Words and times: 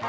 Uh, 0.00 0.04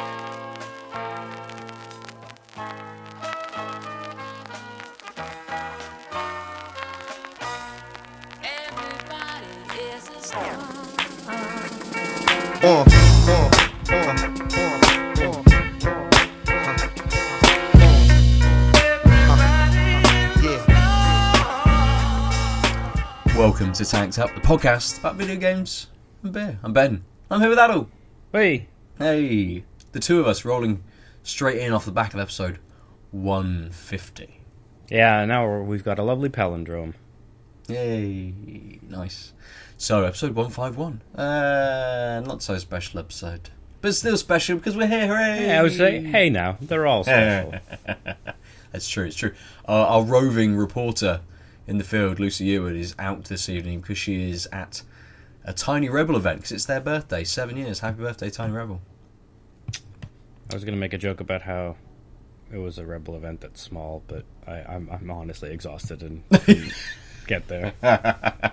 uh, 12.62 12.86
uh, 13.25 13.50
uh, 13.89 14.04
uh. 14.05 14.16
Welcome 23.36 23.74
to 23.74 23.86
Tanked 23.86 24.20
Up, 24.20 24.36
the 24.36 24.42
podcast 24.42 25.00
about 25.00 25.16
video 25.16 25.36
games 25.36 25.88
and 26.21 26.32
beer. 26.32 26.60
I'm 26.62 26.74
Ben. 26.74 27.04
I'm 27.32 27.42
here 27.42 27.50
with 27.50 27.58
Aadil. 27.58 27.88
Hey, 28.32 28.68
Hey, 29.00 29.64
the 29.92 30.00
two 30.00 30.20
of 30.20 30.28
us 30.28 30.46
rolling 30.46 30.84
straight 31.24 31.60
in 31.60 31.74
off 31.74 31.86
the 31.86 31.92
back 31.92 32.14
of 32.14 32.20
episode 32.20 32.59
150. 33.11 34.42
yeah, 34.89 35.25
now 35.25 35.61
we've 35.61 35.84
got 35.84 36.00
a 36.00 36.03
lovely 36.03 36.30
palindrome. 36.30 36.94
Yay, 37.67 38.80
nice. 38.88 39.33
So, 39.78 40.03
episode 40.03 40.36
151. 40.36 41.02
Uh, 41.16 42.22
not 42.25 42.42
so 42.42 42.58
special 42.58 43.00
episode. 43.00 43.50
But 43.81 43.95
still 43.95 44.17
special 44.17 44.58
because 44.58 44.75
we're 44.75 44.88
here, 44.88 45.08
hooray! 45.08 45.45
Yeah, 45.47 45.59
I 45.59 45.64
would 45.64 45.72
say, 45.72 46.02
hey 46.03 46.30
now, 46.30 46.58
they're 46.59 46.86
all 46.86 47.03
special. 47.06 47.53
That's 48.72 48.89
true, 48.89 49.06
it's 49.06 49.16
true. 49.16 49.33
Uh, 49.67 49.72
our 49.88 50.03
roving 50.03 50.56
reporter 50.58 51.22
in 51.66 51.78
the 51.78 51.83
field, 51.86 52.19
Lucy 52.19 52.45
Eward, 52.45 52.75
is 52.75 52.94
out 53.00 53.25
this 53.25 53.47
evening 53.47 53.80
because 53.80 53.97
she 53.97 54.30
is 54.31 54.47
at 54.52 54.81
a 55.45 55.53
Tiny 55.53 55.88
Rebel 55.88 56.17
event 56.17 56.39
because 56.39 56.52
it's 56.52 56.66
their 56.66 56.81
birthday. 56.81 57.23
Seven 57.23 57.56
years. 57.56 57.80
Happy 57.80 58.02
birthday, 58.02 58.30
Tiny 58.30 58.52
Rebel. 58.52 58.81
I 60.50 60.53
was 60.56 60.64
gonna 60.64 60.78
make 60.78 60.94
a 60.94 60.98
joke 60.98 61.20
about 61.20 61.44
how 61.44 61.75
it 62.52 62.58
was 62.58 62.78
a 62.80 62.86
rebel 62.86 63.16
event 63.16 63.42
that's 63.42 63.61
small, 63.61 64.03
but 64.08 64.25
I, 64.47 64.61
I'm 64.64 64.89
I'm 64.91 65.11
honestly 65.11 65.52
exhausted 65.52 66.02
and 66.02 66.23
get 67.28 67.47
there. 67.47 67.73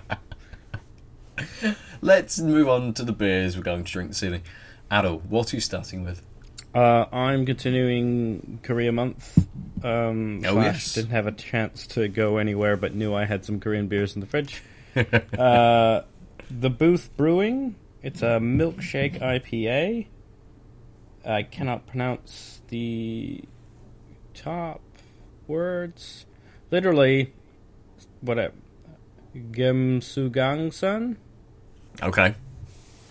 Let's 2.02 2.38
move 2.38 2.68
on 2.68 2.92
to 2.94 3.02
the 3.04 3.12
beers 3.12 3.56
we're 3.56 3.62
going 3.62 3.84
to 3.84 3.92
drink 3.92 4.10
this 4.10 4.22
evening. 4.22 4.42
Aadil, 4.90 5.24
what 5.24 5.52
are 5.52 5.56
you 5.56 5.60
starting 5.60 6.04
with? 6.04 6.22
Uh, 6.74 7.06
I'm 7.10 7.46
continuing 7.46 8.60
Korea 8.62 8.92
month. 8.92 9.48
Um, 9.82 10.42
Oh, 10.44 10.60
yes. 10.60 10.94
Didn't 10.94 11.10
have 11.10 11.26
a 11.26 11.32
chance 11.32 11.86
to 11.88 12.08
go 12.08 12.36
anywhere, 12.36 12.76
but 12.76 12.94
knew 12.94 13.14
I 13.14 13.24
had 13.24 13.44
some 13.44 13.60
Korean 13.60 13.88
beers 13.88 14.14
in 14.14 14.20
the 14.20 14.26
fridge. 14.26 14.62
uh, 15.38 16.02
the 16.50 16.70
Booth 16.70 17.10
Brewing. 17.16 17.76
It's 18.02 18.20
a 18.22 18.38
milkshake 18.38 19.20
IPA. 19.20 20.06
I 21.26 21.42
cannot 21.42 21.86
pronounce 21.86 22.60
the 22.68 23.42
top 24.34 24.80
words. 25.46 26.24
Literally, 26.70 27.32
what 28.20 28.38
a 28.38 28.52
Gemsugangsan 29.36 31.16
Okay. 32.02 32.34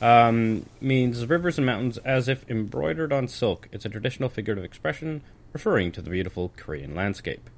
um, 0.02 0.66
means 0.81 1.25
rivers 1.25 1.58
and 1.58 1.66
mountains 1.66 1.97
as 1.99 2.27
if 2.27 2.49
embroidered 2.49 3.11
on 3.11 3.27
silk. 3.27 3.67
It's 3.71 3.86
a 3.86 3.89
traditional 3.89 4.30
figurative 4.30 4.63
expression 4.63 5.21
referring 5.53 5.91
to 5.93 6.02
the 6.02 6.09
beautiful 6.09 6.52
Korean 6.55 6.95
landscape. 6.95 7.49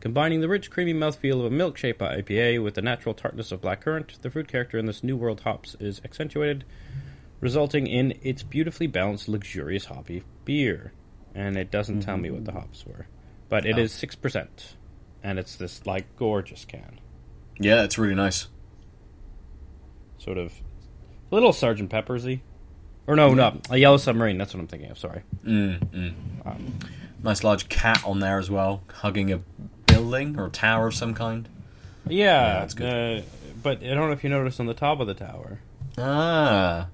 Combining 0.00 0.40
the 0.40 0.48
rich, 0.48 0.70
creamy 0.70 0.92
mouthfeel 0.94 1.44
of 1.44 1.52
a 1.52 1.54
milkshake 1.54 1.98
IPA 1.98 2.62
with 2.62 2.74
the 2.74 2.82
natural 2.82 3.14
tartness 3.14 3.52
of 3.52 3.60
blackcurrant, 3.60 4.20
the 4.22 4.30
fruit 4.30 4.48
character 4.48 4.76
in 4.76 4.86
this 4.86 5.04
New 5.04 5.16
World 5.16 5.40
hops 5.40 5.76
is 5.78 6.00
accentuated, 6.04 6.64
resulting 7.42 7.86
in 7.86 8.14
its 8.22 8.42
beautifully 8.42 8.86
balanced, 8.86 9.28
luxurious 9.28 9.84
hoppy 9.86 10.22
beer. 10.46 10.92
And 11.34 11.58
it 11.58 11.70
doesn't 11.70 12.00
tell 12.00 12.16
me 12.16 12.30
what 12.30 12.44
the 12.46 12.52
hops 12.52 12.86
were, 12.86 13.06
but 13.50 13.66
it 13.66 13.76
Oh. 13.76 13.80
is 13.82 13.92
six 13.92 14.14
percent, 14.14 14.76
and 15.22 15.38
it's 15.38 15.56
this 15.56 15.86
like 15.86 16.04
gorgeous 16.16 16.64
can, 16.64 17.00
Yeah, 17.58 17.82
it's 17.84 17.98
really 17.98 18.14
nice. 18.14 18.48
sort 20.18 20.38
of 20.38 20.52
a 21.30 21.34
little 21.34 21.52
Sergeant 21.54 21.90
Peppersy, 21.90 22.40
or 23.06 23.16
no, 23.16 23.32
no, 23.34 23.60
a 23.70 23.78
Yellow 23.78 23.96
Submarine. 23.96 24.36
That's 24.38 24.52
what 24.54 24.60
I'm 24.60 24.66
thinking 24.68 24.90
of. 24.90 24.98
Sorry. 24.98 25.22
Nice 27.24 27.42
large 27.44 27.68
cat 27.68 28.02
on 28.04 28.18
there 28.20 28.38
as 28.38 28.50
well, 28.50 28.82
hugging 28.92 29.32
a 29.32 29.40
building 29.86 30.38
or 30.38 30.46
a 30.46 30.50
tower 30.50 30.88
of 30.88 30.94
some 30.94 31.14
kind. 31.14 31.48
Yeah, 32.06 32.60
that's 32.60 32.74
good. 32.74 33.20
Uh, 33.20 33.22
but 33.62 33.78
I 33.82 33.86
don't 33.94 34.08
know 34.08 34.12
if 34.12 34.22
you 34.24 34.28
noticed 34.30 34.60
on 34.60 34.66
the 34.66 34.74
top 34.74 35.00
of 35.00 35.06
the 35.06 35.14
tower, 35.14 35.60
Ah. 35.96 36.88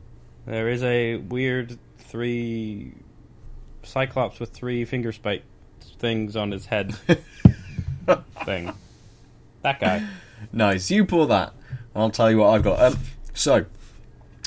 There 0.49 0.71
is 0.71 0.83
a 0.83 1.17
weird 1.17 1.79
three 1.99 2.93
cyclops 3.83 4.41
with 4.41 4.51
three 4.51 4.85
finger 4.87 5.13
spike 5.13 5.45
things 5.99 6.37
on 6.37 6.51
his 6.51 6.67
head 6.67 6.95
thing. 8.45 8.73
That 9.63 9.79
guy. 9.79 10.07
Nice. 10.53 10.91
You 10.91 11.05
pour 11.05 11.27
that. 11.27 11.53
I'll 11.95 12.11
tell 12.11 12.31
you 12.31 12.39
what 12.39 12.49
I've 12.49 12.63
got. 12.63 12.81
Um, 12.81 12.99
so, 13.35 13.67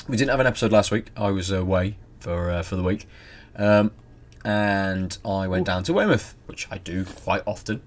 we 0.08 0.16
didn't 0.16 0.30
have 0.30 0.40
an 0.40 0.46
episode 0.46 0.72
last 0.72 0.90
week. 0.90 1.06
I 1.16 1.30
was 1.30 1.50
away 1.50 1.96
for 2.18 2.50
uh, 2.50 2.62
for 2.62 2.76
the 2.76 2.82
week, 2.82 3.06
um, 3.56 3.92
and 4.44 5.16
I 5.24 5.46
went 5.46 5.66
down 5.66 5.84
to 5.84 5.92
Weymouth, 5.92 6.34
which 6.46 6.66
I 6.70 6.78
do 6.78 7.04
quite 7.04 7.42
often. 7.46 7.80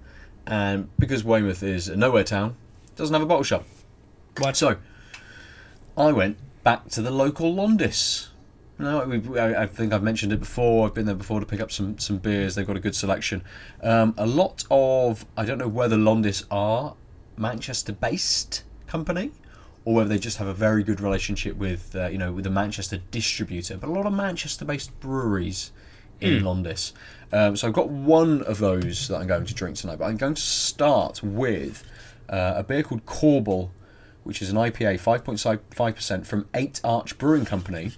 And 0.46 0.88
because 0.98 1.24
Weymouth 1.24 1.62
is 1.62 1.88
a 1.88 1.96
nowhere 1.96 2.24
town, 2.24 2.56
doesn't 2.94 3.12
have 3.12 3.22
a 3.22 3.26
bottle 3.26 3.42
shop. 3.42 3.66
What? 4.38 4.56
So, 4.56 4.76
I 5.98 6.12
went 6.12 6.38
back 6.66 6.88
to 6.88 7.00
the 7.00 7.12
local 7.12 7.54
Londis. 7.54 8.26
No, 8.76 9.00
I, 9.36 9.62
I 9.62 9.66
think 9.68 9.92
I've 9.92 10.02
mentioned 10.02 10.32
it 10.32 10.40
before. 10.40 10.84
I've 10.84 10.94
been 10.94 11.06
there 11.06 11.14
before 11.14 11.38
to 11.38 11.46
pick 11.46 11.60
up 11.60 11.70
some, 11.70 11.96
some 12.00 12.18
beers. 12.18 12.56
They've 12.56 12.66
got 12.66 12.76
a 12.76 12.80
good 12.80 12.96
selection. 12.96 13.44
Um, 13.84 14.14
a 14.18 14.26
lot 14.26 14.64
of 14.68 15.26
I 15.36 15.44
don't 15.44 15.58
know 15.58 15.68
whether 15.68 15.94
Londis 15.94 16.44
are 16.50 16.96
Manchester-based 17.36 18.64
company 18.88 19.30
or 19.84 19.94
whether 19.94 20.08
they 20.08 20.18
just 20.18 20.38
have 20.38 20.48
a 20.48 20.52
very 20.52 20.82
good 20.82 21.00
relationship 21.00 21.56
with 21.56 21.94
uh, 21.94 22.08
you 22.08 22.18
know 22.18 22.32
with 22.32 22.42
the 22.42 22.50
Manchester 22.50 23.00
distributor. 23.12 23.76
But 23.76 23.88
a 23.88 23.92
lot 23.92 24.04
of 24.04 24.12
Manchester-based 24.12 24.98
breweries 24.98 25.70
in 26.20 26.42
Londis. 26.42 26.94
Um, 27.32 27.54
so 27.54 27.68
I've 27.68 27.74
got 27.74 27.90
one 27.90 28.42
of 28.42 28.58
those 28.58 29.06
that 29.06 29.18
I'm 29.18 29.28
going 29.28 29.46
to 29.46 29.54
drink 29.54 29.76
tonight. 29.76 30.00
But 30.00 30.06
I'm 30.06 30.16
going 30.16 30.34
to 30.34 30.42
start 30.42 31.22
with 31.22 31.84
uh, 32.28 32.54
a 32.56 32.64
beer 32.64 32.82
called 32.82 33.06
Corbel, 33.06 33.70
which 34.26 34.42
is 34.42 34.50
an 34.50 34.56
IPA, 34.56 35.00
5.5% 35.00 36.26
from 36.26 36.48
Eight 36.54 36.80
Arch 36.82 37.16
Brewing 37.16 37.44
Company, 37.44 37.92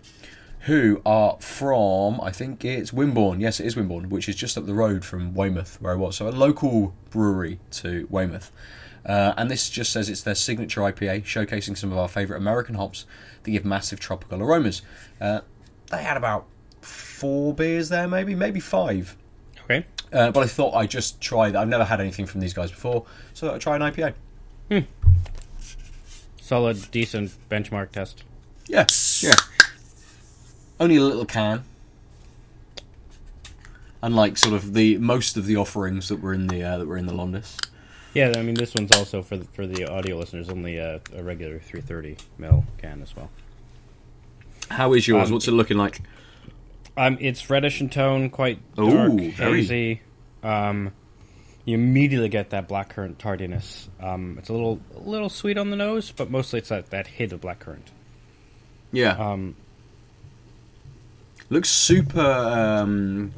who 0.60 1.00
are 1.06 1.38
from, 1.40 2.20
I 2.20 2.30
think 2.30 2.64
it's 2.64 2.92
Wimborne. 2.92 3.40
Yes, 3.40 3.58
it 3.58 3.66
is 3.66 3.74
Wimborne, 3.74 4.10
which 4.10 4.28
is 4.28 4.36
just 4.36 4.58
up 4.58 4.66
the 4.66 4.74
road 4.74 5.04
from 5.04 5.34
Weymouth, 5.34 5.78
where 5.80 5.92
I 5.92 5.96
was. 5.96 6.16
So 6.16 6.28
a 6.28 6.30
local 6.30 6.94
brewery 7.10 7.58
to 7.72 8.06
Weymouth. 8.10 8.52
Uh, 9.06 9.32
and 9.38 9.50
this 9.50 9.70
just 9.70 9.90
says 9.90 10.10
it's 10.10 10.22
their 10.22 10.34
signature 10.34 10.82
IPA, 10.82 11.24
showcasing 11.24 11.76
some 11.76 11.90
of 11.90 11.96
our 11.96 12.08
favourite 12.08 12.38
American 12.38 12.74
hops 12.74 13.06
that 13.42 13.50
give 13.50 13.64
massive 13.64 13.98
tropical 13.98 14.42
aromas. 14.42 14.82
Uh, 15.20 15.40
they 15.90 16.02
had 16.02 16.18
about 16.18 16.46
four 16.82 17.54
beers 17.54 17.88
there, 17.88 18.06
maybe, 18.06 18.34
maybe 18.34 18.60
five. 18.60 19.16
Okay. 19.64 19.86
Uh, 20.12 20.30
but 20.30 20.42
I 20.42 20.46
thought 20.46 20.74
I'd 20.74 20.90
just 20.90 21.20
try 21.20 21.50
that. 21.50 21.58
I've 21.58 21.68
never 21.68 21.84
had 21.84 22.00
anything 22.00 22.26
from 22.26 22.40
these 22.40 22.52
guys 22.52 22.70
before, 22.70 23.06
so 23.32 23.54
I'd 23.54 23.60
try 23.60 23.76
an 23.76 23.82
IPA. 23.82 24.14
Solid, 26.48 26.90
decent 26.90 27.32
benchmark 27.50 27.90
test. 27.90 28.24
Yeah, 28.68 28.86
yeah. 29.20 29.34
Only 30.80 30.96
a 30.96 31.02
little 31.02 31.26
can. 31.26 31.62
Unlike 34.02 34.38
sort 34.38 34.54
of 34.54 34.72
the 34.72 34.96
most 34.96 35.36
of 35.36 35.44
the 35.44 35.56
offerings 35.56 36.08
that 36.08 36.22
were 36.22 36.32
in 36.32 36.46
the 36.46 36.62
uh, 36.62 36.78
that 36.78 36.86
were 36.86 36.96
in 36.96 37.04
the 37.04 37.12
Londis. 37.12 37.62
Yeah, 38.14 38.32
I 38.34 38.40
mean 38.40 38.54
this 38.54 38.74
one's 38.74 38.96
also 38.96 39.20
for 39.20 39.36
the, 39.36 39.44
for 39.44 39.66
the 39.66 39.84
audio 39.92 40.16
listeners 40.16 40.48
only 40.48 40.78
a, 40.78 41.02
a 41.14 41.22
regular 41.22 41.58
330 41.58 42.16
ml 42.40 42.64
can 42.78 43.02
as 43.02 43.14
well. 43.14 43.28
How 44.70 44.94
is 44.94 45.06
yours? 45.06 45.28
Um, 45.28 45.34
What's 45.34 45.48
it 45.48 45.52
looking 45.52 45.76
like? 45.76 46.00
Um, 46.96 47.18
it's 47.20 47.50
reddish 47.50 47.82
in 47.82 47.90
tone, 47.90 48.30
quite 48.30 48.58
Ooh, 48.78 48.90
dark, 48.90 49.12
very. 49.34 49.60
hazy. 49.60 50.00
Um, 50.42 50.92
you 51.68 51.74
immediately 51.74 52.30
get 52.30 52.48
that 52.50 52.66
blackcurrant 52.66 53.18
tardiness. 53.18 53.88
Um, 54.00 54.36
it's 54.38 54.48
a 54.48 54.52
little, 54.54 54.80
a 54.96 55.00
little 55.00 55.28
sweet 55.28 55.58
on 55.58 55.68
the 55.68 55.76
nose, 55.76 56.10
but 56.10 56.30
mostly 56.30 56.60
it's 56.60 56.70
that, 56.70 56.88
that 56.90 57.06
hit 57.06 57.30
of 57.32 57.42
blackcurrant. 57.42 57.88
Yeah, 58.90 59.10
Um, 59.12 59.54
looks 61.50 61.68
super. 61.68 62.20
Um, 62.20 63.32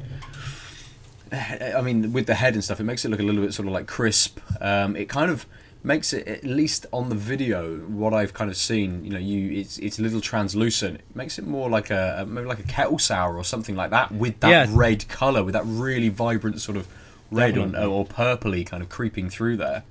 I 1.33 1.81
mean, 1.83 2.13
with 2.13 2.27
the 2.27 2.35
head 2.35 2.55
and 2.55 2.63
stuff, 2.63 2.81
it 2.81 2.85
makes 2.85 3.05
it 3.05 3.09
look 3.09 3.21
a 3.21 3.23
little 3.23 3.43
bit 3.43 3.53
sort 3.55 3.67
of 3.69 3.75
like 3.75 3.87
crisp. 3.87 4.39
Um, 4.61 4.95
it 4.97 5.09
kind 5.09 5.31
of 5.31 5.47
makes 5.83 6.13
it, 6.13 6.27
at 6.29 6.45
least 6.45 6.87
on 6.93 7.09
the 7.09 7.15
video, 7.15 7.79
what 7.79 8.13
I've 8.13 8.33
kind 8.35 8.51
of 8.51 8.57
seen. 8.57 9.05
You 9.05 9.11
know, 9.11 9.19
you 9.19 9.59
it's 9.61 9.79
it's 9.79 9.99
a 9.99 10.03
little 10.03 10.21
translucent. 10.21 10.97
It 10.97 11.17
makes 11.17 11.39
it 11.39 11.47
more 11.47 11.69
like 11.71 11.91
a 11.91 12.19
a- 12.21 12.27
maybe 12.27 12.47
like 12.47 12.59
a 12.61 12.65
kettle 12.65 12.99
sour 12.99 13.37
or 13.37 13.45
something 13.45 13.77
like 13.77 13.91
that 13.91 14.13
with 14.13 14.39
that 14.41 14.51
Yeah. 14.51 14.67
red 14.71 15.09
color, 15.09 15.43
with 15.45 15.55
that 15.55 15.65
really 15.67 16.09
vibrant 16.11 16.61
sort 16.61 16.77
of 16.77 16.87
red 17.31 17.57
or, 17.57 17.63
or 17.77 18.05
purpley 18.07 18.67
kind 18.67 18.83
of 18.83 18.89
creeping 18.89 19.31
through 19.31 19.57
there. 19.57 19.85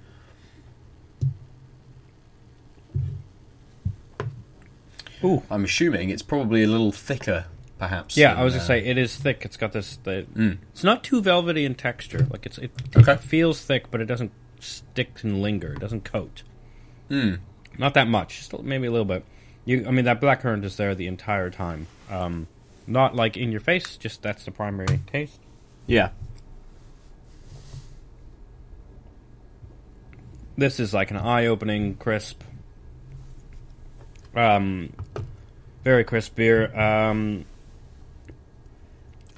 ooh, 5.23 5.43
I'm 5.49 5.63
assuming 5.65 6.09
it's 6.09 6.21
probably 6.21 6.63
a 6.63 6.67
little 6.67 6.91
thicker 6.91 7.45
perhaps. 7.77 8.17
Yeah, 8.17 8.31
than, 8.33 8.41
I 8.41 8.43
was 8.43 8.53
uh, 8.53 8.57
gonna 8.57 8.67
say 8.67 8.85
it 8.85 8.97
is 8.97 9.15
thick. 9.15 9.43
It's 9.45 9.57
got 9.57 9.71
this. 9.71 9.97
The, 10.03 10.25
Mm. 10.35 10.57
It's 10.71 10.83
not 10.83 11.03
too 11.03 11.21
velvety 11.21 11.65
in 11.65 11.75
texture. 11.75 12.27
Like 12.29 12.45
it's 12.45 12.57
it, 12.57 12.71
Okay. 12.95 13.13
it 13.13 13.19
feels 13.21 13.61
thick, 13.61 13.89
but 13.89 14.01
it 14.01 14.05
doesn't 14.05 14.31
stick 14.59 15.23
and 15.23 15.41
linger. 15.41 15.73
It 15.73 15.79
doesn't 15.79 16.03
coat. 16.03 16.43
Hmm. 17.07 17.35
Not 17.77 17.93
that 17.93 18.07
much. 18.07 18.37
Just 18.37 18.61
maybe 18.61 18.87
a 18.87 18.91
little 18.91 19.05
bit. 19.05 19.23
You, 19.65 19.85
I 19.87 19.91
mean, 19.91 20.05
that 20.05 20.19
black 20.19 20.41
currant 20.41 20.65
is 20.65 20.75
there 20.77 20.93
the 20.95 21.07
entire 21.07 21.49
time. 21.49 21.87
Um, 22.09 22.47
not 22.85 23.15
like 23.15 23.37
in 23.37 23.51
your 23.51 23.61
face. 23.61 23.95
Just 23.97 24.21
that's 24.21 24.43
the 24.43 24.51
primary 24.51 24.99
taste. 25.07 25.39
Yeah. 25.87 26.09
This 30.59 30.79
is 30.81 30.93
like 30.93 31.09
an 31.09 31.15
eye-opening, 31.17 31.95
crisp, 31.95 32.41
um, 34.35 34.91
very 35.85 36.03
crisp 36.03 36.35
beer. 36.35 36.75
Um, 36.77 37.45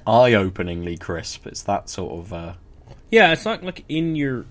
Eye-openingly 0.04 0.98
crisp. 0.98 1.46
It's 1.46 1.62
that 1.62 1.88
sort 1.88 2.12
of. 2.18 2.32
Uh, 2.32 2.52
Yeah, 3.12 3.32
it's 3.32 3.44
not 3.44 3.62
like 3.62 3.84
in 3.88 4.16
your, 4.16 4.46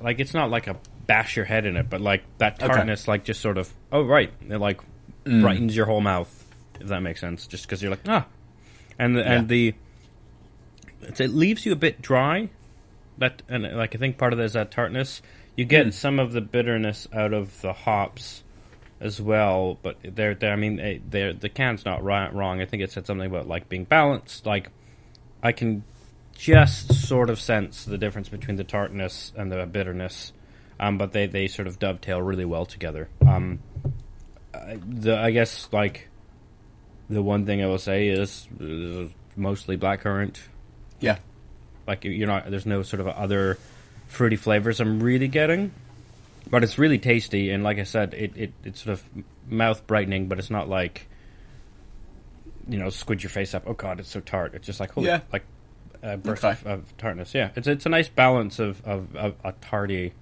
like 0.00 0.18
it's 0.18 0.34
not 0.34 0.50
like 0.50 0.66
a 0.66 0.74
bash 1.06 1.36
your 1.36 1.44
head 1.44 1.66
in 1.66 1.76
it, 1.76 1.88
but 1.88 2.00
like 2.00 2.24
that 2.38 2.60
Okay. 2.60 2.66
tartness, 2.66 3.06
like 3.06 3.22
just 3.22 3.40
sort 3.40 3.56
of, 3.56 3.72
oh 3.92 4.02
right, 4.02 4.32
it 4.48 4.58
like 4.58 4.80
brightens 5.24 5.76
your 5.76 5.86
whole 5.86 6.00
mouth, 6.00 6.46
if 6.80 6.88
that 6.88 7.00
makes 7.00 7.20
sense. 7.20 7.46
Just 7.46 7.64
because 7.66 7.80
you're 7.80 7.92
like 7.92 8.00
ah, 8.08 8.26
and 8.98 9.14
the, 9.14 9.20
Yeah. 9.20 9.32
and 9.34 9.48
the, 9.48 9.74
it 11.02 11.28
leaves 11.30 11.64
you 11.64 11.70
a 11.70 11.76
bit 11.76 12.02
dry. 12.02 12.48
That 13.18 13.42
and 13.48 13.62
like 13.76 13.94
I 13.94 13.98
think 13.98 14.18
part 14.18 14.32
of 14.32 14.38
that 14.38 14.44
is 14.46 14.52
that 14.54 14.72
tartness. 14.72 15.22
You 15.58 15.64
get 15.64 15.92
some 15.92 16.20
of 16.20 16.30
the 16.30 16.40
bitterness 16.40 17.08
out 17.12 17.32
of 17.32 17.60
the 17.62 17.72
hops 17.72 18.44
as 19.00 19.20
well, 19.20 19.76
but 19.82 19.96
they're, 20.04 20.36
they're 20.36 20.52
I 20.52 20.56
mean 20.56 20.78
eh, 20.78 20.98
they're, 21.04 21.32
the 21.32 21.48
can's 21.48 21.84
not 21.84 22.04
right, 22.04 22.32
wrong. 22.32 22.60
I 22.60 22.64
think 22.64 22.80
it 22.80 22.92
said 22.92 23.06
something 23.06 23.26
about 23.26 23.48
like 23.48 23.68
being 23.68 23.82
balanced. 23.82 24.46
Like 24.46 24.70
I 25.42 25.50
can 25.50 25.82
just 26.36 26.94
sort 26.94 27.28
of 27.28 27.40
sense 27.40 27.84
the 27.84 27.98
difference 27.98 28.28
between 28.28 28.56
the 28.56 28.62
tartness 28.62 29.32
and 29.36 29.50
the 29.50 29.66
bitterness, 29.66 30.32
um, 30.78 30.96
but 30.96 31.10
they, 31.10 31.26
they 31.26 31.48
sort 31.48 31.66
of 31.66 31.80
dovetail 31.80 32.22
really 32.22 32.44
well 32.44 32.64
together. 32.64 33.08
Um, 33.26 33.58
I- 34.54 34.78
the 34.86 35.18
I 35.18 35.32
guess 35.32 35.68
like 35.72 36.08
the 37.10 37.20
one 37.20 37.46
thing 37.46 37.64
I 37.64 37.66
will 37.66 37.78
say 37.78 38.06
is 38.06 38.46
uh, 38.60 39.08
mostly 39.34 39.76
blackcurrant. 39.76 40.38
yeah. 41.00 41.18
Like 41.84 42.04
you're 42.04 42.28
not 42.28 42.48
there's 42.48 42.64
no 42.66 42.84
sort 42.84 43.00
of 43.00 43.08
other 43.08 43.58
fruity 44.08 44.36
flavors 44.36 44.80
I'm 44.80 45.00
really 45.00 45.28
getting, 45.28 45.72
but 46.50 46.64
it's 46.64 46.78
really 46.78 46.98
tasty 46.98 47.50
and 47.50 47.62
like 47.62 47.78
I 47.78 47.84
said, 47.84 48.14
it, 48.14 48.32
it 48.36 48.52
it's 48.64 48.82
sort 48.82 48.94
of 48.94 49.02
mouth 49.48 49.86
brightening, 49.86 50.26
but 50.28 50.38
it's 50.38 50.50
not 50.50 50.68
like 50.68 51.06
you 52.68 52.78
know 52.78 52.90
squid 52.90 53.22
your 53.22 53.30
face 53.30 53.54
up. 53.54 53.64
Oh 53.66 53.74
god, 53.74 54.00
it's 54.00 54.10
so 54.10 54.20
tart. 54.20 54.54
It's 54.54 54.66
just 54.66 54.80
like 54.80 54.90
holy 54.92 55.06
Yeah. 55.08 55.20
like 55.32 55.44
a 56.02 56.16
burst 56.16 56.44
Okay. 56.44 56.52
of, 56.52 56.66
of 56.66 56.96
tartness. 56.98 57.34
Yeah, 57.34 57.50
it's 57.56 57.66
it's 57.66 57.86
a 57.86 57.88
nice 57.88 58.08
balance 58.08 58.58
of 58.58 58.84
of, 58.86 59.14
of 59.16 59.34
a 59.44 59.52
tarty 59.52 60.12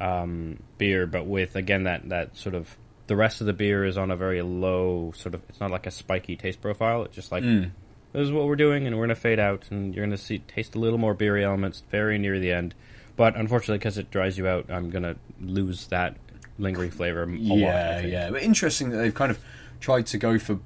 um, 0.00 0.58
beer, 0.78 1.06
but 1.06 1.26
with 1.26 1.56
again 1.56 1.84
that 1.84 2.08
that 2.08 2.36
sort 2.36 2.54
of 2.54 2.76
the 3.06 3.16
rest 3.16 3.40
of 3.40 3.46
the 3.46 3.52
beer 3.52 3.84
is 3.84 3.98
on 3.98 4.10
a 4.10 4.16
very 4.16 4.42
low 4.42 5.12
sort 5.14 5.34
of. 5.34 5.42
It's 5.48 5.60
not 5.60 5.70
like 5.70 5.86
a 5.86 5.90
spiky 5.90 6.36
taste 6.36 6.60
profile. 6.60 7.04
It's 7.04 7.14
just 7.14 7.30
like 7.32 7.42
Mm. 7.44 7.70
this 8.12 8.22
is 8.22 8.32
what 8.32 8.46
we're 8.46 8.56
doing, 8.56 8.86
and 8.86 8.96
we're 8.98 9.04
gonna 9.04 9.14
fade 9.14 9.38
out, 9.40 9.64
and 9.70 9.94
you're 9.94 10.04
gonna 10.04 10.16
see 10.16 10.38
taste 10.40 10.74
a 10.74 10.78
little 10.78 10.98
more 10.98 11.14
beery 11.14 11.44
elements 11.44 11.82
very 11.90 12.18
near 12.18 12.38
the 12.38 12.52
end. 12.52 12.74
But 13.16 13.36
unfortunately, 13.36 13.78
because 13.78 13.98
it 13.98 14.10
dries 14.10 14.38
you 14.38 14.46
out, 14.46 14.66
I'm 14.70 14.90
gonna 14.90 15.16
lose 15.40 15.86
that 15.88 16.16
lingering 16.58 16.90
flavor 16.90 17.22
a 17.22 17.26
lot. 17.26 17.58
Yeah, 17.58 18.00
yeah. 18.00 18.30
But 18.30 18.42
interesting 18.42 18.90
that 18.90 18.98
they've 18.98 19.14
kind 19.14 19.30
of 19.30 19.38
tried 19.80 20.06
to 20.06 20.18
go 20.18 20.38
for, 20.38 20.60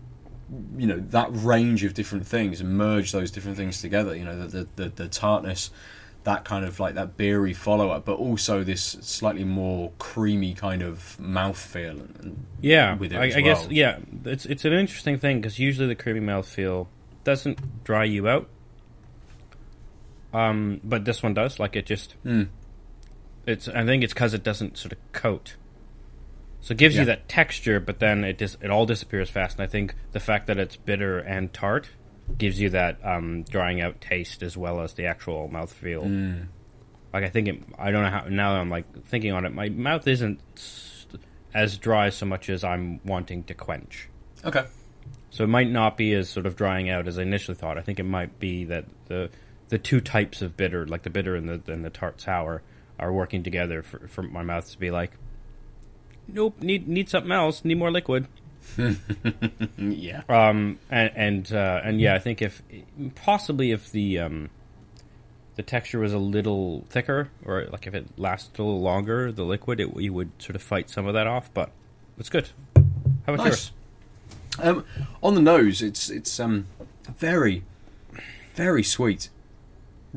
you 0.77 0.87
know, 0.87 0.99
that 0.99 1.29
range 1.33 1.85
of 1.85 1.95
different 1.95 2.27
things 2.27 2.61
and 2.61 2.77
merge 2.77 3.13
those 3.13 3.31
different 3.31 3.57
things 3.57 3.81
together. 3.81 4.15
You 4.15 4.25
know, 4.25 4.39
the 4.47 4.47
the, 4.47 4.69
the, 4.77 4.89
the 4.91 5.09
tartness, 5.09 5.71
that 6.25 6.45
kind 6.45 6.65
of 6.65 6.79
like 6.79 6.95
that 6.95 7.17
beery 7.17 7.53
follow 7.53 7.91
up, 7.91 8.05
but 8.05 8.15
also 8.15 8.63
this 8.63 8.83
slightly 9.01 9.45
more 9.45 9.93
creamy 9.99 10.55
kind 10.55 10.83
of 10.83 11.17
mouthfeel. 11.21 12.23
And, 12.23 12.47
Yeah, 12.61 12.97
with 12.97 13.13
it 13.13 13.17
I, 13.17 13.25
I 13.25 13.41
guess 13.41 13.69
yeah. 13.71 13.99
It's 14.25 14.47
it's 14.47 14.65
an 14.65 14.73
interesting 14.73 15.19
thing 15.19 15.41
because 15.41 15.59
usually 15.59 15.89
the 15.89 15.95
creamy 15.95 16.21
mouthfeel 16.21 16.87
doesn't 17.25 17.85
dry 17.85 18.05
you 18.05 18.29
out. 18.29 18.49
Um, 20.33 20.81
but 20.85 21.05
this 21.05 21.23
one 21.23 21.35
does. 21.35 21.59
Like 21.59 21.77
it 21.77 21.87
just, 21.87 22.15
Mm. 22.25 22.49
it's. 23.47 23.69
I 23.69 23.85
think 23.85 24.03
it's 24.05 24.13
because 24.13 24.35
it 24.35 24.43
doesn't 24.43 24.77
sort 24.77 24.93
of 24.93 24.99
coat. 25.13 25.57
So 26.61 26.73
it 26.73 26.79
gives 26.79 26.95
Yeah. 26.97 27.03
you 27.03 27.07
that 27.07 27.29
texture, 27.29 27.79
but 27.81 28.01
then 28.01 28.25
it 28.25 28.39
just 28.39 28.63
it 28.63 28.71
all 28.71 28.87
disappears 28.87 29.31
fast. 29.31 29.59
And 29.59 29.63
I 29.63 29.71
think 29.71 29.95
the 30.13 30.21
fact 30.21 30.47
that 30.49 30.59
it's 30.59 30.77
bitter 30.77 31.19
and 31.19 31.53
tart 31.53 31.91
gives 32.39 32.61
you 32.61 32.71
that 32.71 32.99
um, 33.05 33.45
drying 33.45 33.81
out 33.81 34.01
taste 34.01 34.43
as 34.43 34.57
well 34.57 34.81
as 34.81 34.95
the 34.95 35.07
actual 35.07 35.49
mouthfeel. 35.49 36.03
Mm. 36.05 36.47
Like 37.13 37.23
I 37.25 37.29
think 37.29 37.49
it. 37.49 37.63
I 37.79 37.91
don't 37.93 38.03
know 38.03 38.11
how. 38.11 38.25
Now 38.29 38.57
I'm 38.61 38.69
like 38.69 39.05
thinking 39.07 39.33
on 39.33 39.47
it. 39.47 39.55
My 39.55 39.69
mouth 39.69 40.07
isn't 40.09 40.41
as 41.55 41.79
dry 41.79 42.11
so 42.11 42.27
much 42.27 42.51
as 42.51 42.65
I'm 42.65 43.01
wanting 43.05 43.45
to 43.45 43.55
quench. 43.55 44.09
Okay. 44.45 44.65
So 45.31 45.45
it 45.45 45.49
might 45.49 45.71
not 45.71 45.97
be 45.97 46.13
as 46.15 46.29
sort 46.29 46.47
of 46.47 46.57
drying 46.57 46.91
out 46.91 47.07
as 47.07 47.19
I 47.19 47.23
initially 47.23 47.55
thought. 47.55 47.79
I 47.79 47.83
think 47.83 47.99
it 48.01 48.05
might 48.05 48.39
be 48.39 48.65
that 48.65 48.85
the 49.07 49.31
the 49.69 49.79
two 49.79 50.01
types 50.01 50.43
of 50.43 50.57
bitter, 50.57 50.87
like 50.87 51.03
the 51.03 51.11
bitter 51.11 51.35
and 51.37 51.49
the 51.49 51.73
and 51.73 51.85
the 51.85 51.91
tart 51.91 52.21
sour, 52.21 52.63
are 52.99 53.13
working 53.13 53.43
together 53.43 53.83
for, 53.83 54.07
for 54.09 54.23
my 54.23 54.43
mouth 54.43 54.71
to 54.71 54.79
be 54.79 54.91
like, 54.91 55.13
nope, 56.29 56.61
need 56.61 56.87
need 56.89 57.09
something 57.09 57.33
else, 57.33 57.65
need 57.65 57.79
more 57.79 57.91
liquid. 57.91 58.27
Yeah. 59.79 60.23
Um, 60.29 60.79
and 60.91 61.11
and 61.15 61.53
uh, 61.53 61.81
and 61.85 62.01
yeah, 62.01 62.15
I 62.15 62.19
think 62.19 62.43
if 62.43 62.63
possibly 63.15 63.71
if 63.73 63.91
the 63.93 64.19
um, 64.19 64.51
the 65.57 65.63
texture 65.63 66.01
was 66.01 66.13
a 66.13 66.19
little 66.19 66.85
thicker, 66.91 67.29
or 67.45 67.67
like 67.67 67.87
if 67.87 67.95
it 67.95 68.07
lasted 68.19 68.59
a 68.59 68.63
little 68.63 68.81
longer, 68.81 69.31
the 69.33 69.45
liquid, 69.45 69.81
it 69.81 69.97
you 70.01 70.13
would 70.13 70.31
sort 70.39 70.57
of 70.57 70.63
fight 70.63 70.91
some 70.91 71.07
of 71.07 71.15
that 71.15 71.27
off. 71.27 71.51
But 71.55 71.71
it's 72.19 72.29
good. 72.29 72.49
How 72.75 73.35
about 73.35 73.45
Nice. 73.47 73.47
yours? 73.47 73.73
Um, 74.59 74.85
on 75.23 75.35
the 75.35 75.43
nose, 75.43 75.83
it's 75.83 76.11
it's 76.11 76.41
um 76.41 76.67
very, 77.19 77.63
very 78.55 78.83
sweet. 78.83 79.29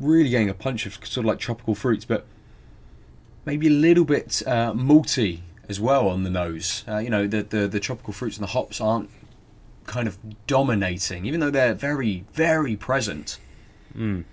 Really 0.00 0.30
getting 0.30 0.48
a 0.48 0.54
punch 0.54 0.86
of 0.86 0.94
sort 0.94 1.18
of 1.18 1.24
like 1.26 1.38
tropical 1.38 1.74
fruits, 1.74 2.04
but 2.04 2.26
maybe 3.44 3.66
a 3.66 3.70
little 3.70 4.04
bit 4.04 4.42
uh, 4.46 4.72
malty 4.72 5.40
as 5.68 5.78
well 5.78 6.08
on 6.08 6.24
the 6.24 6.30
nose. 6.30 6.84
Uh, 6.88 6.98
you 6.98 7.10
know, 7.10 7.26
the, 7.26 7.42
the 7.42 7.68
the 7.68 7.80
tropical 7.80 8.12
fruits 8.12 8.36
and 8.36 8.42
the 8.42 8.50
hops 8.52 8.80
aren't 8.80 9.10
kind 9.86 10.08
of 10.08 10.18
dominating, 10.46 11.26
even 11.26 11.40
though 11.40 11.50
they're 11.50 11.74
very 11.74 12.24
very 12.32 12.76
present. 12.76 13.38
Mm. 13.96 14.24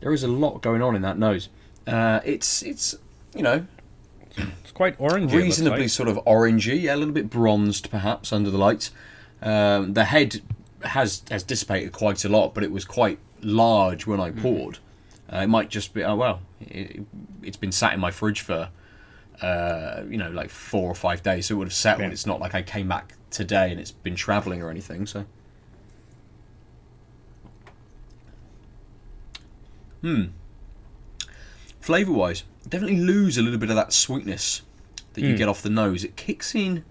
There 0.00 0.12
is 0.12 0.22
a 0.22 0.28
lot 0.28 0.62
going 0.62 0.82
on 0.82 0.94
in 0.94 1.02
that 1.02 1.18
nose. 1.18 1.48
Uh, 1.86 2.20
it's 2.24 2.62
it's 2.62 2.94
you 3.34 3.42
know 3.42 3.66
It's 4.62 4.72
quite 4.72 4.96
orangey. 4.98 5.32
reasonably 5.32 5.80
like. 5.82 5.90
sort 5.90 6.08
of 6.08 6.16
orangey, 6.26 6.82
yeah, 6.82 6.94
a 6.94 6.96
little 6.96 7.14
bit 7.14 7.28
bronzed 7.30 7.90
perhaps 7.90 8.32
under 8.32 8.50
the 8.50 8.58
lights. 8.58 8.90
Um, 9.42 9.94
the 9.94 10.04
head 10.04 10.42
has 10.82 11.22
has 11.30 11.42
dissipated 11.42 11.92
quite 11.92 12.24
a 12.24 12.28
lot, 12.28 12.54
but 12.54 12.62
it 12.62 12.70
was 12.70 12.84
quite 12.84 13.18
large 13.40 14.06
when 14.06 14.20
I 14.20 14.30
poured. 14.30 14.78
Uh, 15.32 15.38
it 15.38 15.46
might 15.48 15.68
just 15.68 15.92
be 15.94 16.02
oh 16.04 16.16
well, 16.16 16.40
it, 16.60 17.02
it's 17.42 17.56
been 17.56 17.72
sat 17.72 17.92
in 17.92 18.00
my 18.00 18.10
fridge 18.10 18.40
for 18.40 18.70
uh, 19.42 20.02
you 20.08 20.16
know 20.18 20.30
like 20.30 20.50
four 20.50 20.90
or 20.90 20.94
five 20.94 21.22
days, 21.22 21.46
so 21.46 21.54
it 21.54 21.58
would 21.58 21.66
have 21.68 21.74
settled. 21.74 22.06
Yeah. 22.08 22.12
It's 22.12 22.26
not 22.26 22.40
like 22.40 22.54
I 22.54 22.62
came 22.62 22.88
back 22.88 23.14
today 23.30 23.70
and 23.70 23.78
it's 23.78 23.90
been 23.92 24.14
travelling 24.16 24.62
or 24.62 24.70
anything. 24.70 25.06
So, 25.06 25.26
hmm, 30.00 30.24
flavour 31.80 32.12
wise, 32.12 32.44
definitely 32.68 32.98
lose 33.00 33.36
a 33.38 33.42
little 33.42 33.58
bit 33.58 33.70
of 33.70 33.76
that 33.76 33.92
sweetness 33.92 34.62
that 35.14 35.22
you 35.22 35.32
Hmm. 35.32 35.36
get 35.36 35.48
off 35.48 35.62
the 35.62 35.70
nose. 35.70 36.04
It 36.04 36.16
kicks 36.16 36.54
in 36.54 36.84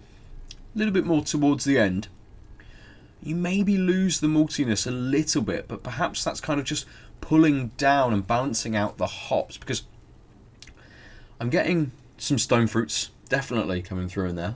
a 0.76 0.78
little 0.78 0.94
bit 0.94 1.06
more 1.06 1.24
towards 1.24 1.64
the 1.66 1.78
end. 1.80 2.08
You 3.24 3.36
maybe 3.36 3.78
lose 3.78 4.20
the 4.20 4.28
maltiness 4.28 4.86
a 4.86 4.92
little 4.92 5.42
bit, 5.42 5.68
but 5.68 5.82
perhaps 5.84 6.24
that's 6.24 6.40
kind 6.40 6.60
of 6.60 6.66
just 6.66 6.86
pulling 7.22 7.70
down 7.78 8.14
and 8.14 8.26
balancing 8.26 8.76
out 8.76 8.98
the 8.98 9.08
hops 9.08 9.58
because 9.58 9.84
I'm 11.40 11.50
getting 11.50 11.92
some 12.18 12.38
stone 12.38 12.68
fruits 12.68 13.12
definitely 13.30 13.82
coming 13.82 14.08
through 14.08 14.30
in 14.30 14.36
there. 14.36 14.56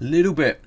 A 0.00 0.04
little 0.04 0.32
bit, 0.32 0.60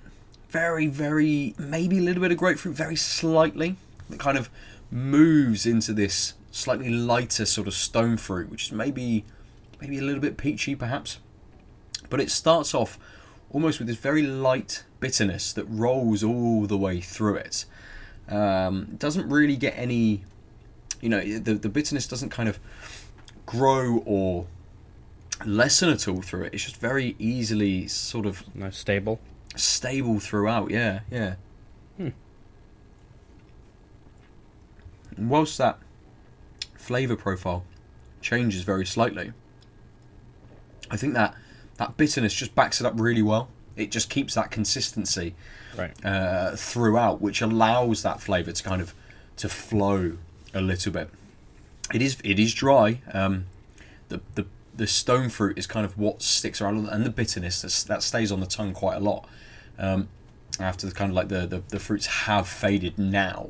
very, 0.49 0.87
very, 0.87 1.55
maybe 1.57 1.97
a 1.97 2.01
little 2.01 2.21
bit 2.21 2.31
of 2.31 2.37
grapefruit, 2.37 2.75
very 2.75 2.95
slightly. 2.95 3.75
That 4.09 4.19
kind 4.19 4.37
of 4.37 4.49
moves 4.91 5.65
into 5.65 5.93
this 5.93 6.35
slightly 6.51 6.89
lighter 6.89 7.45
sort 7.45 7.67
of 7.67 7.73
stone 7.73 8.17
fruit, 8.17 8.49
which 8.49 8.67
is 8.67 8.71
maybe, 8.71 9.25
maybe 9.81 9.97
a 9.97 10.01
little 10.01 10.21
bit 10.21 10.37
peachy 10.37 10.75
perhaps. 10.75 11.19
But 12.09 12.21
it 12.21 12.31
starts 12.31 12.73
off 12.73 12.99
almost 13.51 13.79
with 13.79 13.87
this 13.87 13.97
very 13.97 14.21
light 14.21 14.83
bitterness 14.99 15.51
that 15.53 15.65
rolls 15.65 16.23
all 16.23 16.65
the 16.65 16.77
way 16.77 17.01
through 17.01 17.35
it. 17.35 17.65
Um, 18.29 18.95
doesn't 18.97 19.29
really 19.29 19.55
get 19.55 19.77
any, 19.77 20.23
you 21.01 21.09
know, 21.09 21.21
the, 21.21 21.53
the 21.53 21.69
bitterness 21.69 22.07
doesn't 22.07 22.29
kind 22.29 22.49
of 22.49 22.59
grow 23.45 24.01
or 24.05 24.47
lessen 25.45 25.89
at 25.89 26.07
all 26.07 26.21
through 26.21 26.45
it. 26.45 26.53
It's 26.53 26.63
just 26.63 26.77
very 26.77 27.15
easily 27.19 27.87
sort 27.87 28.25
of 28.25 28.43
nice 28.55 28.77
stable. 28.77 29.19
Stable 29.55 30.19
throughout, 30.19 30.71
yeah, 30.71 31.01
yeah. 31.11 31.35
Hmm. 31.97 32.09
Whilst 35.17 35.57
that 35.57 35.79
flavour 36.75 37.15
profile 37.15 37.63
changes 38.21 38.63
very 38.63 38.85
slightly, 38.85 39.33
I 40.89 40.97
think 40.97 41.13
that 41.13 41.35
that 41.77 41.97
bitterness 41.97 42.33
just 42.33 42.55
backs 42.55 42.79
it 42.79 42.87
up 42.87 42.93
really 42.99 43.21
well. 43.21 43.49
It 43.75 43.91
just 43.91 44.09
keeps 44.09 44.35
that 44.35 44.51
consistency 44.51 45.35
Uh, 46.03 46.55
throughout, 46.55 47.21
which 47.21 47.41
allows 47.41 48.03
that 48.03 48.21
flavour 48.21 48.51
to 48.51 48.63
kind 48.63 48.81
of 48.81 48.93
to 49.37 49.49
flow 49.49 50.17
a 50.53 50.61
little 50.61 50.91
bit. 50.91 51.09
It 51.93 52.01
is 52.01 52.17
it 52.23 52.39
is 52.39 52.53
dry. 52.53 53.01
Um, 53.13 53.45
the 54.09 54.21
the 54.35 54.45
the 54.75 54.87
stone 54.87 55.29
fruit 55.29 55.57
is 55.57 55.67
kind 55.67 55.85
of 55.85 55.97
what 55.97 56.21
sticks 56.21 56.61
around, 56.61 56.87
and 56.87 57.05
the 57.05 57.09
bitterness 57.09 57.61
that's, 57.61 57.83
that 57.83 58.03
stays 58.03 58.31
on 58.31 58.39
the 58.39 58.45
tongue 58.45 58.73
quite 58.73 58.97
a 58.97 58.99
lot. 58.99 59.27
Um, 59.77 60.09
after 60.59 60.87
the 60.87 60.93
kind 60.93 61.11
of 61.11 61.15
like 61.15 61.27
the, 61.27 61.45
the 61.45 61.61
the 61.67 61.79
fruits 61.79 62.05
have 62.05 62.47
faded 62.47 62.97
now, 62.97 63.49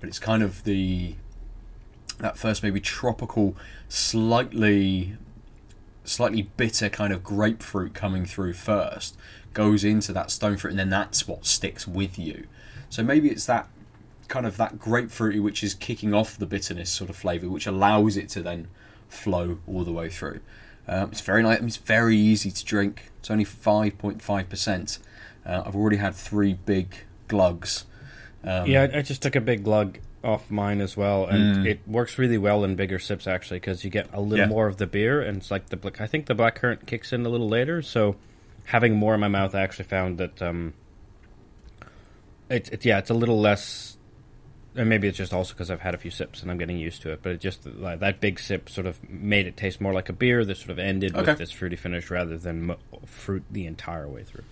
but 0.00 0.08
it's 0.08 0.18
kind 0.18 0.42
of 0.42 0.64
the 0.64 1.14
that 2.18 2.38
first 2.38 2.62
maybe 2.62 2.80
tropical, 2.80 3.56
slightly 3.88 5.16
slightly 6.04 6.42
bitter 6.56 6.88
kind 6.88 7.12
of 7.12 7.24
grapefruit 7.24 7.92
coming 7.92 8.24
through 8.24 8.52
first 8.52 9.16
goes 9.56 9.82
into 9.84 10.12
that 10.12 10.30
stone 10.30 10.56
fruit 10.58 10.70
and 10.70 10.78
then 10.78 10.90
that's 10.90 11.26
what 11.26 11.44
sticks 11.46 11.88
with 11.88 12.18
you 12.18 12.46
so 12.90 13.02
maybe 13.02 13.28
it's 13.30 13.46
that 13.46 13.66
kind 14.28 14.44
of 14.46 14.56
that 14.58 14.78
grapefruity 14.78 15.40
which 15.42 15.64
is 15.64 15.72
kicking 15.74 16.12
off 16.12 16.36
the 16.36 16.46
bitterness 16.46 16.90
sort 16.90 17.08
of 17.08 17.16
flavor 17.16 17.48
which 17.48 17.66
allows 17.66 18.16
it 18.16 18.28
to 18.28 18.42
then 18.42 18.68
flow 19.08 19.58
all 19.66 19.82
the 19.84 19.92
way 19.92 20.08
through 20.10 20.40
um, 20.88 21.08
it's 21.10 21.20
very 21.22 21.42
nice 21.42 21.60
it's 21.60 21.76
very 21.78 22.16
easy 22.16 22.50
to 22.50 22.64
drink 22.64 23.10
it's 23.20 23.30
only 23.30 23.44
5.5% 24.00 24.98
uh, 25.46 25.62
i've 25.64 25.76
already 25.76 25.96
had 25.96 26.14
three 26.14 26.54
big 26.54 26.94
glugs 27.28 27.84
um, 28.44 28.66
Yeah, 28.66 28.86
I 28.94 29.02
just 29.02 29.22
took 29.22 29.34
a 29.34 29.40
big 29.40 29.64
glug 29.64 29.98
off 30.22 30.50
mine 30.52 30.80
as 30.80 30.96
well, 30.96 31.26
and 31.26 31.56
Mm. 31.56 31.66
it 31.66 31.80
works 31.86 32.16
really 32.16 32.38
well 32.38 32.62
in 32.62 32.76
bigger 32.76 32.98
sips 33.00 33.26
actually 33.26 33.58
because 33.58 33.82
you 33.82 33.90
get 33.90 34.08
a 34.12 34.20
little 34.20 34.44
Yeah. 34.44 34.48
more 34.48 34.68
of 34.68 34.76
the 34.76 34.86
beer, 34.86 35.20
and 35.20 35.38
it's 35.38 35.50
like 35.50 35.68
the 35.70 35.76
black. 35.76 36.00
I 36.00 36.06
think 36.06 36.26
the 36.26 36.34
black 36.34 36.54
currant 36.56 36.86
kicks 36.86 37.12
in 37.12 37.26
a 37.26 37.28
little 37.28 37.48
later, 37.48 37.82
so 37.82 38.14
having 38.66 38.94
more 38.94 39.14
in 39.14 39.20
my 39.20 39.28
mouth, 39.28 39.54
I 39.54 39.62
actually 39.62 39.86
found 39.86 40.18
that 40.18 40.40
um, 40.42 40.74
it's 42.50 42.68
it, 42.70 42.84
yeah, 42.84 42.98
it's 42.98 43.10
a 43.10 43.14
little 43.14 43.40
less. 43.40 43.94
And 44.78 44.90
maybe 44.90 45.08
it's 45.08 45.16
just 45.16 45.32
also 45.32 45.54
because 45.54 45.70
I've 45.70 45.80
had 45.80 45.94
a 45.94 45.96
few 45.96 46.10
sips 46.10 46.42
and 46.42 46.50
I'm 46.50 46.58
getting 46.58 46.76
used 46.76 47.00
to 47.02 47.10
it. 47.10 47.20
But 47.22 47.32
it 47.32 47.40
just 47.40 47.64
like 47.64 48.00
that 48.00 48.20
big 48.20 48.38
sip 48.38 48.68
sort 48.68 48.86
of 48.86 49.02
made 49.08 49.46
it 49.46 49.56
taste 49.56 49.80
more 49.80 49.94
like 49.94 50.10
a 50.10 50.12
beer. 50.12 50.44
That 50.44 50.58
sort 50.58 50.68
of 50.70 50.78
ended 50.78 51.16
Okay. 51.16 51.30
with 51.32 51.38
this 51.38 51.50
fruity 51.50 51.76
finish 51.76 52.10
rather 52.10 52.36
than 52.36 52.66
mo- 52.66 52.78
fruit 53.06 53.42
the 53.50 53.64
entire 53.66 54.06
way 54.06 54.22
through. 54.22 54.44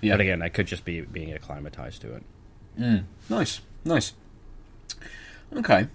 yeah. 0.00 0.14
But 0.14 0.22
again, 0.22 0.42
I 0.42 0.48
could 0.48 0.66
just 0.66 0.84
be 0.84 1.02
being 1.02 1.32
acclimatized 1.32 2.02
to 2.02 2.14
it. 2.16 2.24
Nice, 3.28 3.60
nice. 3.84 4.12
Okay. 5.54 5.86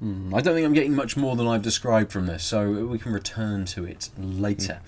Hmm, 0.00 0.34
I 0.34 0.40
don't 0.40 0.54
think 0.54 0.64
I'm 0.66 0.72
getting 0.72 0.96
much 0.96 1.16
more 1.16 1.36
than 1.36 1.46
I've 1.46 1.62
described 1.62 2.10
from 2.10 2.26
this, 2.26 2.42
so 2.42 2.68
we 2.86 2.98
can 2.98 3.12
return 3.12 3.64
to 3.66 3.84
it 3.84 4.08
later. 4.18 4.80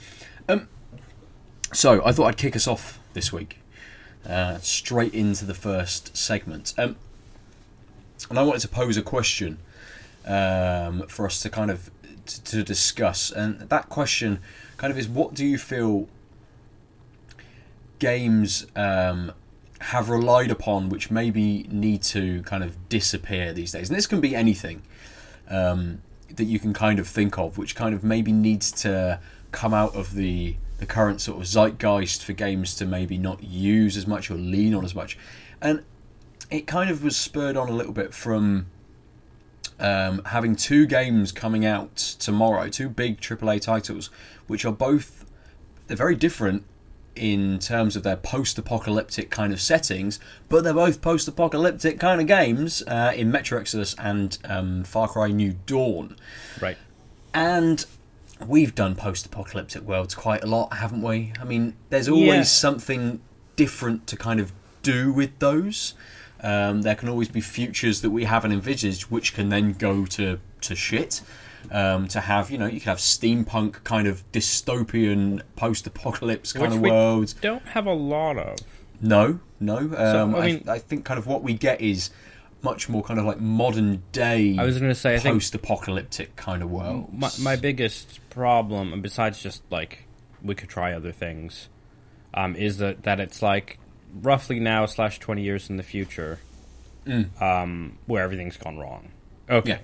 Um, 0.49 0.66
so 1.75 2.04
I 2.04 2.12
thought 2.12 2.26
I'd 2.26 2.37
kick 2.37 2.54
us 2.57 2.66
off 2.66 3.00
this 3.12 3.33
week, 3.33 3.59
uh, 4.26 4.59
straight 4.59 5.12
into 5.12 5.45
the 5.45 5.54
first 5.54 6.16
segment. 6.16 6.73
Um, 6.78 6.97
and 8.31 8.38
I 8.38 8.43
wanted 8.43 8.61
to 8.61 8.69
pose 8.69 8.97
a 8.97 9.02
question 9.02 9.59
um, 10.25 11.07
for 11.09 11.26
us 11.26 11.43
to 11.43 11.50
kind 11.50 11.71
of 11.71 11.90
t- 12.26 12.40
to 12.45 12.62
discuss, 12.62 13.31
and 13.31 13.61
that 13.69 13.88
question 13.88 14.38
kind 14.76 14.90
of 14.90 14.99
is: 14.99 15.09
What 15.09 15.35
do 15.35 15.45
you 15.45 15.59
feel 15.59 16.09
games 17.99 18.66
um, 18.76 19.33
have 19.81 20.09
relied 20.09 20.50
upon, 20.50 20.88
which 20.88 21.11
maybe 21.11 21.64
need 21.71 22.02
to 22.04 22.43
kind 22.45 22.62
of 22.62 22.88
disappear 22.88 23.52
these 23.52 23.73
days? 23.73 23.90
And 23.90 23.99
this 23.99 24.07
can 24.07 24.21
be 24.21 24.35
anything 24.35 24.83
um, 25.49 26.02
that 26.35 26.45
you 26.45 26.59
can 26.59 26.73
kind 26.73 26.99
of 26.99 27.09
think 27.09 27.37
of, 27.37 27.59
which 27.59 27.75
kind 27.75 27.95
of 27.95 28.04
maybe 28.04 28.33
needs 28.33 28.71
to 28.83 29.21
come 29.50 29.75
out 29.75 29.95
of 29.95 30.14
the 30.14 30.57
the 30.84 30.92
current 30.92 31.18
sort 31.18 31.40
of 31.40 31.46
zeitgeist 31.46 32.22
for 32.22 32.34
games 32.34 32.74
to 32.74 32.84
maybe 32.84 33.16
not 33.16 33.42
use 33.42 33.96
as 33.96 34.06
much 34.06 34.30
or 34.30 34.34
lean 34.34 34.74
on 34.74 34.84
as 34.84 34.94
much, 34.94 35.16
and 35.62 35.82
it 36.50 36.66
kind 36.66 36.90
of 36.90 37.02
was 37.02 37.16
spurred 37.16 37.56
on 37.56 37.70
a 37.70 37.72
little 37.72 37.92
bit 37.94 38.12
from 38.12 38.66
um, 39.80 40.20
having 40.26 40.54
two 40.54 40.84
games 40.84 41.32
coming 41.32 41.64
out 41.64 41.96
tomorrow, 41.96 42.68
two 42.68 42.90
big 42.90 43.18
AAA 43.18 43.62
titles, 43.62 44.10
which 44.46 44.66
are 44.66 44.72
both 44.72 45.24
they're 45.86 45.96
very 45.96 46.16
different 46.16 46.64
in 47.16 47.58
terms 47.58 47.96
of 47.96 48.02
their 48.02 48.16
post-apocalyptic 48.16 49.30
kind 49.30 49.54
of 49.54 49.60
settings, 49.60 50.20
but 50.50 50.64
they're 50.64 50.74
both 50.74 51.00
post-apocalyptic 51.00 51.98
kind 51.98 52.20
of 52.20 52.26
games 52.26 52.82
uh, 52.88 53.12
in 53.14 53.30
Metro 53.30 53.58
Exodus 53.58 53.94
and 53.98 54.36
um, 54.44 54.84
Far 54.84 55.08
Cry 55.08 55.28
New 55.28 55.54
Dawn. 55.64 56.16
Right. 56.60 56.76
And 57.32 57.86
we've 58.46 58.74
done 58.74 58.94
post-apocalyptic 58.96 59.82
worlds 59.82 60.14
quite 60.14 60.42
a 60.42 60.46
lot, 60.46 60.74
haven't 60.74 61.02
we? 61.02 61.32
I 61.40 61.44
mean, 61.44 61.74
there's 61.90 62.08
always 62.08 62.26
Yeah. 62.28 62.42
something 62.42 63.20
different 63.56 64.06
to 64.08 64.16
kind 64.16 64.40
of 64.40 64.52
do 64.82 65.12
with 65.12 65.38
those. 65.38 65.94
Um, 66.42 66.82
there 66.82 66.94
can 66.94 67.08
always 67.08 67.28
be 67.28 67.40
futures 67.40 68.00
that 68.02 68.10
we 68.10 68.24
haven't 68.24 68.52
envisaged, 68.52 69.04
which 69.04 69.34
can 69.34 69.48
then 69.48 69.72
go 69.72 70.04
to 70.06 70.38
to 70.62 70.74
shit. 70.74 71.20
Um, 71.70 72.08
to 72.08 72.20
have, 72.20 72.50
you 72.50 72.58
know, 72.58 72.66
you 72.66 72.78
could 72.80 72.88
have 72.90 72.98
steampunk 72.98 73.82
kind 73.84 74.06
of 74.06 74.22
dystopian 74.32 75.40
post-apocalypse 75.56 76.52
kind 76.52 76.66
Which 76.66 76.76
of 76.76 76.80
worlds. 76.82 77.34
Don't 77.40 77.66
have 77.68 77.86
a 77.86 77.92
lot 77.92 78.36
of. 78.36 78.58
No, 79.00 79.40
no. 79.60 79.78
Um, 79.96 80.34
I 80.34 80.38
I, 80.38 80.46
mean- 80.46 80.64
I 80.68 80.78
think 80.78 81.04
kind 81.06 81.18
of 81.18 81.26
what 81.26 81.42
we 81.42 81.54
get 81.54 81.80
is 81.80 82.10
much 82.64 82.88
more 82.88 83.02
kind 83.02 83.21
of 83.21 83.26
like 83.26 83.38
modern 83.40 84.02
day. 84.11 84.56
I 84.59 84.64
was 84.64 84.78
going 84.78 84.90
to 84.90 84.94
say, 84.94 85.14
I 85.14 85.18
think 85.18 85.35
post-apocalyptic 85.37 86.35
kind 86.35 86.62
of 86.62 86.71
world. 86.71 87.12
my, 87.12 87.30
my 87.40 87.56
biggest 87.56 88.18
problem, 88.30 88.92
and 88.92 89.02
besides 89.02 89.40
just 89.40 89.62
like 89.71 90.04
we 90.42 90.54
could 90.54 90.68
try 90.71 90.92
other 90.94 91.12
things, 91.12 91.68
um, 92.33 92.56
is 92.56 92.78
that 92.78 93.04
that 93.04 93.21
it's 93.21 93.42
like 93.42 93.78
roughly 94.23 94.59
now 94.59 94.87
slash 94.87 95.18
twenty 95.21 95.42
years 95.42 95.71
in 95.71 95.76
the 95.76 95.83
future, 95.85 96.40
um, 97.40 97.99
where 98.06 98.23
everything's 98.25 98.56
gone 98.56 98.78
wrong. 98.78 99.11
Okay, 99.49 99.71
Yeah. 99.71 99.78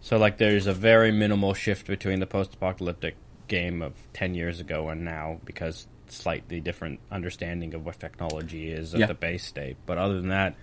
so 0.00 0.18
like 0.18 0.38
there's 0.38 0.66
a 0.66 0.72
very 0.74 1.12
minimal 1.12 1.54
shift 1.54 1.86
between 1.86 2.20
the 2.20 2.26
post-apocalyptic 2.26 3.16
game 3.48 3.82
of 3.82 3.92
ten 4.12 4.34
years 4.34 4.58
ago 4.60 4.88
and 4.88 5.04
now 5.04 5.38
because 5.44 5.86
slightly 6.08 6.60
different 6.60 7.00
understanding 7.10 7.74
of 7.74 7.84
what 7.84 7.98
technology 8.00 8.70
is 8.70 8.94
at 8.94 9.00
Yeah. 9.00 9.06
the 9.06 9.14
base 9.14 9.44
state. 9.44 9.76
But 9.86 9.98
other 9.98 10.14
than 10.20 10.28
that, 10.30 10.54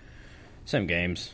same 0.64 0.86
games. 0.86 1.32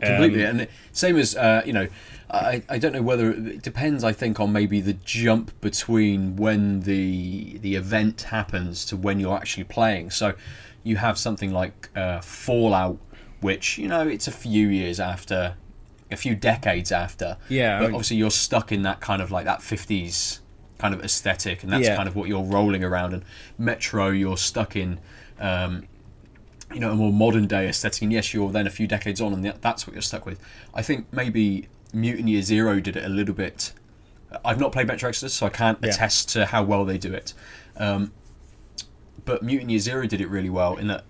Completely 0.00 0.44
Um, 0.44 0.60
and 0.60 0.68
same 0.92 1.16
as 1.16 1.36
uh, 1.36 1.62
you 1.64 1.72
know 1.72 1.86
I, 2.30 2.62
I 2.68 2.78
don't 2.78 2.92
know 2.92 3.02
whether 3.02 3.30
it 3.30 3.62
depends 3.62 4.02
i 4.02 4.12
think 4.12 4.40
on 4.40 4.52
maybe 4.52 4.80
the 4.80 4.94
jump 5.04 5.52
between 5.60 6.34
when 6.36 6.80
the 6.80 7.58
the 7.58 7.76
event 7.76 8.22
happens 8.22 8.84
to 8.86 8.96
when 8.96 9.20
you're 9.20 9.36
actually 9.36 9.64
playing. 9.64 10.10
So 10.10 10.34
you 10.82 10.96
have 10.96 11.16
something 11.18 11.52
like 11.52 11.90
uh, 11.96 12.20
fallout 12.20 12.98
which 13.40 13.78
you 13.78 13.88
know 13.88 14.06
it's 14.08 14.26
a 14.26 14.32
few 14.32 14.68
years 14.68 14.98
after 14.98 15.54
a 16.10 16.16
few 16.16 16.34
decades 16.34 16.90
after. 16.92 17.36
Yeah, 17.48 17.76
I 17.76 17.78
but 17.80 17.86
mean- 17.86 17.94
obviously 17.94 18.16
you're 18.16 18.30
stuck 18.30 18.72
in 18.72 18.82
that 18.82 19.00
kind 19.00 19.22
of 19.22 19.30
like 19.30 19.44
that 19.46 19.60
50s 19.60 20.40
kind 20.78 20.92
of 20.94 21.02
aesthetic 21.04 21.62
and 21.62 21.72
that's 21.72 21.86
Yeah. 21.86 21.96
kind 21.96 22.08
of 22.08 22.16
what 22.16 22.28
you're 22.28 22.42
rolling 22.42 22.82
around. 22.84 23.14
And 23.14 23.22
metro 23.58 24.08
you're 24.08 24.36
stuck 24.36 24.76
in 24.76 24.98
um, 25.38 25.86
you 26.74 26.80
know, 26.80 26.90
a 26.90 26.94
more 26.96 27.12
modern 27.12 27.46
day 27.46 27.68
aesthetic. 27.68 28.02
And 28.02 28.12
yes, 28.12 28.34
you're 28.34 28.50
then 28.50 28.66
a 28.66 28.70
few 28.70 28.86
decades 28.86 29.20
on, 29.20 29.32
and 29.32 29.44
that's 29.60 29.86
what 29.86 29.94
you're 29.94 30.02
stuck 30.02 30.26
with. 30.26 30.40
I 30.74 30.82
think 30.82 31.06
maybe 31.12 31.68
Mutant 31.92 32.28
Year 32.28 32.42
Zero 32.42 32.80
did 32.80 32.96
it 32.96 33.04
a 33.04 33.08
little 33.08 33.34
bit. 33.34 33.72
I've 34.44 34.58
not 34.58 34.72
played 34.72 34.88
Metro 34.88 35.08
Exodus, 35.08 35.32
so 35.34 35.46
I 35.46 35.50
can't 35.50 35.78
Yeah. 35.82 35.90
attest 35.90 36.28
to 36.30 36.46
how 36.46 36.64
well 36.64 36.84
they 36.84 36.98
do 36.98 37.12
it. 37.12 37.32
Um, 37.76 38.12
but 39.24 39.42
Mutant 39.42 39.70
Year 39.70 39.78
Zero 39.78 40.06
did 40.06 40.20
it 40.20 40.28
really 40.28 40.50
well 40.50 40.76
in 40.76 40.88
that 40.88 41.04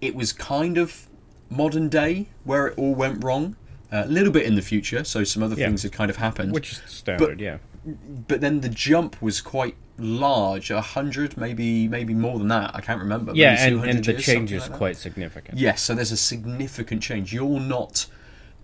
it 0.00 0.14
was 0.14 0.32
kind 0.32 0.76
of 0.76 1.08
modern 1.48 1.88
day 1.88 2.26
where 2.44 2.66
it 2.66 2.74
all 2.78 2.94
went 2.94 3.24
wrong. 3.24 3.56
A 3.92 4.06
little 4.06 4.32
bit 4.32 4.44
in 4.44 4.56
the 4.56 4.62
future, 4.62 5.04
so 5.04 5.24
some 5.24 5.42
other 5.42 5.54
Yeah. 5.56 5.68
things 5.68 5.82
had 5.84 5.92
kind 5.92 6.10
of 6.10 6.16
happened 6.16 6.52
which 6.52 6.72
is 6.72 6.82
standard, 6.86 7.40
yeah. 7.40 7.58
but 8.28 8.40
then 8.40 8.60
the 8.60 8.68
jump 8.68 9.20
was 9.22 9.40
quite 9.40 9.76
large 9.98 10.70
a 10.70 10.80
hundred 10.80 11.36
maybe 11.36 11.88
maybe 11.88 12.14
more 12.14 12.38
than 12.38 12.48
that. 12.48 12.70
I 12.74 12.80
can't 12.80 13.00
remember 13.00 13.32
Yeah, 13.34 13.50
maybe 13.54 13.62
and, 13.62 13.72
200 13.76 13.96
and 13.96 14.04
the 14.04 14.12
years, 14.12 14.24
change 14.24 14.52
is 14.52 14.68
like 14.68 14.78
quite 14.78 14.96
significant. 14.96 15.58
yes 15.58 15.82
so 15.82 15.94
there's 15.94 16.12
a 16.12 16.16
significant 16.16 17.02
change. 17.02 17.32
You're 17.32 17.60
not 17.60 18.06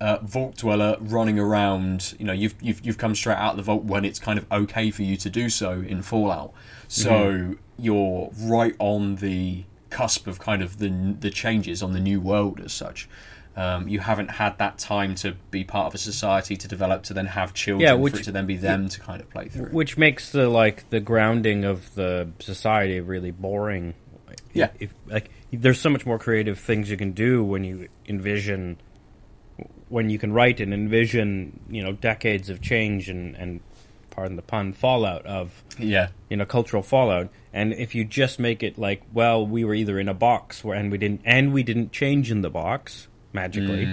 uh, 0.00 0.18
vault 0.22 0.56
dweller 0.56 0.96
running 1.00 1.38
around 1.38 2.14
you 2.18 2.24
know 2.26 2.32
you've, 2.32 2.54
you've 2.60 2.84
you've 2.84 2.98
come 2.98 3.14
straight 3.14 3.36
out 3.36 3.52
of 3.52 3.56
the 3.56 3.62
vault 3.62 3.84
when 3.84 4.04
it's 4.04 4.18
kind 4.18 4.38
of 4.38 4.50
okay 4.50 4.90
for 4.90 5.02
you 5.02 5.16
to 5.16 5.30
do 5.30 5.48
so 5.48 5.80
in 5.80 6.02
fallout. 6.02 6.52
So 6.88 7.10
Mm-hmm. 7.10 7.52
you're 7.78 8.30
right 8.40 8.74
on 8.78 9.16
the 9.16 9.64
cusp 9.90 10.26
of 10.26 10.38
kind 10.38 10.62
of 10.62 10.78
the 10.78 10.88
the 11.20 11.30
changes 11.30 11.82
on 11.82 11.92
the 11.92 12.00
new 12.00 12.20
world 12.20 12.60
as 12.60 12.72
such 12.72 13.08
Um, 13.54 13.86
you 13.86 14.00
haven't 14.00 14.30
had 14.30 14.56
that 14.58 14.78
time 14.78 15.14
to 15.16 15.32
be 15.50 15.62
part 15.62 15.86
of 15.88 15.94
a 15.94 15.98
society 15.98 16.56
to 16.56 16.68
develop 16.68 17.02
to 17.04 17.14
then 17.14 17.26
have 17.26 17.52
children 17.52 17.86
Yeah, 17.86 17.94
which- 17.94 18.24
to 18.24 18.32
then 18.32 18.46
be 18.46 18.56
them 18.56 18.88
to 18.88 18.98
kind 19.00 19.20
of 19.20 19.28
play 19.28 19.48
through. 19.48 19.66
which 19.70 19.98
makes 19.98 20.30
the 20.32 20.48
like 20.48 20.88
the 20.90 21.00
grounding 21.00 21.64
of 21.64 21.94
the 21.94 22.28
society 22.40 23.00
really 23.00 23.30
boring. 23.30 23.94
Yeah. 24.54 24.70
if 24.80 24.94
like 25.06 25.30
there's 25.52 25.80
so 25.80 25.90
much 25.90 26.06
more 26.06 26.18
creative 26.18 26.58
things 26.58 26.90
you 26.90 26.96
can 26.96 27.12
do 27.12 27.44
when 27.44 27.64
you 27.64 27.88
envision 28.08 28.78
when 29.88 30.08
you 30.10 30.18
can 30.18 30.32
write 30.32 30.60
and 30.60 30.72
envision 30.72 31.60
you 31.68 31.82
know 31.82 31.92
decades 31.92 32.48
of 32.50 32.60
change 32.62 33.08
and 33.08 33.34
and 33.36 33.60
pardon 34.10 34.36
the 34.36 34.42
pun 34.42 34.72
fallout 34.72 35.24
of 35.26 35.62
yeah, 35.78 36.08
you 36.28 36.36
know 36.36 36.44
cultural 36.44 36.82
fallout 36.82 37.30
and 37.52 37.72
if 37.74 37.94
you 37.94 38.04
just 38.04 38.38
make 38.38 38.62
it 38.62 38.76
like 38.78 39.02
well 39.12 39.46
we 39.46 39.64
were 39.64 39.74
either 39.74 39.98
in 39.98 40.08
a 40.08 40.14
box 40.14 40.62
where 40.64 40.76
and 40.76 40.90
we 40.92 40.98
didn't 40.98 41.20
and 41.24 41.52
we 41.52 41.62
didn't 41.62 41.92
change 41.92 42.30
in 42.30 42.42
the 42.42 42.50
box 42.50 43.08
magically. 43.32 43.84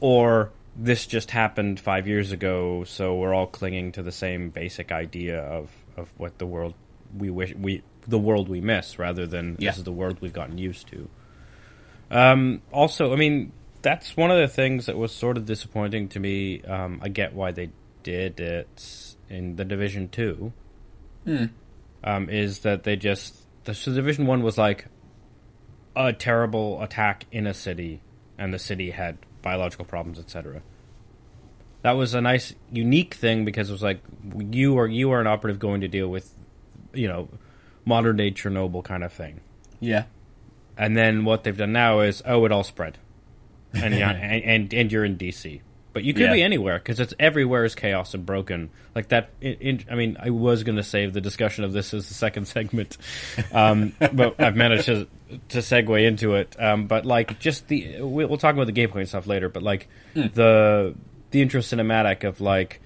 Or 0.00 0.50
this 0.76 1.06
just 1.06 1.30
happened 1.30 1.80
5 1.80 2.06
years 2.06 2.32
ago 2.32 2.84
so 2.84 3.14
we're 3.16 3.32
all 3.32 3.46
clinging 3.46 3.92
to 3.92 4.02
the 4.02 4.12
same 4.12 4.50
basic 4.50 4.92
idea 4.92 5.40
of 5.40 5.70
of 5.96 6.12
what 6.18 6.36
the 6.38 6.44
world 6.46 6.74
we 7.16 7.30
wish 7.30 7.54
we 7.54 7.82
the 8.06 8.18
world 8.18 8.46
we 8.48 8.60
miss 8.60 8.98
rather 8.98 9.26
than 9.26 9.56
Yeah. 9.58 9.70
this 9.70 9.78
is 9.78 9.84
the 9.84 9.92
world 9.92 10.18
we've 10.20 10.34
gotten 10.34 10.58
used 10.58 10.86
to. 10.88 11.08
Um 12.10 12.60
also 12.72 13.12
i 13.12 13.16
mean 13.16 13.52
that's 13.80 14.16
one 14.16 14.30
of 14.30 14.36
the 14.38 14.48
things 14.48 14.84
that 14.86 14.96
was 14.98 15.12
sort 15.12 15.36
of 15.38 15.46
disappointing 15.46 16.08
to 16.10 16.20
me. 16.20 16.60
Um 16.62 17.00
i 17.02 17.08
get 17.08 17.32
why 17.32 17.52
they 17.52 17.70
did 18.02 18.38
it 18.38 19.14
in 19.30 19.56
the 19.56 19.64
division 19.64 20.08
2 20.10 20.52
um, 22.04 22.28
is 22.30 22.60
that 22.60 22.84
they 22.84 22.96
just 22.96 23.34
the 23.64 23.74
so 23.74 23.92
Division 23.92 24.26
One 24.26 24.42
was 24.42 24.56
like 24.58 24.86
a 25.96 26.12
terrible 26.12 26.80
attack 26.82 27.24
in 27.32 27.46
a 27.48 27.54
city, 27.54 28.00
and 28.38 28.52
the 28.52 28.58
city 28.58 28.90
had 28.90 29.18
biological 29.42 29.84
problems, 29.84 30.18
etc. 30.18 30.62
That 31.82 31.92
was 31.92 32.14
a 32.14 32.20
nice, 32.20 32.54
unique 32.72 33.14
thing 33.14 33.44
because 33.44 33.68
it 33.68 33.72
was 33.72 33.82
like 33.82 34.00
you 34.50 34.78
are 34.78 34.86
you 34.88 35.10
are 35.12 35.20
an 35.20 35.26
operative 35.26 35.58
going 35.60 35.82
to 35.82 35.88
deal 35.88 36.08
with, 36.08 36.34
you 36.92 37.06
know, 37.08 37.28
modern 37.84 38.16
day 38.16 38.30
Chernobyl 38.32 38.82
kind 38.82 39.04
of 39.04 39.12
thing. 39.12 39.40
yeah, 39.78 40.04
And 40.76 40.96
then 40.96 41.24
what 41.24 41.44
they've 41.44 41.56
done 41.56 41.72
now 41.72 42.00
is, 42.00 42.22
oh, 42.26 42.44
it 42.44 42.50
all 42.52 42.64
spread, 42.64 42.98
and 43.72 43.94
yeah, 43.94 44.10
and, 44.12 44.42
and 44.44 44.74
and 44.74 44.90
you're 44.92 45.04
in 45.04 45.16
DC, 45.16 45.60
but 45.92 46.02
you 46.02 46.12
could 46.12 46.24
Yeah. 46.24 46.32
be 46.32 46.42
anywhere 46.42 46.78
because 46.78 46.98
it's 46.98 47.14
everywhere 47.20 47.64
is 47.64 47.74
chaos 47.76 48.14
and 48.14 48.26
broken. 48.26 48.70
Like 48.96 49.08
that. 49.08 49.30
I 49.44 49.94
mean, 49.94 50.16
I 50.20 50.30
was 50.30 50.64
going 50.64 50.76
to 50.76 50.82
save 50.82 51.12
the 51.12 51.20
discussion 51.20 51.62
of 51.62 51.72
this 51.72 51.94
as 51.94 52.08
the 52.08 52.14
second 52.14 52.46
segment, 52.48 52.96
um, 53.52 53.92
but 54.12 54.40
I've 54.40 54.56
managed 54.56 54.86
to 54.86 55.06
to 55.48 55.58
segue 55.58 56.06
into 56.06 56.34
it. 56.34 56.56
Um, 56.58 56.86
but 56.86 57.04
like, 57.06 57.38
just 57.38 57.68
the 57.68 58.00
we'll, 58.00 58.28
we'll 58.28 58.38
talk 58.38 58.54
about 58.54 58.66
the 58.66 58.72
gameplay 58.72 59.00
and 59.00 59.08
stuff 59.08 59.26
later. 59.26 59.48
But 59.48 59.62
like 59.62 59.88
the 60.14 60.94
the 61.30 61.42
intro 61.42 61.60
cinematic 61.60 62.24
of 62.24 62.40
like 62.40 62.80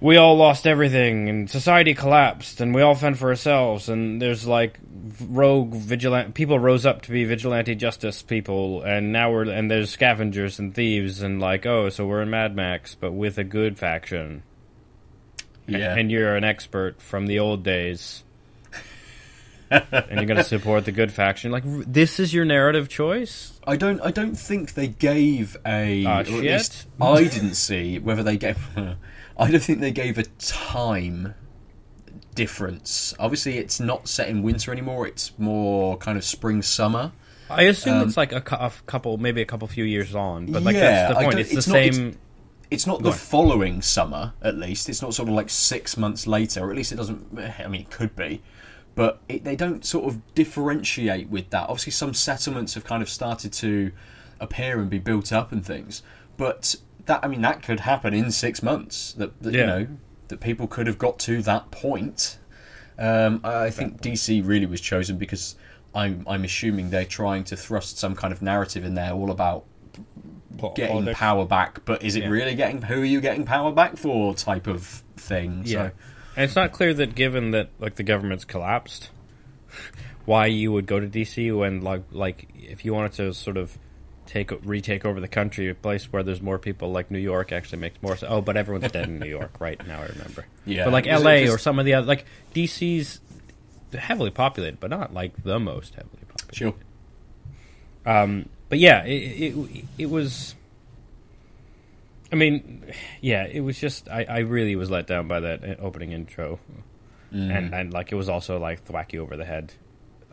we 0.00 0.16
all 0.16 0.36
lost 0.36 0.66
everything 0.66 1.28
and 1.28 1.50
society 1.50 1.94
collapsed 1.94 2.60
and 2.60 2.74
we 2.74 2.82
all 2.82 2.94
fend 2.94 3.18
for 3.18 3.30
ourselves 3.30 3.88
and 3.88 4.20
there's 4.20 4.46
like 4.46 4.78
rogue 5.28 5.72
vigilant 5.74 6.34
people 6.34 6.58
rose 6.58 6.84
up 6.84 7.02
to 7.02 7.10
be 7.10 7.24
vigilante 7.24 7.74
justice 7.74 8.22
people 8.22 8.82
and 8.82 9.10
now 9.12 9.32
we're 9.32 9.44
and 9.44 9.70
there's 9.70 9.90
scavengers 9.90 10.58
and 10.58 10.74
thieves 10.74 11.22
and 11.22 11.40
like 11.40 11.64
oh 11.64 11.88
so 11.88 12.06
we're 12.06 12.22
in 12.22 12.30
Mad 12.30 12.54
Max 12.54 12.94
but 12.94 13.12
with 13.12 13.38
a 13.38 13.44
good 13.44 13.78
faction 13.78 14.42
yeah. 15.66 15.96
and 15.96 16.10
you're 16.10 16.36
an 16.36 16.44
expert 16.44 17.00
from 17.00 17.26
the 17.26 17.38
old 17.38 17.62
days 17.62 18.22
and 19.70 20.10
you're 20.12 20.24
going 20.26 20.36
to 20.36 20.44
support 20.44 20.84
the 20.84 20.92
good 20.92 21.10
faction 21.12 21.50
like 21.50 21.64
this 21.66 22.20
is 22.20 22.32
your 22.32 22.44
narrative 22.44 22.88
choice 22.88 23.52
I 23.66 23.76
don't. 23.76 24.00
I 24.00 24.12
don't 24.12 24.36
think 24.38 24.74
they 24.74 24.86
gave 24.86 25.56
a. 25.66 26.06
At 26.06 26.28
shit. 26.28 26.36
least 26.42 26.86
I 27.00 27.24
didn't 27.24 27.54
see 27.56 27.98
whether 27.98 28.22
they 28.22 28.36
gave. 28.36 28.58
I 29.36 29.50
don't 29.50 29.60
think 29.62 29.80
they 29.80 29.90
gave 29.90 30.18
a 30.18 30.22
time 30.38 31.34
difference. 32.34 33.14
Obviously, 33.18 33.58
it's 33.58 33.80
not 33.80 34.08
set 34.08 34.28
in 34.28 34.42
winter 34.42 34.72
anymore. 34.72 35.06
It's 35.06 35.32
more 35.38 35.96
kind 35.98 36.16
of 36.18 36.24
spring 36.24 36.62
summer. 36.62 37.12
I 37.48 37.62
assume 37.62 37.94
Um, 38.02 38.08
it's 38.08 38.16
like 38.16 38.32
a, 38.32 38.40
cou- 38.40 38.56
a 38.56 38.72
couple 38.86 39.18
maybe 39.18 39.40
a 39.40 39.44
couple 39.44 39.68
few 39.68 39.84
years 39.84 40.14
on 40.16 40.46
but 40.46 40.64
like 40.64 40.74
Yeah, 40.74 40.80
that's 40.80 41.08
the 41.10 41.14
point 41.24 41.30
don't- 41.32 41.40
it's 41.40 41.50
the 41.52 41.58
it's 41.58 41.68
not- 41.68 41.76
it's- 41.78 41.96
same 41.96 42.18
It's 42.70 42.86
not 42.88 42.98
Go 42.98 43.04
the 43.04 43.10
on. 43.10 43.16
following 43.18 43.82
summer, 43.82 44.32
at 44.42 44.56
least. 44.56 44.88
It's 44.88 45.00
not 45.00 45.14
sort 45.14 45.28
of 45.28 45.34
like 45.36 45.48
six 45.48 45.96
months 45.96 46.26
later, 46.26 46.62
or 46.64 46.70
at 46.70 46.76
least 46.76 46.90
it 46.90 46.96
doesn't. 46.96 47.38
I 47.38 47.68
mean, 47.68 47.82
it 47.82 47.90
could 47.90 48.16
be, 48.16 48.42
but 48.96 49.20
it, 49.28 49.44
they 49.44 49.54
don't 49.54 49.84
sort 49.84 50.06
of 50.06 50.34
differentiate 50.34 51.28
with 51.28 51.50
that. 51.50 51.68
Obviously, 51.68 51.92
some 51.92 52.12
settlements 52.14 52.74
have 52.74 52.82
kind 52.84 53.02
of 53.02 53.08
started 53.08 53.52
to 53.52 53.92
appear 54.40 54.80
and 54.80 54.90
be 54.90 54.98
built 54.98 55.32
up 55.32 55.52
and 55.52 55.64
things, 55.64 56.02
but 56.36 56.74
that 57.06 57.20
I 57.24 57.28
mean, 57.28 57.42
that 57.42 57.62
could 57.62 57.80
happen 57.80 58.12
in 58.12 58.32
six 58.32 58.62
months. 58.62 59.12
That, 59.12 59.40
that 59.42 59.54
you 59.54 59.64
know 59.66 59.86
that 60.28 60.40
people 60.40 60.66
could 60.66 60.88
have 60.88 60.98
got 60.98 61.20
to 61.20 61.40
that 61.42 61.70
point. 61.70 62.38
Um, 62.98 63.40
I 63.44 63.70
think 63.70 64.00
DC 64.02 64.44
really 64.44 64.66
was 64.66 64.80
chosen 64.80 65.16
because 65.18 65.54
I'm 65.94 66.24
I'm 66.26 66.42
assuming 66.44 66.90
they're 66.90 67.04
trying 67.04 67.44
to 67.44 67.56
thrust 67.56 67.98
some 67.98 68.16
kind 68.16 68.32
of 68.32 68.42
narrative 68.42 68.84
in 68.84 68.94
there, 68.94 69.12
all 69.12 69.30
about 69.30 69.64
getting 70.74 71.12
power 71.14 71.44
back, 71.44 71.84
but 71.84 72.02
is 72.02 72.16
it 72.16 72.22
Yeah. 72.24 72.28
really 72.30 72.54
getting 72.54 72.80
who 72.82 73.02
are 73.02 73.04
you 73.04 73.20
getting 73.20 73.44
power 73.44 73.70
back 73.72 73.96
for 73.96 74.34
type 74.34 74.66
of 74.66 74.82
thing? 75.16 75.62
Yeah, 75.64 75.88
So 75.88 75.92
and 76.36 76.44
it's 76.44 76.56
not 76.56 76.72
clear 76.72 76.92
that 76.94 77.14
given 77.14 77.52
that 77.52 77.70
like 77.78 77.96
the 77.96 78.02
government's 78.02 78.44
collapsed, 78.44 79.10
why 80.24 80.46
you 80.46 80.72
would 80.72 80.86
go 80.86 81.00
to 81.00 81.06
DC 81.06 81.56
when 81.56 81.82
like 81.82 82.02
like 82.12 82.48
if 82.54 82.84
you 82.84 82.92
wanted 82.94 83.12
to 83.14 83.32
sort 83.34 83.56
of 83.56 83.76
take 84.26 84.50
retake 84.64 85.04
over 85.04 85.20
the 85.20 85.28
country, 85.28 85.68
a 85.70 85.74
place 85.74 86.12
where 86.12 86.22
there's 86.24 86.42
more 86.42 86.58
people 86.58 86.90
like 86.90 87.10
New 87.10 87.18
York 87.20 87.52
actually 87.52 87.78
makes 87.78 88.00
more 88.02 88.16
sense. 88.16 88.30
Oh, 88.32 88.40
but 88.40 88.56
everyone's 88.56 88.90
dead 88.90 89.04
in 89.08 89.18
New 89.20 89.28
York, 89.28 89.52
right 89.60 89.84
now 89.86 90.00
I 90.02 90.06
remember. 90.06 90.46
Yeah. 90.64 90.84
but 90.84 90.92
like 90.92 91.06
L.A. 91.06 91.42
just- 91.44 91.54
or 91.54 91.58
some 91.58 91.78
of 91.78 91.84
the 91.86 91.94
other 91.94 92.06
like 92.06 92.26
DC's 92.54 93.20
heavily 93.96 94.30
populated, 94.30 94.80
but 94.80 94.90
not 94.90 95.14
like 95.14 95.42
the 95.44 95.58
most 95.60 95.94
heavily 95.94 96.18
populated. 96.28 96.56
sure. 96.56 96.74
Um, 98.04 98.48
but 98.68 98.78
yeah, 98.78 99.04
it, 99.04 99.54
it 99.54 99.84
it 99.98 100.06
was. 100.10 100.54
I 102.32 102.36
mean, 102.36 102.84
yeah, 103.20 103.44
it 103.46 103.60
was 103.60 103.78
just 103.78 104.08
I, 104.08 104.24
I 104.24 104.38
really 104.40 104.74
was 104.76 104.90
let 104.90 105.06
down 105.06 105.28
by 105.28 105.40
that 105.40 105.64
uh, 105.64 105.74
opening 105.80 106.12
intro, 106.12 106.58
and 107.30 107.72
and 107.74 107.92
like 107.92 108.12
it 108.12 108.16
was 108.16 108.28
also 108.28 108.58
like 108.58 108.84
wacky 108.88 109.18
over 109.18 109.36
the 109.36 109.44
head, 109.44 109.72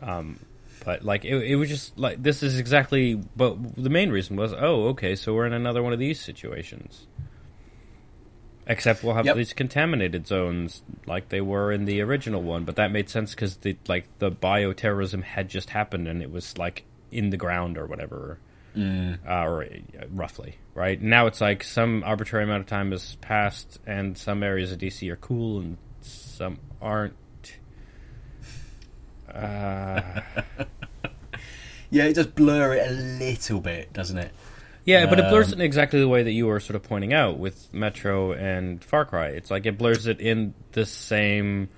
um, 0.00 0.38
but 0.84 1.04
like 1.04 1.24
it 1.24 1.36
it 1.42 1.56
was 1.56 1.68
just 1.68 1.98
like 1.98 2.22
this 2.22 2.42
is 2.42 2.58
exactly. 2.58 3.14
But 3.14 3.76
the 3.76 3.90
main 3.90 4.10
reason 4.10 4.36
was 4.36 4.52
oh 4.52 4.88
okay 4.88 5.14
so 5.14 5.34
we're 5.34 5.46
in 5.46 5.52
another 5.52 5.82
one 5.82 5.92
of 5.92 5.98
these 5.98 6.20
situations. 6.20 7.06
Except 8.66 9.04
we'll 9.04 9.14
have 9.14 9.26
Yep. 9.26 9.36
these 9.36 9.52
contaminated 9.52 10.26
zones 10.26 10.82
like 11.06 11.28
they 11.28 11.42
were 11.42 11.70
in 11.70 11.84
the 11.84 12.00
original 12.00 12.40
one, 12.42 12.64
but 12.64 12.76
that 12.76 12.90
made 12.90 13.10
sense 13.10 13.34
because 13.34 13.56
the 13.58 13.76
like 13.88 14.06
the 14.20 14.30
bioterrorism 14.30 15.22
had 15.22 15.48
just 15.48 15.70
happened 15.70 16.08
and 16.08 16.22
it 16.22 16.30
was 16.32 16.56
like 16.56 16.84
in 17.12 17.28
the 17.30 17.36
ground 17.36 17.76
or 17.76 17.84
whatever, 17.86 18.38
uh, 18.76 19.16
or 19.28 19.64
uh, 19.64 19.66
roughly 20.10 20.56
right. 20.74 21.00
Now 21.00 21.26
it's 21.26 21.40
like 21.40 21.62
some 21.64 22.02
arbitrary 22.04 22.44
amount 22.44 22.60
of 22.62 22.66
time 22.66 22.90
has 22.92 23.16
passed, 23.16 23.78
and 23.86 24.16
some 24.18 24.42
areas 24.42 24.72
of 24.72 24.78
DC 24.78 25.08
are 25.10 25.16
cool 25.16 25.60
and 25.60 25.76
some 26.00 26.58
aren't. 26.82 27.14
Uh, 29.32 30.20
Yeah, 31.90 32.06
it 32.06 32.14
does 32.14 32.26
blur 32.26 32.74
it 32.74 32.88
a 32.88 32.92
little 32.92 33.60
bit, 33.60 33.92
doesn't 33.92 34.18
it? 34.18 34.32
Yeah, 34.84 35.06
but 35.06 35.20
it 35.20 35.28
blurs 35.28 35.48
Um, 35.48 35.52
it 35.52 35.56
in 35.56 35.60
exactly 35.62 36.00
the 36.00 36.08
way 36.08 36.24
that 36.24 36.32
you 36.32 36.46
were 36.46 36.58
sort 36.58 36.74
of 36.74 36.82
pointing 36.82 37.12
out 37.12 37.38
with 37.38 37.72
Metro 37.72 38.32
and 38.32 38.82
Far 38.82 39.04
Cry. 39.04 39.28
It's 39.28 39.48
like 39.48 39.64
it 39.64 39.78
blurs 39.78 40.08
it 40.08 40.20
in 40.20 40.54
the 40.72 40.84
same 40.84 41.68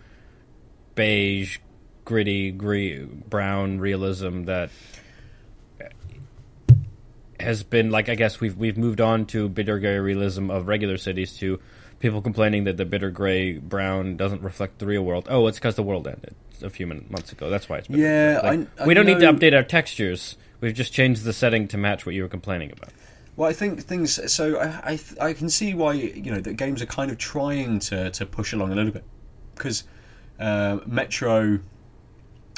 beige, 0.94 1.59
gritty, 2.06 2.50
gre- 2.50 3.04
brown 3.28 3.78
realism 3.78 4.44
that 4.44 4.70
has 7.40 7.62
been 7.62 7.90
like 7.90 8.09
I 8.09 8.14
guess 8.14 8.40
we've 8.40 8.57
we've 8.57 8.79
moved 8.79 9.01
on 9.01 9.27
to 9.27 9.49
bitter 9.49 9.79
gray 9.79 9.99
realism 9.99 10.51
of 10.51 10.66
regular 10.68 10.96
cities 10.96 11.37
to 11.38 11.61
people 11.99 12.20
complaining 12.22 12.64
that 12.64 12.77
the 12.77 12.85
bitter 12.85 13.11
gray 13.11 13.59
brown 13.59 14.16
doesn't 14.16 14.42
reflect 14.42 14.79
the 14.79 14.87
real 14.87 15.03
world. 15.03 15.27
Oh, 15.31 15.46
it's 15.46 15.59
because 15.59 15.75
the 15.77 15.83
world 15.83 16.07
ended 16.07 16.35
a 16.62 16.70
few 16.70 16.87
months 16.87 17.33
ago. 17.33 17.51
That's 17.51 17.68
why 17.68 17.79
it's 17.79 17.88
bitter 17.88 18.03
Yeah. 18.03 18.40
Like, 18.42 18.61
I- 18.79 18.83
I 18.83 18.87
we 18.87 18.94
don't 18.94 19.07
need 19.07 19.20
to 19.20 19.33
update 19.33 19.55
our 19.55 19.62
textures. 19.62 20.37
We've 20.61 20.75
just 20.75 20.92
changed 20.92 21.25
the 21.25 21.33
setting 21.33 21.68
to 21.68 21.77
match 21.77 22.07
what 22.07 22.14
you 22.14 22.22
were 22.22 22.29
complaining 22.29 22.72
about. 22.72 22.90
Well, 23.37 23.49
I 23.51 23.53
think 23.53 23.83
things. 23.83 24.33
So 24.33 24.59
I, 24.59 24.92
I, 24.92 25.29
I 25.29 25.33
can 25.35 25.51
see 25.51 25.75
why 25.75 25.92
you 25.92 26.31
know 26.31 26.40
that 26.40 26.55
games 26.55 26.81
are 26.81 26.87
kind 26.87 27.11
of 27.11 27.18
trying 27.18 27.79
to 27.81 28.11
to 28.11 28.25
push 28.27 28.53
along 28.55 28.72
a 28.72 28.75
little 28.75 28.92
bit 28.92 29.05
because 29.55 29.85
uh, 30.40 30.79
Metro, 30.87 31.59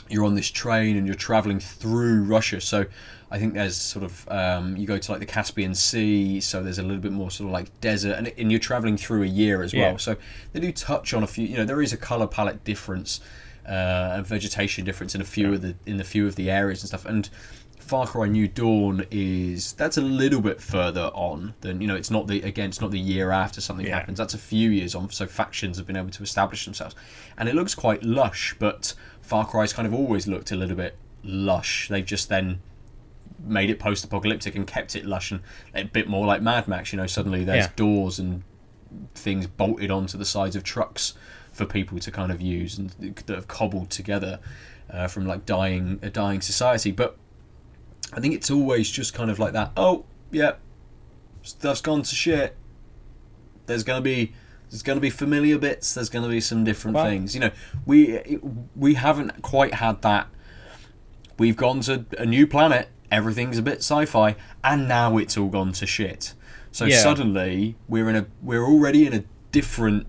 you're 0.09 0.25
on 0.25 0.35
this 0.37 0.51
train 0.51 0.97
and 0.97 1.07
you're 1.07 1.17
traveling 1.17 1.59
through 1.61 2.23
Russia. 2.25 2.61
So 2.61 2.87
I 3.31 3.38
think 3.38 3.55
there's 3.55 3.77
sort 3.77 4.05
of 4.05 4.27
um, 4.31 4.77
you 4.77 4.87
go 4.87 4.97
to 4.99 5.11
like 5.12 5.21
the 5.21 5.27
Caspian 5.27 5.75
Sea, 5.75 6.41
so 6.41 6.62
there's 6.62 6.79
a 6.79 6.83
little 6.83 7.03
bit 7.03 7.12
more 7.12 7.31
sort 7.31 7.49
of 7.49 7.53
like 7.53 7.79
desert, 7.81 8.14
and, 8.17 8.33
and 8.38 8.51
you're 8.51 8.59
traveling 8.61 8.97
through 8.97 9.23
a 9.23 9.27
year 9.27 9.62
as 9.62 9.75
well. 9.75 9.93
Yeah. 9.93 9.97
So 9.99 10.17
they 10.53 10.61
do 10.61 10.73
touch 10.73 11.12
on 11.12 11.23
a 11.23 11.27
few. 11.27 11.47
You 11.47 11.59
know, 11.59 11.64
there 11.64 11.83
is 11.83 11.93
a 11.93 11.99
color 11.99 12.27
palette 12.27 12.64
difference. 12.64 13.21
uh, 13.69 14.14
and 14.17 14.27
vegetation 14.27 14.83
difference 14.83 15.14
in 15.14 15.21
a 15.21 15.25
few 15.27 15.53
of 15.53 15.61
the 15.61 15.75
in 15.85 15.99
the 15.99 16.05
few 16.05 16.27
of 16.27 16.37
the 16.37 16.51
areas 16.51 16.81
and 16.83 16.88
stuff. 16.88 17.05
And 17.05 17.29
Far 17.79 18.07
Cry 18.07 18.27
New 18.27 18.49
Dawn 18.49 19.05
is 19.11 19.75
that's 19.75 19.99
a 19.99 20.01
little 20.01 20.41
bit 20.41 20.59
further 20.62 21.11
on 21.12 21.53
than 21.61 21.83
you 21.83 21.87
know. 21.87 21.95
It's 21.97 22.11
not 22.11 22.29
the 22.29 22.41
again, 22.41 22.71
it's 22.71 22.81
not 22.81 22.93
the 22.93 22.99
year 22.99 23.31
after 23.31 23.61
something 23.61 23.85
Yeah. 23.87 23.99
happens. 23.99 24.17
That's 24.17 24.33
a 24.33 24.38
few 24.38 24.71
years 24.71 24.95
on. 24.95 25.11
So 25.11 25.27
factions 25.27 25.77
have 25.77 25.87
been 25.87 25.97
able 25.99 26.09
to 26.11 26.23
establish 26.23 26.64
themselves, 26.64 26.95
and 27.37 27.47
it 27.47 27.55
looks 27.55 27.75
quite 27.75 28.03
lush. 28.03 28.57
But 28.59 28.95
Far 29.21 29.47
Cry's 29.47 29.75
kind 29.75 29.87
of 29.87 29.93
always 29.93 30.27
looked 30.27 30.51
a 30.51 30.57
little 30.57 30.77
bit 30.77 30.97
lush. 31.23 31.88
They've 31.88 32.05
just 32.07 32.31
then 32.31 32.61
made 33.38 33.70
it 33.70 33.79
post-apocalyptic 33.79 34.55
and 34.57 34.66
kept 34.66 34.96
it 34.96 35.05
lush 35.07 35.31
and 35.31 35.40
a 35.74 35.85
bit 35.85 36.09
more 36.09 36.27
like 36.27 36.42
Mad 36.42 36.66
Max. 36.68 36.92
You 36.92 36.96
know, 36.98 37.07
suddenly 37.07 37.44
there's 37.44 37.66
Yeah. 37.66 37.72
doors 37.77 38.18
and 38.18 38.42
things 39.14 39.46
bolted 39.46 39.90
onto 39.90 40.16
the 40.18 40.24
sides 40.24 40.57
of 40.57 40.64
trucks 40.64 41.14
for 41.53 41.64
people 41.66 41.98
to 41.98 42.11
kind 42.11 42.33
of 42.33 42.40
use 42.40 42.79
and 42.79 42.90
that 43.27 43.29
have 43.35 43.48
cobbled 43.48 43.90
together 43.90 44.38
uh, 44.90 45.07
from 45.07 45.27
like 45.27 45.44
dying 45.44 45.98
a 46.03 46.11
dying 46.11 46.40
society. 46.40 46.90
But 46.90 47.16
I 48.12 48.20
think 48.20 48.35
it's 48.35 48.51
always 48.51 48.90
just 48.90 49.12
kind 49.14 49.31
of 49.31 49.38
like 49.38 49.53
that. 49.53 49.72
Oh, 49.77 50.05
yeah, 50.31 50.53
stuff's 51.42 51.81
gone 51.83 52.03
to 52.03 52.14
shit. 52.14 52.57
There's 53.66 53.83
gonna 53.85 54.01
be 54.01 54.33
there's 54.70 54.83
gonna 54.83 55.01
be 55.01 55.11
familiar 55.11 55.59
bits. 55.59 55.94
There's 55.94 56.09
gonna 56.09 56.29
be 56.29 56.40
some 56.40 56.64
different 56.64 56.94
Well- 56.96 57.07
things. 57.07 57.35
You 57.35 57.40
know, 57.40 57.51
we 57.87 58.38
we 58.74 58.94
haven't 58.94 59.42
quite 59.42 59.74
had 59.74 60.03
that. 60.03 60.29
We've 61.38 61.57
gone 61.57 61.81
to 61.83 62.05
a 62.18 62.24
new 62.27 62.46
planet. 62.46 62.88
Everything's 63.11 63.59
a 63.59 63.62
bit 63.62 63.79
sci-fi, 63.79 64.37
and 64.62 64.88
now 64.88 65.16
it's 65.16 65.37
all 65.37 65.49
gone 65.49 65.73
to 65.73 65.87
shit. 65.87 66.35
So 66.71 66.85
Yeah. 66.85 66.99
suddenly 67.03 67.77
we're 67.88 68.09
in 68.11 68.16
a 68.16 68.27
we're 68.42 68.64
already 68.66 69.07
in 69.07 69.14
a 69.14 69.25
different 69.53 70.07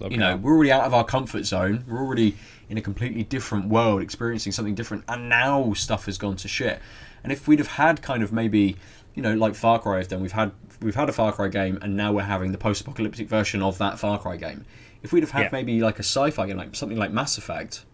Okay. 0.00 0.12
you 0.12 0.18
know, 0.20 0.36
we're 0.36 0.52
already 0.52 0.70
out 0.70 0.82
of 0.84 0.92
our 0.92 1.04
comfort 1.04 1.46
zone. 1.46 1.82
We're 1.88 2.00
already 2.00 2.36
in 2.68 2.76
a 2.76 2.82
completely 2.82 3.22
different 3.22 3.68
world, 3.68 4.02
experiencing 4.02 4.52
something 4.52 4.74
different, 4.74 5.04
and 5.08 5.28
now 5.30 5.72
stuff 5.72 6.04
has 6.04 6.18
gone 6.18 6.36
to 6.36 6.48
shit. 6.48 6.80
And 7.24 7.32
if 7.32 7.48
we'd 7.48 7.60
have 7.60 7.68
had 7.68 8.02
kind 8.02 8.22
of 8.22 8.30
maybe, 8.30 8.76
you 9.14 9.22
know, 9.22 9.32
like 9.34 9.54
Far 9.54 9.78
Cry 9.78 9.98
have 9.98 10.08
done, 10.08 10.20
we've 10.20 10.32
had 10.32 10.50
we've 10.82 10.94
had 10.96 11.08
a 11.08 11.12
Far 11.12 11.32
Cry 11.32 11.48
game, 11.48 11.78
and 11.80 11.96
now 11.96 12.12
we're 12.12 12.24
having 12.24 12.52
the 12.52 12.58
post-apocalyptic 12.58 13.26
version 13.28 13.62
of 13.62 13.78
that 13.78 13.98
Far 13.98 14.18
Cry 14.18 14.36
game. 14.36 14.66
If 15.02 15.12
we'd 15.14 15.22
have 15.22 15.30
had 15.30 15.44
Yeah. 15.44 15.48
maybe 15.52 15.80
like 15.80 15.96
a 15.98 16.02
sci-fi 16.02 16.46
game, 16.46 16.58
like 16.58 16.74
something 16.76 16.98
like 16.98 17.12
Mass 17.12 17.38
Effect, 17.38 17.84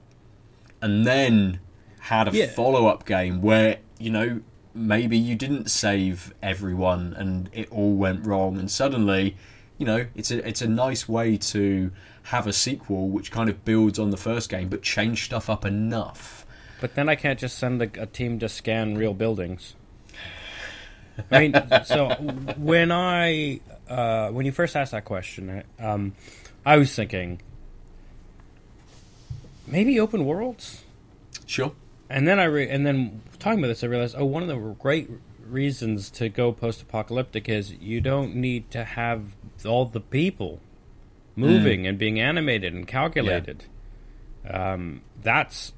and 0.80 1.06
then 1.06 1.60
had 2.00 2.26
a 2.26 2.32
Yeah. 2.32 2.46
follow-up 2.46 3.06
game 3.06 3.40
where 3.42 3.76
you 4.02 4.10
know 4.10 4.40
maybe 4.74 5.18
you 5.18 5.34
didn't 5.34 5.70
save 5.70 6.32
everyone 6.42 7.14
and 7.16 7.50
it 7.52 7.70
all 7.70 7.94
went 7.94 8.26
wrong, 8.26 8.58
and 8.58 8.70
suddenly 8.70 9.36
you 9.82 9.86
know, 9.86 10.06
it's 10.14 10.30
a 10.30 10.46
it's 10.46 10.62
a 10.62 10.68
nice 10.68 11.08
way 11.08 11.36
to 11.36 11.90
have 12.24 12.46
a 12.46 12.52
sequel 12.52 13.08
which 13.08 13.32
kind 13.32 13.48
of 13.48 13.64
builds 13.64 13.98
on 13.98 14.10
the 14.10 14.16
first 14.16 14.48
game 14.48 14.68
but 14.68 14.80
change 14.80 15.24
stuff 15.24 15.50
up 15.50 15.64
enough. 15.64 16.46
But 16.80 16.94
then 16.94 17.08
I 17.08 17.16
can't 17.16 17.36
just 17.36 17.58
send 17.58 17.82
a, 17.82 17.90
a 18.00 18.06
team 18.06 18.38
to 18.38 18.48
scan 18.48 18.96
real 18.96 19.12
buildings. 19.12 19.74
I 21.32 21.40
mean, 21.40 21.54
so 21.84 22.10
when 22.56 22.92
I 22.92 23.58
uh, 23.88 24.28
when 24.28 24.46
you 24.46 24.52
first 24.52 24.76
asked 24.76 24.92
that 24.92 25.04
question, 25.04 25.64
um, 25.80 26.14
I 26.64 26.76
was 26.76 26.94
thinking 26.94 27.40
maybe 29.66 29.98
open 29.98 30.24
worlds, 30.24 30.84
Sure. 31.46 31.72
And 32.12 32.26
then 32.28 32.38
I 32.38 32.44
re- 32.44 32.68
and 32.68 32.86
then 32.86 33.22
talking 33.38 33.58
about 33.58 33.68
this, 33.68 33.82
I 33.82 33.86
realized 33.88 34.14
oh, 34.18 34.24
one 34.24 34.42
of 34.42 34.48
the 34.48 34.56
great 34.56 35.10
reasons 35.46 36.10
to 36.10 36.28
go 36.28 36.52
post-apocalyptic 36.52 37.48
is 37.48 37.72
you 37.72 38.00
don't 38.00 38.34
need 38.36 38.70
to 38.70 38.84
have 38.84 39.34
all 39.66 39.84
the 39.84 40.00
people 40.00 40.60
moving 41.36 41.86
and 41.86 41.98
being 41.98 42.18
animated 42.20 42.72
and 42.74 42.86
calculated. 42.86 43.64
Um, 44.48 45.02
that's 45.22 45.72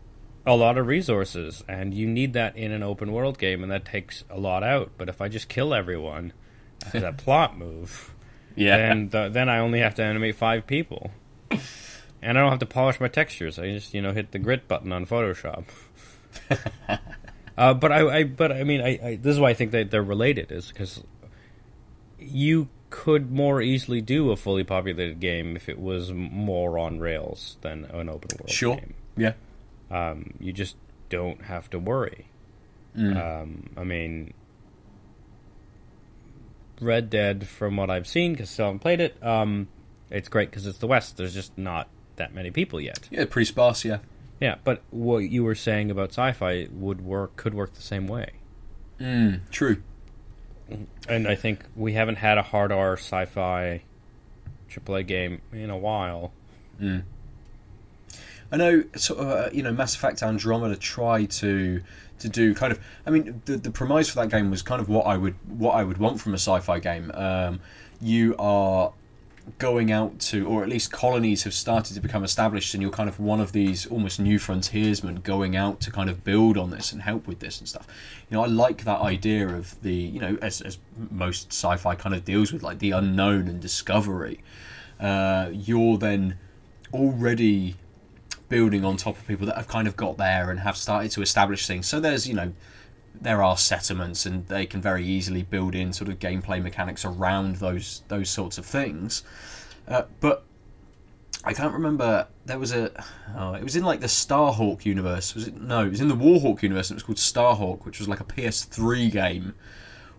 a 0.47 0.55
lot 0.57 0.79
of 0.79 0.87
resources, 0.87 1.65
and 1.69 1.95
you 1.95 2.07
need 2.07 2.33
that 2.35 2.57
in 2.57 2.71
an 2.73 2.83
open 2.83 3.13
world 3.13 3.39
game, 3.39 3.63
and 3.63 3.73
that 3.73 3.85
takes 3.85 4.25
a 4.31 4.39
lot 4.39 4.63
out. 4.63 4.93
But 4.99 5.09
if 5.09 5.21
I 5.21 5.29
just 5.29 5.49
kill 5.49 5.73
everyone 5.75 6.33
as 6.93 7.03
a 7.03 7.13
plot 7.13 7.57
move, 7.59 8.15
Yeah. 8.57 8.77
then 8.77 9.09
the, 9.09 9.29
then 9.29 9.49
I 9.49 9.59
only 9.59 9.81
have 9.81 9.95
to 9.97 10.03
animate 10.05 10.37
five 10.37 10.67
people, 10.67 11.11
and 11.51 12.39
I 12.39 12.41
don't 12.41 12.51
have 12.51 12.59
to 12.61 12.67
polish 12.67 13.01
my 13.01 13.09
textures. 13.09 13.59
I 13.59 13.71
just 13.73 13.95
you 13.95 14.03
know 14.03 14.13
hit 14.13 14.33
the 14.33 14.39
grit 14.39 14.69
button 14.69 14.93
on 14.93 15.07
Photoshop. 15.07 15.65
uh, 17.59 17.75
but 17.75 17.93
I, 17.93 18.19
I 18.19 18.25
but 18.25 18.53
I 18.53 18.65
mean 18.65 18.81
I, 18.81 18.99
I 19.03 19.19
this 19.21 19.35
is 19.35 19.41
why 19.41 19.51
I 19.51 19.55
think 19.55 19.73
that 19.73 19.91
they're 19.91 20.03
related 20.03 20.53
is 20.53 20.69
because 20.69 21.03
you 22.19 22.69
could 22.91 23.31
more 23.31 23.61
easily 23.61 24.01
do 24.01 24.31
a 24.31 24.37
fully 24.37 24.65
populated 24.65 25.19
game 25.19 25.57
if 25.57 25.69
it 25.69 25.79
was 25.79 26.13
more 26.13 26.79
on 26.79 27.01
rails 27.01 27.57
than 27.61 27.85
an 27.87 28.09
open 28.09 28.31
world 28.39 28.51
sure. 28.51 28.77
game. 28.77 28.95
Yeah. 29.17 29.33
Um, 29.91 30.35
you 30.39 30.53
just 30.53 30.77
don't 31.09 31.43
have 31.43 31.69
to 31.71 31.79
worry. 31.79 32.29
Um, 32.97 33.71
I 33.77 33.83
mean, 33.83 34.33
Red 36.81 37.11
Dead, 37.11 37.47
from 37.47 37.77
what 37.77 37.91
I've 37.91 38.07
seen, 38.07 38.33
because 38.33 38.51
still 38.51 38.67
haven't 38.67 38.81
played 38.81 39.01
it, 39.01 39.21
um, 39.23 39.69
it's 40.11 40.29
great 40.29 40.51
because 40.51 40.67
it's 40.67 40.79
the 40.79 40.87
West. 40.87 41.17
There's 41.17 41.35
just 41.35 41.57
not 41.59 41.89
that 42.17 42.35
many 42.35 42.51
people 42.51 42.81
yet. 42.81 43.09
Yeah, 43.11 43.25
pretty 43.25 43.47
sparse, 43.47 43.85
yeah. 43.85 43.99
Yeah, 44.45 44.57
but 44.63 44.83
what 44.91 45.21
you 45.21 45.43
were 45.43 45.55
saying 45.55 45.91
about 45.91 46.11
sci-fi 46.11 46.69
would 46.71 47.01
work, 47.01 47.35
could 47.35 47.55
work 47.55 47.73
the 47.73 47.81
same 47.81 48.07
way. 48.07 48.33
Mm, 49.01 49.41
true. 49.51 49.83
And 51.09 51.27
I 51.27 51.35
think 51.35 51.65
we 51.75 51.95
haven't 51.95 52.17
had 52.17 52.37
a 52.37 52.43
hard 52.43 52.71
R 52.71 52.93
sci-fi 52.93 53.81
AAA 54.69 55.07
game 55.07 55.41
in 55.51 55.71
a 55.71 55.79
while. 55.79 56.35
I 58.53 58.59
know, 58.59 58.85
sort 58.97 59.21
of, 59.21 59.29
uh, 59.29 59.49
you 59.51 59.63
know, 59.63 59.73
Mass 59.73 59.95
Effect 59.95 60.23
Andromeda 60.23 60.77
tried 60.77 61.31
to 61.31 61.83
to 62.19 62.29
do 62.29 62.55
kind 62.55 62.71
of. 62.71 62.81
I 63.07 63.11
mean, 63.13 63.41
the 63.47 63.57
the 63.57 63.71
premise 63.71 64.11
for 64.11 64.17
that 64.17 64.29
game 64.29 64.51
was 64.51 64.61
kind 64.61 64.79
of 64.79 64.91
what 64.91 65.07
I 65.07 65.17
would 65.17 65.37
what 65.59 65.73
I 65.73 65.85
would 65.85 65.97
want 65.97 66.21
from 66.21 66.35
a 66.35 66.39
sci-fi 66.39 66.81
game. 66.81 67.11
Um, 67.15 67.61
you 67.99 68.37
are 68.39 68.93
going 69.59 69.93
out 69.93 70.19
to, 70.19 70.47
or 70.47 70.63
at 70.63 70.69
least 70.69 70.91
colonies 70.91 71.45
have 71.45 71.55
started 71.55 71.95
to 71.95 72.01
become 72.01 72.25
established, 72.25 72.75
and 72.75 72.83
you're 72.83 72.91
kind 72.91 73.09
of 73.09 73.21
one 73.21 73.41
of 73.41 73.53
these 73.53 73.87
almost 73.87 74.19
new 74.19 74.39
frontiersmen 74.39 75.17
going 75.17 75.55
out 75.55 75.81
to 75.81 75.91
kind 75.91 76.09
of 76.09 76.25
build 76.25 76.57
on 76.57 76.71
this 76.71 76.93
and 76.93 77.03
help 77.03 77.27
with 77.27 77.41
this 77.41 77.59
and 77.59 77.69
stuff. 77.69 77.87
You 78.31 78.37
know, 78.37 78.45
I 78.45 78.47
like 78.47 78.85
that 78.85 79.01
idea 79.01 79.49
of 79.49 79.81
the, 79.83 79.93
you 79.93 80.19
know, 80.19 80.39
as, 80.41 80.61
as 80.61 80.79
most 81.11 81.53
sci-fi 81.53 81.95
kind 81.95 82.15
of 82.15 82.25
deals 82.25 82.53
with, 82.53 82.63
like 82.63 82.79
the 82.79 82.93
unknown 82.93 83.49
and 83.49 83.61
discovery. 83.61 84.41
Uh, 84.99 85.51
you're 85.53 85.99
then 85.99 86.39
already 86.93 87.77
building 88.49 88.85
on 88.85 88.97
top 88.97 89.19
of 89.19 89.27
people 89.27 89.47
that 89.47 89.57
have 89.57 89.69
kind 89.69 89.89
of 89.89 89.97
got 89.97 90.17
there 90.17 90.51
and 90.51 90.61
have 90.61 90.77
started 90.77 91.11
to 91.11 91.23
establish 91.23 91.67
things. 91.67 91.87
So 91.87 92.01
there's, 92.01 92.27
you 92.27 92.35
know, 92.35 92.53
there 93.25 93.43
are 93.43 93.57
settlements 93.57 94.27
and 94.27 94.47
they 94.49 94.67
can 94.67 94.81
very 94.81 95.05
easily 95.05 95.43
build 95.43 95.75
in 95.75 95.93
sort 95.93 96.11
of 96.11 96.19
gameplay 96.19 96.63
mechanics 96.63 97.05
around 97.05 97.57
those 97.57 98.03
those 98.09 98.31
sorts 98.31 98.59
of 98.59 98.67
things. 98.67 99.25
Uh, 99.89 100.03
but 100.21 100.45
I 101.43 101.53
can't 101.53 101.73
remember. 101.73 102.29
There 102.47 102.59
was 102.59 102.73
a. 102.73 102.91
Oh, 103.37 103.55
it 103.55 103.63
was 103.63 103.77
in 103.77 103.85
like 103.85 104.01
the 104.01 104.07
Starhawk 104.07 104.85
universe. 104.85 105.35
Was 105.35 105.49
it? 105.49 105.61
No, 105.61 105.87
it 105.87 105.91
was 105.91 106.01
in 106.01 106.09
the 106.09 106.15
Warhawk 106.15 106.63
universe. 106.63 106.91
And 106.91 106.97
it 107.01 107.05
was 107.07 107.17
called 107.17 107.59
Starhawk, 107.59 107.85
which 107.85 107.99
was 107.99 108.09
like 108.09 108.21
a 108.21 108.25
PS3 108.25 109.11
game, 109.11 109.55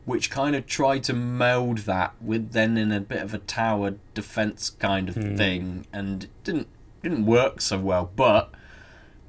which 0.05 0.29
kind 0.29 0.55
of 0.55 0.65
tried 0.65 1.03
to 1.05 1.13
meld 1.13 1.79
that 1.79 2.13
with 2.21 2.51
then 2.51 2.77
in 2.77 2.91
a 2.91 2.99
bit 2.99 3.21
of 3.21 3.33
a 3.33 3.39
tower 3.39 3.95
defense 4.13 4.69
kind 4.69 5.09
of 5.09 5.15
thing, 5.15 5.85
and 5.93 6.27
didn't 6.43 6.67
didn't 7.01 7.25
work 7.25 7.61
so 7.61 7.79
well. 7.79 8.11
But 8.15 8.51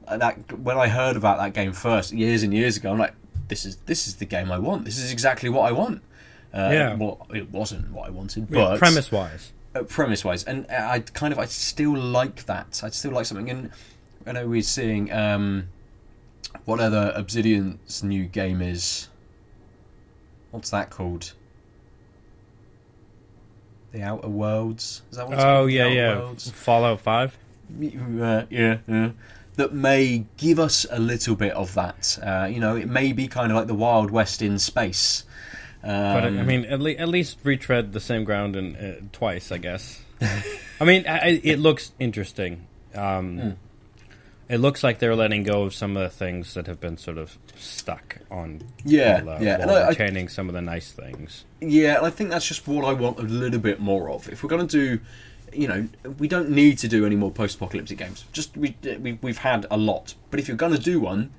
that 0.09 0.59
when 0.59 0.79
I 0.79 0.89
heard 0.89 1.17
about 1.17 1.39
that 1.39 1.53
game 1.53 1.73
first 1.73 2.12
years 2.12 2.43
and 2.43 2.53
years 2.53 2.77
ago, 2.77 2.93
I'm 2.93 2.99
like, 2.99 3.15
this 3.49 3.65
is 3.65 3.77
this 3.87 4.07
is 4.07 4.17
the 4.17 4.25
game 4.25 4.51
I 4.53 4.59
want. 4.59 4.85
This 4.85 4.99
is 4.99 5.13
exactly 5.13 5.49
what 5.49 5.63
I 5.69 5.73
want. 5.73 6.03
Uh, 6.55 6.71
Yeah. 6.73 6.95
Well, 6.95 7.27
it 7.35 7.51
wasn't 7.51 7.91
what 7.93 8.07
I 8.07 8.11
wanted, 8.11 8.51
but 8.51 8.79
premise-wise. 8.79 9.53
uh, 9.75 9.83
premise-wise, 9.83 10.45
and 10.45 10.67
I 10.71 11.01
kind 11.01 11.33
of 11.33 11.39
I 11.39 11.45
still 11.47 11.97
like 11.97 12.47
that. 12.47 12.81
I 12.85 12.91
still 12.91 13.13
like 13.13 13.27
something, 13.27 13.51
and 13.51 13.71
I 14.27 14.33
know 14.33 14.47
we're 14.49 14.63
seeing 14.63 15.13
um, 15.13 15.69
what 16.65 16.81
other 16.81 17.13
Obsidian's 17.15 18.03
new 18.03 18.25
game 18.25 18.63
is. 18.63 19.09
What's 20.51 20.71
that 20.71 20.89
called? 20.91 21.33
The 23.93 24.03
Outer 24.03 24.29
Worlds. 24.29 25.03
Is 25.11 25.17
that 25.17 25.27
what 25.27 25.35
it's 25.35 25.43
Oh 25.43 25.47
called? 25.61 25.71
Yeah, 25.73 25.87
yeah. 25.89 26.19
Worlds? 26.19 26.51
Fallout 26.51 27.01
Five. 27.01 27.37
Uh, 27.79 28.45
yeah, 28.51 28.79
yeah. 28.87 29.11
That 29.57 29.73
may 29.73 30.27
give 30.37 30.59
us 30.59 30.85
a 30.90 30.99
little 30.99 31.35
bit 31.35 31.53
of 31.53 31.73
that. 31.75 32.19
Uh, 32.23 32.47
you 32.47 32.61
know, 32.61 32.77
it 32.77 32.88
may 32.88 33.12
be 33.12 33.27
kind 33.27 33.51
of 33.51 33.57
like 33.57 33.66
the 33.66 33.75
Wild 33.75 34.11
West 34.11 34.42
in 34.42 34.59
space. 34.59 35.25
Um, 35.83 35.90
But 35.90 36.25
I 36.25 36.27
I 36.27 36.42
mean, 36.42 36.64
at, 36.66 36.81
le- 36.81 36.92
at 36.92 37.09
least 37.09 37.38
retread 37.42 37.92
the 37.92 38.01
same 38.01 38.25
ground 38.25 38.55
and 38.57 38.77
uh, 38.77 39.01
twice, 39.12 39.51
I 39.53 39.59
guess. 39.59 40.03
I 40.81 40.85
mean, 40.85 41.07
I, 41.09 41.19
I- 41.19 41.40
it 41.42 41.59
looks 41.59 41.92
interesting. 41.99 42.66
Um, 42.95 43.38
Hmm. 43.38 43.51
It 44.49 44.59
looks 44.59 44.85
like 44.85 45.01
they're 45.01 45.16
letting 45.16 45.42
go 45.42 45.64
of 45.64 45.75
some 45.75 45.97
of 45.97 46.05
the 46.05 46.09
things 46.09 46.55
that 46.55 46.69
have 46.69 46.79
been 46.79 46.97
sort 46.99 47.19
of 47.19 47.37
stuck 47.57 48.19
on. 48.31 48.62
Yeah, 48.85 49.19
Fallout 49.19 49.42
yeah, 49.42 49.61
and 49.61 49.69
I- 49.71 49.75
I- 49.75 49.88
retaining 49.88 50.29
some 50.29 50.49
of 50.49 50.55
the 50.55 50.62
nice 50.62 50.92
things. 50.92 51.45
Yeah, 51.61 51.97
and 51.97 52.07
I 52.07 52.11
think 52.11 52.31
that's 52.31 52.47
just 52.47 52.69
what 52.69 52.85
I 52.85 52.92
want 52.92 53.19
a 53.19 53.23
little 53.23 53.59
bit 53.59 53.81
more 53.81 54.09
of. 54.09 54.29
If 54.29 54.45
we're 54.45 54.49
going 54.51 54.69
to 54.69 54.97
do, 54.97 55.03
you 55.53 55.69
know, 55.69 55.89
we 56.19 56.29
don't 56.29 56.51
need 56.51 56.79
to 56.79 56.89
do 56.89 57.07
any 57.07 57.17
more 57.17 57.31
post-apocalyptic 57.31 57.99
games. 57.99 58.25
Just 58.33 58.57
we, 58.57 58.77
we 59.01 59.19
we've 59.23 59.39
had 59.39 59.67
a 59.71 59.77
lot. 59.77 60.15
But 60.31 60.41
if 60.41 60.49
you're 60.49 60.57
going 60.57 60.73
to 60.75 60.79
do 60.79 61.01
one, 61.01 61.33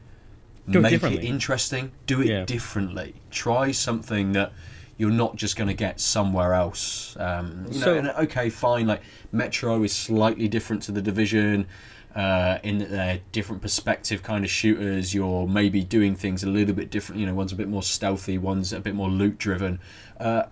Do 0.69 0.79
it 0.79 0.81
make 0.81 0.91
it 0.91 0.95
differently. 0.95 1.27
interesting. 1.27 1.91
Do 2.05 2.21
it 2.21 2.27
Yeah. 2.27 2.45
differently. 2.45 3.15
Try 3.31 3.71
something 3.71 4.31
that 4.33 4.51
you're 4.97 5.11
not 5.11 5.35
just 5.35 5.55
going 5.55 5.67
to 5.67 5.73
get 5.75 5.99
somewhere 5.99 6.53
else. 6.53 7.15
Um, 7.19 7.65
you 7.71 7.79
know, 7.79 7.85
So- 7.85 7.97
and, 7.97 8.07
okay, 8.09 8.49
fine. 8.49 8.87
Like 8.87 9.01
Metro 9.31 9.83
is 9.83 9.93
slightly 9.93 10.47
different 10.47 10.81
to 10.83 10.91
the 10.91 11.01
Division. 11.01 11.67
Uh, 12.15 12.57
in 12.63 12.79
that 12.79 12.89
they're 12.89 13.19
different 13.31 13.61
perspective 13.61 14.23
kind 14.23 14.43
of 14.43 14.49
shooters, 14.49 15.13
you're 15.13 15.45
maybe 15.47 15.83
doing 15.83 16.15
things 16.15 16.43
a 16.43 16.47
little 16.47 16.73
bit 16.73 16.89
different. 16.89 17.19
You 17.21 17.27
know, 17.27 17.35
one's 17.35 17.51
a 17.51 17.55
bit 17.55 17.67
more 17.67 17.83
stealthy, 17.83 18.39
one's 18.39 18.73
a 18.73 18.79
bit 18.79 18.95
more 18.95 19.07
loot 19.07 19.37
driven. 19.37 19.77
Uh, 20.19 20.43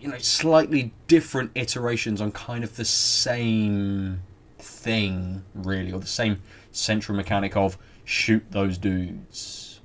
you 0.00 0.08
know, 0.08 0.18
slightly 0.18 0.92
different 1.08 1.50
iterations 1.54 2.20
on 2.20 2.32
kind 2.32 2.64
of 2.64 2.76
the 2.76 2.84
same 2.84 4.20
thing, 4.58 5.44
really, 5.54 5.92
or 5.92 6.00
the 6.00 6.06
same 6.06 6.40
central 6.72 7.16
mechanic 7.16 7.56
of 7.56 7.76
shoot 8.04 8.44
those 8.50 8.78
dudes. 8.78 9.80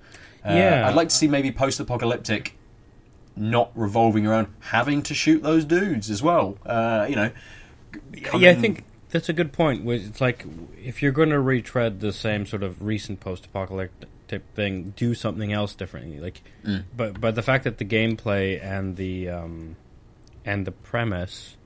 Uh, 0.46 0.54
Yeah. 0.54 0.88
I'd 0.88 0.96
like 0.96 1.10
to 1.10 1.16
see 1.16 1.28
maybe 1.28 1.52
post-apocalyptic 1.52 2.58
not 3.36 3.72
revolving 3.76 4.28
around 4.28 4.48
having 4.60 5.02
to 5.04 5.14
shoot 5.14 5.42
those 5.42 5.66
dudes 5.66 6.10
as 6.10 6.22
well. 6.22 6.58
Uh, 6.66 7.06
you 7.10 7.16
know, 7.16 7.32
come 8.24 8.42
yeah, 8.42 8.52
I 8.52 8.56
think 8.56 8.84
that's 9.10 9.30
a 9.30 9.34
good 9.34 9.54
point. 9.54 9.88
It's 9.90 10.20
like 10.22 10.46
if 10.84 11.02
you're 11.02 11.12
going 11.14 11.30
to 11.30 11.40
retread 11.40 12.00
the 12.02 12.12
same 12.14 12.46
sort 12.46 12.64
of 12.64 12.82
recent 12.84 13.20
post-apocalyptic 13.22 14.44
thing, 14.56 14.94
do 14.96 15.14
something 15.14 15.52
else 15.54 15.74
differently. 15.76 16.20
Like, 16.20 16.42
Mm. 16.66 16.84
but 16.96 17.20
but 17.22 17.36
the 17.36 17.42
fact 17.42 17.64
that 17.64 17.78
the 17.78 17.86
gameplay 17.86 18.62
and 18.64 18.96
the 18.98 19.30
um, 19.30 19.76
and 20.46 20.66
the 20.66 20.72
premise. 20.72 21.58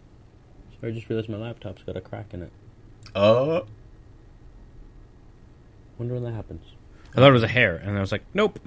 Sorry, 0.79 0.91
I 0.91 0.95
just 0.95 1.09
realized 1.09 1.29
my 1.29 1.37
laptop's 1.37 1.83
got 1.83 1.95
a 1.97 2.01
crack 2.01 2.33
in 2.33 2.41
it. 2.43 2.51
Uh, 3.15 3.61
Wonder 5.97 6.15
when 6.15 6.23
that 6.23 6.33
happens. 6.33 6.63
I 7.13 7.15
thought 7.19 7.29
it 7.29 7.33
was 7.33 7.43
a 7.43 7.47
hair, 7.47 7.77
and 7.77 7.97
I 7.97 8.01
was 8.01 8.11
like, 8.11 8.23
nope. 8.33 8.59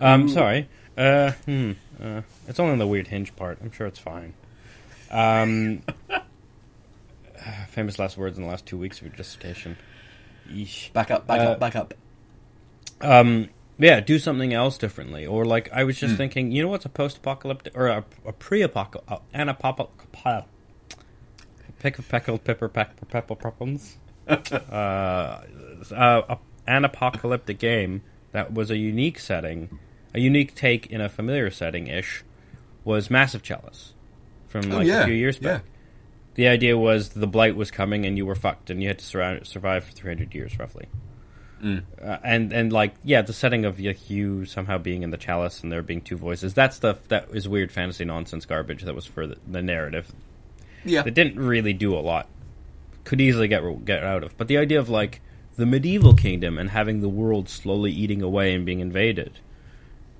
Um, 0.00 0.28
sorry. 0.28 0.68
Uh, 0.96 1.30
hmm. 1.46 1.72
Uh, 2.02 2.20
it's 2.46 2.60
only 2.60 2.72
on 2.72 2.78
the 2.78 2.86
weird 2.86 3.08
hinge 3.08 3.34
part. 3.36 3.58
I'm 3.62 3.70
sure 3.72 3.86
it's 3.86 3.98
fine. 3.98 4.34
Um, 5.10 5.82
famous 7.68 7.98
last 7.98 8.18
words 8.18 8.36
in 8.36 8.44
the 8.44 8.50
last 8.50 8.66
two 8.66 8.76
weeks 8.76 8.98
of 8.98 9.06
your 9.06 9.16
dissertation. 9.16 9.76
Yeesh. 10.50 10.92
back 10.92 11.10
up, 11.10 11.26
back 11.26 11.40
Uh, 11.40 11.44
up, 11.52 11.60
back 11.60 11.76
up. 11.76 11.94
Um, 13.00 13.48
yeah, 13.78 14.00
do 14.00 14.18
something 14.18 14.52
else 14.52 14.76
differently. 14.78 15.24
Or 15.26 15.44
like, 15.44 15.68
I 15.72 15.84
was 15.84 15.98
just 15.98 16.12
Hmm. 16.12 16.18
thinking, 16.18 16.52
you 16.52 16.62
know 16.62 16.68
what's 16.68 16.84
a 16.84 16.88
post-apocalyptic 16.90 17.76
or 17.76 17.86
a, 17.88 18.04
a 18.26 18.32
pre-apocalyptic, 18.32 19.10
uh, 19.12 19.18
an 19.32 19.48
apocalyptic, 19.48 20.44
pick 21.78 21.98
a 21.98 22.02
peckled 22.02 22.44
pepper 22.44 22.68
pepper 22.68 23.06
pepper 23.06 23.34
peppums. 23.36 23.94
uh, 24.28 25.94
uh, 25.94 26.36
an 26.66 26.84
apocalyptic 26.84 27.58
game 27.58 28.02
that 28.32 28.52
was 28.52 28.70
a 28.70 28.76
unique 28.76 29.18
setting, 29.18 29.78
a 30.14 30.20
unique 30.20 30.54
take 30.54 30.86
in 30.88 31.00
a 31.00 31.08
familiar 31.08 31.50
setting 31.50 31.86
ish, 31.86 32.24
was 32.84 33.10
Massive 33.10 33.42
Chalice 33.42 33.94
from 34.48 34.70
Oh, 34.72 34.78
like 34.78 34.86
yeah, 34.86 35.02
a 35.02 35.04
few 35.06 35.14
years 35.14 35.38
yeah. 35.40 35.54
back. 35.58 35.64
The 36.34 36.46
idea 36.48 36.76
was 36.76 37.10
the 37.10 37.26
blight 37.26 37.56
was 37.56 37.70
coming 37.70 38.04
and 38.06 38.16
you 38.16 38.24
were 38.26 38.34
fucked 38.34 38.70
and 38.70 38.82
you 38.82 38.88
had 38.88 38.98
to 38.98 39.04
surround, 39.04 39.46
survive 39.46 39.84
for 39.84 39.92
300 39.92 40.34
years 40.34 40.58
roughly. 40.58 40.86
Mm. 41.62 41.82
Uh, 42.02 42.18
and 42.22 42.52
and 42.52 42.72
like 42.72 42.94
yeah, 43.04 43.22
the 43.22 43.32
setting 43.32 43.64
of 43.64 43.80
you 43.80 44.44
somehow 44.44 44.78
being 44.78 45.02
in 45.02 45.10
the 45.10 45.16
chalice 45.16 45.62
and 45.62 45.72
there 45.72 45.82
being 45.82 46.00
two 46.00 46.16
voices. 46.16 46.54
That 46.54 46.72
stuff 46.74 47.06
that 47.08 47.28
is 47.32 47.48
weird 47.48 47.72
fantasy 47.72 48.04
nonsense 48.04 48.44
garbage. 48.46 48.82
That 48.82 48.94
was 48.94 49.06
for 49.06 49.26
the, 49.26 49.36
the 49.46 49.62
narrative. 49.62 50.12
Yeah, 50.84 51.02
That 51.02 51.14
didn't 51.14 51.38
really 51.40 51.72
do 51.72 51.94
a 51.94 52.00
lot. 52.00 52.28
Could 53.04 53.20
easily 53.20 53.48
get 53.48 53.62
get 53.84 54.04
out 54.04 54.22
of. 54.22 54.36
But 54.36 54.48
the 54.48 54.58
idea 54.58 54.78
of 54.78 54.88
like 54.88 55.20
the 55.56 55.66
medieval 55.66 56.14
kingdom 56.14 56.56
and 56.58 56.70
having 56.70 57.00
the 57.00 57.08
world 57.08 57.48
slowly 57.48 57.90
eating 57.90 58.22
away 58.22 58.54
and 58.54 58.64
being 58.64 58.78
invaded. 58.80 59.40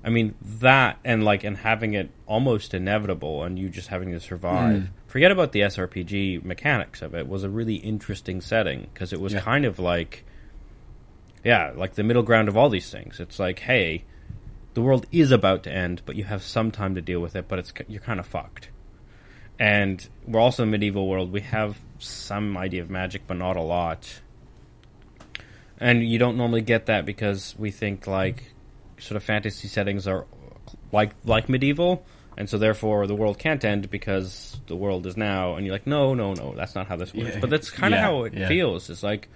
I 0.03 0.09
mean 0.09 0.35
that 0.41 0.97
and 1.05 1.23
like 1.23 1.43
and 1.43 1.57
having 1.57 1.93
it 1.93 2.09
almost 2.25 2.73
inevitable 2.73 3.43
and 3.43 3.57
you 3.59 3.69
just 3.69 3.87
having 3.89 4.11
to 4.11 4.19
survive. 4.19 4.89
Forget 5.07 5.31
about 5.31 5.51
the 5.53 5.61
SRPG 5.61 6.43
mechanics 6.43 7.01
of 7.01 7.15
it. 7.15 7.27
Was 7.27 7.43
a 7.43 7.49
really 7.49 7.75
interesting 7.75 8.41
setting 8.41 8.87
because 8.93 9.13
it 9.13 9.19
was 9.21 9.33
Yeah. 9.33 9.39
kind 9.41 9.65
of 9.65 9.79
like 9.79 10.25
yeah, 11.43 11.71
like 11.75 11.95
the 11.95 12.03
middle 12.03 12.23
ground 12.23 12.47
of 12.49 12.57
all 12.57 12.69
these 12.69 12.89
things. 12.89 13.19
It's 13.19 13.39
like, 13.39 13.59
hey, 13.59 14.03
the 14.73 14.81
world 14.81 15.05
is 15.11 15.31
about 15.31 15.63
to 15.63 15.71
end, 15.71 16.01
but 16.05 16.15
you 16.15 16.23
have 16.25 16.43
some 16.43 16.71
time 16.71 16.95
to 16.95 17.01
deal 17.01 17.19
with 17.19 17.35
it, 17.35 17.47
but 17.47 17.59
it's 17.59 17.73
you're 17.87 18.01
kind 18.01 18.19
of 18.19 18.25
fucked. 18.27 18.69
And 19.57 20.07
we're 20.25 20.39
also 20.39 20.63
in 20.63 20.69
a 20.69 20.71
medieval 20.71 21.07
world. 21.07 21.31
We 21.31 21.41
have 21.41 21.77
some 21.97 22.57
idea 22.57 22.81
of 22.81 22.89
magic, 22.89 23.23
but 23.27 23.35
not 23.37 23.57
a 23.57 23.61
lot. 23.61 24.21
And 25.79 26.07
you 26.07 26.17
don't 26.19 26.37
normally 26.37 26.61
get 26.61 26.85
that 26.87 27.05
because 27.05 27.55
we 27.57 27.71
think 27.71 28.07
like 28.07 28.53
sort 28.97 29.15
of 29.17 29.23
fantasy 29.23 29.67
settings 29.67 30.07
are 30.07 30.25
like 30.91 31.11
like 31.25 31.49
medieval, 31.49 32.05
and 32.37 32.49
so 32.49 32.57
therefore 32.57 33.07
the 33.07 33.15
world 33.15 33.37
can't 33.39 33.63
end 33.63 33.89
because 33.89 34.59
the 34.67 34.75
world 34.75 35.05
is 35.05 35.17
now. 35.17 35.55
And 35.55 35.65
you're 35.65 35.73
like, 35.75 35.87
no, 35.87 36.13
no, 36.13 36.33
no, 36.33 36.53
that's 36.55 36.75
not 36.75 36.87
how 36.87 36.95
this 36.97 37.13
works. 37.13 37.35
Yeah. 37.35 37.39
But 37.39 37.49
that's 37.49 37.69
kind 37.69 37.93
of 37.93 37.97
Yeah, 37.99 38.03
how 38.05 38.23
it 38.23 38.33
yeah. 38.33 38.47
feels. 38.47 38.89
It's 38.89 39.03
like 39.03 39.29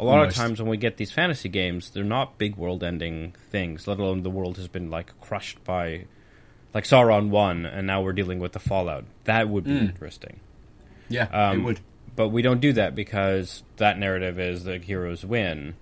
a 0.00 0.04
lot 0.04 0.18
Almost. 0.18 0.36
of 0.38 0.42
times 0.42 0.60
when 0.62 0.70
we 0.70 0.76
get 0.78 0.96
these 0.96 1.12
fantasy 1.12 1.48
games, 1.48 1.90
they're 1.90 2.02
not 2.02 2.38
big 2.38 2.56
world 2.56 2.82
ending 2.82 3.34
things. 3.50 3.86
Let 3.86 3.98
alone 4.00 4.22
the 4.22 4.30
world 4.30 4.56
has 4.56 4.66
been 4.66 4.90
like 4.90 5.12
crushed 5.20 5.62
by 5.64 6.06
like 6.72 6.84
Sauron 6.84 7.28
won, 7.28 7.66
and 7.66 7.86
now 7.86 8.00
we're 8.02 8.12
dealing 8.14 8.38
with 8.38 8.52
the 8.52 8.58
fallout. 8.60 9.04
That 9.24 9.48
would 9.48 9.64
be 9.64 9.76
interesting. 9.76 10.40
yeah, 11.08 11.24
Um, 11.24 11.60
it 11.60 11.62
would. 11.64 11.80
But 12.16 12.28
we 12.28 12.42
don't 12.42 12.60
do 12.60 12.72
that 12.72 12.94
because 12.94 13.62
that 13.76 13.98
narrative 13.98 14.38
is 14.40 14.64
the 14.64 14.78
heroes 14.78 15.24
win. 15.24 15.74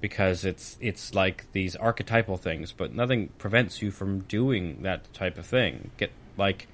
Because 0.00 0.44
it's 0.44 0.76
it's 0.80 1.14
like 1.14 1.50
these 1.52 1.74
archetypal 1.74 2.36
things, 2.36 2.70
but 2.72 2.94
nothing 2.94 3.28
prevents 3.38 3.80
you 3.80 3.90
from 3.90 4.20
doing 4.20 4.82
that 4.82 5.12
type 5.14 5.38
of 5.38 5.46
thing. 5.46 5.90
Get 5.96 6.10
like, 6.36 6.68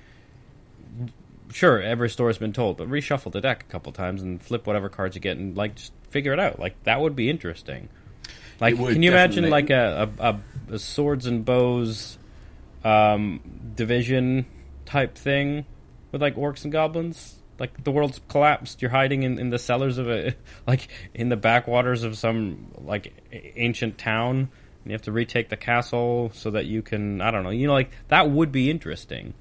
sure, 1.52 1.80
every 1.80 2.10
story's 2.10 2.38
been 2.38 2.52
told, 2.52 2.76
but 2.78 2.88
reshuffle 2.88 3.30
the 3.32 3.40
deck 3.40 3.64
a 3.68 3.70
couple 3.72 3.92
times 3.92 4.22
and 4.22 4.42
flip 4.42 4.66
whatever 4.66 4.88
cards 4.88 5.14
you 5.14 5.20
get, 5.20 5.36
and 5.36 5.56
like 5.56 5.76
just 5.76 5.92
figure 6.12 6.32
it 6.32 6.38
out. 6.38 6.58
Like 6.58 6.82
that 6.84 7.00
would 7.00 7.16
be 7.16 7.28
interesting. 7.28 7.88
Like, 8.60 8.76
can 8.76 9.02
you 9.02 9.10
imagine 9.10 9.50
like 9.50 9.70
a, 9.70 10.08
a, 10.18 10.28
a, 10.28 10.40
a 10.74 10.78
swords 10.78 11.26
and 11.26 11.44
bows 11.44 12.16
um, 12.84 13.40
division 13.74 14.46
type 14.84 15.16
thing 15.16 15.64
with 16.10 16.22
like 16.22 16.36
orcs 16.36 16.64
and 16.64 16.72
goblins. 16.72 17.36
Like 17.58 17.84
the 17.84 17.90
world's 17.90 18.20
collapsed, 18.28 18.82
you're 18.82 18.90
hiding 18.90 19.22
in, 19.22 19.38
in 19.38 19.50
the 19.50 19.58
cellars 19.58 19.98
of 19.98 20.08
a 20.08 20.34
like 20.66 20.88
in 21.14 21.28
the 21.28 21.36
backwaters 21.36 22.02
of 22.02 22.18
some 22.18 22.68
like 22.78 23.12
ancient 23.56 23.98
town, 23.98 24.36
and 24.36 24.86
you 24.86 24.92
have 24.92 25.02
to 25.02 25.12
retake 25.12 25.48
the 25.48 25.56
castle 25.56 26.30
so 26.34 26.50
that 26.50 26.66
you 26.66 26.82
can 26.82 27.20
I 27.20 27.30
don't 27.30 27.44
know, 27.44 27.50
you 27.50 27.66
know, 27.66 27.72
like 27.72 27.90
that 28.08 28.30
would 28.30 28.52
be 28.52 28.70
interesting. 28.70 29.34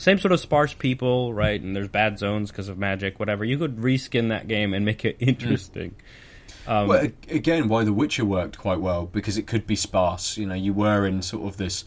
Same 0.00 0.18
sort 0.18 0.32
of 0.32 0.40
sparse 0.40 0.72
people, 0.72 1.34
right? 1.34 1.60
And 1.60 1.76
there's 1.76 1.86
bad 1.86 2.18
zones 2.18 2.50
because 2.50 2.70
of 2.70 2.78
magic, 2.78 3.20
whatever. 3.20 3.44
You 3.44 3.58
could 3.58 3.76
reskin 3.76 4.30
that 4.30 4.48
game 4.48 4.72
and 4.72 4.82
make 4.82 5.04
it 5.04 5.16
interesting. 5.20 5.94
Um, 6.66 6.88
well, 6.88 7.08
again, 7.28 7.68
why 7.68 7.84
The 7.84 7.92
Witcher 7.92 8.24
worked 8.24 8.56
quite 8.56 8.80
well 8.80 9.04
because 9.04 9.36
it 9.36 9.46
could 9.46 9.66
be 9.66 9.76
sparse. 9.76 10.38
You 10.38 10.46
know, 10.46 10.54
you 10.54 10.72
were 10.72 11.04
in 11.06 11.20
sort 11.20 11.46
of 11.46 11.58
this 11.58 11.84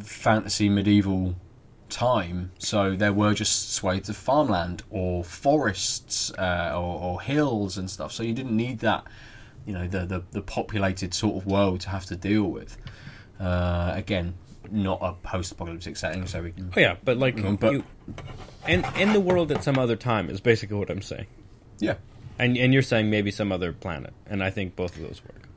fantasy 0.00 0.68
medieval 0.68 1.34
time, 1.88 2.52
so 2.60 2.94
there 2.94 3.12
were 3.12 3.34
just 3.34 3.72
swathes 3.72 4.08
of 4.08 4.16
farmland 4.16 4.84
or 4.88 5.24
forests 5.24 6.30
uh, 6.38 6.70
or, 6.72 7.00
or 7.02 7.20
hills 7.20 7.76
and 7.76 7.90
stuff. 7.90 8.12
So 8.12 8.22
you 8.22 8.32
didn't 8.32 8.56
need 8.56 8.78
that, 8.78 9.08
you 9.66 9.72
know, 9.72 9.88
the 9.88 10.06
the, 10.06 10.22
the 10.30 10.40
populated 10.40 11.12
sort 11.14 11.42
of 11.42 11.46
world 11.46 11.80
to 11.80 11.88
have 11.88 12.06
to 12.06 12.14
deal 12.14 12.44
with. 12.44 12.78
Uh, 13.40 13.90
again, 13.96 14.34
not 14.70 14.98
a 15.02 15.12
post-apocalyptic 15.26 15.96
setting, 15.96 16.26
so 16.26 16.42
we 16.42 16.52
can. 16.52 16.72
oh 16.76 16.80
yeah, 16.80 16.96
but 17.04 17.16
like 17.18 17.36
Mm, 17.36 17.58
but- 17.60 17.72
you, 17.72 17.84
in 18.68 18.84
in 18.96 19.12
the 19.12 19.20
world 19.20 19.50
at 19.52 19.64
some 19.64 19.78
other 19.78 19.96
time 19.96 20.28
is 20.30 20.40
basically 20.40 20.76
what 20.76 20.90
I'm 20.90 21.02
saying. 21.02 21.26
Yeah. 21.78 21.94
And 22.38 22.56
and 22.56 22.72
you're 22.72 22.82
saying 22.82 23.10
maybe 23.10 23.30
some 23.30 23.52
other 23.52 23.72
planet, 23.72 24.12
and 24.26 24.42
I 24.42 24.50
think 24.50 24.76
both 24.76 24.96
of 24.96 25.02
those 25.02 25.20
work. 25.24 25.48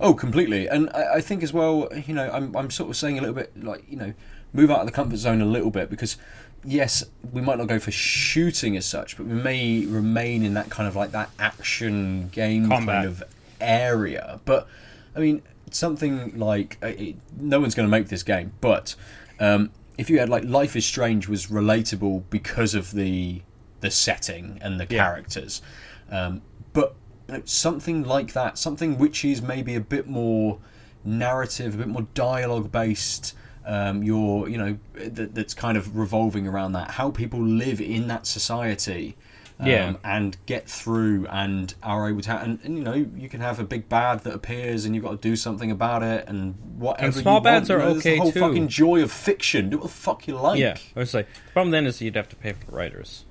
Oh, 0.00 0.14
completely. 0.14 0.68
And 0.68 0.90
I, 0.94 1.14
I 1.16 1.20
think 1.20 1.42
as 1.42 1.52
well, 1.52 1.88
you 2.06 2.14
know, 2.14 2.30
I'm, 2.30 2.54
I'm 2.54 2.70
sort 2.70 2.88
of 2.90 2.96
saying 2.96 3.18
a 3.18 3.20
little 3.20 3.34
bit 3.34 3.50
like, 3.64 3.82
you 3.88 3.96
know, 3.96 4.12
move 4.52 4.70
out 4.70 4.80
of 4.80 4.86
the 4.86 4.92
comfort 4.92 5.16
zone 5.16 5.40
a 5.40 5.44
little 5.46 5.70
bit 5.70 5.90
because, 5.90 6.16
yes, 6.64 7.02
we 7.32 7.40
might 7.40 7.58
not 7.58 7.66
go 7.66 7.80
for 7.80 7.90
shooting 7.90 8.76
as 8.76 8.86
such, 8.86 9.16
but 9.16 9.26
we 9.26 9.32
may 9.34 9.86
remain 9.86 10.44
in 10.44 10.54
that 10.54 10.70
kind 10.70 10.86
of 10.86 10.94
like 10.94 11.10
that 11.12 11.30
action 11.40 12.28
game 12.28 12.68
Combat. 12.68 12.94
kind 12.96 13.06
of 13.08 13.22
area. 13.60 14.40
But, 14.44 14.68
I 15.16 15.20
mean, 15.20 15.42
something 15.74 16.38
like, 16.38 16.78
uh, 16.82 16.88
it, 16.88 17.16
no 17.38 17.60
one's 17.60 17.74
going 17.74 17.86
to 17.86 17.90
make 17.90 18.08
this 18.08 18.22
game, 18.22 18.52
but 18.60 18.94
um, 19.40 19.70
if 19.96 20.08
you 20.10 20.18
had 20.18 20.28
like 20.28 20.44
Life 20.44 20.76
is 20.76 20.84
Strange 20.86 21.28
was 21.28 21.46
relatable 21.46 22.24
because 22.30 22.74
of 22.74 22.92
the 22.92 23.42
the 23.80 23.90
setting 23.90 24.58
and 24.60 24.80
the 24.80 24.86
Yeah. 24.90 25.04
characters. 25.04 25.62
Um, 26.10 26.42
but 26.72 26.94
you 27.28 27.34
know, 27.34 27.42
something 27.44 28.02
like 28.02 28.32
that, 28.32 28.58
something 28.58 28.98
which 28.98 29.24
is 29.24 29.40
maybe 29.40 29.74
a 29.76 29.80
bit 29.80 30.08
more 30.08 30.58
narrative, 31.04 31.74
a 31.74 31.78
bit 31.78 31.88
more 31.88 32.06
dialogue 32.14 32.72
based. 32.72 33.34
Um, 33.66 34.02
your, 34.02 34.48
you 34.48 34.56
know, 34.56 34.78
that, 34.94 35.34
that's 35.34 35.52
kind 35.52 35.76
of 35.76 35.94
revolving 35.94 36.46
around 36.48 36.72
that, 36.72 36.92
how 36.92 37.10
people 37.10 37.40
live 37.42 37.82
in 37.82 38.08
that 38.08 38.26
society. 38.26 39.14
Um, 39.60 39.66
Yeah. 39.66 39.94
and 40.04 40.36
get 40.46 40.68
through 40.68 41.26
and 41.28 41.74
are 41.82 42.08
able 42.08 42.20
to 42.22 42.30
ha- 42.30 42.40
and, 42.42 42.58
and 42.64 42.78
you 42.78 42.84
know 42.84 42.94
you 42.94 43.28
can 43.28 43.40
have 43.40 43.58
a 43.58 43.64
big 43.64 43.88
bad 43.88 44.20
that 44.24 44.34
appears 44.34 44.84
and 44.84 44.94
you've 44.94 45.04
got 45.04 45.20
to 45.20 45.28
do 45.28 45.34
something 45.36 45.70
about 45.70 46.02
it 46.02 46.28
and 46.28 46.54
whatever 46.76 47.06
And 47.06 47.14
small 47.14 47.40
bads 47.40 47.68
want, 47.68 47.82
are 47.82 47.84
you 47.88 47.92
know, 47.94 47.98
okay, 47.98 48.14
the 48.14 48.20
whole 48.22 48.32
too. 48.32 48.40
fucking 48.40 48.68
joy 48.68 49.02
of 49.02 49.10
fiction 49.10 49.68
do 49.70 49.78
what 49.78 49.82
the 49.84 49.92
fuck 49.92 50.28
you 50.28 50.36
like 50.36 50.58
Yeah, 50.60 50.76
I 50.94 51.00
was 51.00 51.12
like, 51.14 51.26
the 51.46 51.52
problem 51.52 51.70
then 51.72 51.86
is 51.86 52.00
you'd 52.00 52.14
have 52.16 52.28
to 52.28 52.36
pay 52.36 52.52
for 52.52 52.66
the 52.66 52.72
writers. 52.76 53.24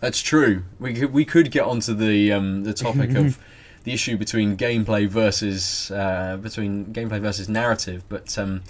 That's 0.00 0.20
true. 0.20 0.64
We 0.80 0.94
could, 0.94 1.12
we 1.12 1.24
could 1.24 1.50
get 1.52 1.62
onto 1.62 1.94
the 1.94 2.32
um, 2.32 2.64
the 2.64 2.74
topic 2.74 3.14
of 3.14 3.38
the 3.84 3.92
issue 3.92 4.16
between 4.16 4.56
gameplay 4.56 5.06
versus 5.06 5.90
uh, 5.92 6.38
between 6.42 6.86
gameplay 6.86 7.20
versus 7.20 7.48
narrative, 7.48 8.02
but 8.08 8.36
um, 8.36 8.62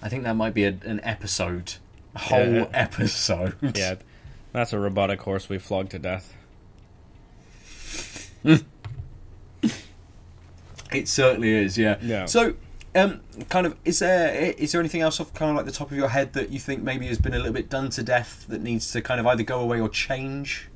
I 0.00 0.08
think 0.08 0.22
that 0.24 0.34
might 0.36 0.54
be 0.54 0.64
a, 0.64 0.76
an 0.84 1.00
episode, 1.02 1.74
a 2.14 2.20
whole 2.20 2.46
Yeah. 2.54 2.66
episode. 2.72 3.56
Yeah, 3.74 3.96
that's 4.56 4.72
a 4.72 4.78
robotic 4.78 5.20
horse 5.20 5.48
we 5.48 5.58
flogged 5.58 5.90
to 5.92 5.98
death. 5.98 6.34
It 10.92 11.08
certainly 11.08 11.50
is. 11.50 11.76
Yeah. 11.76 11.98
Yeah. 12.00 12.26
So. 12.26 12.54
Um, 12.94 13.20
kind 13.50 13.66
of, 13.66 13.76
is 13.84 13.98
there 13.98 14.54
is 14.56 14.72
there 14.72 14.80
anything 14.80 15.02
else 15.02 15.20
off 15.20 15.34
kind 15.34 15.50
of 15.50 15.56
like 15.58 15.66
the 15.66 15.72
top 15.72 15.90
of 15.90 15.98
your 15.98 16.08
head 16.08 16.32
that 16.32 16.48
you 16.48 16.58
think 16.58 16.82
maybe 16.82 17.06
has 17.08 17.18
been 17.18 17.34
a 17.34 17.36
little 17.36 17.52
bit 17.52 17.68
done 17.68 17.90
to 17.90 18.02
death 18.02 18.46
that 18.48 18.62
needs 18.62 18.90
to 18.92 19.02
kind 19.02 19.20
of 19.20 19.26
either 19.26 19.42
go 19.42 19.60
away 19.60 19.78
or 19.78 19.90
change 19.90 20.70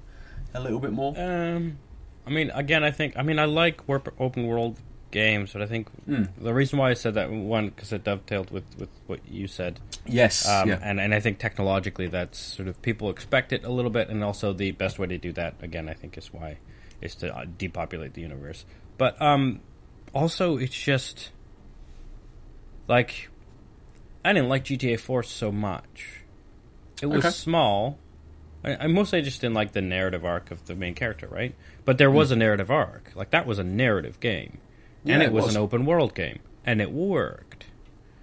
a 0.53 0.61
little 0.61 0.81
bit 0.81 0.93
more? 0.93 1.19
Um, 1.19 1.79
I 2.27 2.31
mean, 2.31 2.51
again, 2.51 2.85
I 2.85 2.91
think, 2.91 3.17
I 3.17 3.23
mean, 3.23 3.39
I 3.39 3.47
like 3.47 3.81
open 3.89 4.47
world 4.47 4.77
games, 5.11 5.53
but 5.53 5.63
I 5.63 5.67
think 5.67 5.89
Hmm. 6.07 6.25
the 6.39 6.53
reason 6.55 6.79
why 6.79 6.91
I 6.91 6.95
said 6.95 7.15
that 7.15 7.31
one 7.31 7.69
because 7.71 7.93
it 7.93 8.05
dovetailed 8.05 8.51
with 8.51 8.65
with 8.79 8.89
what 9.07 9.21
you 9.29 9.47
said. 9.47 9.81
Yes. 10.07 10.49
Um, 10.49 10.69
yeah. 10.69 10.79
and, 10.83 10.99
and 11.01 11.15
I 11.15 11.21
think 11.21 11.39
technologically 11.39 12.07
that's 12.09 12.39
sort 12.39 12.69
of 12.69 12.81
people 12.83 13.11
expect 13.11 13.53
it 13.53 13.65
a 13.65 13.71
little 13.71 13.91
bit, 13.91 14.09
and 14.09 14.23
also 14.25 14.53
the 14.53 14.71
best 14.73 14.99
way 14.99 15.07
to 15.09 15.19
do 15.19 15.33
that, 15.33 15.55
again, 15.63 15.89
I 15.89 15.95
think 15.95 16.17
is 16.19 16.33
why 16.33 16.59
is 17.01 17.15
to 17.17 17.35
uh, 17.37 17.45
depopulate 17.59 18.15
the 18.15 18.21
universe. 18.23 18.65
But 18.99 19.21
um, 19.23 19.61
also, 20.13 20.57
it's 20.57 20.75
just 20.75 21.31
like 22.89 23.29
I 24.25 24.33
didn't 24.33 24.49
like 24.49 24.65
GTA 24.65 24.99
4 25.01 25.23
so 25.23 25.51
much. 25.51 26.21
It 27.03 27.07
was 27.07 27.25
Okay. 27.25 27.31
small. 27.33 27.99
I, 28.63 28.77
I 28.77 28.87
mostly 28.89 29.23
just 29.23 29.41
didn't 29.41 29.55
like 29.55 29.73
the 29.73 29.81
narrative 29.81 30.25
arc 30.25 30.51
of 30.51 30.67
the 30.67 30.75
main 30.75 30.95
character, 30.95 31.27
right? 31.27 31.55
But 31.87 31.97
there 31.97 32.11
was 32.11 32.31
a 32.31 32.37
narrative 32.37 32.71
arc. 32.71 33.13
Like 33.15 33.31
that 33.31 33.47
was 33.47 33.59
a 33.59 33.65
narrative 33.65 34.21
game, 34.21 34.59
and 35.07 35.23
it, 35.23 35.27
it 35.27 35.33
was, 35.33 35.47
was. 35.47 35.55
an 35.57 35.63
open 35.63 35.87
world 35.87 36.15
game, 36.15 36.41
and 36.65 36.81
it 36.81 36.91
worked. 36.93 37.67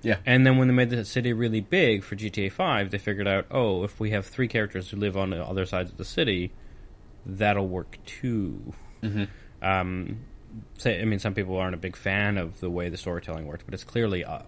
yeah. 0.01 0.17
And 0.25 0.45
then 0.45 0.57
when 0.57 0.67
they 0.67 0.73
made 0.73 0.89
the 0.89 1.05
city 1.05 1.33
really 1.33 1.61
big 1.61 2.03
for 2.03 2.15
GTA 2.15 2.51
5, 2.51 2.91
they 2.91 2.97
figured 2.97 3.27
out, 3.27 3.45
oh, 3.51 3.83
if 3.83 3.99
we 3.99 4.11
have 4.11 4.25
three 4.25 4.47
characters 4.47 4.89
who 4.89 4.97
live 4.97 5.17
on 5.17 5.31
the 5.31 5.43
other 5.43 5.65
sides 5.65 5.91
of 5.91 5.97
the 5.97 6.05
city, 6.05 6.51
that'll 7.25 7.67
work 7.67 7.97
too. 8.05 8.73
Mm-hmm. 9.03 9.23
Um, 9.61 10.19
say, 10.77 11.01
I 11.01 11.05
mean, 11.05 11.19
some 11.19 11.33
people 11.33 11.57
aren't 11.57 11.75
a 11.75 11.79
big 11.79 11.95
fan 11.95 12.37
of 12.37 12.59
the 12.59 12.69
way 12.69 12.89
the 12.89 12.97
storytelling 12.97 13.45
worked, 13.47 13.65
but 13.65 13.73
it's 13.73 13.83
clearly 13.83 14.21
a, 14.21 14.45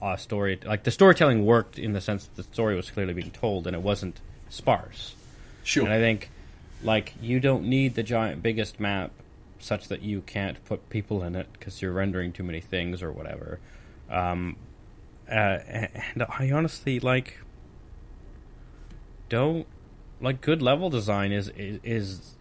a 0.00 0.18
story. 0.18 0.58
Like 0.64 0.84
the 0.84 0.90
storytelling 0.90 1.44
worked 1.44 1.78
in 1.78 1.92
the 1.92 2.00
sense 2.00 2.26
that 2.26 2.36
the 2.36 2.42
story 2.42 2.74
was 2.74 2.90
clearly 2.90 3.12
being 3.14 3.30
told, 3.30 3.66
and 3.66 3.76
it 3.76 3.82
wasn't 3.82 4.20
sparse. 4.48 5.14
Sure. 5.64 5.84
And 5.84 5.92
I 5.92 5.98
think, 5.98 6.30
like, 6.82 7.14
you 7.20 7.38
don't 7.38 7.64
need 7.64 7.94
the 7.94 8.02
giant 8.02 8.42
biggest 8.42 8.80
map 8.80 9.12
such 9.62 9.88
that 9.88 10.02
you 10.02 10.20
can't 10.22 10.62
put 10.64 10.88
people 10.90 11.22
in 11.22 11.34
it 11.36 11.46
because 11.52 11.80
you're 11.80 11.92
rendering 11.92 12.32
too 12.32 12.42
many 12.42 12.60
things 12.60 13.02
or 13.02 13.12
whatever. 13.12 13.60
Um, 14.10 14.56
uh, 15.28 15.32
and 15.32 16.26
I 16.28 16.50
honestly 16.50 17.00
like 17.00 17.38
don't 19.28 19.66
like 20.20 20.40
good 20.40 20.62
level 20.62 20.90
design 20.90 21.32
is, 21.32 21.48
is 21.56 21.80
is 21.82 22.36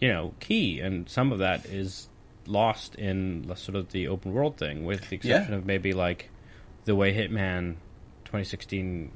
you 0.00 0.08
know 0.08 0.34
key, 0.40 0.80
and 0.80 1.08
some 1.08 1.32
of 1.32 1.38
that 1.38 1.64
is 1.66 2.08
lost 2.46 2.94
in 2.96 3.50
sort 3.56 3.76
of 3.76 3.90
the 3.92 4.06
open 4.08 4.32
world 4.32 4.56
thing, 4.58 4.84
with 4.84 5.08
the 5.08 5.16
exception 5.16 5.52
Yeah. 5.52 5.58
of 5.58 5.66
maybe 5.66 5.92
like 5.92 6.30
the 6.84 6.94
way 6.94 7.14
Hitman 7.14 7.76
2016 8.24 9.10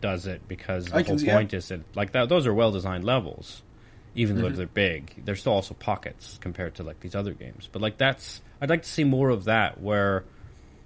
does 0.00 0.26
it, 0.26 0.46
because 0.46 0.86
the 0.86 0.96
I 0.96 1.02
can 1.02 1.16
whole 1.18 1.26
yeah. 1.26 1.34
point 1.34 1.54
is 1.54 1.68
that 1.68 1.80
like 1.96 2.12
that, 2.12 2.28
those 2.28 2.46
are 2.46 2.54
well 2.54 2.70
designed 2.70 3.04
levels, 3.04 3.62
even 4.18 4.36
Mm-hmm. 4.36 4.44
though 4.44 4.50
they're 4.50 4.66
big. 4.66 5.24
they're 5.24 5.36
still 5.36 5.52
also 5.52 5.74
pockets 5.74 6.38
compared 6.40 6.74
to 6.76 6.82
like 6.82 7.00
these 7.00 7.14
other 7.14 7.32
games, 7.34 7.68
but 7.70 7.80
like 7.82 7.96
that's 7.98 8.40
I'd 8.60 8.70
like 8.70 8.82
to 8.82 8.88
see 8.88 9.04
more 9.04 9.30
of 9.30 9.44
that 9.44 9.80
where 9.80 10.24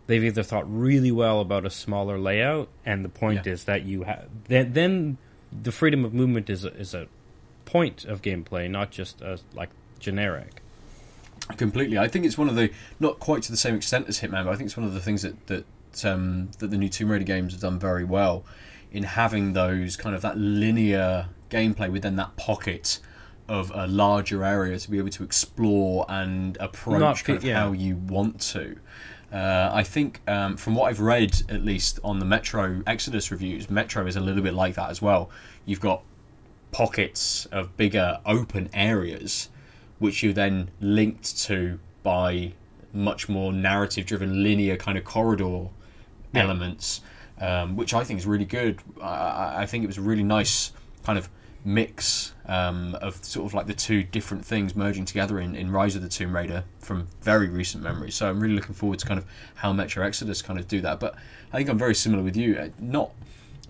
they've 0.06 0.24
either 0.24 0.42
thought 0.42 0.64
really 0.68 1.10
well 1.12 1.40
about 1.40 1.64
a 1.64 1.70
smaller 1.70 2.18
layout, 2.18 2.68
and 2.84 3.04
the 3.04 3.08
point 3.08 3.46
Yeah. 3.46 3.52
is 3.52 3.64
that 3.64 3.84
you 3.84 4.02
have 4.04 4.26
then 4.48 4.72
then 4.74 5.18
the 5.50 5.72
freedom 5.72 6.04
of 6.04 6.12
movement 6.14 6.48
is 6.50 6.64
a, 6.64 6.72
is 6.76 6.94
a 6.94 7.06
point 7.64 8.04
of 8.04 8.20
gameplay, 8.22 8.68
not 8.70 8.90
just 8.90 9.20
a 9.20 9.38
like 9.54 9.70
generic. 9.98 10.60
Completely. 11.56 11.98
I 11.98 12.08
think 12.08 12.24
it's 12.24 12.38
one 12.38 12.48
of 12.48 12.54
the 12.56 12.70
not 13.00 13.18
quite 13.18 13.42
to 13.44 13.50
the 13.50 13.56
same 13.56 13.74
extent 13.74 14.08
as 14.08 14.20
Hitman, 14.20 14.44
but 14.44 14.48
I 14.52 14.56
think 14.56 14.66
it's 14.68 14.76
one 14.76 14.86
of 14.86 14.94
the 14.94 15.00
things 15.00 15.22
that 15.22 15.46
that 15.48 15.64
um, 16.04 16.50
that 16.58 16.68
the 16.70 16.78
new 16.78 16.88
Tomb 16.88 17.10
Raider 17.10 17.24
games 17.24 17.52
have 17.52 17.60
done 17.60 17.78
very 17.78 18.04
well 18.04 18.44
in 18.92 19.02
having 19.02 19.52
those 19.54 19.96
kind 19.96 20.14
of 20.14 20.22
that 20.22 20.36
linear 20.38 21.28
gameplay 21.50 21.90
within 21.90 22.16
that 22.16 22.36
pocket 22.36 22.98
of 23.48 23.70
a 23.74 23.86
larger 23.86 24.44
area 24.44 24.78
to 24.78 24.90
be 24.90 24.98
able 24.98 25.10
to 25.10 25.24
explore 25.24 26.06
and 26.08 26.56
approach 26.58 27.00
Not 27.00 27.24
kind 27.24 27.36
of 27.36 27.44
yeah. 27.44 27.60
how 27.60 27.72
you 27.72 27.96
want 27.96 28.40
to. 28.52 28.76
Uh, 29.32 29.70
I 29.72 29.82
think 29.82 30.20
um, 30.28 30.56
from 30.56 30.74
what 30.74 30.90
I've 30.90 31.00
read, 31.00 31.42
at 31.48 31.64
least 31.64 31.98
on 32.04 32.18
the 32.18 32.24
Metro 32.24 32.82
Exodus 32.86 33.30
reviews, 33.30 33.70
Metro 33.70 34.06
is 34.06 34.16
a 34.16 34.20
little 34.20 34.42
bit 34.42 34.54
like 34.54 34.74
that 34.74 34.90
as 34.90 35.00
well. 35.00 35.30
You've 35.64 35.80
got 35.80 36.02
pockets 36.70 37.46
of 37.46 37.76
bigger 37.76 38.18
open 38.24 38.68
areas 38.72 39.50
which 39.98 40.22
you're 40.22 40.32
then 40.32 40.70
linked 40.80 41.38
to 41.38 41.78
by 42.02 42.52
much 42.94 43.28
more 43.28 43.52
narrative 43.52 44.06
driven 44.06 44.42
linear 44.42 44.76
kind 44.76 44.96
of 44.98 45.04
corridor 45.04 45.68
elements 46.34 47.02
um, 47.40 47.76
which 47.76 47.92
I 47.92 48.04
think 48.04 48.18
is 48.18 48.26
really 48.26 48.46
good 48.46 48.80
I- 49.00 49.04
I, 49.06 49.62
I 49.62 49.66
think 49.66 49.84
it 49.84 49.86
was 49.86 49.98
a 49.98 50.02
really 50.02 50.22
nice 50.22 50.72
kind 51.04 51.18
of 51.18 51.28
mix 51.64 52.32
um, 52.46 52.96
of 52.96 53.24
sort 53.24 53.46
of 53.46 53.54
like 53.54 53.66
the 53.66 53.74
two 53.74 54.02
different 54.02 54.44
things 54.44 54.74
merging 54.74 55.04
together 55.04 55.38
in, 55.38 55.54
in 55.54 55.70
Rise 55.70 55.94
of 55.94 56.02
the 56.02 56.08
Tomb 56.08 56.34
Raider 56.34 56.64
from 56.80 57.06
very 57.20 57.48
recent 57.48 57.82
memory 57.84 58.10
so 58.10 58.28
I'm 58.28 58.40
really 58.40 58.54
looking 58.54 58.74
forward 58.74 58.98
to 58.98 59.06
kind 59.06 59.18
of 59.18 59.26
how 59.56 59.72
Metro 59.72 60.04
Exodus 60.04 60.42
kind 60.42 60.58
of 60.58 60.66
do 60.66 60.80
that 60.80 60.98
but 60.98 61.14
I 61.52 61.58
think 61.58 61.68
I'm 61.68 61.78
very 61.78 61.94
similar 61.94 62.22
with 62.22 62.36
you 62.36 62.56
Uh, 62.56 62.68
not 62.78 63.12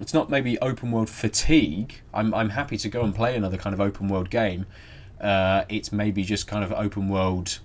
it's 0.00 0.12
not 0.12 0.28
maybe 0.28 0.59
open 0.61 0.90
world 0.90 1.09
fatigue. 1.09 2.00
I'm 2.12 2.35
I'm 2.35 2.50
happy 2.50 2.76
to 2.76 2.88
go 2.88 3.02
and 3.02 3.14
play 3.14 3.37
another 3.37 3.57
kind 3.57 3.72
of 3.72 3.81
open 3.81 4.09
world 4.09 4.31
game. 4.31 4.66
Uh, 5.20 5.64
it's 5.68 5.92
maybe 5.92 6.24
just 6.24 6.48
kind 6.48 6.64
of 6.64 6.72
open 6.72 7.09
world 7.09 7.61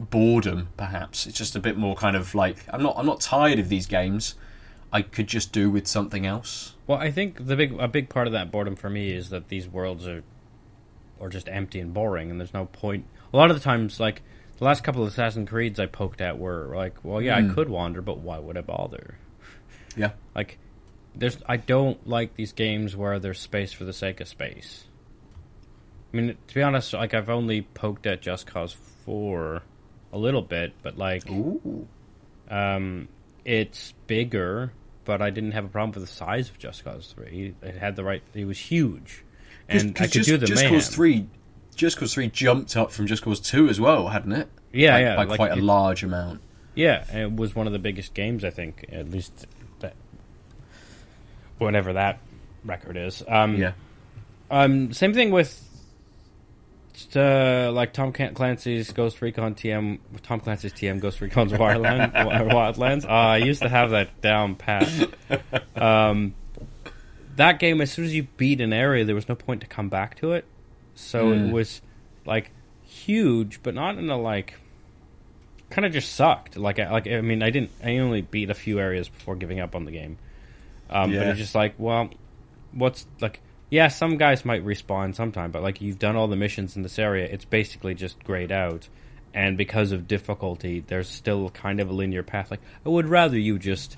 boredom, 0.00 0.68
perhaps. 0.76 1.26
It's 1.26 1.38
just 1.38 1.54
a 1.54 1.60
bit 1.60 1.76
more 1.76 1.94
kind 1.94 2.16
of 2.16 2.34
like 2.34 2.64
I'm 2.72 2.82
not 2.82 2.94
I'm 2.98 3.06
not 3.06 3.20
tired 3.20 3.58
of 3.58 3.68
these 3.68 3.86
games. 3.86 4.34
I 4.92 5.02
could 5.02 5.26
just 5.28 5.52
do 5.52 5.70
with 5.70 5.86
something 5.86 6.26
else. 6.26 6.74
Well, 6.86 6.98
I 6.98 7.10
think 7.10 7.46
the 7.46 7.56
big 7.56 7.72
a 7.78 7.86
big 7.88 8.08
part 8.08 8.26
of 8.26 8.32
that 8.32 8.50
boredom 8.50 8.74
for 8.76 8.90
me 8.90 9.10
is 9.12 9.30
that 9.30 9.48
these 9.48 9.68
worlds 9.68 10.06
are 10.08 10.22
are 11.20 11.28
just 11.28 11.48
empty 11.48 11.78
and 11.80 11.92
boring, 11.94 12.30
and 12.30 12.40
there's 12.40 12.54
no 12.54 12.64
point. 12.66 13.04
A 13.32 13.36
lot 13.36 13.50
of 13.50 13.56
the 13.56 13.62
times, 13.62 14.00
like 14.00 14.22
the 14.58 14.64
last 14.64 14.82
couple 14.82 15.02
of 15.02 15.08
Assassin's 15.08 15.48
Creeds 15.48 15.78
I 15.78 15.86
poked 15.86 16.20
at 16.20 16.38
were 16.38 16.72
like, 16.74 16.96
well, 17.04 17.20
yeah, 17.22 17.36
I 17.36 17.42
Mm. 17.42 17.54
could 17.54 17.68
wander, 17.68 18.02
but 18.02 18.18
why 18.18 18.38
would 18.38 18.56
I 18.58 18.62
bother? 18.62 19.16
Yeah. 19.96 20.10
Like, 20.34 20.58
there's 21.14 21.38
I 21.48 21.56
don't 21.56 22.06
like 22.08 22.34
these 22.36 22.52
games 22.52 22.96
where 22.96 23.18
there's 23.18 23.38
space 23.40 23.72
for 23.72 23.84
the 23.84 23.92
sake 23.92 24.20
of 24.20 24.28
space. 24.28 24.84
I 26.12 26.16
mean, 26.16 26.36
to 26.48 26.54
be 26.54 26.62
honest, 26.62 26.92
like 26.92 27.14
I've 27.14 27.28
only 27.30 27.62
poked 27.62 28.06
at 28.06 28.20
Just 28.22 28.46
Cause 28.46 28.72
Four 29.04 29.62
a 30.12 30.18
little 30.18 30.42
bit, 30.42 30.72
but 30.82 30.96
like, 30.98 31.28
Ooh. 31.30 31.86
um, 32.48 33.08
it's 33.44 33.92
bigger, 34.06 34.72
but 35.10 35.20
I 35.20 35.30
didn't 35.30 35.50
have 35.52 35.64
a 35.64 35.68
problem 35.68 35.90
with 35.90 36.08
the 36.08 36.14
size 36.14 36.50
of 36.50 36.58
Just 36.60 36.84
Cause 36.84 37.12
Three. 37.12 37.52
It 37.62 37.74
had 37.74 37.96
the 37.96 38.04
right; 38.04 38.22
it 38.32 38.44
was 38.44 38.60
huge, 38.60 39.24
and 39.68 39.90
I 39.98 40.02
could 40.04 40.12
just, 40.12 40.28
do 40.28 40.36
the 40.36 40.46
Just 40.46 40.62
man. 40.62 40.72
Cause 40.72 40.86
three, 40.88 41.26
Just 41.74 41.96
Cause 41.96 42.14
three 42.14 42.28
jumped 42.28 42.76
up 42.76 42.92
from 42.92 43.08
Just 43.08 43.24
Cause 43.24 43.40
two 43.40 43.68
as 43.68 43.80
well, 43.80 44.06
hadn't 44.06 44.30
it? 44.30 44.48
Yeah, 44.72 44.92
By- 44.92 45.00
yeah, 45.00 45.16
by 45.16 45.24
like 45.24 45.36
quite 45.36 45.50
a 45.50 45.56
large 45.56 46.04
amount. 46.04 46.42
Yeah, 46.76 47.04
it 47.12 47.32
was 47.34 47.56
one 47.56 47.66
of 47.66 47.72
the 47.72 47.80
biggest 47.80 48.14
games, 48.14 48.44
I 48.44 48.50
think, 48.50 48.86
at 48.92 49.10
least 49.10 49.48
that 49.80 49.94
whatever 51.58 51.92
that 51.94 52.20
record 52.64 52.96
is. 52.96 53.24
Um, 53.26 53.56
Yeah. 53.56 53.72
Um, 54.48 54.92
same 54.92 55.12
thing 55.12 55.32
with 55.32 55.60
uh, 57.16 57.70
like 57.72 57.92
Tom 57.92 58.12
Clancy's 58.12 58.92
Ghost 58.92 59.20
Recon 59.22 59.54
TM, 59.54 59.98
Tom 60.22 60.40
Clancy's 60.40 60.72
TM 60.72 61.00
Ghost 61.00 61.20
Recon's 61.20 61.52
Wildland, 61.52 62.12
Wildlands. 62.50 63.04
Uh, 63.04 63.08
I 63.08 63.36
used 63.38 63.62
to 63.62 63.68
have 63.68 63.90
that 63.90 64.20
down 64.20 64.54
pat. 64.56 64.88
Um, 65.76 66.34
that 67.36 67.58
game, 67.58 67.80
as 67.80 67.90
soon 67.90 68.04
as 68.04 68.14
you 68.14 68.24
beat 68.36 68.60
an 68.60 68.72
area, 68.72 69.04
there 69.04 69.14
was 69.14 69.28
no 69.30 69.34
point 69.34 69.62
to 69.62 69.66
come 69.66 69.88
back 69.88 70.16
to 70.16 70.32
it. 70.32 70.44
So 70.94 71.26
Mm. 71.32 71.48
it 71.48 71.52
was 71.52 71.80
like 72.26 72.50
huge, 72.84 73.62
but 73.62 73.74
not 73.74 73.96
in 73.96 74.10
a 74.10 74.18
like. 74.18 74.54
Kind 75.70 75.86
of 75.86 75.92
just 75.92 76.12
sucked. 76.14 76.56
Like, 76.56 76.78
I, 76.80 76.90
like 76.90 77.06
I 77.06 77.20
mean, 77.22 77.42
I 77.42 77.50
didn't. 77.50 77.70
I 77.82 77.98
only 77.98 78.20
beat 78.22 78.50
a 78.50 78.54
few 78.54 78.78
areas 78.80 79.08
before 79.08 79.36
giving 79.36 79.60
up 79.60 79.74
on 79.74 79.84
the 79.84 79.92
game. 79.92 80.18
Um, 80.90 81.12
But 81.12 81.28
it's 81.28 81.38
just 81.38 81.54
like, 81.54 81.74
well, 81.78 82.10
what's 82.72 83.06
like 83.20 83.40
yeah, 83.70 83.88
some 83.88 84.16
guys 84.16 84.44
might 84.44 84.64
respawn 84.64 85.14
sometime, 85.14 85.52
but 85.52 85.62
like 85.62 85.80
you've 85.80 85.98
done 85.98 86.16
all 86.16 86.26
the 86.26 86.36
missions 86.36 86.76
in 86.76 86.82
this 86.82 86.98
area, 86.98 87.26
it's 87.26 87.44
basically 87.44 87.94
just 87.94 88.22
grayed 88.24 88.50
out. 88.52 88.88
And 89.32 89.56
because 89.56 89.92
of 89.92 90.08
difficulty, 90.08 90.80
there's 90.80 91.08
still 91.08 91.50
kind 91.50 91.78
of 91.78 91.88
a 91.88 91.92
linear 91.92 92.24
path. 92.24 92.50
Like 92.50 92.60
I 92.84 92.88
would 92.88 93.06
rather 93.06 93.38
you 93.38 93.60
just 93.60 93.96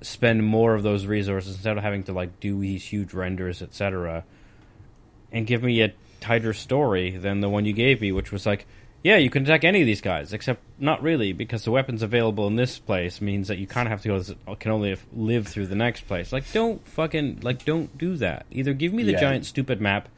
spend 0.00 0.44
more 0.44 0.74
of 0.74 0.82
those 0.82 1.04
resources 1.04 1.56
instead 1.56 1.76
of 1.76 1.82
having 1.82 2.04
to 2.04 2.12
like 2.12 2.40
do 2.40 2.58
these 2.58 2.84
huge 2.84 3.12
renders, 3.12 3.60
etc. 3.60 4.24
And 5.30 5.46
give 5.46 5.62
me 5.62 5.82
a 5.82 5.92
tighter 6.20 6.54
story 6.54 7.10
than 7.10 7.40
the 7.40 7.50
one 7.50 7.66
you 7.66 7.74
gave 7.74 8.00
me, 8.00 8.12
which 8.12 8.32
was 8.32 8.46
like, 8.46 8.66
yeah, 9.06 9.18
you 9.18 9.30
can 9.30 9.44
attack 9.44 9.62
any 9.62 9.80
of 9.82 9.86
these 9.86 10.00
guys, 10.00 10.32
except 10.32 10.60
not 10.80 11.00
really, 11.00 11.32
because 11.32 11.62
the 11.62 11.70
weapons 11.70 12.02
available 12.02 12.48
in 12.48 12.56
this 12.56 12.80
place 12.80 13.20
means 13.20 13.46
that 13.46 13.56
you 13.56 13.64
kind 13.68 13.86
of 13.86 13.90
have 13.92 14.02
to 14.02 14.08
go. 14.08 14.20
to- 14.20 14.56
Can 14.56 14.72
only 14.72 14.96
live 15.14 15.46
through 15.46 15.68
the 15.68 15.76
next 15.76 16.08
place. 16.08 16.32
Like, 16.32 16.50
don't 16.52 16.84
fucking 16.88 17.38
like, 17.42 17.64
don't 17.64 17.96
do 17.96 18.16
that. 18.16 18.46
Either 18.50 18.72
give 18.72 18.92
me 18.92 19.04
the 19.04 19.12
Yeah. 19.12 19.20
giant 19.20 19.46
stupid 19.46 19.80
map, 19.80 20.08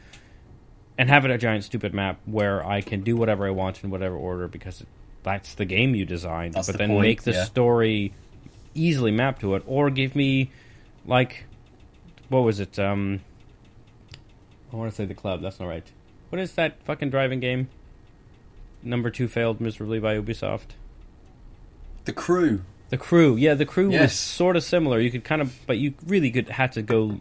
and 0.96 1.10
have 1.10 1.26
it 1.26 1.30
a 1.30 1.36
giant 1.36 1.64
stupid 1.64 1.92
map 1.92 2.18
where 2.24 2.66
I 2.66 2.80
can 2.80 3.02
do 3.02 3.14
whatever 3.14 3.46
I 3.46 3.50
want 3.50 3.84
in 3.84 3.90
whatever 3.90 4.16
order, 4.16 4.48
because 4.48 4.82
that's 5.22 5.52
the 5.52 5.66
game 5.66 5.94
you 5.94 6.06
designed. 6.06 6.54
That's 6.54 6.68
but 6.68 6.72
the 6.72 6.78
then 6.78 6.88
point, 6.88 7.02
make 7.02 7.22
the 7.24 7.32
yeah. 7.32 7.44
story 7.44 8.14
easily 8.74 9.10
mapped 9.10 9.42
to 9.42 9.54
it, 9.54 9.62
or 9.66 9.90
give 9.90 10.16
me 10.16 10.50
like, 11.04 11.44
what 12.30 12.40
was 12.40 12.58
it? 12.58 12.78
Um, 12.78 13.20
I 14.72 14.76
want 14.76 14.90
to 14.90 14.96
say 14.96 15.04
the 15.04 15.12
club. 15.14 15.42
That's 15.42 15.60
not 15.60 15.66
right. 15.68 15.84
What 16.30 16.40
is 16.40 16.52
that 16.54 16.82
fucking 16.84 17.10
driving 17.10 17.40
game? 17.40 17.68
Number 18.82 19.10
two 19.10 19.28
failed 19.28 19.60
miserably 19.60 19.98
by 19.98 20.16
Ubisoft. 20.18 20.70
The 22.04 22.12
crew. 22.12 22.62
The 22.90 22.96
crew, 22.96 23.36
yeah, 23.36 23.52
the 23.52 23.66
crew 23.66 23.90
was 23.90 24.14
sort 24.14 24.56
of 24.56 24.64
similar. 24.64 24.98
You 24.98 25.10
could 25.10 25.24
kind 25.24 25.42
of, 25.42 25.54
but 25.66 25.76
you 25.76 25.92
really 26.06 26.30
could 26.30 26.48
had 26.48 26.72
to 26.72 26.82
go 26.82 27.20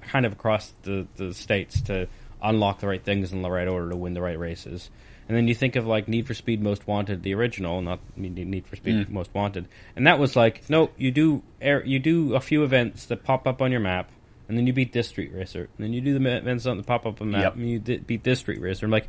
kind 0.00 0.24
of 0.24 0.32
across 0.32 0.72
the 0.82 1.08
the 1.16 1.34
states 1.34 1.80
to 1.82 2.06
unlock 2.40 2.78
the 2.78 2.86
right 2.86 3.02
things 3.02 3.32
in 3.32 3.42
the 3.42 3.50
right 3.50 3.66
order 3.66 3.90
to 3.90 3.96
win 3.96 4.14
the 4.14 4.22
right 4.22 4.38
races. 4.38 4.90
And 5.28 5.36
then 5.36 5.46
you 5.48 5.54
think 5.54 5.76
of 5.76 5.86
like 5.86 6.08
Need 6.08 6.26
for 6.26 6.34
Speed 6.34 6.62
Most 6.62 6.86
Wanted, 6.86 7.22
the 7.22 7.34
original, 7.34 7.82
not 7.82 8.00
Need 8.16 8.66
for 8.66 8.76
Speed 8.76 9.08
mm. 9.08 9.10
Most 9.10 9.34
Wanted, 9.34 9.66
and 9.96 10.06
that 10.06 10.18
was 10.18 10.36
like, 10.36 10.70
no, 10.70 10.90
you 10.96 11.10
do 11.10 11.42
air, 11.60 11.84
you 11.84 11.98
do 11.98 12.34
a 12.34 12.40
few 12.40 12.62
events 12.62 13.06
that 13.06 13.24
pop 13.24 13.46
up 13.46 13.60
on 13.60 13.70
your 13.70 13.80
map, 13.80 14.10
and 14.48 14.56
then 14.56 14.66
you 14.66 14.72
beat 14.72 14.92
this 14.92 15.08
street 15.08 15.32
racer, 15.34 15.68
and 15.76 15.84
then 15.84 15.92
you 15.92 16.00
do 16.00 16.18
the 16.18 16.36
events 16.36 16.64
that 16.64 16.86
pop 16.86 17.04
up 17.04 17.20
on 17.20 17.32
the 17.32 17.36
map, 17.38 17.42
Yep. 17.42 17.54
and 17.56 17.70
you 17.70 17.78
di- 17.78 17.98
beat 17.98 18.22
this 18.22 18.38
street 18.38 18.60
racer. 18.60 18.86
I'm 18.86 18.92
like, 18.92 19.08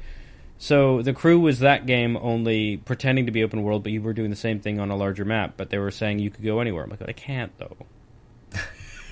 so 0.61 1.01
the 1.01 1.13
crew 1.13 1.39
was 1.39 1.59
that 1.59 1.85
game 1.87 2.17
only 2.21 2.77
pretending 2.77 3.25
to 3.25 3.31
be 3.31 3.43
open 3.43 3.63
world, 3.63 3.81
but 3.81 3.91
you 3.93 4.01
were 4.01 4.13
doing 4.13 4.29
the 4.29 4.35
same 4.35 4.59
thing 4.59 4.79
on 4.79 4.91
a 4.91 4.95
larger 4.95 5.23
map. 5.25 5.53
But 5.57 5.69
they 5.71 5.77
were 5.79 5.89
saying 5.89 6.19
you 6.19 6.29
could 6.29 6.43
go 6.43 6.59
anywhere. 6.59 6.83
I'm 6.83 6.89
like, 6.89 7.01
I 7.01 7.13
can't 7.13 7.51
though. 7.57 7.77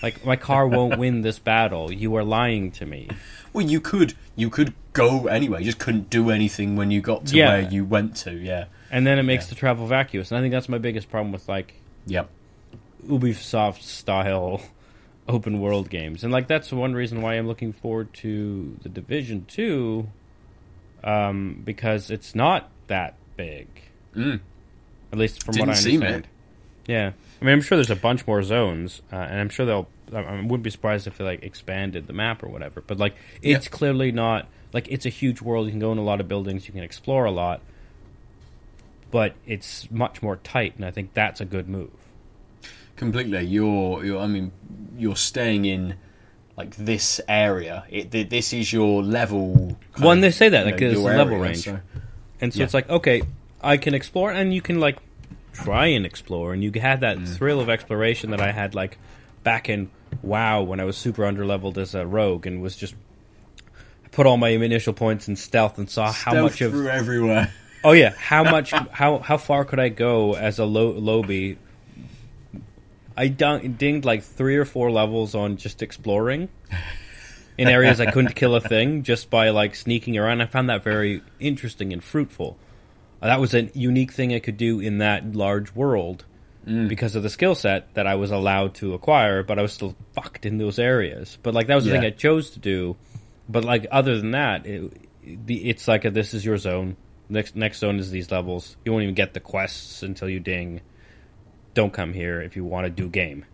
like 0.04 0.26
my 0.26 0.36
car 0.36 0.68
won't 0.68 1.00
win 1.00 1.22
this 1.22 1.40
battle. 1.40 1.92
You 1.92 2.16
are 2.16 2.24
lying 2.24 2.70
to 2.72 2.86
me. 2.86 3.08
Well, 3.54 3.66
you 3.66 3.80
could 3.80 4.14
you 4.36 4.50
could 4.50 4.74
go 4.94 5.28
anywhere. 5.28 5.60
You 5.60 5.66
just 5.66 5.80
couldn't 5.80 6.10
do 6.10 6.30
anything 6.30 6.76
when 6.76 6.92
you 6.92 7.02
got 7.02 7.26
to 7.28 7.36
Yeah. 7.36 7.50
where 7.50 7.62
you 7.72 7.86
went 7.86 8.16
to. 8.18 8.34
Yeah. 8.34 8.66
And 8.92 9.08
then 9.08 9.18
it 9.18 9.24
makes 9.24 9.46
Yeah. 9.46 9.50
the 9.50 9.56
travel 9.56 9.88
vacuous. 9.88 10.32
And 10.32 10.38
I 10.38 10.42
think 10.42 10.52
that's 10.52 10.70
my 10.70 10.78
biggest 10.78 11.10
problem 11.10 11.32
with 11.32 11.48
like 11.48 11.76
Yep. 12.08 12.30
Ubisoft 13.08 13.82
style 13.84 14.62
open 15.28 15.60
world 15.62 15.90
games. 15.90 16.24
And 16.24 16.32
like 16.34 16.48
that's 16.48 16.72
one 16.74 16.94
reason 16.94 17.22
why 17.22 17.36
I'm 17.36 17.48
looking 17.48 17.72
forward 17.74 18.14
to 18.16 18.78
the 18.82 18.90
Division 18.90 19.46
2 19.48 20.10
um, 21.08 21.62
because 21.64 22.12
it's 22.12 22.36
not 22.36 22.70
that 22.88 23.16
big. 23.38 23.68
Mm. 24.16 24.40
At 25.12 25.18
least 25.18 25.44
from 25.44 25.54
Didn't 25.54 25.68
what 25.70 25.76
I 25.78 25.80
understand. 25.80 26.28
Yeah. 26.86 27.12
I 27.42 27.46
mean, 27.46 27.54
I'm 27.54 27.62
sure 27.62 27.78
there's 27.78 27.90
a 27.90 27.96
bunch 27.96 28.26
more 28.28 28.42
zones, 28.44 29.02
uh, 29.12 29.16
and 29.16 29.40
I'm 29.40 29.50
sure 29.50 29.66
they'll. 29.66 29.88
I, 30.14 30.20
I 30.20 30.42
wouldn't 30.42 30.64
be 30.64 30.70
surprised 30.70 31.06
if 31.08 31.18
they 31.18 31.24
like 31.24 31.44
expanded 31.44 32.08
the 32.08 32.14
map 32.14 32.44
or 32.44 32.50
whatever. 32.50 32.82
But 32.82 32.98
like, 32.98 33.16
it's 33.42 33.66
Yeah. 33.66 33.72
clearly 33.72 34.12
not 34.12 34.48
like 34.74 34.88
it's 34.90 35.06
a 35.06 35.10
huge 35.10 35.42
world. 35.42 35.66
You 35.68 35.72
can 35.72 35.80
go 35.80 35.92
in 35.92 35.98
a 35.98 36.04
lot 36.04 36.20
of 36.20 36.28
buildings. 36.28 36.68
You 36.68 36.74
can 36.74 36.84
explore 36.84 37.26
a 37.26 37.32
lot, 37.32 37.62
but 39.12 39.36
it's 39.46 39.90
much 39.92 40.22
more 40.22 40.38
tight, 40.38 40.76
and 40.76 40.86
I 40.86 40.92
think 40.92 41.14
that's 41.14 41.40
a 41.42 41.46
good 41.46 41.68
move. 41.70 41.92
Completely. 42.96 43.44
You're 43.44 44.04
you're. 44.04 44.20
I 44.20 44.28
mean, 44.28 44.52
you're 44.98 45.16
staying 45.16 45.66
in 45.66 45.96
like 46.58 46.76
this 46.76 47.22
area. 47.30 47.86
It, 47.90 48.12
th- 48.12 48.30
this 48.30 48.52
is 48.52 48.74
your 48.74 49.04
level. 49.04 49.78
kind 49.94 50.02
Well, 50.04 50.12
and 50.12 50.20
of, 50.20 50.22
they 50.24 50.32
say 50.32 50.50
that, 50.50 50.66
like, 50.66 50.80
know, 50.82 50.88
it's 50.88 51.00
the 51.00 51.06
level 51.06 51.38
range. 51.38 51.64
so- 51.64 51.80
And 52.42 52.52
so 52.54 52.60
Yeah. 52.60 52.66
it's 52.66 52.74
like, 52.74 52.90
okay, 52.90 53.22
I 53.62 53.78
can 53.78 53.94
explore, 53.94 54.32
and 54.32 54.54
you 54.54 54.62
can 54.62 54.80
like 54.80 54.98
try 55.54 55.88
and 55.88 56.06
explore, 56.06 56.54
and 56.54 56.64
you 56.64 56.72
had 56.82 57.02
that 57.02 57.18
Mm. 57.18 57.28
thrill 57.38 57.60
of 57.60 57.70
exploration 57.70 58.32
that 58.32 58.42
I 58.42 58.52
had 58.52 58.76
like 58.76 58.98
back 59.44 59.70
in 59.70 59.90
WoW 60.22 60.62
when 60.64 60.80
I 60.80 60.84
was 60.84 60.98
super 60.98 61.24
underleveled 61.24 61.78
as 61.78 61.94
a 61.96 62.06
rogue 62.06 62.46
and 62.48 62.62
was 62.62 62.76
just 62.76 62.96
I 64.06 64.10
put 64.10 64.26
all 64.26 64.38
my 64.38 64.50
initial 64.50 64.94
points 64.94 65.28
in 65.28 65.36
stealth 65.36 65.78
and 65.78 65.90
saw 65.90 66.12
how 66.12 66.32
Stealth 66.32 66.52
much 66.54 66.62
of 66.62 66.86
everywhere. 66.86 67.52
oh 67.84 67.92
yeah 67.92 68.14
how 68.18 68.44
much 68.56 68.72
how 68.72 69.20
how 69.20 69.38
far 69.38 69.66
could 69.66 69.80
I 69.80 69.90
go 69.90 70.36
as 70.36 70.60
a 70.60 70.66
low 70.66 70.90
lobby. 70.92 71.58
I 73.18 73.28
dun- 73.30 73.74
dinged 73.80 74.06
like 74.06 74.24
three 74.24 74.56
or 74.58 74.66
four 74.66 74.92
levels 74.92 75.34
on 75.34 75.58
just 75.58 75.82
exploring 75.82 76.50
in 77.58 77.68
areas 77.68 78.00
I 78.00 78.12
couldn't 78.12 78.36
kill 78.36 78.56
a 78.56 78.62
thing 78.62 79.02
just 79.02 79.30
by 79.32 79.50
like 79.50 79.76
sneaking 79.76 80.18
around. 80.18 80.42
I 80.42 80.46
found 80.46 80.70
that 80.70 80.84
very 80.84 81.24
interesting 81.40 81.92
and 81.94 82.04
fruitful. 82.04 82.58
That 83.22 83.40
was 83.40 83.56
a 83.56 83.64
unique 83.74 84.12
thing 84.14 84.34
I 84.34 84.40
could 84.40 84.58
do 84.58 84.80
in 84.80 85.00
that 85.00 85.36
large 85.36 85.74
world 85.74 86.26
mm. 86.68 86.88
because 86.88 87.16
of 87.16 87.24
the 87.24 87.32
skill 87.32 87.56
set 87.56 87.92
that 87.96 88.06
I 88.06 88.14
was 88.14 88.30
allowed 88.30 88.76
to 88.76 88.94
acquire, 88.94 89.42
but 89.42 89.58
I 89.58 89.64
was 89.64 89.74
still 89.74 89.96
fucked 90.14 90.46
in 90.46 90.60
those 90.60 90.78
areas. 90.78 91.40
But 91.42 91.56
like 91.56 91.66
that 91.68 91.76
was 91.76 91.86
the 91.86 91.92
Yeah. 91.92 92.02
thing 92.02 92.08
I 92.08 92.12
chose 92.12 92.52
to 92.52 92.60
do. 92.60 92.96
But 93.50 93.66
like 93.66 93.88
other 93.92 94.18
than 94.20 94.32
that, 94.32 94.68
it, 94.68 94.94
the- 95.48 95.68
it's 95.70 95.88
like 95.88 96.06
a, 96.06 96.12
this 96.12 96.36
is 96.36 96.46
your 96.46 96.58
zone. 96.58 96.96
Next 97.30 97.56
next 97.56 97.80
zone 97.80 97.98
is 97.98 98.12
these 98.12 98.30
levels. 98.32 98.78
You 98.86 98.92
won't 98.92 99.04
even 99.04 99.16
get 99.16 99.34
the 99.34 99.40
quests 99.40 100.04
until 100.04 100.30
you 100.30 100.40
ding. 100.40 100.82
Don't 101.78 101.94
come 101.94 102.14
here 102.14 102.42
if 102.42 102.56
you 102.56 102.64
want 102.64 102.86
to 102.86 102.90
do 102.90 103.08
game. 103.08 103.46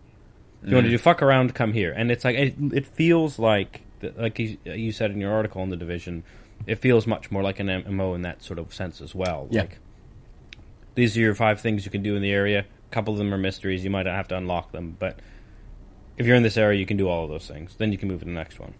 If 0.62 0.70
you 0.70 0.76
want 0.76 0.86
to 0.86 0.88
mm. 0.88 0.92
do 0.92 0.98
fuck 0.98 1.20
around, 1.20 1.54
come 1.54 1.74
here. 1.74 1.92
And 1.92 2.10
it's 2.10 2.24
like 2.24 2.36
it, 2.36 2.54
it 2.72 2.86
feels 2.86 3.38
like 3.38 3.82
like 4.16 4.38
you, 4.38 4.56
you 4.64 4.92
said 4.92 5.10
in 5.10 5.20
your 5.20 5.30
article 5.30 5.60
on 5.60 5.68
the 5.68 5.76
division, 5.76 6.24
it 6.66 6.76
feels 6.76 7.06
much 7.06 7.30
more 7.30 7.42
like 7.42 7.60
an 7.60 7.66
MMO 7.66 8.14
in 8.14 8.22
that 8.22 8.42
sort 8.42 8.58
of 8.58 8.72
sense 8.72 9.02
as 9.02 9.14
well. 9.14 9.46
Yeah. 9.50 9.60
Like 9.60 9.78
these 10.94 11.18
are 11.18 11.20
your 11.20 11.34
five 11.34 11.60
things 11.60 11.84
you 11.84 11.90
can 11.90 12.02
do 12.02 12.16
in 12.16 12.22
the 12.22 12.30
area. 12.30 12.60
A 12.60 12.94
couple 12.94 13.12
of 13.12 13.18
them 13.18 13.34
are 13.34 13.36
mysteries. 13.36 13.84
You 13.84 13.90
might 13.90 14.06
have 14.06 14.28
to 14.28 14.38
unlock 14.38 14.72
them, 14.72 14.96
but 14.98 15.20
if 16.16 16.24
you're 16.24 16.36
in 16.36 16.44
this 16.44 16.56
area, 16.56 16.80
you 16.80 16.86
can 16.86 16.96
do 16.96 17.06
all 17.10 17.24
of 17.24 17.28
those 17.28 17.46
things. 17.46 17.76
Then 17.76 17.92
you 17.92 17.98
can 17.98 18.08
move 18.08 18.20
to 18.20 18.24
the 18.24 18.30
next 18.30 18.58
one. 18.58 18.72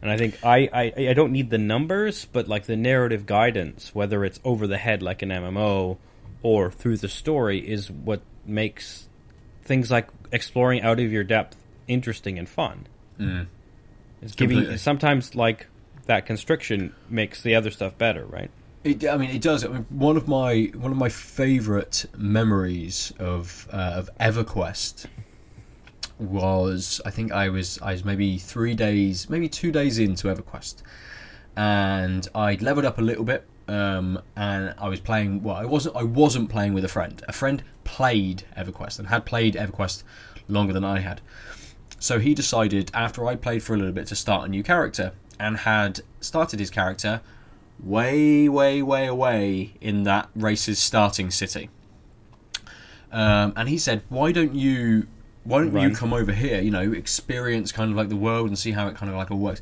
And 0.00 0.10
I 0.10 0.16
think 0.16 0.42
I, 0.42 0.70
I, 0.72 1.08
I 1.10 1.12
don't 1.12 1.32
need 1.32 1.50
the 1.50 1.58
numbers, 1.58 2.24
but 2.24 2.48
like 2.48 2.64
the 2.64 2.76
narrative 2.76 3.26
guidance, 3.26 3.94
whether 3.94 4.24
it's 4.24 4.40
over 4.42 4.66
the 4.66 4.78
head 4.78 5.02
like 5.02 5.20
an 5.20 5.28
MMO 5.28 5.98
or 6.46 6.70
through 6.70 6.96
the 6.96 7.08
story, 7.08 7.58
is 7.58 7.90
what 7.90 8.20
makes 8.44 9.08
things 9.64 9.90
like 9.90 10.06
exploring 10.30 10.80
out 10.80 11.00
of 11.00 11.10
your 11.10 11.24
depth 11.24 11.56
interesting 11.88 12.38
and 12.38 12.48
fun. 12.48 12.86
Mm. 13.18 13.48
It's 14.22 14.36
giving 14.36 14.58
Completely. 14.58 14.78
sometimes 14.78 15.34
like 15.34 15.66
that 16.06 16.24
constriction 16.24 16.94
makes 17.10 17.42
the 17.42 17.56
other 17.56 17.72
stuff 17.72 17.98
better, 17.98 18.24
right? 18.24 18.50
It, 18.84 19.04
I 19.08 19.16
mean, 19.16 19.30
it 19.30 19.42
does. 19.42 19.64
I 19.64 19.68
mean, 19.68 19.86
one 19.88 20.16
of 20.16 20.28
my 20.28 20.70
one 20.76 20.92
of 20.92 20.96
my 20.96 21.08
favourite 21.08 22.06
memories 22.16 23.12
of 23.18 23.66
uh, 23.72 23.94
of 23.96 24.08
EverQuest 24.20 25.06
was 26.20 27.00
I 27.04 27.10
think 27.10 27.32
I 27.32 27.48
was 27.48 27.80
I 27.82 27.90
was 27.90 28.04
maybe 28.04 28.38
three 28.38 28.74
days, 28.74 29.28
maybe 29.28 29.48
two 29.48 29.72
days 29.72 29.98
into 29.98 30.28
EverQuest, 30.28 30.82
and 31.56 32.28
I'd 32.36 32.62
leveled 32.62 32.86
up 32.86 32.98
a 32.98 33.02
little 33.02 33.24
bit, 33.24 33.44
um, 33.68 34.22
and 34.36 34.74
I 34.78 34.88
was 34.88 35.00
playing. 35.00 35.42
Well, 35.42 35.56
I 35.56 35.64
wasn't. 35.64 35.96
I 35.96 36.02
wasn't 36.02 36.48
playing 36.48 36.74
with 36.74 36.84
a 36.84 36.88
friend. 36.88 37.22
A 37.28 37.32
friend 37.32 37.62
played 37.84 38.44
EverQuest 38.56 38.98
and 38.98 39.08
had 39.08 39.24
played 39.24 39.54
EverQuest 39.54 40.02
longer 40.48 40.72
than 40.72 40.84
I 40.84 41.00
had. 41.00 41.20
So 41.98 42.18
he 42.18 42.34
decided 42.34 42.90
after 42.94 43.26
I 43.26 43.36
played 43.36 43.62
for 43.62 43.74
a 43.74 43.76
little 43.78 43.92
bit 43.92 44.06
to 44.08 44.16
start 44.16 44.46
a 44.46 44.48
new 44.48 44.62
character, 44.62 45.12
and 45.38 45.58
had 45.58 46.00
started 46.20 46.60
his 46.60 46.70
character 46.70 47.20
way, 47.82 48.48
way, 48.48 48.82
way 48.82 49.06
away 49.06 49.74
in 49.80 50.04
that 50.04 50.28
race's 50.34 50.78
starting 50.78 51.30
city. 51.30 51.68
Um, 53.12 53.52
and 53.56 53.68
he 53.68 53.78
said, 53.78 54.02
"Why 54.08 54.32
don't 54.32 54.54
you, 54.54 55.06
why 55.44 55.58
don't 55.60 55.76
you 55.80 55.94
come 55.94 56.12
over 56.12 56.32
here? 56.32 56.60
You 56.60 56.70
know, 56.70 56.92
experience 56.92 57.72
kind 57.72 57.90
of 57.90 57.96
like 57.96 58.08
the 58.08 58.16
world 58.16 58.48
and 58.48 58.58
see 58.58 58.72
how 58.72 58.88
it 58.88 58.96
kind 58.96 59.10
of 59.10 59.16
like 59.16 59.30
all 59.30 59.38
works." 59.38 59.60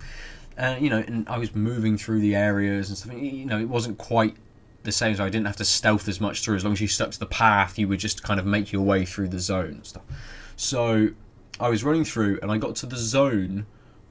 And 0.57 0.83
you 0.83 0.91
know, 0.91 0.99
and 0.99 1.29
I 1.29 1.39
was 1.39 1.55
moving 1.55 1.99
through 1.99 2.21
the 2.21 2.35
areas 2.37 2.89
and 2.89 2.99
stuff. 2.99 3.13
and, 3.13 3.27
You 3.27 3.47
know, 3.47 3.59
it 3.59 3.69
wasn't 3.69 3.99
quite 3.99 4.37
the 4.85 4.93
same, 4.93 5.17
so 5.17 5.25
I 5.25 5.31
didn't 5.31 5.47
have 5.47 5.57
to 5.57 5.65
stealth 5.65 6.09
as 6.09 6.21
much 6.21 6.43
through. 6.43 6.57
As 6.57 6.65
long 6.65 6.75
as 6.75 6.81
you 6.81 6.89
stuck 6.89 7.11
to 7.11 7.19
the 7.19 7.27
path, 7.27 7.79
you 7.79 7.89
would 7.89 8.01
just 8.01 8.23
kind 8.23 8.39
of 8.39 8.47
make 8.47 8.73
your 8.73 8.83
way 8.83 9.05
through 9.05 9.29
the 9.29 9.39
zone 9.41 9.67
and 9.67 9.87
stuff. 9.87 10.03
So 10.57 11.09
I 11.59 11.69
was 11.69 11.83
running 11.83 12.05
through, 12.05 12.39
and 12.43 12.53
I 12.53 12.59
got 12.59 12.77
to 12.77 12.87
the 12.87 12.97
zone 12.97 13.67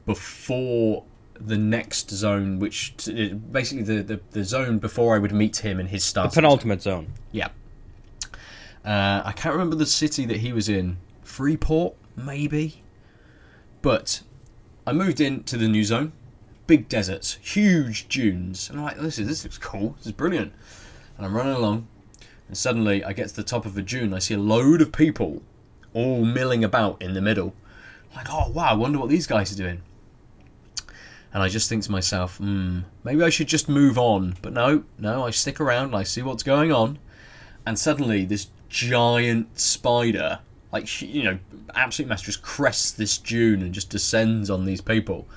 before 0.05 1.05
the 1.39 1.57
next 1.57 2.09
zone, 2.11 2.59
which 2.59 2.93
basically 3.51 3.83
the, 3.83 4.03
the, 4.03 4.19
the 4.31 4.43
zone 4.43 4.79
before 4.79 5.15
I 5.15 5.19
would 5.19 5.31
meet 5.31 5.57
him 5.57 5.79
and 5.79 5.89
his 5.89 6.03
stuff. 6.03 6.31
The 6.31 6.41
penultimate 6.41 6.81
zone. 6.81 7.13
Yeah. 7.31 7.49
Uh, 8.85 9.21
I 9.23 9.31
can't 9.35 9.53
remember 9.53 9.75
the 9.75 9.85
city 9.85 10.25
that 10.25 10.37
he 10.37 10.51
was 10.51 10.67
in. 10.69 10.97
Freeport, 11.23 11.95
maybe. 12.15 12.83
But 13.81 14.21
I 14.85 14.93
moved 14.93 15.21
into 15.21 15.57
the 15.57 15.67
new 15.67 15.83
zone, 15.83 16.11
big 16.73 16.89
deserts, 16.89 17.37
huge 17.39 18.07
dunes, 18.07 18.67
and 18.67 18.79
I'm 18.79 18.85
like, 18.85 18.97
this 18.97 19.19
is 19.19 19.27
this 19.27 19.43
looks 19.43 19.59
cool. 19.59 19.93
This 19.97 20.07
is 20.07 20.11
brilliant. 20.11 20.51
And 21.15 21.23
I'm 21.23 21.35
running 21.35 21.53
along, 21.53 21.87
and 22.47 22.57
suddenly 22.57 23.03
I 23.03 23.13
get 23.13 23.27
to 23.27 23.35
the 23.35 23.43
top 23.43 23.67
of 23.67 23.77
a 23.77 23.83
dune. 23.83 24.11
I 24.11 24.17
see 24.17 24.33
a 24.33 24.39
load 24.39 24.81
of 24.81 24.91
people 24.91 25.43
all 25.93 26.25
milling 26.25 26.63
about 26.63 26.99
in 26.99 27.13
the 27.13 27.21
middle. 27.21 27.53
I'm 28.09 28.17
like, 28.17 28.27
oh 28.31 28.49
wow, 28.49 28.71
I 28.71 28.73
wonder 28.73 28.97
what 28.97 29.09
these 29.09 29.27
guys 29.27 29.53
are 29.53 29.55
doing. 29.55 29.83
And 31.31 31.43
I 31.43 31.47
just 31.47 31.69
think 31.69 31.83
to 31.83 31.91
myself, 31.91 32.37
hmm, 32.37 32.79
maybe 33.03 33.21
I 33.21 33.29
should 33.29 33.49
just 33.49 33.69
move 33.69 33.99
on. 33.99 34.33
But 34.41 34.53
no, 34.53 34.83
no, 34.97 35.27
I 35.27 35.29
stick 35.29 35.61
around 35.61 35.85
and 35.85 35.95
I 35.95 36.01
see 36.01 36.23
what's 36.23 36.41
going 36.41 36.71
on. 36.71 36.97
And 37.67 37.77
suddenly, 37.77 38.25
this 38.25 38.47
giant 38.67 39.59
spider, 39.59 40.39
like, 40.71 41.03
you 41.03 41.21
know, 41.21 41.37
absolute 41.75 42.09
mass, 42.09 42.23
just 42.23 42.41
crests 42.41 42.89
this 42.93 43.19
dune 43.19 43.61
and 43.61 43.75
just 43.75 43.91
descends 43.91 44.49
on 44.49 44.65
these 44.65 44.81
people. 44.81 45.27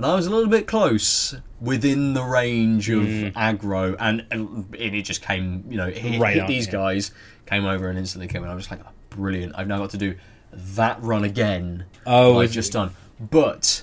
And 0.00 0.06
I 0.06 0.14
was 0.14 0.26
a 0.26 0.30
little 0.30 0.48
bit 0.48 0.66
close 0.66 1.34
within 1.60 2.14
the 2.14 2.22
range 2.22 2.88
of 2.88 3.02
hmm. 3.02 3.26
aggro, 3.36 3.96
and, 4.00 4.24
and 4.30 4.74
it 4.74 5.02
just 5.02 5.20
came, 5.20 5.62
you 5.68 5.76
know, 5.76 5.88
it 5.88 5.98
hit, 5.98 6.18
Right 6.18 6.32
hit 6.36 6.44
on, 6.44 6.48
these 6.48 6.64
yeah. 6.64 6.72
guys, 6.72 7.10
came 7.44 7.66
over 7.66 7.86
and 7.86 7.98
instantly 7.98 8.26
came 8.26 8.42
in. 8.42 8.48
I 8.48 8.54
was 8.54 8.70
like, 8.70 8.80
oh, 8.82 8.88
brilliant. 9.10 9.52
I've 9.58 9.66
now 9.66 9.76
got 9.76 9.90
to 9.90 9.98
do 9.98 10.14
that 10.54 11.02
run 11.02 11.24
again. 11.24 11.84
Oh, 12.06 12.38
I've 12.40 12.50
just 12.50 12.72
done. 12.72 12.92
But 13.20 13.82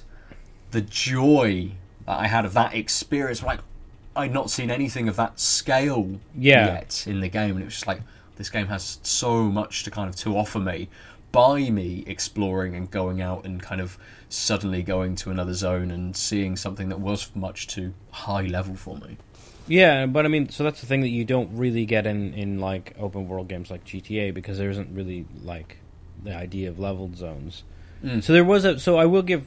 the 0.72 0.82
joy 0.82 1.74
that 2.08 2.18
I 2.18 2.26
had 2.26 2.46
of 2.46 2.54
that 2.54 2.74
experience, 2.74 3.44
like 3.44 3.60
I'd 4.16 4.34
not 4.34 4.50
seen 4.50 4.72
anything 4.72 5.08
of 5.08 5.18
that 5.18 5.40
scale 5.40 6.20
Yeah. 6.36 6.66
yet 6.66 7.06
in 7.06 7.20
the 7.20 7.30
game, 7.30 7.52
and 7.52 7.62
it 7.62 7.66
was 7.66 7.76
just 7.76 7.86
like 7.86 8.02
this 8.38 8.50
game 8.50 8.66
has 8.70 8.98
so 9.04 9.44
much 9.44 9.84
to 9.84 9.92
kind 9.92 10.10
of 10.10 10.16
to 10.16 10.36
offer 10.36 10.58
me 10.58 10.90
by 11.32 11.70
me 11.70 12.04
exploring 12.08 12.74
and 12.74 12.90
going 12.90 13.22
out 13.22 13.46
and 13.46 13.62
kind 13.62 13.82
of 13.82 14.00
suddenly 14.30 14.84
going 14.84 15.16
to 15.16 15.32
another 15.32 15.54
zone 15.54 15.92
and 15.92 16.16
seeing 16.16 16.56
something 16.56 16.90
that 16.90 17.00
was 17.00 17.32
much 17.36 17.68
too 17.68 17.94
high 18.12 18.44
level 18.44 18.76
for 18.76 18.98
me. 18.98 19.18
Yeah, 19.68 20.06
but 20.06 20.26
I 20.26 20.30
mean, 20.30 20.50
so 20.50 20.64
that's 20.64 20.80
the 20.80 20.88
thing 20.88 21.02
that 21.02 21.10
you 21.10 21.26
don't 21.26 21.50
really 21.56 21.86
get 21.86 22.08
in 22.08 22.34
in 22.34 22.60
like 22.60 22.96
open 22.98 23.28
world 23.28 23.48
games 23.48 23.70
like 23.70 23.84
GTA 23.86 24.34
because 24.34 24.58
there 24.58 24.70
isn't 24.70 24.94
really 24.94 25.26
like 25.44 25.78
the 26.24 26.36
idea 26.36 26.70
of 26.70 26.80
leveled 26.80 27.18
zones. 27.18 27.64
Mm. 28.04 28.24
So 28.24 28.34
there 28.34 28.46
was 28.46 28.64
a. 28.64 28.80
So 28.80 28.98
I 28.98 29.06
will 29.06 29.24
give 29.24 29.46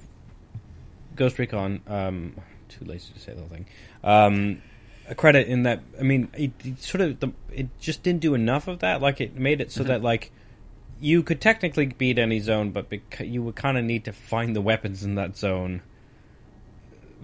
Ghost 1.17 1.39
Recon. 1.39 1.81
Um, 1.87 2.35
too 2.69 2.85
lazy 2.85 3.13
to 3.15 3.21
say 3.21 3.33
the 3.33 3.41
whole 3.41 3.49
thing. 3.49 3.67
Um, 4.05 4.63
a 5.09 5.15
credit 5.15 5.49
in 5.49 5.63
that. 5.63 5.81
I 5.99 6.03
mean, 6.03 6.29
it, 6.37 6.53
it 6.65 6.83
sort 6.83 7.01
of 7.01 7.21
the, 7.21 7.33
it 7.53 7.69
just 7.81 8.03
didn't 8.03 8.21
do 8.21 8.35
enough 8.35 8.69
of 8.69 8.81
that. 8.81 9.01
Like 9.01 9.21
it 9.21 9.37
made 9.37 9.61
it 9.61 9.73
so 9.73 9.83
that 9.85 10.03
like 10.03 10.33
you 11.01 11.23
could 11.23 11.41
technically 11.41 11.87
beat 11.87 12.19
any 12.19 12.41
zone, 12.41 12.71
but 12.71 12.89
bec- 12.91 13.21
you 13.25 13.43
would 13.43 13.57
kind 13.57 13.79
of 13.79 13.85
need 13.85 14.05
to 14.05 14.13
find 14.13 14.55
the 14.55 14.61
weapons 14.61 15.03
in 15.03 15.15
that 15.17 15.37
zone 15.37 15.83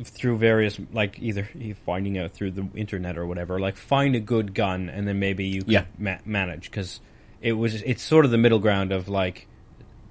through 0.05 0.37
various 0.37 0.79
like 0.93 1.19
either 1.21 1.49
finding 1.87 2.19
out 2.19 2.31
through 2.31 2.51
the 2.51 2.69
internet 2.75 3.17
or 3.17 3.25
whatever 3.27 3.59
like 3.59 3.79
find 3.79 4.15
a 4.15 4.21
good 4.21 4.53
gun 4.53 4.91
and 4.91 5.09
then 5.09 5.19
maybe 5.19 5.47
you 5.47 5.63
can 5.63 5.71
Yeah. 5.73 5.85
ma- 5.99 6.19
manage 6.27 6.71
because 6.71 7.01
it 7.41 7.53
was 7.55 7.81
it's 7.81 8.03
sort 8.03 8.27
of 8.27 8.31
the 8.31 8.37
middle 8.37 8.59
ground 8.59 8.93
of 8.93 9.09
like 9.09 9.47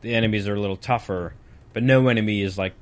the 0.02 0.16
enemies 0.16 0.48
are 0.48 0.56
a 0.56 0.60
little 0.60 0.76
tougher 0.76 1.36
but 1.74 1.84
no 1.84 2.08
enemy 2.08 2.42
is 2.42 2.58
like 2.58 2.74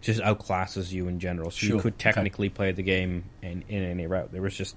just 0.00 0.20
outclasses 0.22 0.90
you 0.90 1.06
in 1.06 1.20
general 1.20 1.50
so 1.50 1.66
you 1.66 1.72
Sure, 1.72 1.80
could 1.82 1.94
okay. 1.94 2.12
technically 2.12 2.48
play 2.48 2.72
the 2.72 2.82
game 2.82 3.24
in, 3.42 3.62
in 3.68 3.82
any 3.82 4.06
route 4.06 4.32
there 4.32 4.40
was 4.40 4.56
just 4.56 4.74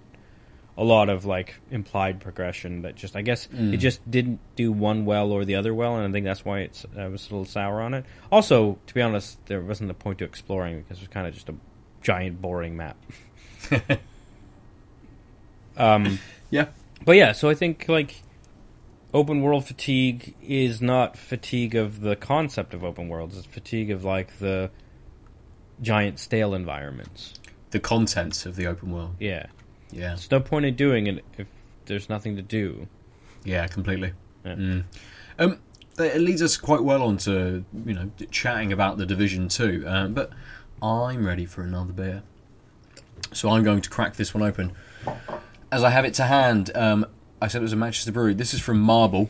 a 0.78 0.84
lot 0.84 1.10
of 1.10 1.26
like 1.26 1.56
implied 1.70 2.20
progression 2.22 2.82
that 2.84 2.96
just 2.96 3.16
I 3.16 3.22
guess 3.22 3.48
Mm. 3.48 3.74
it 3.74 3.78
just 3.78 4.10
didn't 4.10 4.40
do 4.56 4.72
one 4.72 5.06
well 5.06 5.32
or 5.32 5.44
the 5.46 5.56
other 5.56 5.74
well, 5.74 5.98
and 5.98 6.08
I 6.08 6.12
think 6.12 6.26
that's 6.26 6.46
why 6.46 6.60
it's 6.62 6.86
I 6.98 7.08
was 7.08 7.30
a 7.30 7.34
little 7.34 7.46
sour 7.46 7.82
on 7.82 7.94
it. 7.94 8.06
Also, 8.32 8.78
to 8.88 8.94
be 8.94 9.02
honest, 9.02 9.46
there 9.48 9.62
wasn't 9.62 9.92
a 9.92 9.94
point 9.94 10.20
to 10.20 10.26
exploring 10.26 10.82
because 10.82 10.98
it 10.98 11.02
was 11.02 11.08
kind 11.10 11.28
of 11.28 11.34
just 11.34 11.50
a 11.50 11.56
giant 12.02 12.42
boring 12.42 12.76
map. 12.78 12.98
um, 15.78 16.20
Yeah. 16.50 16.68
but 17.06 17.14
yeah, 17.14 17.32
so 17.32 17.50
I 17.50 17.54
think 17.54 17.88
like 17.88 18.22
open 19.14 19.42
world 19.42 19.66
fatigue 19.66 20.36
is 20.42 20.82
not 20.82 21.18
fatigue 21.18 21.76
of 21.76 22.02
the 22.02 22.16
concept 22.16 22.74
of 22.74 22.84
open 22.84 23.10
worlds; 23.10 23.38
it's 23.38 23.46
fatigue 23.46 23.92
of 23.92 24.04
like 24.04 24.40
the 24.40 24.72
giant 25.82 26.20
stale 26.20 26.54
environments. 26.54 27.34
The 27.72 27.80
contents 27.80 28.46
of 28.46 28.56
the 28.56 28.68
open 28.68 28.92
world. 28.92 29.16
Yeah, 29.20 29.48
Yeah. 29.92 30.10
there's 30.10 30.32
no 30.32 30.40
point 30.40 30.66
in 30.66 30.76
doing 30.76 31.08
it 31.08 31.24
if 31.38 31.48
there's 31.86 32.10
nothing 32.10 32.36
to 32.36 32.42
do. 32.42 32.88
Yeah, 33.44 33.68
completely. 33.68 34.14
Yeah. 34.46 34.56
Mm. 34.56 34.84
Um, 35.40 35.60
it 36.00 36.22
leads 36.22 36.42
us 36.42 36.58
quite 36.58 36.84
well 36.84 37.04
on 37.04 37.18
to 37.18 37.64
you 37.86 37.94
know 37.94 38.12
chatting 38.32 38.72
about 38.72 38.98
the 38.98 39.06
division 39.06 39.48
too. 39.50 39.84
Um, 39.88 40.14
but 40.14 40.32
I'm 40.82 41.26
ready 41.26 41.46
for 41.46 41.64
another 41.64 41.94
beer, 41.94 42.24
so 43.32 43.50
I'm 43.50 43.64
going 43.64 43.82
to 43.82 43.90
crack 43.90 44.16
this 44.16 44.34
one 44.34 44.44
open. 44.44 44.74
As 45.72 45.84
I 45.84 45.90
have 45.90 46.06
it 46.06 46.14
to 46.16 46.24
hand, 46.24 46.72
um, 46.76 47.06
I 47.42 47.48
said 47.48 47.60
it 47.60 47.64
was 47.64 47.74
a 47.74 47.78
Manchester 47.78 48.12
brewery. 48.12 48.34
This 48.34 48.54
is 48.54 48.62
from 48.62 48.80
Marble. 48.80 49.30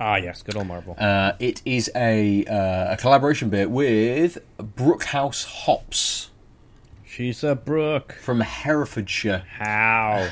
Ah, 0.00 0.16
yes, 0.16 0.42
good 0.42 0.56
old 0.56 0.68
marble. 0.68 0.94
Uh, 0.96 1.32
it 1.40 1.60
is 1.64 1.90
a 1.96 2.44
uh, 2.44 2.92
a 2.92 2.96
collaboration 2.96 3.50
beer 3.50 3.68
with 3.68 4.38
Brookhouse 4.58 5.44
Hops 5.44 6.30
She's 7.18 7.42
a 7.42 7.56
brook. 7.56 8.12
from 8.12 8.38
Herefordshire. 8.38 9.42
How? 9.58 10.30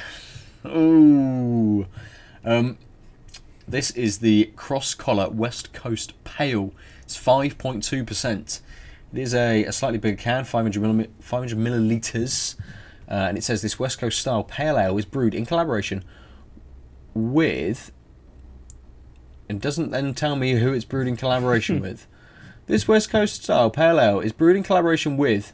Ooh. 0.64 1.84
Um, 2.44 2.78
this 3.66 3.90
is 3.90 4.18
the 4.18 4.52
Cross 4.54 4.94
Collar 4.94 5.28
West 5.28 5.72
Coast 5.72 6.12
Pale. 6.22 6.72
It's 7.02 7.18
5.2%. 7.18 8.60
It 9.12 9.18
is 9.18 9.34
a, 9.34 9.64
a 9.64 9.72
slightly 9.72 9.98
bigger 9.98 10.16
can, 10.16 10.44
500, 10.44 10.80
milli- 10.80 11.08
500 11.18 11.58
millilitres. 11.58 12.54
Uh, 13.10 13.14
and 13.14 13.36
it 13.36 13.42
says 13.42 13.62
this 13.62 13.80
West 13.80 13.98
Coast 13.98 14.20
style 14.20 14.44
pale 14.44 14.78
ale 14.78 14.96
is 14.96 15.04
brewed 15.04 15.34
in 15.34 15.44
collaboration 15.44 16.04
with. 17.14 17.90
It 19.48 19.58
doesn't 19.58 19.90
then 19.90 20.14
tell 20.14 20.36
me 20.36 20.52
who 20.52 20.72
it's 20.72 20.84
brewed 20.84 21.08
in 21.08 21.16
collaboration 21.16 21.80
with. 21.80 22.06
This 22.66 22.86
West 22.86 23.10
Coast 23.10 23.42
style 23.42 23.70
pale 23.70 23.98
ale 23.98 24.20
is 24.20 24.32
brewed 24.32 24.54
in 24.54 24.62
collaboration 24.62 25.16
with, 25.16 25.52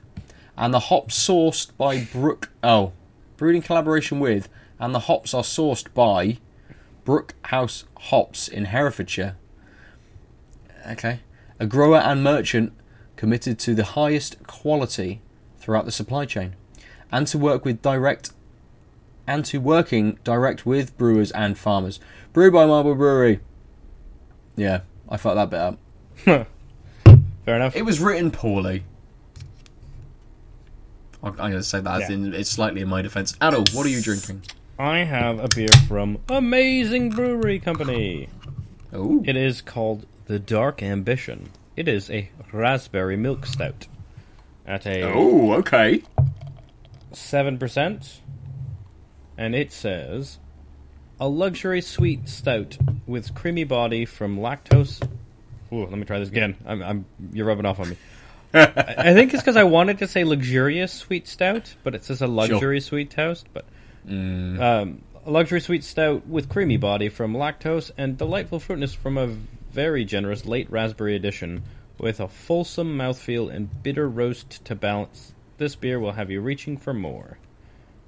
and 0.56 0.72
the 0.72 0.80
hops 0.80 1.18
sourced 1.18 1.76
by 1.76 2.04
Brook. 2.04 2.50
Oh, 2.62 2.92
brewed 3.36 3.56
in 3.56 3.62
collaboration 3.62 4.20
with, 4.20 4.48
and 4.78 4.94
the 4.94 5.00
hops 5.00 5.34
are 5.34 5.42
sourced 5.42 5.92
by 5.94 6.38
Brookhouse 7.04 7.84
Hops 7.98 8.48
in 8.48 8.66
Herefordshire. 8.66 9.36
Okay, 10.88 11.20
a 11.58 11.66
grower 11.66 11.98
and 11.98 12.22
merchant 12.22 12.72
committed 13.16 13.58
to 13.60 13.74
the 13.74 13.84
highest 13.84 14.42
quality 14.46 15.20
throughout 15.58 15.84
the 15.84 15.92
supply 15.92 16.24
chain, 16.24 16.56
and 17.10 17.26
to 17.28 17.38
work 17.38 17.64
with 17.64 17.82
direct. 17.82 18.32
And 19.24 19.44
to 19.46 19.58
working 19.58 20.18
direct 20.24 20.66
with 20.66 20.98
brewers 20.98 21.30
and 21.30 21.56
farmers. 21.56 22.00
Brewed 22.32 22.52
by 22.52 22.66
Marble 22.66 22.96
Brewery. 22.96 23.38
Yeah, 24.56 24.80
I 25.08 25.16
fucked 25.16 25.36
that 25.36 25.48
bit 25.48 25.60
up. 25.60 25.78
Fair 27.44 27.56
enough. 27.56 27.76
It 27.76 27.82
was 27.82 28.00
written 28.00 28.32
poorly. 28.32 28.82
I'm 31.22 31.34
going 31.34 31.52
to 31.52 31.62
say 31.62 31.80
that. 31.80 32.00
Yeah. 32.00 32.12
in, 32.12 32.34
it's 32.34 32.50
slightly 32.50 32.80
in 32.80 32.88
my 32.88 33.02
defence. 33.02 33.32
Aadil, 33.34 33.74
what 33.74 33.86
are 33.86 33.90
you 33.90 34.00
drinking? 34.00 34.42
I 34.78 34.98
have 34.98 35.38
a 35.38 35.48
beer 35.54 35.68
from 35.86 36.18
Amazing 36.28 37.10
Brewery 37.10 37.60
Company. 37.60 38.28
Oh, 38.92 39.22
It 39.24 39.36
is 39.36 39.62
called 39.62 40.06
the 40.26 40.38
Dark 40.38 40.82
Ambition. 40.82 41.50
It 41.76 41.88
is 41.88 42.10
a 42.10 42.30
raspberry 42.52 43.16
milk 43.16 43.46
stout 43.46 43.86
at 44.66 44.86
a 44.86 45.02
oh, 45.02 45.52
okay. 45.54 46.02
seven 47.12 47.58
percent, 47.58 48.20
and 49.38 49.54
it 49.54 49.72
says 49.72 50.38
a 51.18 51.28
luxury 51.28 51.80
sweet 51.80 52.28
stout 52.28 52.76
with 53.06 53.34
creamy 53.34 53.64
body 53.64 54.04
from 54.04 54.38
lactose. 54.38 55.02
Ooh, 55.72 55.86
let 55.86 55.92
me 55.92 56.04
try 56.04 56.18
this 56.18 56.28
again. 56.28 56.56
I'm, 56.66 56.82
I'm 56.82 57.04
you're 57.32 57.46
rubbing 57.46 57.64
off 57.66 57.80
on 57.80 57.90
me. 57.90 57.96
I, 58.54 59.14
think 59.14 59.32
it's 59.32 59.42
because 59.42 59.56
I 59.56 59.64
wanted 59.64 59.98
to 59.98 60.06
say 60.06 60.24
luxurious 60.24 60.92
sweet 60.92 61.26
stout, 61.26 61.74
but 61.82 61.94
it 61.94 62.04
says 62.04 62.20
a 62.20 62.26
luxury 62.26 62.80
sweet 62.80 63.10
toast. 63.10 63.46
But 63.52 63.64
um, 64.60 65.02
a 65.24 65.30
luxury 65.30 65.60
sweet 65.60 65.84
stout 65.84 66.26
with 66.26 66.48
creamy 66.48 66.76
body 66.76 67.08
from 67.08 67.34
lactose 67.34 67.90
and 67.96 68.18
delightful 68.18 68.60
fruitness 68.60 68.94
from 68.94 69.16
a 69.16 69.28
very 69.72 70.04
generous 70.04 70.44
late 70.44 70.70
raspberry 70.70 71.16
addition 71.16 71.62
with 71.98 72.20
a 72.20 72.28
fulsome 72.28 72.98
mouthfeel 72.98 73.54
and 73.54 73.82
bitter 73.82 74.08
roast 74.08 74.64
to 74.66 74.74
balance. 74.74 75.32
This 75.58 75.76
beer 75.76 76.00
will 76.00 76.12
have 76.12 76.30
you 76.30 76.40
reaching 76.40 76.76
for 76.76 76.92
more. 76.92 77.38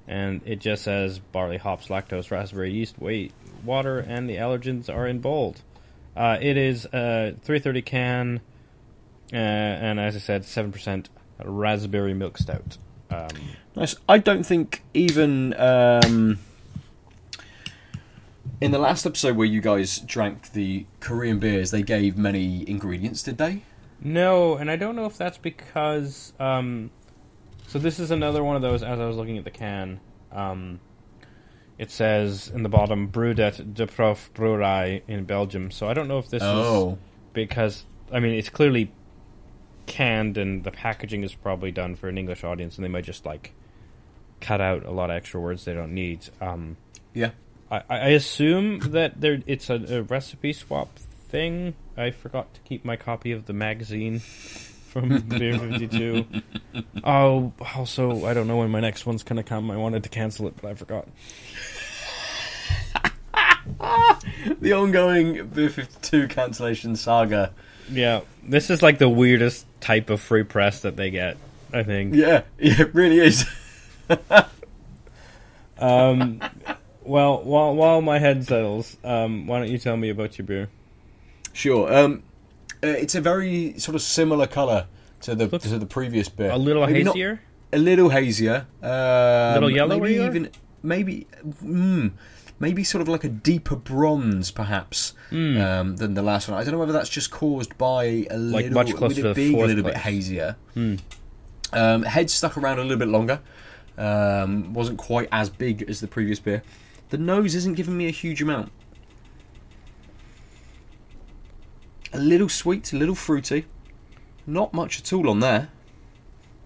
And 0.07 0.41
it 0.45 0.59
just 0.59 0.83
says 0.83 1.17
barley, 1.17 1.57
hops, 1.57 1.87
lactose, 1.87 2.29
raspberry, 2.29 2.71
yeast, 2.71 2.99
wheat, 2.99 3.31
water, 3.63 3.99
and 3.99 4.29
the 4.29 4.35
allergens 4.35 4.93
are 4.93 5.07
in 5.07 5.19
bold. 5.19 5.61
Uh, 6.15 6.37
it 6.39 6.57
is 6.57 6.85
a 6.85 7.35
330 7.43 7.81
can, 7.81 8.41
uh, 9.33 9.35
and 9.35 9.99
as 9.99 10.15
I 10.15 10.19
said, 10.19 10.43
7% 10.43 11.07
raspberry 11.43 12.13
milk 12.13 12.37
stout. 12.37 12.77
Um, 13.09 13.29
Nice. 13.75 13.95
I 14.07 14.19
don't 14.19 14.45
think 14.45 14.83
even 14.93 15.53
um, 15.59 16.39
in 18.61 18.71
the 18.71 18.79
last 18.79 19.05
episode 19.05 19.35
where 19.35 19.45
you 19.47 19.59
guys 19.59 19.99
drank 19.99 20.53
the 20.53 20.85
Korean 21.01 21.39
beers, 21.39 21.71
they 21.71 21.83
gave 21.83 22.17
many 22.17 22.67
ingredients, 22.69 23.21
did 23.21 23.37
they? 23.37 23.63
No, 23.99 24.55
and 24.55 24.71
I 24.71 24.75
don't 24.75 24.95
know 24.95 25.05
if 25.05 25.17
that's 25.17 25.37
because. 25.37 26.33
Um, 26.39 26.91
so 27.67 27.79
this 27.79 27.99
is 27.99 28.11
another 28.11 28.43
one 28.43 28.55
of 28.55 28.61
those. 28.61 28.83
As 28.83 28.99
I 28.99 29.05
was 29.05 29.17
looking 29.17 29.37
at 29.37 29.43
the 29.43 29.51
can, 29.51 29.99
um, 30.31 30.79
it 31.77 31.91
says 31.91 32.49
in 32.53 32.63
the 32.63 32.69
bottom 32.69 33.07
"Brewed 33.07 33.39
at 33.39 33.73
De 33.73 33.87
Proefbrouwerij 33.87 35.01
in 35.07 35.25
Belgium." 35.25 35.71
So 35.71 35.89
I 35.89 35.93
don't 35.93 36.07
know 36.07 36.19
if 36.19 36.29
this 36.29 36.41
is 36.41 36.47
Oh, 36.47 36.97
because 37.33 37.85
I 38.11 38.19
mean 38.19 38.35
it's 38.35 38.49
clearly 38.49 38.91
canned 39.85 40.37
and 40.37 40.63
the 40.63 40.71
packaging 40.71 41.23
is 41.23 41.33
probably 41.33 41.71
done 41.71 41.95
for 41.95 42.09
an 42.09 42.17
English 42.17 42.43
audience, 42.43 42.77
and 42.77 42.83
they 42.83 42.89
might 42.89 43.03
just 43.03 43.25
like 43.25 43.51
cut 44.41 44.61
out 44.61 44.85
a 44.85 44.91
lot 44.91 45.09
of 45.09 45.15
extra 45.15 45.39
words 45.39 45.65
they 45.65 45.73
don't 45.73 45.93
need. 45.93 46.19
Um, 46.41 46.77
yeah. 47.13 47.31
I, 47.71 47.81
I 47.89 48.07
assume 48.09 48.79
that 48.91 49.19
there 49.19 49.41
it's 49.47 49.69
a, 49.69 49.97
a 49.97 50.01
recipe 50.03 50.53
swap 50.53 50.97
thing. 51.29 51.75
I 51.97 52.11
forgot 52.11 52.53
to 52.53 52.61
keep 52.61 52.85
my 52.85 52.95
copy 52.95 53.31
of 53.31 53.45
the 53.45 53.53
magazine 53.53 54.19
from 54.19 55.19
Beer 55.27 55.57
Fifty 55.57 55.87
Two. 55.87 56.25
Oh, 57.03 57.53
also 57.75 58.25
I 58.25 58.33
don't 58.33 58.47
know 58.47 58.57
when 58.57 58.69
my 58.69 58.81
next 58.81 59.05
one's 59.05 59.23
gonna 59.23 59.43
come. 59.43 59.71
I 59.71 59.77
wanted 59.77 60.03
to 60.03 60.09
cancel 60.09 60.47
it, 60.47 60.55
but 60.61 60.69
I 60.69 60.73
forgot. 60.75 61.07
The 64.61 64.73
ongoing 64.73 65.47
Beer 65.47 65.69
52 65.69 66.27
cancellation 66.27 66.95
saga. 66.95 67.51
Yeah, 67.91 68.21
this 68.43 68.69
is 68.69 68.81
like 68.81 68.97
the 68.97 69.09
weirdest 69.09 69.65
type 69.81 70.09
of 70.09 70.19
free 70.21 70.43
press 70.43 70.81
that 70.81 70.95
they 70.95 71.09
get. 71.11 71.37
I 71.73 71.83
think. 71.83 72.15
Yeah, 72.15 72.43
yeah, 72.59 72.81
it 72.81 72.93
really 72.95 73.19
is. 73.19 73.45
Um, 75.77 76.39
well, 77.03 77.41
while 77.43 77.75
while 77.75 78.01
my 78.01 78.19
head 78.19 78.45
settles, 78.45 78.97
um, 79.03 79.45
why 79.47 79.59
don't 79.59 79.69
you 79.69 79.77
tell 79.77 79.97
me 79.97 80.09
about 80.09 80.37
your 80.37 80.45
beer? 80.47 80.69
Sure. 81.53 81.93
Um, 81.93 82.23
uh, 82.83 82.87
it's 82.87 83.15
a 83.15 83.21
very 83.21 83.77
sort 83.77 83.95
of 83.95 84.01
similar 84.01 84.47
colour 84.47 84.87
to 85.21 85.35
the 85.35 85.47
to 85.59 85.77
the 85.77 85.85
previous 85.85 86.29
beer. 86.29 86.51
A 86.51 86.57
little 86.57 86.85
Maybe 86.85 87.03
not- 87.03 87.15
hazier. 87.15 87.41
a 87.73 87.77
little 87.77 88.09
hazier. 88.09 88.67
Um, 88.81 89.53
Little 89.55 89.69
yellower 89.71 89.99
Maybe 90.01 90.15
even 90.23 90.49
maybe 90.81 91.27
mm, 91.61 92.11
maybe 92.59 92.83
sort 92.83 93.01
of 93.01 93.07
like 93.07 93.23
a 93.23 93.29
deeper 93.29 93.75
bronze, 93.75 94.49
perhaps, 94.51 95.13
Hmm. 95.29 95.57
um, 95.59 95.95
than 95.97 96.13
the 96.13 96.21
last 96.21 96.47
one. 96.47 96.57
I 96.59 96.63
don't 96.63 96.71
know 96.73 96.79
whether 96.79 96.93
that's 96.93 97.09
just 97.09 97.31
caused 97.31 97.77
by 97.77 98.03
a 98.29 98.37
Like 98.37 98.63
little, 98.65 98.73
much 98.73 98.95
closer 98.95 99.07
with 99.23 99.25
it 99.25 99.35
being 99.35 99.61
a 99.61 99.65
little 99.65 99.83
bit 99.83 99.95
place. 99.95 100.03
Hmm. 100.03 100.09
hazier. 100.09 100.55
Um, 101.73 102.03
head 102.03 102.29
stuck 102.29 102.57
around 102.57 102.79
a 102.79 102.83
little 102.83 102.97
bit 102.97 103.07
longer. 103.09 103.41
Um, 103.97 104.73
wasn't 104.73 104.97
quite 104.97 105.27
as 105.31 105.49
big 105.49 105.83
as 105.89 105.99
the 105.99 106.07
previous 106.07 106.39
beer. 106.39 106.63
The 107.09 107.17
nose 107.17 107.55
isn't 107.55 107.73
giving 107.75 107.97
me 107.97 108.07
a 108.07 108.11
huge 108.11 108.41
amount. 108.41 108.71
A 112.13 112.19
little 112.19 112.49
sweet, 112.49 112.93
a 112.93 112.97
little 112.97 113.15
fruity. 113.15 113.65
Not 114.47 114.73
much 114.73 114.99
at 114.99 115.11
all 115.11 115.29
on 115.29 115.39
there. 115.39 115.69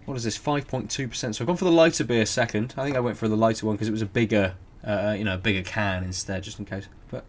What 0.05 0.15
is 0.17 0.23
this? 0.23 0.37
Five 0.37 0.67
point 0.67 0.89
two 0.91 1.07
percent. 1.07 1.35
So 1.35 1.43
I've 1.43 1.47
gone 1.47 1.57
for 1.57 1.65
the 1.65 1.71
lighter 1.71 2.03
beer 2.03 2.25
second. 2.25 2.73
I 2.77 2.83
think 2.83 2.95
I 2.95 2.99
went 2.99 3.17
for 3.17 3.27
the 3.27 3.37
lighter 3.37 3.65
one 3.65 3.75
because 3.75 3.87
it 3.87 3.91
was 3.91 4.01
a 4.01 4.05
bigger, 4.07 4.55
uh, 4.83 5.15
you 5.17 5.23
know, 5.23 5.35
a 5.35 5.37
bigger 5.37 5.63
can 5.63 6.03
instead, 6.03 6.43
just 6.43 6.59
in 6.59 6.65
case. 6.65 6.87
But 7.09 7.25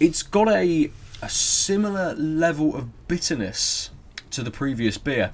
it's 0.00 0.22
got 0.22 0.48
a 0.48 0.90
a 1.20 1.28
similar 1.28 2.14
level 2.14 2.76
of 2.76 3.08
bitterness 3.08 3.90
to 4.30 4.42
the 4.42 4.50
previous 4.50 4.98
beer. 4.98 5.32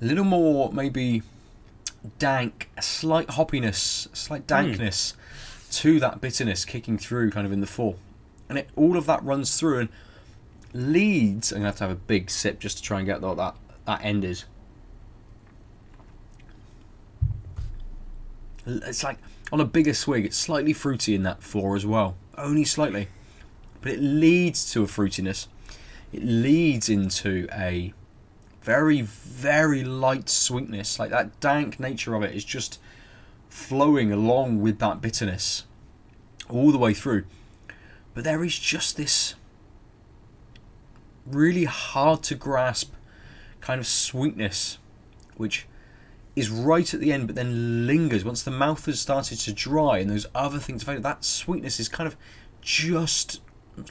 A 0.00 0.04
little 0.04 0.24
more, 0.24 0.72
maybe 0.72 1.22
dank, 2.18 2.70
a 2.76 2.82
slight 2.82 3.28
hoppiness, 3.28 4.12
a 4.12 4.16
slight 4.16 4.46
dankness 4.46 5.14
to 5.70 5.98
that 6.00 6.20
bitterness 6.20 6.64
kicking 6.64 6.98
through 6.98 7.30
kind 7.30 7.46
of 7.46 7.52
in 7.52 7.60
the 7.60 7.66
fall. 7.66 7.98
And 8.48 8.58
it, 8.58 8.68
all 8.76 8.96
of 8.96 9.06
that 9.06 9.22
runs 9.24 9.58
through 9.58 9.80
and 9.80 9.88
leads. 10.72 11.52
I'm 11.52 11.56
going 11.56 11.62
to 11.62 11.68
have 11.68 11.76
to 11.76 11.84
have 11.84 11.90
a 11.90 12.00
big 12.00 12.30
sip 12.30 12.60
just 12.60 12.78
to 12.78 12.82
try 12.82 12.98
and 12.98 13.06
get 13.06 13.20
what 13.20 13.36
that, 13.36 13.56
that 13.86 14.04
end 14.04 14.24
is. 14.24 14.44
It's 18.68 19.02
like 19.02 19.18
on 19.50 19.60
a 19.60 19.64
bigger 19.64 19.94
swig, 19.94 20.26
it's 20.26 20.36
slightly 20.36 20.72
fruity 20.72 21.14
in 21.14 21.22
that 21.22 21.42
four 21.42 21.74
as 21.74 21.86
well. 21.86 22.16
Only 22.36 22.64
slightly. 22.64 23.08
But 23.80 23.92
it 23.92 24.00
leads 24.00 24.70
to 24.72 24.82
a 24.82 24.86
fruitiness. 24.86 25.46
It 26.12 26.22
leads 26.22 26.88
into 26.88 27.48
a 27.52 27.92
very, 28.62 29.00
very 29.02 29.84
light 29.84 30.28
sweetness. 30.28 30.98
Like 30.98 31.10
that 31.10 31.40
dank 31.40 31.80
nature 31.80 32.14
of 32.14 32.22
it 32.22 32.34
is 32.34 32.44
just 32.44 32.80
flowing 33.48 34.12
along 34.12 34.60
with 34.60 34.78
that 34.78 35.00
bitterness 35.00 35.64
all 36.48 36.70
the 36.70 36.78
way 36.78 36.92
through. 36.92 37.24
But 38.14 38.24
there 38.24 38.44
is 38.44 38.58
just 38.58 38.96
this 38.96 39.34
really 41.24 41.64
hard 41.64 42.22
to 42.24 42.34
grasp 42.34 42.92
kind 43.60 43.80
of 43.80 43.86
sweetness, 43.86 44.78
which 45.36 45.66
is 46.38 46.50
right 46.50 46.92
at 46.92 47.00
the 47.00 47.12
end, 47.12 47.26
but 47.26 47.36
then 47.36 47.86
lingers 47.86 48.24
once 48.24 48.42
the 48.42 48.50
mouth 48.50 48.86
has 48.86 49.00
started 49.00 49.38
to 49.38 49.52
dry 49.52 49.98
and 49.98 50.10
those 50.10 50.26
other 50.34 50.58
things. 50.58 50.84
That 50.84 51.24
sweetness 51.24 51.80
is 51.80 51.88
kind 51.88 52.06
of 52.06 52.16
just 52.60 53.40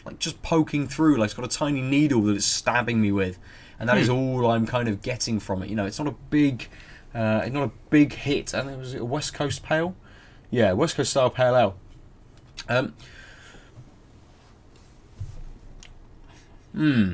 like 0.06 0.20
just 0.20 0.42
poking 0.42 0.88
through, 0.88 1.18
like 1.18 1.28
it's 1.28 1.34
got 1.34 1.46
a 1.46 1.58
tiny 1.58 1.82
needle 1.82 2.22
that 2.24 2.36
it's 2.36 2.46
stabbing 2.46 3.02
me 3.02 3.12
with, 3.12 3.40
and 3.80 3.88
that 3.90 3.98
is 3.98 4.10
all 4.10 4.50
I'm 4.50 4.66
kind 4.66 4.88
of 4.88 5.02
getting 5.02 5.40
from 5.40 5.64
it. 5.64 5.70
You 5.70 5.76
know, 5.76 5.86
it's 5.86 6.00
not 6.00 6.08
a 6.08 6.16
big, 6.30 6.68
uh, 7.14 7.42
it's 7.44 7.54
not 7.54 7.64
a 7.64 7.72
big 7.90 8.14
hit. 8.14 8.54
And 8.54 8.70
it 8.70 8.78
was 8.78 8.94
a 8.94 9.06
West 9.06 9.34
Coast 9.34 9.64
pale, 9.64 9.96
yeah, 10.50 10.74
West 10.74 10.96
Coast 10.96 11.12
style 11.12 11.30
pale 11.30 11.56
ale. 11.56 11.76
Um, 12.68 12.94
hmm. 16.74 17.14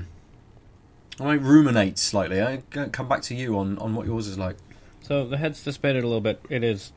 I 1.20 1.24
might 1.26 1.42
ruminate 1.42 2.00
slightly. 2.00 2.42
I 2.42 2.64
come 2.92 3.08
back 3.08 3.22
to 3.24 3.36
you 3.36 3.58
on, 3.60 3.78
on 3.78 3.94
what 3.94 4.08
yours 4.08 4.28
is 4.28 4.38
like. 4.40 4.58
So 5.04 5.26
the 5.28 5.38
head's 5.38 5.62
dissipated 5.62 6.04
a 6.04 6.08
little 6.08 6.22
bit. 6.22 6.42
It 6.50 6.64
is. 6.64 6.94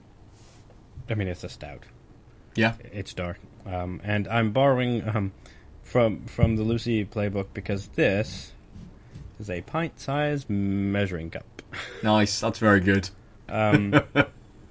I 1.11 1.15
mean, 1.15 1.27
it's 1.27 1.43
a 1.43 1.49
stout. 1.49 1.85
Yeah. 2.55 2.75
It's 2.93 3.13
dark, 3.13 3.39
um, 3.67 4.01
and 4.05 4.29
I'm 4.29 4.53
borrowing 4.53 5.07
um, 5.07 5.33
from 5.83 6.25
from 6.27 6.55
the 6.55 6.63
Lucy 6.63 7.05
playbook 7.05 7.47
because 7.53 7.89
this 7.89 8.53
is 9.41 9.51
a 9.51 9.61
pint-sized 9.63 10.49
measuring 10.49 11.31
cup. 11.31 11.63
Nice. 12.03 12.41
That's 12.41 12.61
very 12.61 12.81
good. 12.81 13.11
Um, 13.49 14.01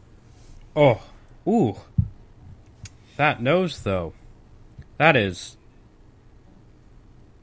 oh, 0.76 1.02
ooh, 1.46 1.76
that 3.18 3.42
nose 3.42 3.82
though, 3.84 4.14
that 4.98 5.18
is 5.18 5.58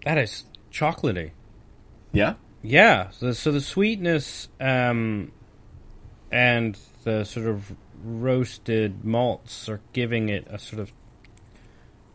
that 0.06 0.16
is 0.16 0.44
chocolatey. 0.72 1.32
Yeah. 2.12 2.34
Yeah, 2.64 3.10
so, 3.10 3.32
so 3.32 3.50
the 3.50 3.60
sweetness 3.60 4.48
um, 4.60 5.32
and 6.32 6.76
the 7.04 7.22
sort 7.24 7.46
of 7.46 7.76
roasted 8.04 9.04
malts 9.04 9.68
are 9.68 9.80
giving 9.92 10.28
it 10.28 10.46
a 10.50 10.58
sort 10.58 10.80
of 10.80 10.90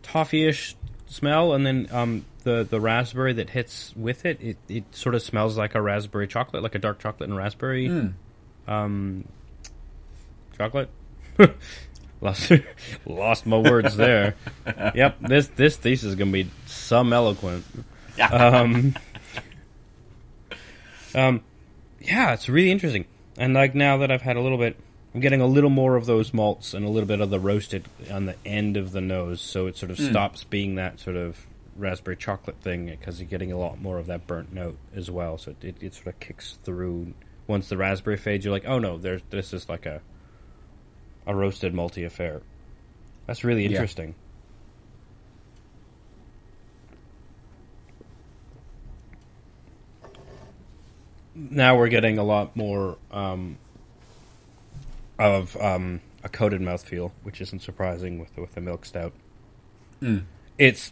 toffee-ish 0.03 0.76
smell, 1.05 1.53
and 1.53 1.65
then 1.65 1.88
um, 1.91 2.26
the 2.43 2.65
the 2.70 2.80
raspberry 2.82 3.34
that 3.34 3.51
hits 3.51 3.93
with 3.95 4.26
it, 4.26 4.41
it, 4.41 4.57
it 4.68 4.84
sort 4.95 5.15
of 5.15 5.22
smells 5.22 5.57
like 5.57 5.76
a 5.76 5.82
raspberry 5.82 6.28
chocolate, 6.28 6.63
like 6.63 6.76
a 6.76 6.80
dark 6.80 6.99
chocolate 6.99 7.30
and 7.30 7.38
raspberry 7.38 7.88
Mm. 7.88 8.13
um, 8.68 9.26
chocolate. 10.57 10.89
lost 12.22 12.51
lost 13.05 13.45
my 13.45 13.57
words 13.57 13.95
there. 13.95 14.36
yep, 14.95 15.18
this 15.22 15.47
this 15.55 15.78
thesis 15.78 16.09
is 16.09 16.15
gonna 16.15 16.32
be 16.32 16.49
some 16.65 17.13
eloquent. 17.13 17.63
Um, 18.32 18.95
um, 21.13 21.41
yeah, 22.01 22.34
it's 22.34 22.49
really 22.49 22.72
interesting. 22.72 23.05
And 23.38 23.53
like 23.53 23.75
now 23.75 23.97
that 23.97 24.11
I've 24.11 24.21
had 24.21 24.35
a 24.35 24.41
little 24.41 24.57
bit, 24.57 24.75
I'm 25.13 25.21
getting 25.21 25.41
a 25.41 25.47
little 25.47 25.69
more 25.69 25.95
of 25.95 26.05
those 26.05 26.33
malts 26.33 26.73
and 26.73 26.85
a 26.85 26.89
little 26.89 27.07
bit 27.07 27.21
of 27.21 27.29
the 27.29 27.39
roasted 27.39 27.88
on 28.11 28.25
the 28.25 28.35
end 28.45 28.77
of 28.77 28.91
the 28.91 29.01
nose, 29.01 29.41
so 29.41 29.67
it 29.67 29.77
sort 29.77 29.91
of 29.91 29.97
hmm. 29.97 30.09
stops 30.09 30.43
being 30.43 30.75
that 30.75 30.99
sort 30.99 31.15
of 31.15 31.45
raspberry 31.75 32.17
chocolate 32.17 32.57
thing 32.61 32.88
because 32.88 33.19
you're 33.19 33.29
getting 33.29 33.51
a 33.51 33.57
lot 33.57 33.79
more 33.79 33.99
of 33.99 34.07
that 34.07 34.25
burnt 34.27 34.51
note 34.51 34.77
as 34.95 35.09
well. 35.11 35.38
So 35.38 35.55
it, 35.61 35.77
it 35.81 35.93
sort 35.93 36.07
of 36.07 36.19
kicks 36.19 36.57
through. 36.63 37.13
Once 37.45 37.69
the 37.69 37.77
raspberry 37.77 38.17
fades, 38.17 38.43
you're 38.43 38.53
like, 38.53 38.67
oh 38.67 38.79
no, 38.79 38.97
there's 38.97 39.21
this 39.29 39.53
is 39.53 39.69
like 39.69 39.85
a 39.85 40.01
a 41.25 41.35
roasted 41.35 41.73
malty 41.73 42.05
affair. 42.05 42.41
That's 43.25 43.43
really 43.43 43.65
Yeah. 43.67 44.13
Now 51.38 51.77
we're 51.77 51.89
getting 51.89 52.17
a 52.17 52.23
lot 52.23 52.55
more 52.55 52.97
um, 53.11 53.57
of 55.19 55.55
um, 55.57 56.01
a 56.23 56.29
coated 56.29 56.61
mouthfeel, 56.61 57.11
which 57.23 57.41
isn't 57.41 57.61
surprising 57.61 58.19
with 58.19 58.35
with 58.38 58.55
the 58.55 58.61
milk 58.61 58.85
stout. 58.85 59.13
It's 60.57 60.91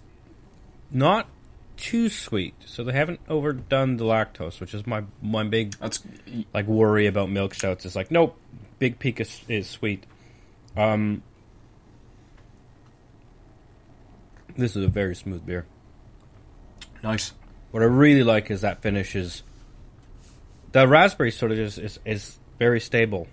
not 0.91 1.27
too 1.77 2.09
sweet, 2.09 2.53
so 2.65 2.83
they 2.83 2.93
haven't 2.93 3.21
overdone 3.27 3.97
the 3.97 4.05
lactose, 4.05 4.59
which 4.59 4.73
is 4.73 4.85
my 4.85 5.03
my 5.21 5.43
big 5.43 5.75
That's 5.79 6.03
like 6.53 6.67
worry 6.67 7.07
about 7.07 7.29
milk 7.29 7.55
stouts. 7.55 7.85
Is 7.85 7.95
like, 7.95 8.11
nope, 8.11 8.37
big 8.77 8.99
peak 8.99 9.19
is, 9.19 9.41
is 9.47 9.67
sweet. 9.67 10.05
Um, 10.77 11.23
This 14.57 14.75
is 14.75 14.85
a 14.85 14.87
very 14.87 15.15
smooth 15.15 15.45
beer. 15.45 15.65
Nice. 17.03 17.33
What 17.71 17.83
I 17.83 17.87
really 17.87 18.23
like 18.23 18.49
is 18.49 18.61
that 18.61 18.81
finish 18.81 19.15
is 19.15 19.43
the 20.76 20.88
raspberry 20.89 21.32
sort 21.32 21.51
of 21.53 21.57
just 21.57 21.78
is, 21.78 21.99
is 22.05 22.38
very 22.59 22.82
stable. 22.82 23.28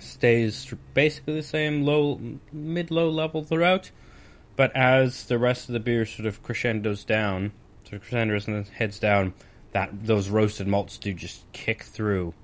Stays 0.00 0.74
basically 0.92 1.34
the 1.34 1.42
same 1.42 1.84
low, 1.84 2.20
mid 2.52 2.90
low 2.90 3.08
level 3.10 3.44
throughout, 3.44 3.92
but 4.56 4.74
as 4.74 5.26
the 5.26 5.38
rest 5.38 5.68
of 5.68 5.72
the 5.72 5.78
beer 5.80 6.04
sort 6.04 6.26
of 6.26 6.42
crescendos 6.42 7.04
down, 7.04 7.52
sort 7.84 7.94
of 7.94 8.00
crescendos 8.02 8.48
and 8.48 8.56
then 8.56 8.64
heads 8.74 8.98
down, 8.98 9.34
that 9.70 9.90
those 10.04 10.28
roasted 10.28 10.66
malts 10.66 10.98
do 10.98 11.14
just 11.14 11.50
kick 11.52 11.84
through. 11.84 12.34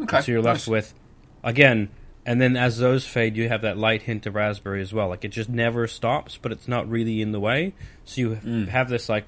Okay. 0.00 0.20
So 0.20 0.32
you're 0.32 0.42
left 0.42 0.60
nice. 0.60 0.68
with, 0.68 0.94
again, 1.42 1.88
and 2.26 2.40
then 2.42 2.56
as 2.58 2.76
those 2.76 3.06
fade, 3.06 3.36
you 3.38 3.48
have 3.48 3.62
that 3.62 3.78
light 3.78 4.02
hint 4.02 4.26
of 4.26 4.34
raspberry 4.34 4.82
as 4.82 4.92
well. 4.92 5.08
Like 5.08 5.24
it 5.24 5.28
just 5.28 5.48
never 5.48 5.86
stops, 5.86 6.36
but 6.40 6.52
it's 6.52 6.68
not 6.68 6.86
really 6.90 7.22
in 7.22 7.32
the 7.32 7.40
way. 7.40 7.72
So 8.04 8.20
you 8.20 8.28
Mm. 8.36 8.68
have 8.68 8.90
this 8.90 9.08
like 9.08 9.24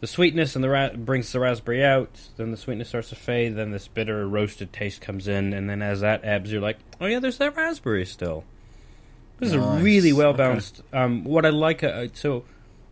the 0.00 0.06
sweetness 0.06 0.54
and 0.54 0.62
the 0.64 0.68
ra- 0.68 0.92
brings 0.94 1.32
the 1.32 1.40
raspberry 1.40 1.84
out. 1.84 2.10
Then 2.36 2.50
the 2.50 2.56
sweetness 2.56 2.88
starts 2.88 3.08
to 3.10 3.16
fade. 3.16 3.56
Then 3.56 3.70
this 3.72 3.88
bitter 3.88 4.26
roasted 4.28 4.72
taste 4.72 5.00
comes 5.00 5.26
in, 5.28 5.52
and 5.52 5.68
then 5.68 5.82
as 5.82 6.00
that 6.00 6.24
ebbs, 6.24 6.52
you're 6.52 6.60
like, 6.62 6.78
oh 7.00 7.06
yeah, 7.06 7.18
there's 7.20 7.38
that 7.38 7.56
raspberry 7.56 8.06
still. 8.06 8.44
This 9.38 9.50
is 9.50 9.54
a 9.54 9.60
really 9.60 10.12
well 10.12 10.30
Okay. 10.30 10.38
balanced. 10.38 10.82
Um, 10.92 11.24
what 11.24 11.46
I 11.46 11.50
like, 11.50 11.84
uh, 11.84 12.08
so 12.14 12.44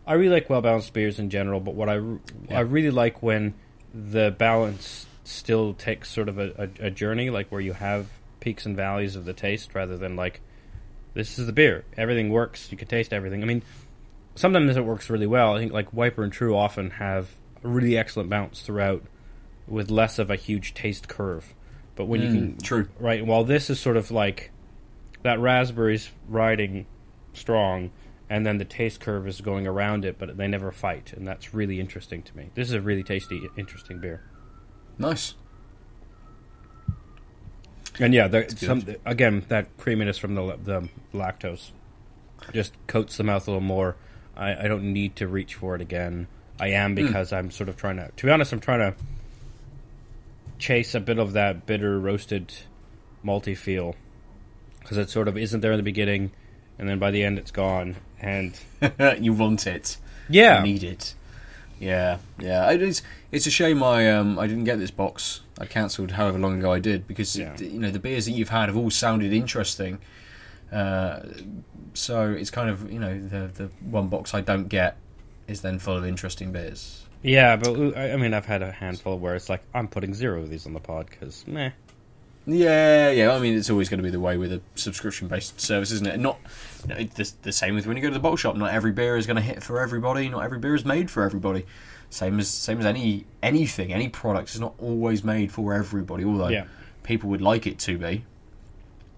I 0.05 0.13
really 0.13 0.33
like 0.35 0.49
well 0.49 0.61
balanced 0.61 0.93
beers 0.93 1.19
in 1.19 1.29
general, 1.29 1.59
but 1.59 1.75
what 1.75 1.89
I 1.89 1.95
Yeah. 1.95 2.17
I 2.51 2.59
really 2.61 2.91
like 2.91 3.21
when 3.21 3.53
the 3.93 4.31
balance 4.37 5.05
still 5.25 5.73
takes 5.73 6.09
sort 6.09 6.29
of 6.29 6.39
a, 6.39 6.69
a, 6.81 6.87
a 6.87 6.89
journey, 6.89 7.29
like 7.29 7.49
where 7.51 7.59
you 7.59 7.73
have 7.73 8.07
peaks 8.39 8.65
and 8.65 8.77
valleys 8.77 9.15
of 9.17 9.25
the 9.25 9.33
taste, 9.33 9.75
rather 9.75 9.97
than 9.97 10.15
like 10.15 10.39
this 11.13 11.37
is 11.39 11.47
the 11.47 11.51
beer, 11.51 11.83
everything 11.97 12.29
works, 12.29 12.71
you 12.71 12.77
can 12.77 12.87
taste 12.87 13.11
everything. 13.11 13.41
I 13.43 13.45
mean, 13.45 13.61
sometimes 14.37 14.77
it 14.77 14.85
works 14.85 15.09
really 15.09 15.27
well. 15.27 15.55
I 15.55 15.59
think 15.59 15.73
like 15.73 15.91
Wiper 15.93 16.23
and 16.23 16.31
True 16.31 16.55
often 16.55 16.91
have 16.91 17.31
a 17.63 17.67
really 17.67 17.97
excellent 17.97 18.29
bounce 18.29 18.61
throughout, 18.61 19.03
with 19.67 19.89
less 19.91 20.17
of 20.19 20.29
a 20.29 20.35
huge 20.35 20.73
taste 20.73 21.07
curve. 21.07 21.53
But 21.95 22.05
when 22.05 22.21
you 22.21 22.27
Mm, 22.29 22.31
can 22.31 22.57
true. 22.59 22.87
right, 22.99 23.25
while 23.25 23.43
this 23.43 23.69
is 23.69 23.79
sort 23.79 23.97
of 23.97 24.11
like 24.11 24.51
that 25.23 25.39
raspberry's 25.39 26.11
riding 26.29 26.85
strong, 27.33 27.91
and 28.29 28.45
then 28.45 28.57
the 28.59 28.65
taste 28.65 28.99
curve 28.99 29.27
is 29.27 29.41
going 29.41 29.65
around 29.65 30.05
it, 30.05 30.17
but 30.19 30.37
they 30.37 30.47
never 30.47 30.71
fight, 30.71 31.13
and 31.13 31.27
that's 31.27 31.53
really 31.53 31.79
interesting 31.79 32.21
to 32.23 32.37
me. 32.37 32.49
This 32.55 32.67
is 32.67 32.73
a 32.75 32.81
really 32.81 33.03
tasty, 33.03 33.41
interesting 33.57 33.99
beer. 33.99 34.21
Nice. 34.99 35.33
And 37.99 38.13
yeah, 38.13 38.27
there, 38.27 38.47
some, 38.49 38.83
again, 39.05 39.43
that 39.47 39.75
creaminess 39.77 40.17
from 40.19 40.35
the 40.35 40.57
the 40.63 40.89
lactose 41.13 41.71
just 42.53 42.73
coats 42.85 43.17
the 43.17 43.23
mouth 43.23 43.47
a 43.47 43.51
little 43.51 43.61
more. 43.61 43.95
I, 44.37 44.65
I 44.65 44.67
don't 44.67 44.93
need 44.93 45.15
to 45.17 45.27
reach 45.27 45.55
for 45.55 45.75
it 45.75 45.81
again. 45.81 46.27
I 46.59 46.69
am 46.69 46.95
because 46.95 47.33
I'm 47.33 47.51
sort 47.51 47.69
of 47.69 47.77
trying 47.77 47.97
to. 47.97 48.09
To 48.15 48.25
be 48.25 48.31
honest, 48.31 48.53
I'm 48.53 48.59
trying 48.59 48.79
to 48.79 48.95
chase 50.59 50.95
a 50.95 50.99
bit 50.99 51.19
of 51.19 51.33
that 51.33 51.65
bitter 51.65 51.99
roasted 51.99 52.53
malty 53.23 53.55
feel 53.55 53.95
because 54.79 54.97
it 54.97 55.09
sort 55.09 55.27
of 55.27 55.37
isn't 55.37 55.61
there 55.61 55.71
in 55.71 55.77
the 55.77 55.83
beginning, 55.83 56.31
and 56.79 56.87
then 56.89 56.97
by 56.99 57.11
the 57.11 57.23
end 57.23 57.37
it's 57.37 57.51
gone. 57.51 57.95
And 58.19 58.57
you 59.19 59.33
want 59.33 59.67
it. 59.67 59.97
yeah, 60.29 60.57
You 60.59 60.63
need 60.73 60.83
it. 60.83 61.13
Yeah, 61.79 62.17
yeah. 62.39 62.71
It 62.71 62.81
is. 62.81 63.03
It's 63.31 63.45
a 63.45 63.51
shame 63.51 63.83
I 63.83 64.09
um 64.11 64.39
I 64.39 64.47
didn't 64.47 64.63
get 64.63 64.79
this 64.79 64.89
box. 64.91 65.41
I 65.59 65.65
cancelled 65.67 66.11
however 66.11 66.39
long 66.39 66.57
ago 66.59 66.71
I 66.71 66.79
did 66.79 67.07
because 67.07 67.35
Yeah. 67.37 67.55
you 67.57 67.79
know 67.79 67.91
the 67.91 67.99
beers 67.99 68.25
that 68.25 68.31
you've 68.31 68.49
had 68.49 68.69
have 68.69 68.77
all 68.77 68.89
sounded 68.89 69.31
interesting. 69.33 69.99
Uh, 70.71 71.19
so 71.93 72.31
it's 72.31 72.49
kind 72.51 72.69
of 72.69 72.91
you 72.91 72.99
know 72.99 73.19
the 73.19 73.49
the 73.53 73.69
one 73.89 74.07
box 74.07 74.33
I 74.33 74.41
don't 74.41 74.67
get 74.67 74.97
is 75.47 75.61
then 75.61 75.79
full 75.79 75.95
of 75.95 76.05
interesting 76.05 76.51
beers. 76.51 77.05
yeah, 77.23 77.55
but 77.55 77.69
I, 77.97 78.15
mean, 78.17 78.33
I've 78.33 78.45
had 78.45 78.61
a 78.61 78.71
handful 78.71 79.17
where 79.17 79.33
it's 79.35 79.49
like 79.49 79.63
I'm 79.73 79.87
putting 79.87 80.13
zero 80.13 80.41
of 80.41 80.49
these 80.49 80.65
on 80.65 80.73
the 80.73 80.79
pod 80.79 81.07
because 81.09 81.45
meh. 81.47 81.71
Yeah, 82.45 83.09
yeah. 83.11 83.31
I 83.33 83.39
mean, 83.39 83.57
it's 83.57 83.69
always 83.69 83.89
going 83.89 83.97
to 83.97 84.03
be 84.03 84.09
the 84.09 84.19
way 84.21 84.37
with 84.37 84.53
a 84.53 84.61
subscription-based 84.75 85.59
service, 85.59 85.91
isn't 85.91 86.07
it? 86.07 86.17
Not 86.19 86.37
you 86.83 86.93
know, 86.93 86.95
it's 86.99 87.31
the, 87.31 87.33
the 87.43 87.51
same 87.51 87.75
with 87.75 87.85
when 87.87 87.97
you 87.97 88.01
go 88.03 88.07
to 88.09 88.13
the 88.13 88.19
bottle 88.21 88.37
shop. 88.37 88.55
Not 88.55 88.73
every 88.73 88.91
beer 88.93 89.17
is 89.17 89.25
going 89.25 89.35
to 89.35 89.41
hit 89.41 89.61
for 89.63 89.81
everybody. 89.81 90.29
Not 90.29 90.43
every 90.43 90.59
beer 90.59 90.75
is 90.75 90.85
made 90.85 91.09
for 91.11 91.23
everybody. 91.23 91.65
Same 92.09 92.39
as 92.39 92.47
same 92.47 92.79
as 92.79 92.85
any 92.85 93.25
anything, 93.43 93.91
any 93.91 94.07
product 94.09 94.49
is 94.51 94.59
not 94.61 94.73
always 94.79 95.23
made 95.25 95.51
for 95.51 95.73
everybody. 95.73 96.23
Although 96.23 96.47
Yeah. 96.49 96.65
people 97.03 97.29
would 97.29 97.41
like 97.41 97.67
it 97.67 97.79
to 97.79 97.97
be. 97.97 98.23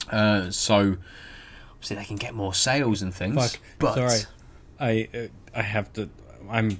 Uh, 0.10 0.50
so 0.50 0.98
obviously 1.80 1.96
they 1.96 2.06
can 2.06 2.18
get 2.18 2.34
more 2.34 2.54
sales 2.54 3.02
and 3.02 3.14
things. 3.14 3.36
Fuck. 3.36 3.62
But 3.80 3.96
Sorry, 3.96 4.20
I 4.80 5.18
uh, 5.18 5.28
I 5.56 5.62
have 5.62 5.92
to. 5.94 6.10
I'm 6.50 6.80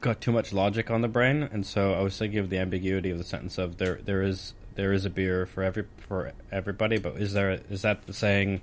got 0.00 0.20
too 0.20 0.32
much 0.32 0.52
logic 0.52 0.90
on 0.90 1.02
the 1.02 1.08
brain, 1.08 1.42
and 1.42 1.64
so 1.64 1.92
I 1.92 2.00
was 2.00 2.18
thinking 2.18 2.38
of 2.38 2.50
the 2.50 2.58
ambiguity 2.58 3.10
of 3.10 3.18
the 3.18 3.24
sentence 3.24 3.58
of 3.58 3.76
there 3.76 4.00
there 4.04 4.22
is 4.22 4.54
there 4.74 4.92
is 4.92 5.04
a 5.04 5.10
beer 5.10 5.46
for 5.46 5.62
every 5.62 5.84
for 6.08 6.32
everybody, 6.50 6.98
but 6.98 7.16
is 7.16 7.32
there 7.32 7.60
is 7.70 7.82
that 7.82 8.02
saying 8.12 8.60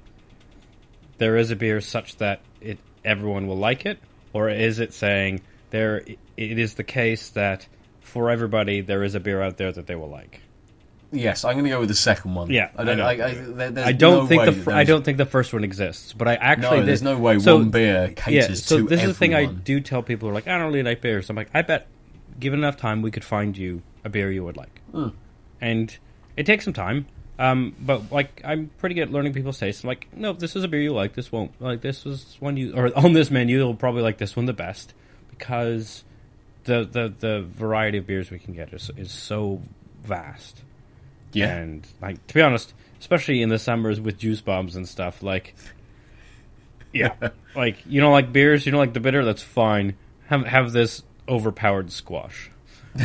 there 1.20 1.38
is 1.38 1.52
a 1.52 1.56
beer 1.56 1.80
such 1.80 2.18
that 2.18 2.42
it 2.60 2.80
everyone 3.06 3.48
will 3.48 3.58
like 3.58 3.86
it, 3.86 4.00
or 4.34 4.50
is 4.50 4.80
it 4.80 4.94
saying 4.94 5.42
there 5.70 6.04
it 6.36 6.60
is 6.60 6.74
the 6.74 6.84
case 6.84 7.30
that 7.30 7.66
for 8.02 8.30
everybody 8.30 8.82
there 8.82 9.04
is 9.04 9.16
a 9.16 9.20
beer 9.20 9.42
out 9.42 9.58
there 9.58 9.72
that 9.72 9.88
they 9.88 9.96
will 9.96 10.10
like? 10.10 10.42
Yes, 11.12 11.46
I'm 11.46 11.54
going 11.54 11.64
to 11.66 11.70
go 11.70 11.80
with 11.80 11.90
the 11.90 11.96
second 11.96 12.34
one. 12.36 12.50
Yeah, 12.50 12.70
I 12.76 12.84
don't. 12.84 13.00
I 13.00 13.06
I. 13.06 13.12
I, 13.12 13.34
there- 13.70 13.86
I 13.86 13.92
don't 13.92 14.24
no 14.24 14.28
think 14.28 14.46
the 14.46 14.52
fir- 14.54 14.72
I 14.72 14.84
don't 14.84 15.04
think 15.04 15.18
the 15.18 15.26
first 15.26 15.54
one 15.54 15.64
exists, 15.64 16.14
but 16.14 16.28
I 16.28 16.36
actually 16.36 16.80
No, 16.82 16.86
there's 16.86 17.02
no 17.04 17.18
way 17.18 17.40
so- 17.40 17.58
one 17.58 17.70
beer 17.70 18.14
caters 18.16 18.50
yeah, 18.50 18.56
so 18.56 18.78
to 18.80 18.88
this 18.88 19.02
is 19.02 19.08
the 19.10 19.14
thing 19.14 19.34
I 19.36 19.46
do 19.46 19.80
tell 19.80 20.04
people 20.04 20.28
who 20.28 20.32
are 20.32 20.36
like, 20.36 20.48
I 20.48 20.58
don't 20.58 20.68
really 20.68 20.84
like 20.84 21.02
beers. 21.02 21.30
I'm 21.30 21.36
like, 21.36 21.50
I 21.54 21.62
bet, 21.62 21.88
given 22.40 22.60
enough 22.60 22.78
time, 22.78 23.02
we 23.02 23.12
could 23.12 23.24
find 23.26 23.58
you 23.58 23.82
a 24.04 24.10
beer 24.10 24.32
you 24.32 24.44
would 24.44 24.58
like. 24.58 24.82
Hmm. 24.92 25.10
And 25.62 25.96
it 26.36 26.46
takes 26.46 26.64
some 26.64 26.74
time, 26.74 27.08
um, 27.40 27.76
but 27.80 28.12
like 28.12 28.42
I'm 28.46 28.70
pretty 28.78 28.96
good 28.96 29.04
at 29.04 29.12
learning 29.12 29.34
people's 29.34 29.60
tastes. 29.60 29.84
I'm 29.84 29.88
like, 29.88 30.08
no, 30.14 30.34
this 30.34 30.56
is 30.56 30.64
a 30.64 30.68
beer 30.68 30.82
you 30.82 30.94
like. 30.94 31.14
This 31.14 31.32
won't 31.32 31.60
like 31.62 31.82
this 31.82 32.06
was 32.06 32.38
one 32.40 32.58
you 32.58 32.74
or 32.76 32.96
on 32.98 33.14
this 33.14 33.32
menu. 33.32 33.58
You'll 33.58 33.76
probably 33.76 34.02
like 34.04 34.18
this 34.18 34.36
one 34.36 34.46
the 34.46 34.54
best 34.54 34.94
because 35.30 36.04
the 36.66 36.84
the 36.84 37.14
the 37.18 37.42
variety 37.48 37.98
of 37.98 38.06
beers 38.08 38.30
we 38.30 38.40
can 38.40 38.54
get 38.54 38.74
is 38.74 38.92
is 38.98 39.12
so 39.12 39.62
vast. 40.04 40.64
Yeah. 41.34 41.56
And 41.58 41.88
like 42.02 42.26
to 42.28 42.34
be 42.34 42.42
honest, 42.42 42.74
especially 43.00 43.42
in 43.42 43.50
the 43.50 43.60
summers 43.60 44.00
with 44.02 44.18
juice 44.18 44.42
bombs 44.42 44.76
and 44.76 44.88
stuff, 44.88 45.22
like 45.24 45.56
yeah, 46.94 47.14
like 47.56 47.78
you 47.86 48.02
don't 48.02 48.12
like 48.14 48.32
beers, 48.34 48.66
you 48.66 48.72
don't 48.72 48.80
like 48.80 48.94
the 48.94 49.00
bitter, 49.00 49.24
that's 49.26 49.44
fine. 49.44 49.96
Have 50.28 50.46
have 50.46 50.72
this 50.72 51.04
overpowered 51.30 51.92
squash. 51.92 52.50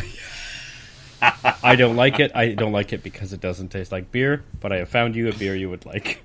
I 1.62 1.76
don't 1.76 1.94
like 1.96 2.18
it. 2.18 2.32
I 2.34 2.48
don't 2.52 2.72
like 2.72 2.92
it 2.92 3.02
because 3.04 3.32
it 3.32 3.40
doesn't 3.40 3.68
taste 3.68 3.92
like 3.92 4.10
beer. 4.10 4.42
But 4.60 4.72
I 4.72 4.78
have 4.78 4.88
found 4.88 5.14
you 5.14 5.28
a 5.28 5.32
beer 5.32 5.54
you 5.54 5.70
would 5.70 5.86
like. 5.86 6.20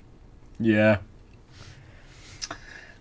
Yeah. 0.58 0.98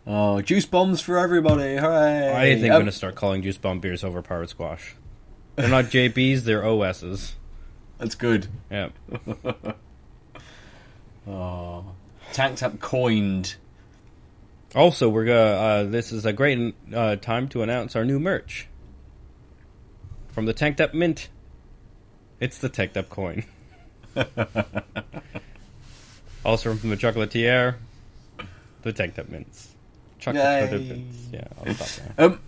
Oh, 0.06 0.40
juice 0.42 0.66
bombs 0.66 1.02
for 1.02 1.18
everybody! 1.18 1.76
Hooray! 1.76 2.32
I 2.34 2.54
think 2.56 2.66
I'm 2.68 2.72
Um, 2.72 2.82
going 2.82 2.86
to 2.86 2.92
start 2.92 3.16
calling 3.16 3.42
juice 3.42 3.58
bomb 3.58 3.80
beers 3.80 4.04
overpowered 4.04 4.48
squash. 4.50 4.96
They're 5.56 5.68
not 5.70 5.86
JBs, 5.86 6.42
they're 6.44 6.64
OSs. 6.64 7.36
That's 7.98 8.16
good. 8.16 8.48
Yeah. 8.70 8.90
Oh, 11.28 11.84
Tanked 12.32 12.64
Up 12.64 12.80
coined. 12.80 13.56
Also, 14.76 15.10
we're 15.10 15.26
gonna. 15.26 15.40
Uh, 15.40 15.84
this 15.84 16.12
is 16.12 16.26
a 16.26 16.32
great 16.32 16.74
uh, 16.94 17.18
time 17.18 17.50
to 17.50 17.64
announce 17.64 17.96
our 17.96 18.06
new 18.06 18.20
merch 18.20 18.68
from 20.30 20.46
the 20.46 20.54
Tanked 20.54 20.80
Up 20.80 20.94
Mint. 20.94 21.30
It's 22.40 22.60
the 22.60 22.70
Tanked 22.70 22.96
Up 22.96 23.10
coin. 23.10 23.44
also 26.46 26.76
from 26.76 26.90
the 26.90 26.98
Chocolatier, 26.98 27.76
the 28.84 28.94
Tanked 28.94 29.20
Up 29.20 29.30
Mints. 29.30 29.74
Chocolate 30.20 30.72
mints. 30.72 31.18
Yeah, 31.32 31.48
I'll 31.66 31.74
stop 31.76 32.16
there. 32.16 32.26
Um, 32.26 32.40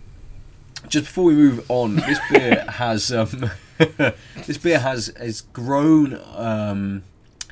just 0.88 1.06
before 1.06 1.24
we 1.24 1.34
move 1.34 1.70
on, 1.70 1.96
this 1.96 2.18
beer 2.30 2.64
has 2.68 3.12
um, 3.12 3.50
this 4.46 4.58
beer 4.58 4.78
has 4.78 5.12
has 5.16 5.40
grown 5.40 6.20
um, 6.36 7.02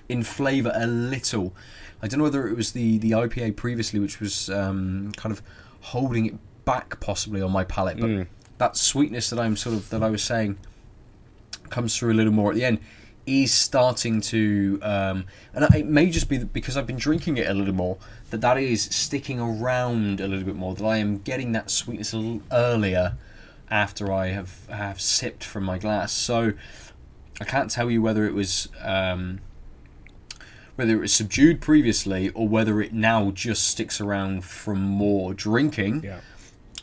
in 0.09 0.23
flavour 0.23 0.73
a 0.75 0.87
little. 0.87 1.55
I 2.03 2.07
don't 2.07 2.19
know 2.19 2.25
whether 2.25 2.47
it 2.49 2.57
was 2.57 2.73
the 2.73 2.99
the 2.99 3.13
IPA 3.13 3.57
previously, 3.57 3.99
which 4.01 4.21
was 4.21 4.49
um, 4.51 5.13
kind 5.17 5.33
of 5.33 5.43
holding 5.81 6.27
it 6.27 6.35
back 6.65 7.01
possibly 7.01 7.41
on 7.41 7.51
my 7.53 7.65
palate, 7.65 7.99
but 7.99 8.09
Mm. 8.11 8.27
that 8.59 8.77
sweetness 8.77 9.31
that 9.31 9.39
I'm 9.39 9.57
sort 9.57 9.75
of 9.77 9.89
that 9.91 10.03
I 10.03 10.11
was 10.11 10.23
saying 10.23 10.59
comes 11.71 11.97
through 11.97 12.13
a 12.13 12.15
little 12.15 12.33
more 12.33 12.51
at 12.51 12.57
the 12.57 12.65
end 12.65 12.79
is 13.27 13.53
starting 13.53 14.23
to 14.23 14.79
um, 14.83 15.27
and 15.55 15.63
it 15.75 15.87
may 15.87 16.09
just 16.09 16.31
be 16.31 16.39
because 16.39 16.77
I've 16.79 16.87
been 16.87 16.97
drinking 16.97 17.37
it 17.37 17.47
a 17.47 17.53
little 17.53 17.75
more 17.75 17.99
that 18.31 18.41
that 18.41 18.57
is 18.57 18.85
sticking 18.85 19.39
around 19.39 20.21
a 20.21 20.27
little 20.27 20.47
bit 20.47 20.57
more 20.57 20.75
that 20.75 20.85
I 20.85 20.97
am 20.97 21.19
getting 21.19 21.53
that 21.53 21.71
sweetness 21.71 22.15
a 22.15 22.17
little 22.17 22.43
earlier 22.51 23.19
after 23.71 24.13
I 24.13 24.29
have 24.29 24.67
have 24.69 25.01
sipped 25.01 25.45
from 25.45 25.65
my 25.65 25.79
glass 25.79 26.13
so 26.13 26.53
I 27.41 27.45
can't 27.45 27.71
tell 27.71 27.91
you 27.91 28.03
whether 28.03 28.27
it 28.27 28.35
was 28.35 28.69
um, 28.83 29.41
whether 30.79 30.95
it 30.95 31.01
was 31.01 31.13
subdued 31.13 31.61
previously 31.61 32.31
or 32.31 32.49
whether 32.49 32.81
it 32.81 32.93
now 32.93 33.31
just 33.31 33.67
sticks 33.67 34.01
around 34.01 34.45
from 34.45 34.81
more 34.81 35.35
drinking. 35.35 36.05
Yeah. 36.05 36.21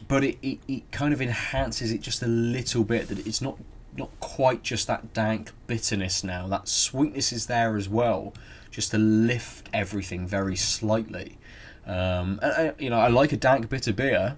But 0.07 0.23
it, 0.23 0.37
it, 0.41 0.59
it 0.67 0.91
kind 0.91 1.13
of 1.13 1.21
enhances 1.21 1.93
it 1.93 2.01
just 2.01 2.21
a 2.21 2.27
little 2.27 2.83
bit. 2.83 3.07
That 3.07 3.25
it's 3.25 3.41
not 3.41 3.57
not 3.97 4.09
quite 4.19 4.63
just 4.63 4.87
that 4.87 5.13
dank 5.13 5.51
bitterness 5.67 6.23
now. 6.23 6.47
That 6.47 6.67
sweetness 6.67 7.31
is 7.31 7.45
there 7.47 7.77
as 7.77 7.87
well, 7.87 8.33
just 8.69 8.91
to 8.91 8.97
lift 8.97 9.69
everything 9.73 10.27
very 10.27 10.57
slightly. 10.57 11.37
Um, 11.85 12.39
and 12.41 12.51
I, 12.51 12.73
you 12.77 12.89
know, 12.89 12.99
I 12.99 13.07
like 13.07 13.31
a 13.31 13.37
dank 13.37 13.69
bitter 13.69 13.93
beer, 13.93 14.35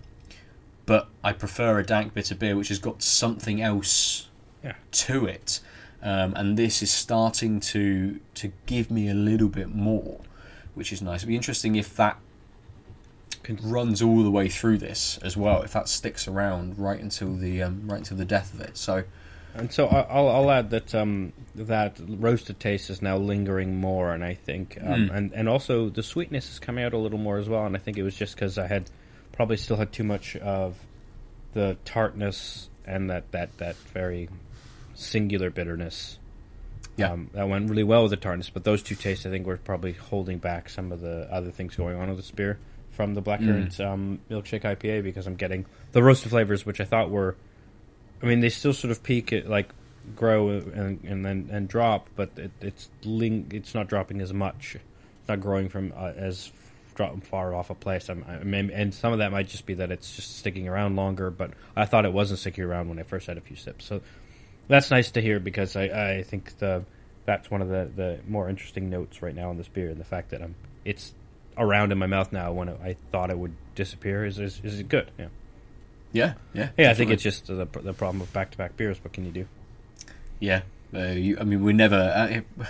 but 0.87 1.07
I 1.23 1.33
prefer 1.33 1.77
a 1.77 1.85
dank 1.85 2.15
bitter 2.15 2.33
beer 2.33 2.55
which 2.55 2.69
has 2.69 2.79
got 2.79 3.03
something 3.03 3.61
else 3.61 4.27
Yeah. 4.63 4.73
to 4.91 5.25
it. 5.27 5.59
Um, 6.01 6.33
and 6.35 6.57
this 6.57 6.81
is 6.81 6.89
starting 6.91 7.59
to 7.73 8.19
to 8.35 8.51
give 8.65 8.89
me 8.89 9.07
a 9.09 9.13
little 9.13 9.49
bit 9.49 9.69
more, 9.69 10.19
which 10.73 10.91
is 10.91 11.01
nice. 11.01 11.19
It'd 11.19 11.27
be 11.29 11.35
interesting 11.35 11.75
if 11.75 11.95
that 11.97 12.17
runs 13.63 14.01
all 14.01 14.23
the 14.23 14.31
way 14.31 14.49
through 14.49 14.77
this 14.77 15.17
as 15.23 15.37
well. 15.37 15.61
If 15.61 15.73
that 15.73 15.87
sticks 15.87 16.27
around 16.27 16.77
right 16.77 16.99
until 16.99 17.35
the 17.35 17.63
um, 17.63 17.83
right 17.85 17.97
until 17.99 18.17
the 18.17 18.25
death 18.25 18.53
of 18.53 18.61
it. 18.61 18.77
So 18.77 19.03
And 19.55 19.71
so 19.71 19.87
I'll, 19.87 20.27
I'll 20.29 20.51
add 20.51 20.69
that 20.69 20.93
um, 20.93 21.33
that 21.55 21.97
roasted 22.07 22.59
taste 22.59 22.89
is 22.89 23.01
now 23.01 23.17
lingering 23.17 23.77
more, 23.77 24.13
and 24.13 24.23
I 24.23 24.33
think, 24.35 24.77
um, 24.81 25.09
Mm. 25.09 25.15
and 25.15 25.33
and 25.33 25.49
also 25.49 25.89
the 25.89 26.03
sweetness 26.03 26.51
is 26.51 26.59
coming 26.59 26.83
out 26.83 26.93
a 26.93 26.97
little 26.97 27.17
more 27.19 27.37
as 27.37 27.47
well. 27.49 27.65
And 27.65 27.75
I 27.75 27.79
think 27.79 27.97
it 27.97 28.03
was 28.03 28.15
just 28.15 28.35
because 28.35 28.57
I 28.57 28.67
had 28.67 28.91
probably 29.37 29.55
still 29.55 29.77
had 29.77 29.93
too 29.93 30.03
much 30.03 30.35
of 30.35 30.75
the 31.53 31.77
tartness 31.85 32.69
and 32.85 33.09
that 33.09 33.31
that 33.31 33.57
that 33.59 33.75
very 33.93 34.27
singular 34.95 35.49
bitterness. 35.49 36.19
Yeah. 36.97 37.11
um, 37.11 37.29
that 37.33 37.47
went 37.47 37.69
really 37.69 37.83
well 37.83 38.01
with 38.01 38.09
the 38.09 38.17
tartness. 38.17 38.49
But 38.49 38.63
those 38.63 38.81
two 38.81 38.95
tastes, 38.95 39.25
I 39.27 39.29
think, 39.29 39.45
were 39.45 39.57
probably 39.57 39.91
holding 39.93 40.39
back 40.39 40.67
some 40.67 40.91
of 40.91 40.99
the 40.99 41.27
other 41.31 41.51
things 41.51 41.75
going 41.75 41.95
on 41.95 42.07
with 42.09 42.17
this 42.17 42.31
beer 42.31 42.57
from 42.89 43.13
the 43.13 43.21
blackcurrant 43.21 43.79
um, 43.85 44.19
milkshake 44.31 44.63
IPA 44.63 45.03
because 45.03 45.27
I'm 45.27 45.35
getting 45.35 45.67
the 45.91 46.01
roasted 46.01 46.31
flavors, 46.31 46.65
which 46.65 46.81
I 46.81 46.85
thought 46.85 47.11
were 47.11 47.35
I 48.21 48.25
mean, 48.25 48.39
they 48.39 48.49
still 48.49 48.73
sort 48.73 48.91
of 48.91 49.03
peak 49.03 49.31
it, 49.31 49.47
like 49.47 49.69
grow 50.15 50.49
and 50.49 51.03
and 51.03 51.25
then 51.25 51.49
and 51.51 51.67
drop, 51.67 52.09
but 52.15 52.31
it, 52.37 52.51
it's 52.61 52.89
ling- 53.03 53.51
it's 53.53 53.75
not 53.75 53.87
dropping 53.87 54.21
as 54.21 54.33
much. 54.33 54.75
It's 54.75 55.29
not 55.29 55.39
growing 55.39 55.69
from 55.69 55.93
uh, 55.95 56.13
as 56.15 56.51
drop 56.97 57.11
them 57.11 57.21
far 57.21 57.53
off 57.53 57.69
a 57.69 57.75
place. 57.75 58.09
I'm, 58.09 58.25
I 58.27 58.43
mean, 58.43 58.71
and 58.71 58.93
some 58.93 59.13
of 59.13 59.19
that 59.19 59.31
might 59.31 59.47
just 59.47 59.65
be 59.65 59.75
that 59.75 59.91
it's 59.91 60.15
just 60.15 60.37
sticking 60.37 60.67
around 60.67 60.95
longer. 60.95 61.29
But 61.29 61.51
I 61.75 61.85
thought 61.85 62.05
it 62.05 62.11
wasn't 62.11 62.39
sticking 62.39 62.63
around 62.63 62.89
when 62.89 62.99
I 62.99 63.03
first 63.03 63.27
had 63.27 63.37
a 63.37 63.41
few 63.41 63.55
sips. 63.55 63.85
So 63.85 64.01
that's 64.67 64.91
nice 64.91 65.11
to 65.11 65.21
hear 65.21 65.39
because 65.39 65.75
I, 65.75 65.83
I 65.83 66.23
think 66.23 66.57
the 66.57 66.83
that's 67.25 67.51
one 67.51 67.61
of 67.61 67.69
the, 67.69 67.89
the 67.95 68.19
more 68.27 68.49
interesting 68.49 68.89
notes 68.89 69.21
right 69.21 69.35
now 69.35 69.51
in 69.51 69.57
this 69.57 69.67
beer, 69.67 69.89
and 69.89 69.99
the 69.99 70.05
fact 70.05 70.31
that 70.31 70.41
I'm 70.41 70.55
it's 70.83 71.13
around 71.57 71.91
in 71.91 71.97
my 71.97 72.07
mouth 72.07 72.31
now 72.31 72.51
when 72.51 72.69
I 72.69 72.95
thought 73.11 73.29
it 73.29 73.37
would 73.37 73.55
disappear 73.75 74.25
is 74.25 74.39
is, 74.39 74.59
is 74.63 74.81
good. 74.83 75.11
Yeah. 75.19 75.27
yeah, 76.11 76.33
yeah, 76.53 76.69
Yeah, 76.77 76.91
I 76.91 76.93
think 76.95 77.11
it's 77.11 77.23
just 77.23 77.47
the 77.47 77.65
the 77.65 77.93
problem 77.93 78.21
of 78.21 78.33
back 78.33 78.51
to 78.51 78.57
back 78.57 78.75
beers. 78.75 78.97
What 79.03 79.13
can 79.13 79.25
you 79.25 79.31
do? 79.31 79.47
Yeah, 80.39 80.61
uh, 80.93 81.09
you, 81.09 81.37
I 81.39 81.43
mean, 81.43 81.63
we 81.63 81.73
never. 81.73 81.95
Uh, 81.95 82.65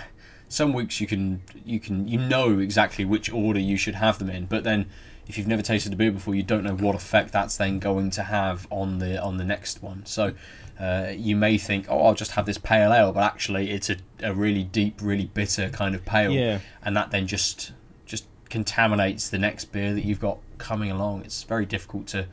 some 0.48 0.72
weeks 0.72 1.00
you 1.00 1.06
can 1.06 1.42
you 1.64 1.78
can 1.80 2.08
you 2.08 2.18
know 2.18 2.58
exactly 2.58 3.04
which 3.04 3.30
order 3.32 3.60
you 3.60 3.76
should 3.76 3.94
have 3.96 4.18
them 4.18 4.30
in, 4.30 4.46
but 4.46 4.64
then 4.64 4.86
if 5.26 5.36
you've 5.36 5.46
never 5.46 5.60
tasted 5.62 5.92
a 5.92 5.96
beer 5.96 6.10
before, 6.10 6.34
you 6.34 6.42
don't 6.42 6.64
know 6.64 6.74
what 6.74 6.94
effect 6.94 7.32
that's 7.32 7.58
then 7.58 7.78
going 7.78 8.08
to 8.10 8.22
have 8.22 8.66
on 8.70 8.98
the 8.98 9.20
on 9.22 9.36
the 9.36 9.44
next 9.44 9.82
one. 9.82 10.06
So 10.06 10.32
uh, 10.80 11.12
you 11.14 11.36
may 11.36 11.58
think, 11.58 11.86
oh, 11.90 12.02
I'll 12.06 12.14
just 12.14 12.30
have 12.32 12.46
this 12.46 12.56
pale 12.56 12.92
ale, 12.94 13.12
but 13.12 13.24
actually 13.24 13.70
it's 13.70 13.90
a, 13.90 13.96
a 14.22 14.32
really 14.32 14.62
deep, 14.64 15.00
really 15.02 15.26
bitter 15.26 15.68
kind 15.70 15.94
of 15.94 16.04
pale, 16.06 16.30
Yeah. 16.32 16.60
and 16.82 16.96
that 16.96 17.10
then 17.10 17.26
just 17.26 17.72
just 18.06 18.24
contaminates 18.48 19.28
the 19.28 19.38
next 19.38 19.66
beer 19.66 19.92
that 19.92 20.04
you've 20.04 20.20
got 20.20 20.38
coming 20.56 20.90
along. 20.90 21.22
It's 21.24 21.42
very 21.42 21.66
difficult 21.66 22.06
to 22.08 22.26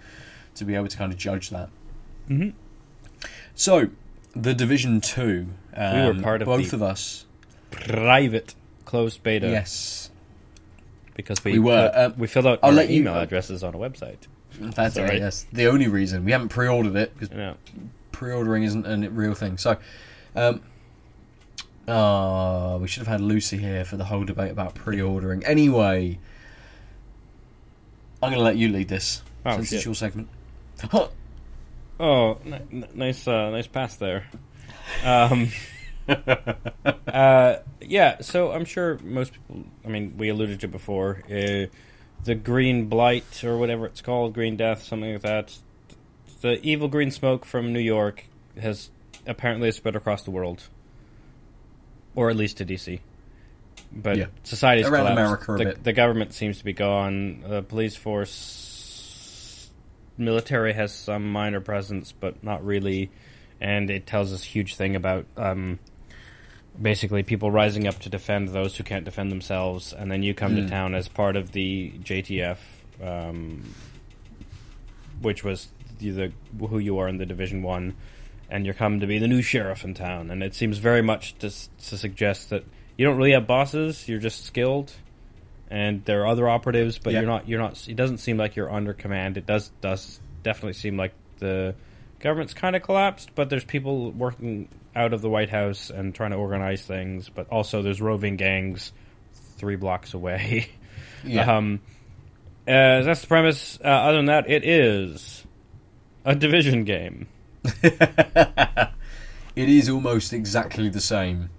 to 0.56 0.64
be 0.64 0.74
able 0.76 0.88
to 0.88 0.96
kind 0.98 1.12
of 1.12 1.18
judge 1.20 1.50
that. 1.50 1.70
Mhm. 2.30 2.54
So, 3.56 3.90
the 4.34 4.54
Division 4.54 5.02
Two. 5.02 5.48
Um, 5.76 5.96
We 6.00 6.18
were 6.18 6.24
part 6.24 6.42
of 6.42 6.46
both 6.46 6.70
the- 6.72 6.78
of 6.78 6.84
us. 6.84 7.25
Private 7.84 8.56
closed 8.86 9.22
beta. 9.24 9.48
Yes, 9.48 10.10
because 11.16 11.44
we 11.44 11.54
We 11.54 11.60
were, 11.60 11.90
put- 11.94 12.00
um, 12.00 12.14
we 12.18 12.28
filled 12.28 12.48
out 12.48 12.60
I'll 12.64 12.70
our 12.70 12.76
let 12.76 12.90
you- 12.90 13.02
email 13.02 13.16
addresses 13.16 13.64
on 13.64 13.74
a 13.74 13.78
website. 13.78 14.28
that's 14.60 14.96
Sorry. 14.96 15.18
it. 15.18 15.20
Yes, 15.22 15.46
the 15.52 15.68
only 15.68 15.88
reason 15.88 16.24
we 16.26 16.32
haven't 16.32 16.50
pre-ordered 16.50 16.96
it 16.96 17.14
because 17.18 17.36
You 17.36 17.56
pre-ordering 18.12 18.64
isn't 18.64 18.86
a 18.86 19.10
real 19.10 19.34
thing. 19.34 19.58
So, 19.58 19.78
um, 20.36 20.62
ah, 21.88 22.78
we 22.78 22.88
should 22.88 23.02
have 23.02 23.08
had 23.08 23.22
Lucy 23.22 23.58
here 23.58 23.84
for 23.84 23.98
the 23.98 24.06
whole 24.06 24.24
debate 24.24 24.52
about 24.52 24.74
pre-ordering. 24.76 25.44
Anyway, 25.46 26.20
I'm 28.24 28.30
going 28.30 28.40
to 28.40 28.44
let 28.44 28.56
you 28.58 28.70
lead 28.70 28.88
this 28.88 29.22
Oh, 29.46 29.58
since 29.58 29.70
shit. 29.70 29.76
it's 29.78 29.86
your 29.86 29.96
segment. 29.96 30.30
Oh, 32.00 32.38
n- 32.46 32.54
n- 32.72 32.88
nice, 32.94 33.28
uh, 33.28 33.50
nice 33.52 33.68
pass 33.68 33.96
there. 33.98 34.26
Um, 35.04 35.50
uh, 37.08 37.58
yeah, 37.82 38.22
so 38.22 38.52
I'm 38.52 38.66
sure 38.66 39.00
most 39.04 39.34
people. 39.34 39.66
I 39.84 39.90
mean, 39.90 40.16
we 40.18 40.30
alluded 40.30 40.60
to 40.62 40.68
before 40.68 41.24
uh, 41.30 41.66
the 42.24 42.36
green 42.36 42.88
blight 42.88 43.44
or 43.44 43.58
whatever 43.58 43.86
it's 43.86 44.02
called, 44.02 44.34
green 44.34 44.58
death, 44.58 44.84
something 44.84 45.14
like 45.14 45.22
that. 45.22 45.58
The 46.42 46.60
evil 46.62 46.88
green 46.88 47.12
smoke 47.12 47.46
from 47.46 47.74
New 47.74 47.80
York 47.80 48.26
has 48.60 48.90
apparently 49.26 49.72
spread 49.72 49.96
across 49.96 50.24
the 50.24 50.32
world, 50.32 50.68
or 52.16 52.30
at 52.30 52.36
least 52.36 52.58
to 52.58 52.66
DC. 52.66 53.00
But 53.92 54.18
Yeah. 54.18 54.26
society's 54.44 54.88
Around 54.88 55.16
collapsed. 55.16 55.48
The, 55.48 55.78
the 55.84 55.94
government 55.94 56.34
seems 56.34 56.58
to 56.60 56.66
be 56.66 56.74
gone. 56.74 57.44
The 57.48 57.64
police 57.64 57.96
force, 57.96 59.72
military 60.18 60.74
has 60.74 60.94
some 60.94 61.32
minor 61.32 61.62
presence, 61.62 62.12
but 62.12 62.44
not 62.44 62.66
really. 62.66 63.10
And 63.62 63.90
it 63.90 64.06
tells 64.06 64.34
us 64.34 64.44
a 64.44 64.48
huge 64.48 64.76
thing 64.76 64.96
about 64.96 65.26
um, 65.38 65.80
basically 66.82 67.24
people 67.24 67.50
rising 67.52 67.88
up 67.88 68.00
to 68.00 68.10
defend 68.10 68.50
those 68.50 68.76
who 68.78 68.84
can't 68.84 69.06
defend 69.06 69.32
themselves. 69.32 69.94
And 69.94 70.12
then 70.12 70.24
you 70.24 70.34
come 70.34 70.56
to 70.56 70.62
Hmm. 70.64 70.68
town 70.70 70.96
as 70.96 71.08
part 71.08 71.36
of 71.36 71.52
the 71.52 71.92
JTF, 72.04 72.58
um, 73.04 73.64
which 75.22 75.44
was 75.44 75.70
the, 76.00 76.12
the 76.12 76.32
who 76.68 76.80
you 76.80 77.00
are 77.00 77.08
in 77.08 77.18
the 77.18 77.26
Division 77.26 77.62
One, 77.62 77.96
and 78.50 78.66
you're 78.66 78.74
come 78.76 79.00
to 79.00 79.08
be 79.08 79.18
the 79.20 79.28
new 79.28 79.42
sheriff 79.42 79.84
in 79.84 79.94
town. 79.94 80.30
And 80.30 80.44
it 80.44 80.54
seems 80.54 80.78
very 80.78 81.02
much 81.02 81.36
to, 81.40 81.50
to 81.50 81.98
suggest 81.98 82.50
that 82.50 82.64
you 82.98 83.06
don't 83.06 83.18
really 83.18 83.32
have 83.32 83.48
bosses; 83.48 84.08
you're 84.08 84.20
just 84.20 84.46
skilled, 84.46 84.94
and 85.70 86.04
there 86.06 86.22
are 86.24 86.28
other 86.28 86.48
operatives, 86.48 86.98
but 87.00 87.14
Yeah. 87.14 87.20
you're 87.22 87.28
not. 87.30 87.48
You're 87.48 87.60
not. 87.60 87.88
It 87.88 87.96
doesn't 87.96 88.18
seem 88.20 88.38
like 88.38 88.56
you're 88.56 88.72
under 88.72 88.94
command. 88.94 89.38
It 89.38 89.46
does 89.46 89.72
does 89.82 90.20
definitely 90.44 90.74
seem 90.74 90.96
like 90.98 91.14
the 91.40 91.76
government's 92.20 92.54
kind 92.54 92.76
of 92.76 92.82
collapsed, 92.84 93.32
but 93.36 93.50
there's 93.50 93.66
people 93.66 94.12
working 94.12 94.68
out 94.96 95.14
of 95.14 95.22
the 95.22 95.30
White 95.30 95.50
House 95.50 95.90
and 95.90 96.16
trying 96.16 96.32
to 96.32 96.38
organize 96.38 96.82
things. 96.82 97.30
But 97.30 97.50
also, 97.50 97.82
there's 97.82 98.02
roving 98.02 98.38
gangs 98.38 98.94
three 99.58 99.76
blocks 99.76 100.14
away. 100.14 100.70
Yeah. 101.28 101.58
Um, 101.58 101.80
uh, 102.68 103.02
that's 103.02 103.22
the 103.22 103.28
premise. 103.28 103.80
Uh, 103.84 103.88
other 103.88 104.18
than 104.18 104.26
that, 104.26 104.48
it 104.48 104.64
is 104.64 105.44
a 106.24 106.36
division 106.36 106.84
game. 106.84 107.28
it 107.84 108.92
is 109.56 109.90
almost 109.90 110.34
exactly 110.34 110.88
the 110.88 111.02
same 111.02 111.50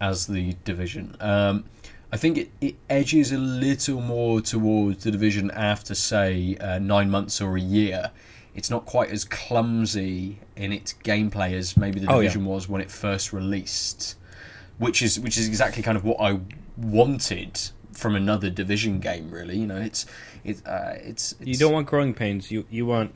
as 0.00 0.26
the 0.26 0.56
division. 0.64 1.16
Um, 1.20 1.66
I 2.12 2.16
think 2.16 2.38
it, 2.38 2.50
it 2.60 2.74
edges 2.90 3.32
a 3.32 3.38
little 3.38 4.00
more 4.00 4.40
towards 4.40 5.04
the 5.04 5.10
division 5.10 5.50
after, 5.52 5.94
say, 5.94 6.56
uh, 6.60 6.80
nine 6.80 7.10
months 7.10 7.40
or 7.40 7.56
a 7.56 7.60
year. 7.60 8.10
It's 8.54 8.70
not 8.70 8.86
quite 8.86 9.10
as 9.10 9.24
clumsy 9.24 10.38
in 10.56 10.72
its 10.72 10.94
gameplay 11.04 11.52
as 11.52 11.76
maybe 11.76 12.00
the 12.00 12.10
Oh, 12.10 12.16
yeah. 12.16 12.22
division 12.28 12.44
was 12.44 12.68
when 12.68 12.80
it 12.80 12.90
first 12.90 13.32
released, 13.32 14.16
which 14.78 15.02
is 15.02 15.20
which 15.20 15.36
is 15.36 15.46
exactly 15.48 15.82
kind 15.82 15.96
of 15.96 16.04
what 16.04 16.18
I 16.20 16.40
wanted 16.76 17.60
from 17.92 18.14
another 18.14 18.50
division 18.50 19.00
game. 19.00 19.30
Really, 19.30 19.58
you 19.58 19.66
know, 19.66 19.76
it's 19.76 20.06
it, 20.44 20.62
uh, 20.66 20.92
it's, 20.96 21.32
it's 21.40 21.46
You 21.46 21.56
don't 21.56 21.72
want 21.72 21.86
growing 21.86 22.14
pains. 22.14 22.50
You 22.50 22.66
you 22.70 22.86
want 22.86 23.14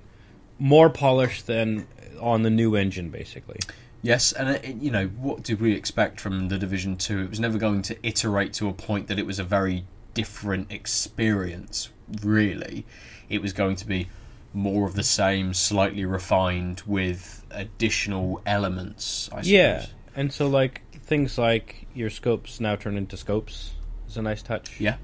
more 0.59 0.91
polish 0.91 1.43
than 1.43 1.87
on 2.21 2.43
the 2.43 2.51
new 2.51 2.77
engine, 2.77 3.09
basically. 3.11 3.59
Yes, 4.03 4.33
and 4.33 4.49
it, 4.51 4.77
you 4.77 4.91
know 4.91 5.07
what 5.09 5.43
did 5.43 5.61
we 5.61 5.73
expect 5.75 6.21
from 6.21 6.49
the 6.49 6.59
Division 6.59 6.97
Two? 6.97 7.21
It 7.25 7.31
was 7.31 7.41
never 7.41 7.59
going 7.59 7.83
to 7.83 7.97
iterate 8.07 8.53
to 8.55 8.69
a 8.69 8.73
point 8.73 9.09
that 9.09 9.19
it 9.19 9.27
was 9.27 9.39
a 9.39 9.45
very 9.45 9.85
different 10.15 10.71
experience. 10.73 11.91
Really, 12.23 12.85
it 13.29 13.41
was 13.43 13.53
going 13.53 13.77
to 13.77 13.87
be 13.87 14.09
more 14.53 14.87
of 14.87 14.95
the 14.95 15.03
same, 15.03 15.55
slightly 15.55 16.05
refined 16.05 16.83
with 16.87 17.45
additional 17.51 18.41
elements. 18.47 19.29
I 19.33 19.43
suppose. 19.43 19.51
Yeah, 19.51 19.87
and 20.17 20.33
so 20.33 20.49
like 20.49 20.83
things 20.93 21.39
like 21.39 21.87
your 21.95 22.11
scopes 22.11 22.61
now 22.61 22.77
turn 22.77 22.97
into 22.97 23.17
scopes 23.17 23.73
is 24.09 24.17
a 24.17 24.23
nice 24.23 24.43
touch. 24.43 24.81
yeah, 24.81 24.97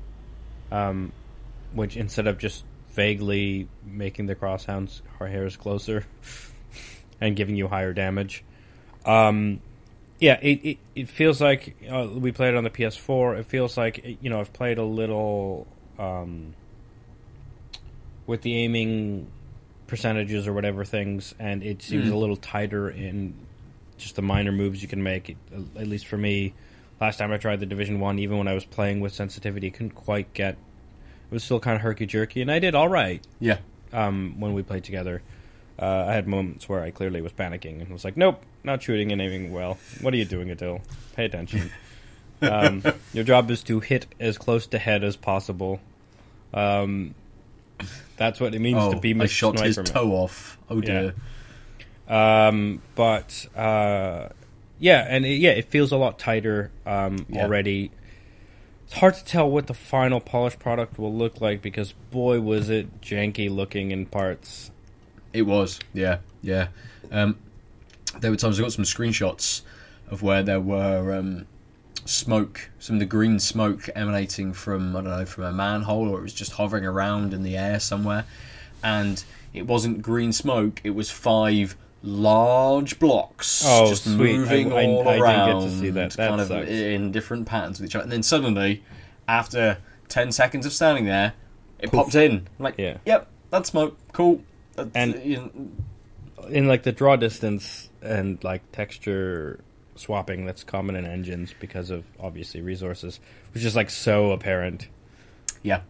um, 0.70 1.12
which 1.72 1.96
instead 1.96 2.26
of 2.26 2.38
just 2.38 2.64
vaguely 2.90 3.68
making 3.84 4.26
the 4.26 4.34
crosshounds 4.34 5.02
her 5.18 5.26
hairs 5.26 5.56
closer 5.56 6.06
and 7.20 7.36
giving 7.36 7.56
you 7.56 7.68
higher 7.68 7.92
damage, 7.92 8.42
um, 9.04 9.60
yeah, 10.18 10.38
it, 10.40 10.64
it, 10.64 10.78
it 10.94 11.08
feels 11.08 11.40
like 11.40 11.76
uh, 11.90 12.08
we 12.10 12.32
played 12.32 12.54
it 12.54 12.56
on 12.56 12.64
the 12.64 12.70
PS4. 12.70 13.38
It 13.38 13.46
feels 13.46 13.76
like 13.76 14.18
you 14.20 14.30
know 14.30 14.40
I've 14.40 14.52
played 14.52 14.78
a 14.78 14.84
little 14.84 15.66
um, 15.98 16.54
with 18.26 18.42
the 18.42 18.56
aiming 18.56 19.30
percentages 19.86 20.46
or 20.46 20.52
whatever 20.52 20.84
things, 20.84 21.34
and 21.38 21.62
it 21.62 21.82
seems 21.82 22.08
Mm. 22.08 22.12
a 22.12 22.16
little 22.16 22.36
tighter 22.36 22.90
in 22.90 23.34
just 23.98 24.16
the 24.16 24.22
minor 24.22 24.52
moves 24.52 24.82
you 24.82 24.88
can 24.88 25.02
make. 25.02 25.30
It, 25.30 25.36
at 25.76 25.86
least 25.86 26.06
for 26.06 26.16
me, 26.18 26.52
last 27.00 27.16
time 27.18 27.32
I 27.32 27.36
tried 27.38 27.60
the 27.60 27.66
Division 27.66 28.00
One, 28.00 28.18
even 28.18 28.36
when 28.38 28.48
I 28.48 28.54
was 28.54 28.64
playing 28.64 29.00
with 29.00 29.12
sensitivity, 29.14 29.70
couldn't 29.70 29.90
quite 29.94 30.32
get. 30.34 30.54
It 31.30 31.34
was 31.34 31.42
still 31.44 31.60
kind 31.60 31.76
of 31.76 31.82
herky 31.82 32.06
jerky, 32.06 32.40
and 32.42 32.50
I 32.50 32.58
did 32.58 32.74
all 32.74 32.88
right 32.88 33.24
Yeah. 33.40 33.58
um, 33.92 34.34
when 34.38 34.52
we 34.54 34.62
played 34.62 34.84
together. 34.84 35.22
Uh, 35.78 36.06
I 36.08 36.14
had 36.14 36.26
moments 36.26 36.68
where 36.68 36.82
I 36.82 36.90
clearly 36.90 37.20
was 37.20 37.32
panicking 37.32 37.80
and 37.82 37.88
was 37.90 38.04
like, 38.04 38.16
"Nope, 38.16 38.42
not 38.64 38.82
shooting 38.82 39.12
and 39.12 39.20
aiming 39.20 39.52
well. 39.52 39.76
What 40.00 40.14
are 40.14 40.16
you 40.16 40.24
doing, 40.24 40.48
Aadil? 40.48 40.80
Pay 41.14 41.24
attention. 41.26 41.70
um, 42.42 42.82
your 43.12 43.24
job 43.24 43.50
is 43.50 43.62
to 43.64 43.80
hit 43.80 44.06
as 44.20 44.38
close 44.38 44.66
to 44.68 44.78
head 44.78 45.04
as 45.04 45.16
possible. 45.16 45.80
Um, 46.54 47.14
that's 48.16 48.40
what 48.40 48.54
it 48.54 48.60
means 48.60 48.78
Oh, 48.80 48.92
to 48.94 49.00
be 49.00 49.10
I 49.10 49.14
Mr. 49.14 49.28
shot 49.28 49.60
his 49.60 49.76
toe 49.84 50.10
off. 50.12 50.58
Oh 50.70 50.80
dear. 50.80 51.14
Um, 52.08 52.80
but 52.94 53.46
uh, 53.56 54.28
yeah, 54.78 55.06
and 55.08 55.24
it, 55.26 55.36
yeah, 55.36 55.50
it 55.50 55.66
feels 55.66 55.92
a 55.92 55.96
lot 55.96 56.18
tighter 56.18 56.70
um, 56.84 57.26
Yeah. 57.28 57.42
already. 57.44 57.90
It's 58.84 58.94
hard 58.94 59.14
to 59.14 59.24
tell 59.24 59.50
what 59.50 59.66
the 59.66 59.74
final 59.74 60.20
polished 60.20 60.60
product 60.60 60.98
will 60.98 61.12
look 61.12 61.40
like 61.40 61.60
because 61.60 61.92
boy 62.12 62.40
was 62.40 62.70
it 62.70 63.00
janky 63.00 63.50
looking 63.50 63.90
in 63.90 64.06
parts. 64.06 64.70
It 65.32 65.42
was, 65.42 65.80
yeah, 65.92 66.18
yeah. 66.40 66.68
Um, 67.10 67.36
there 68.20 68.30
were 68.30 68.36
times 68.36 68.58
I 68.60 68.62
got 68.62 68.72
some 68.72 68.84
screenshots 68.84 69.62
of 70.08 70.22
where 70.22 70.42
there 70.44 70.60
were 70.60 71.12
um, 71.16 71.46
smoke, 72.06 72.70
some 72.78 72.96
of 72.96 73.00
the 73.00 73.06
green 73.06 73.38
smoke 73.38 73.88
emanating 73.94 74.52
from 74.52 74.96
I 74.96 75.00
don't 75.02 75.10
know 75.10 75.24
from 75.26 75.44
a 75.44 75.52
manhole, 75.52 76.08
or 76.08 76.18
it 76.18 76.22
was 76.22 76.32
just 76.32 76.52
hovering 76.52 76.84
around 76.84 77.32
in 77.34 77.42
the 77.42 77.56
air 77.56 77.78
somewhere, 77.80 78.24
and 78.82 79.22
it 79.52 79.66
wasn't 79.66 80.02
green 80.02 80.32
smoke. 80.32 80.80
It 80.84 80.90
was 80.90 81.10
five 81.10 81.76
large 82.02 82.98
blocks 82.98 83.64
Oh, 83.66 83.88
just 83.88 84.04
sweet. 84.04 84.16
moving 84.36 84.72
I- 84.72 84.82
I- 84.82 84.86
all 84.86 85.08
I 85.08 85.16
around, 85.18 85.62
to 85.62 85.70
see 85.70 85.90
that. 85.90 86.12
That 86.12 86.28
kind 86.28 86.40
of 86.40 86.50
in 86.68 87.10
different 87.12 87.46
patterns 87.46 87.80
with 87.80 87.90
each 87.90 87.94
other, 87.96 88.04
and 88.04 88.12
then 88.12 88.22
suddenly, 88.22 88.82
after 89.28 89.78
ten 90.08 90.30
seconds 90.32 90.66
of 90.66 90.72
standing 90.72 91.04
there, 91.06 91.32
it 91.78 91.90
Poof. 91.90 92.04
popped 92.04 92.14
in. 92.14 92.32
I'm 92.58 92.62
like, 92.62 92.74
Yeah. 92.78 92.98
yep, 93.04 93.26
that's 93.50 93.70
smoke. 93.70 93.96
Cool. 94.12 94.42
That's, 94.76 94.90
And- 94.94 95.22
you 95.24 95.36
know, 95.36 95.50
in 96.48 96.68
like 96.68 96.84
the 96.84 96.92
draw 96.92 97.16
distance 97.16 97.88
and 98.02 98.42
like 98.44 98.70
texture 98.70 99.58
swapping 99.98 100.46
that's 100.46 100.64
common 100.64 100.96
in 100.96 101.06
engines 101.06 101.54
because 101.58 101.90
of 101.90 102.04
obviously 102.20 102.60
resources, 102.60 103.20
which 103.54 103.64
is 103.64 103.74
like 103.76 103.90
so 103.90 104.32
apparent. 104.32 104.88
Yeah, 105.62 105.80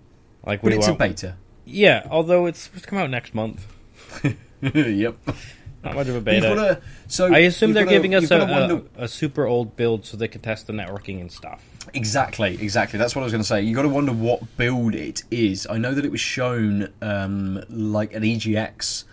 Like, 0.44 0.62
but 0.62 0.72
it's 0.72 0.86
a 0.88 0.94
beta. 0.94 1.36
Yeah, 1.64 2.06
although 2.10 2.46
it's 2.46 2.60
supposed 2.60 2.84
to 2.84 2.90
come 2.90 2.98
out 2.98 3.10
next 3.10 3.34
month. 3.34 3.66
yep. 4.62 5.16
Not 5.84 5.94
much 5.94 6.08
of 6.08 6.16
a 6.16 6.20
beta. 6.20 6.40
gotta- 6.54 6.80
so 7.08 7.32
I 7.32 7.38
assume 7.40 7.72
they're 7.72 7.84
gotta- 7.84 7.96
giving 7.96 8.14
us 8.14 8.30
a, 8.30 8.38
wonder- 8.38 8.82
a, 8.96 9.04
a 9.04 9.08
super 9.08 9.46
old 9.46 9.76
build 9.76 10.04
so 10.06 10.16
they 10.16 10.28
can 10.28 10.40
test 10.40 10.66
the 10.66 10.72
networking 10.72 11.20
and 11.20 11.30
stuff. 11.30 11.62
exactly, 11.94 12.54
exactly. 12.60 12.98
That's 12.98 13.14
what 13.14 13.22
I 13.22 13.24
was 13.24 13.32
going 13.32 13.42
to 13.42 13.46
say. 13.48 13.62
You 13.62 13.74
got 13.74 13.82
to 13.82 13.88
wonder 13.88 14.12
what 14.12 14.56
build 14.56 14.94
it 14.94 15.22
is. 15.30 15.66
I 15.68 15.78
know 15.78 15.92
that 15.94 16.04
it 16.04 16.10
was 16.10 16.20
shown 16.20 16.92
um, 17.02 17.62
like 17.68 18.14
an 18.14 18.22
EGX, 18.22 19.04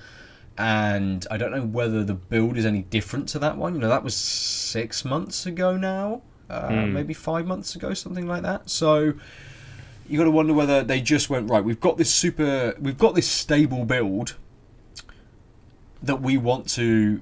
and 0.57 1.25
I 1.31 1.37
don't 1.37 1.51
know 1.51 1.63
whether 1.65 2.03
the 2.03 2.13
build 2.13 2.57
is 2.57 2.65
any 2.65 2.83
different 2.83 3.27
to 3.29 3.39
that 3.39 3.57
one. 3.57 3.73
You 3.75 3.79
know, 3.81 3.89
that 3.89 4.03
was 4.03 4.15
six 4.15 5.03
months 5.03 5.45
ago 5.45 5.77
now, 5.77 6.21
uh, 6.49 6.69
Hmm. 6.69 6.93
maybe 6.93 7.13
five 7.13 7.45
months 7.47 7.75
ago, 7.75 7.93
something 7.93 8.27
like 8.27 8.43
that. 8.43 8.69
So. 8.69 9.13
You 10.09 10.17
got 10.17 10.25
to 10.25 10.31
wonder 10.31 10.53
whether 10.53 10.83
they 10.83 10.99
just 10.99 11.29
went 11.29 11.49
right. 11.49 11.63
We've 11.63 11.79
got 11.79 11.97
this 11.97 12.13
super, 12.13 12.75
we've 12.77 12.97
got 12.97 13.15
this 13.15 13.25
stable 13.25 13.85
build 13.85 14.35
that 16.03 16.21
we 16.21 16.35
want 16.35 16.67
to 16.71 17.21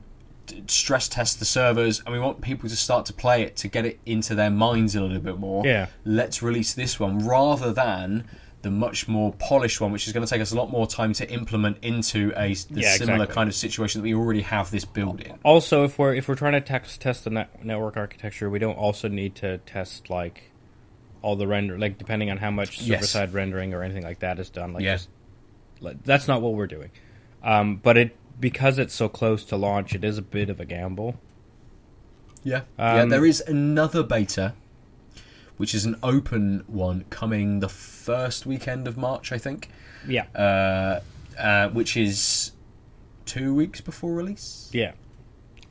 stress 0.68 1.08
test 1.08 1.38
the 1.38 1.46
servers 1.46 2.02
and 2.06 2.12
we 2.12 2.20
want 2.20 2.42
people 2.42 2.68
to 2.68 2.76
start 2.76 3.06
to 3.06 3.14
play 3.14 3.44
it 3.44 3.56
to 3.58 3.68
get 3.68 3.86
it 3.86 4.00
into 4.08 4.34
their 4.34 4.50
minds 4.50 4.96
a 4.96 5.02
little 5.02 5.20
bit 5.20 5.38
more. 5.38 5.64
Yeah. 5.66 5.88
Let's 6.04 6.42
release 6.42 6.74
this 6.74 7.00
one 7.00 7.20
rather 7.20 7.72
than 7.72 8.26
the 8.62 8.72
much 8.72 9.08
more 9.08 9.34
polished 9.40 9.82
one, 9.82 9.92
which 9.92 10.06
is 10.08 10.14
going 10.14 10.26
to 10.26 10.30
take 10.30 10.42
us 10.42 10.52
a 10.52 10.56
lot 10.56 10.70
more 10.70 10.86
time 10.86 11.14
to 11.14 11.30
implement 11.32 11.78
into 11.84 12.32
a 12.36 12.54
the 12.54 12.82
Yeah, 12.82 12.96
similar 12.96 13.16
exactly. 13.24 13.34
kind 13.36 13.50
of 13.50 13.56
situation 13.56 14.02
that 14.02 14.04
we 14.04 14.14
already 14.14 14.42
have 14.42 14.70
this 14.72 14.86
build 14.86 15.22
in. 15.22 15.38
Also, 15.44 15.84
if 15.84 15.98
we're 15.98 16.14
if 16.14 16.28
we're 16.28 16.36
trying 16.36 16.54
to 16.54 16.62
text, 16.62 17.02
test 17.02 17.24
the 17.24 17.30
net, 17.32 17.64
network 17.66 17.98
architecture, 17.98 18.50
we 18.50 18.60
don't 18.60 18.78
also 18.78 19.08
need 19.08 19.36
to 19.36 19.58
test 19.60 20.10
like 20.10 20.52
all 21.24 21.36
the 21.36 21.48
render, 21.48 21.78
like 21.78 21.98
depending 21.98 22.30
on 22.32 22.38
how 22.38 22.52
much 22.52 22.80
server 22.80 22.92
Yes. 22.92 23.10
side 23.10 23.34
rendering 23.34 23.74
or 23.74 23.84
anything 23.84 24.04
like 24.04 24.20
that 24.20 24.40
is 24.40 24.50
done. 24.50 24.74
Like, 24.74 24.84
Yeah. 24.84 24.96
just, 24.96 25.10
like 25.80 26.04
that's 26.04 26.28
not 26.28 26.42
what 26.42 26.54
we're 26.54 26.68
doing. 26.68 26.92
Um, 27.44 27.78
but 27.78 27.98
it 27.98 28.16
because 28.40 28.78
it's 28.80 28.94
so 28.94 29.08
close 29.10 29.44
to 29.46 29.56
launch, 29.56 29.94
it 29.96 30.04
is 30.04 30.18
a 30.18 30.22
bit 30.24 30.50
of 30.50 30.60
a 30.60 30.66
gamble. 30.66 31.16
Yeah. 32.44 32.62
yeah, 32.78 33.02
Um, 33.04 33.10
there 33.10 33.26
is 33.26 33.42
another 33.42 34.02
beta, 34.04 34.54
which 35.62 35.76
is 35.76 35.86
an 35.86 35.96
open 36.02 36.64
one 36.66 37.06
coming 37.12 37.60
the 37.60 37.70
first 37.70 38.48
weekend 38.48 38.88
of 38.88 38.98
March, 38.98 39.32
I 39.32 39.38
think, 39.38 39.70
Yeah, 40.08 40.26
uh, 40.36 41.02
uh, 41.40 41.70
which 41.70 41.96
is 41.96 42.52
two 43.28 43.54
weeks 43.54 43.80
before 43.80 44.12
release. 44.12 44.72
yeah. 44.74 44.94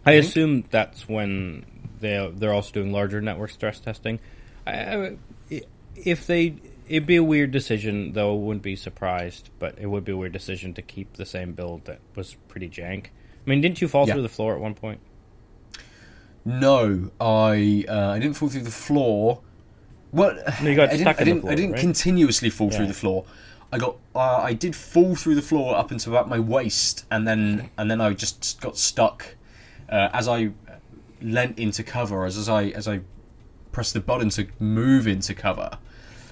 I, 0.07 0.13
think- 0.13 0.25
assume 0.27 0.65
that's 0.71 1.09
when 1.09 1.67
they 2.01 2.33
they're 2.37 2.53
also 2.55 2.71
doing 2.73 2.93
larger 2.93 3.21
network 3.21 3.51
stress 3.51 3.81
testing. 3.81 4.21
I, 4.65 4.73
I, 5.51 5.63
if 5.97 6.27
they, 6.29 6.55
it'd 6.89 7.07
be 7.09 7.17
a 7.17 7.25
weird 7.25 7.51
decision, 7.51 8.13
though. 8.13 8.33
I 8.33 8.39
wouldn't 8.39 8.63
be 8.63 8.77
surprised, 8.77 9.51
but 9.59 9.77
it 9.79 9.87
would 9.87 10.05
be 10.05 10.13
a 10.13 10.17
weird 10.17 10.33
decision 10.33 10.73
to 10.75 10.83
keep 10.83 11.15
the 11.15 11.27
same 11.27 11.53
build 11.53 11.85
that 11.87 11.99
was 12.15 12.37
pretty 12.49 12.69
jank. 12.69 13.07
I 13.45 13.51
mean, 13.51 13.61
didn't 13.61 13.81
you 13.83 13.89
fall 13.89 14.07
Yeah. 14.07 14.15
through 14.15 14.23
the 14.23 14.29
floor 14.29 14.55
at 14.55 14.61
one 14.61 14.75
point? 14.75 15.01
No, 16.45 17.11
I 17.21 17.85
uh, 17.89 18.11
I 18.11 18.19
didn't 18.21 18.37
fall 18.37 18.49
through 18.49 18.63
the 18.63 18.71
floor. 18.71 19.41
Well, 20.13 20.37
No, 20.63 20.69
you 20.69 20.77
got 20.77 20.91
I 20.91 20.97
didn't, 20.97 21.07
I 21.09 21.13
didn't, 21.25 21.41
floor, 21.43 21.53
I 21.53 21.55
didn't 21.55 21.73
right? 21.73 21.81
continuously 21.81 22.51
fall 22.51 22.71
through 22.71 22.87
the 22.89 22.95
floor. 22.95 23.25
I 23.73 23.79
got 23.79 23.97
uh, 24.17 24.39
I 24.39 24.53
did 24.53 24.75
fall 24.75 25.15
through 25.15 25.37
the 25.37 25.43
floor 25.43 25.77
up 25.77 25.93
into 25.93 26.11
about 26.11 26.29
my 26.29 26.41
waist, 26.41 27.05
and 27.11 27.27
then 27.29 27.71
and 27.79 27.89
then 27.91 28.01
I 28.01 28.13
just 28.15 28.61
got 28.61 28.77
stuck 28.77 29.37
uh, 29.89 30.09
as 30.13 30.27
I 30.27 30.51
leant 31.23 31.59
into 31.59 31.85
cover. 31.85 32.25
As, 32.25 32.37
as 32.37 32.49
I 32.49 32.65
as 32.71 32.89
I 32.89 33.01
pressed 33.71 33.95
the 33.95 34.01
button 34.01 34.29
to 34.31 34.49
move 34.59 35.07
into 35.07 35.35
cover, 35.35 35.79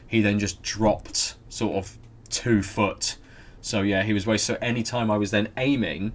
he 0.08 0.20
then 0.20 0.40
just 0.40 0.60
dropped 0.62 1.36
sort 1.48 1.76
of 1.76 1.96
two 2.28 2.60
foot. 2.62 3.16
So 3.60 3.82
yeah, 3.82 4.02
he 4.02 4.12
was 4.12 4.26
way. 4.26 4.36
So 4.38 4.56
anytime 4.60 5.08
I 5.08 5.16
was 5.16 5.30
then 5.30 5.50
aiming, 5.56 6.14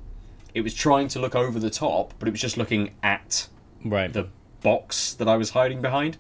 it 0.54 0.60
was 0.62 0.74
trying 0.74 1.08
to 1.10 1.20
look 1.20 1.36
over 1.36 1.58
the 1.58 1.70
top, 1.70 2.14
but 2.20 2.28
it 2.28 2.32
was 2.32 2.42
just 2.42 2.58
looking 2.58 2.92
at 3.02 3.48
Right. 3.86 4.12
the 4.12 4.28
box 4.62 5.14
that 5.14 5.30
I 5.30 5.38
was 5.38 5.52
hiding 5.52 5.82
behind. 5.82 6.18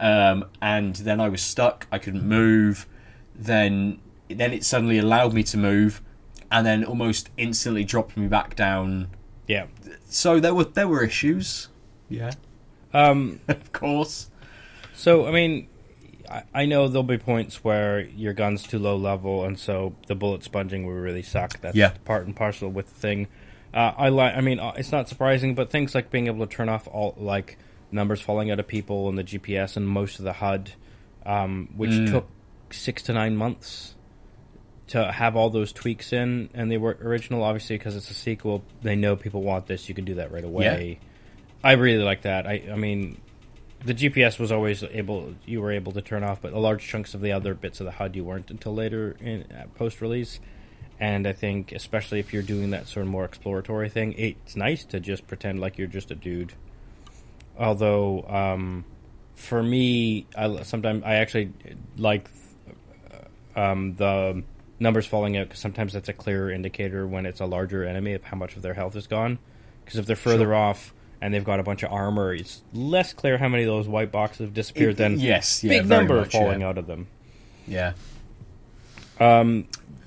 Um, 0.00 0.46
and 0.62 0.96
then 0.96 1.20
I 1.20 1.28
was 1.28 1.42
stuck. 1.42 1.86
I 1.92 1.98
couldn't 1.98 2.24
move. 2.26 2.86
Then 3.34 4.00
then 4.28 4.52
it 4.52 4.64
suddenly 4.64 4.98
allowed 4.98 5.32
me 5.34 5.42
to 5.44 5.56
move, 5.58 6.00
and 6.50 6.64
then 6.66 6.84
almost 6.84 7.30
instantly 7.36 7.84
dropped 7.84 8.16
me 8.16 8.26
back 8.28 8.56
down. 8.56 9.08
yeah. 9.46 9.66
So 10.08 10.40
there 10.40 10.54
were 10.54 10.64
there 10.64 10.88
were 10.88 11.04
issues. 11.04 11.68
Yeah, 12.08 12.32
Um, 12.94 13.40
of 13.48 13.70
course. 13.72 14.30
So, 14.94 15.26
I 15.26 15.30
mean, 15.30 15.68
I, 16.28 16.42
I 16.52 16.66
know 16.66 16.88
there'll 16.88 17.02
be 17.04 17.18
points 17.18 17.62
where 17.62 18.00
your 18.00 18.32
gun's 18.32 18.62
too 18.64 18.78
low 18.80 18.96
level, 18.96 19.44
and 19.44 19.58
so 19.58 19.94
the 20.08 20.14
bullet 20.16 20.42
sponging 20.42 20.84
will 20.86 20.94
really 20.94 21.22
suck. 21.22 21.60
That's 21.60 21.76
Yeah. 21.76 21.92
part 22.04 22.26
and 22.26 22.34
parcel 22.34 22.68
with 22.68 22.88
the 22.88 23.00
thing. 23.00 23.28
Uh, 23.72 23.92
I 23.96 24.08
like. 24.08 24.34
I 24.36 24.40
mean, 24.40 24.58
uh, 24.58 24.72
it's 24.76 24.90
not 24.92 25.08
surprising, 25.08 25.54
but 25.54 25.70
things 25.70 25.94
like 25.94 26.10
being 26.10 26.26
able 26.26 26.44
to 26.46 26.52
turn 26.52 26.68
off 26.68 26.88
all 26.88 27.14
like 27.16 27.56
numbers 27.92 28.20
falling 28.20 28.50
out 28.50 28.58
of 28.60 28.66
people 28.66 29.08
and 29.08 29.18
the 29.18 29.24
GPS 29.24 29.76
and 29.76 29.88
most 29.88 30.18
of 30.18 30.24
the 30.24 30.32
HUD, 30.34 30.72
um, 31.26 31.68
which 31.76 31.90
Mm. 31.90 32.10
took 32.10 32.28
six 32.70 33.02
to 33.04 33.12
nine 33.12 33.36
months 33.36 33.94
to 34.88 35.10
have 35.12 35.36
all 35.36 35.50
those 35.50 35.72
tweaks 35.72 36.12
in, 36.12 36.48
and 36.54 36.70
they 36.70 36.78
were 36.78 36.98
original, 37.02 37.42
obviously, 37.44 37.76
because 37.78 37.94
it's 37.96 38.10
a 38.10 38.14
sequel. 38.14 38.64
They 38.82 38.96
know 38.96 39.14
people 39.16 39.42
want 39.42 39.66
this. 39.66 39.88
You 39.88 39.94
can 39.94 40.04
do 40.04 40.14
that 40.14 40.32
right 40.32 40.44
away. 40.44 40.64
I 41.62 41.72
really 41.72 42.02
like 42.02 42.22
that. 42.22 42.46
I, 42.46 42.64
I 42.72 42.76
mean, 42.76 43.20
the 43.84 43.94
GPS 43.94 44.38
was 44.38 44.50
always 44.50 44.82
able 44.82 45.34
you 45.46 45.60
were 45.60 45.72
able 45.72 45.92
to 45.92 46.02
turn 46.02 46.22
off, 46.24 46.42
but 46.42 46.52
the 46.52 46.58
large 46.58 46.86
chunks 46.86 47.14
of 47.14 47.20
the 47.20 47.32
other 47.32 47.54
bits 47.54 47.80
of 47.80 47.86
the 47.86 47.92
HUD 47.92 48.16
you 48.16 48.24
weren't 48.24 48.50
until 48.50 48.74
later 48.74 49.16
in 49.20 49.44
post 49.76 50.00
release. 50.00 50.40
And 50.98 51.26
I 51.26 51.32
think, 51.32 51.72
especially 51.72 52.18
if 52.20 52.32
you're 52.32 52.42
doing 52.42 52.70
that 52.70 52.86
sort 52.86 53.06
of 53.06 53.10
more 53.12 53.24
exploratory 53.24 53.88
thing, 53.88 54.12
it's 54.18 54.54
nice 54.54 54.84
to 54.86 55.00
just 55.00 55.26
pretend 55.26 55.58
like 55.60 55.78
you're 55.78 55.86
just 55.86 56.10
a 56.10 56.14
dude. 56.14 56.52
Although, 57.58 58.22
um, 58.28 58.84
for 59.34 59.62
me, 59.62 60.26
I, 60.36 60.62
sometimes 60.62 61.02
I 61.04 61.16
actually 61.16 61.52
like 61.96 62.28
um, 63.56 63.94
the 63.96 64.42
numbers 64.78 65.06
falling 65.06 65.36
out 65.36 65.48
because 65.48 65.60
sometimes 65.60 65.92
that's 65.92 66.08
a 66.08 66.12
clearer 66.14 66.50
indicator 66.50 67.06
when 67.06 67.26
it's 67.26 67.40
a 67.40 67.46
larger 67.46 67.84
enemy 67.84 68.14
of 68.14 68.24
how 68.24 68.36
much 68.36 68.56
of 68.56 68.62
their 68.62 68.74
health 68.74 68.96
is 68.96 69.06
gone. 69.06 69.38
Because 69.84 69.98
if 69.98 70.06
they're 70.06 70.16
further 70.16 70.46
Sure. 70.46 70.54
off, 70.54 70.94
and 71.22 71.34
they've 71.34 71.44
got 71.44 71.60
a 71.60 71.62
bunch 71.62 71.82
of 71.82 71.92
armor. 71.92 72.32
It's 72.32 72.62
less 72.72 73.12
clear 73.12 73.36
how 73.36 73.48
many 73.48 73.64
of 73.64 73.66
those 73.66 73.86
white 73.86 74.10
boxes 74.10 74.46
have 74.46 74.54
disappeared 74.54 74.92
It- 74.92 74.96
than 74.96 75.20
yes, 75.20 75.60
big 75.60 75.86
number 75.86 76.16
much, 76.20 76.32
falling 76.32 76.60
yeah. 76.62 76.68
out 76.68 76.78
of 76.78 76.86
them. 76.86 77.08
Yeah. 77.66 77.92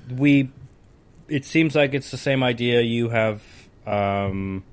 we 0.09 0.49
it 1.29 1.45
seems 1.45 1.75
like 1.75 1.93
it's 1.93 2.09
the 2.11 2.17
same 2.17 2.43
idea 2.43 2.81
you 2.81 3.09
have 3.09 3.41
um, 3.85 4.63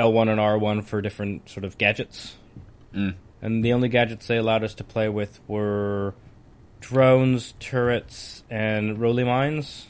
L1 0.00 0.28
and 0.30 0.40
R1 0.40 0.84
for 0.84 1.00
different 1.02 1.48
sort 1.48 1.64
of 1.64 1.76
gadgets. 1.78 2.36
Mm. 2.94 3.14
And 3.42 3.64
the 3.64 3.72
only 3.72 3.88
gadgets 3.88 4.26
they 4.26 4.36
allowed 4.36 4.64
us 4.64 4.74
to 4.74 4.84
play 4.84 5.08
with 5.08 5.40
were 5.46 6.14
drones, 6.80 7.54
turrets, 7.60 8.42
and 8.50 8.98
rolly 8.98 9.24
mines. 9.24 9.86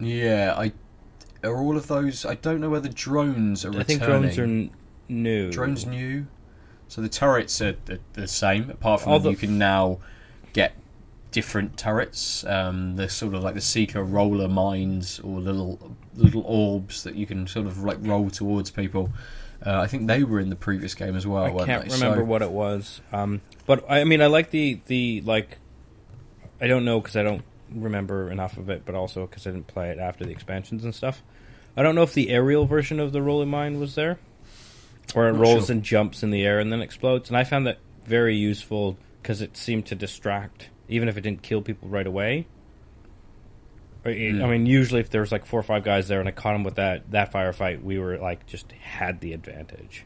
Yeah, 0.00 0.54
I 0.56 0.72
are 1.46 1.56
all 1.58 1.76
of 1.76 1.86
those. 1.86 2.24
I 2.24 2.34
don't 2.34 2.60
know 2.60 2.70
whether 2.70 2.88
drones 2.88 3.64
are 3.64 3.68
I 3.68 3.78
returning. 3.78 3.86
think 3.86 4.02
drones 4.02 4.38
are 4.38 4.44
n- 4.44 4.70
new. 5.08 5.50
drones 5.50 5.86
new. 5.86 6.26
So 6.88 7.00
the 7.02 7.08
turrets 7.08 7.60
are 7.60 7.76
the, 7.84 8.00
the 8.14 8.26
same, 8.26 8.70
apart 8.70 9.02
from 9.02 9.12
Although- 9.12 9.30
you 9.30 9.36
can 9.36 9.58
now 9.58 9.98
get 10.52 10.72
different 11.30 11.76
turrets. 11.76 12.44
Um, 12.44 12.96
they're 12.96 13.08
sort 13.08 13.34
of 13.34 13.42
like 13.42 13.54
the 13.54 13.60
Seeker 13.60 14.02
roller 14.02 14.48
mines 14.48 15.20
or 15.20 15.40
little 15.40 15.96
little 16.14 16.42
orbs 16.46 17.04
that 17.04 17.14
you 17.14 17.26
can 17.26 17.46
sort 17.46 17.66
of 17.66 17.82
like 17.82 17.98
roll 18.00 18.30
towards 18.30 18.70
people. 18.70 19.10
Uh, 19.64 19.80
I 19.80 19.86
think 19.86 20.06
they 20.06 20.22
were 20.22 20.38
in 20.40 20.50
the 20.50 20.56
previous 20.56 20.94
game 20.94 21.16
as 21.16 21.26
well. 21.26 21.44
I 21.60 21.66
can't 21.66 21.88
they? 21.88 21.94
remember 21.94 22.20
So- 22.20 22.24
what 22.24 22.42
it 22.42 22.50
was. 22.50 23.00
Um, 23.12 23.40
but 23.66 23.84
I 23.90 24.04
mean, 24.04 24.22
I 24.22 24.26
like 24.26 24.50
the 24.50 24.80
the 24.86 25.22
like. 25.22 25.58
I 26.60 26.66
don't 26.66 26.84
know 26.84 27.00
because 27.00 27.16
I 27.16 27.22
don't 27.22 27.42
remember 27.70 28.30
enough 28.30 28.56
of 28.56 28.68
it, 28.70 28.82
but 28.84 28.94
also 28.94 29.26
because 29.26 29.46
I 29.46 29.50
didn't 29.50 29.68
play 29.68 29.90
it 29.90 29.98
after 29.98 30.24
the 30.24 30.30
expansions 30.30 30.84
and 30.84 30.94
stuff. 30.94 31.22
I 31.76 31.82
don't 31.82 31.94
know 31.94 32.02
if 32.02 32.14
the 32.14 32.30
aerial 32.30 32.66
version 32.66 32.98
of 32.98 33.12
the 33.12 33.22
rolling 33.22 33.50
mine 33.50 33.78
was 33.78 33.94
there, 33.94 34.18
where 35.12 35.28
it 35.28 35.34
rolls 35.34 35.66
sure. 35.66 35.74
and 35.74 35.82
jumps 35.84 36.24
in 36.24 36.30
the 36.30 36.44
air 36.44 36.58
and 36.58 36.72
then 36.72 36.80
explodes. 36.80 37.28
And 37.30 37.36
I 37.36 37.44
found 37.44 37.66
that 37.68 37.78
very 38.04 38.34
useful 38.34 38.96
because 39.22 39.40
it 39.40 39.56
seemed 39.56 39.86
to 39.86 39.94
distract, 39.94 40.70
even 40.88 41.08
if 41.08 41.16
it 41.16 41.20
didn't 41.22 41.42
kill 41.42 41.62
people 41.62 41.88
right 41.88 42.06
away. 42.06 42.46
I 44.04 44.12
Hmm. 44.14 44.42
I 44.42 44.48
mean, 44.48 44.64
usually 44.66 45.00
if 45.00 45.10
there 45.10 45.20
was 45.20 45.32
like 45.32 45.44
four 45.44 45.60
or 45.60 45.64
five 45.64 45.84
guys 45.84 46.08
there 46.08 46.20
and 46.20 46.28
I 46.28 46.32
caught 46.32 46.52
them 46.52 46.64
with 46.64 46.76
that 46.76 47.10
that 47.10 47.32
firefight, 47.32 47.82
we 47.82 47.98
were 47.98 48.16
like 48.18 48.46
just 48.46 48.72
had 48.72 49.20
the 49.20 49.32
advantage. 49.32 50.04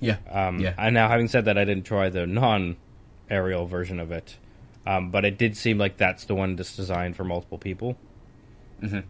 Yeah, 0.00 0.16
Um, 0.30 0.60
yeah. 0.60 0.72
And 0.78 0.94
now, 0.94 1.08
having 1.08 1.28
said 1.28 1.44
that, 1.44 1.58
I 1.58 1.64
didn't 1.66 1.84
try 1.84 2.08
the 2.08 2.26
non-aerial 2.26 3.66
version 3.66 4.00
of 4.00 4.10
it, 4.12 4.38
um, 4.86 5.10
but 5.10 5.26
it 5.26 5.36
did 5.36 5.56
seem 5.58 5.76
like 5.76 5.98
that's 5.98 6.24
the 6.24 6.34
one 6.34 6.56
that's 6.56 6.74
designed 6.74 7.16
for 7.16 7.24
multiple 7.24 7.58
people. 7.58 7.98
Mhm. 8.82 9.04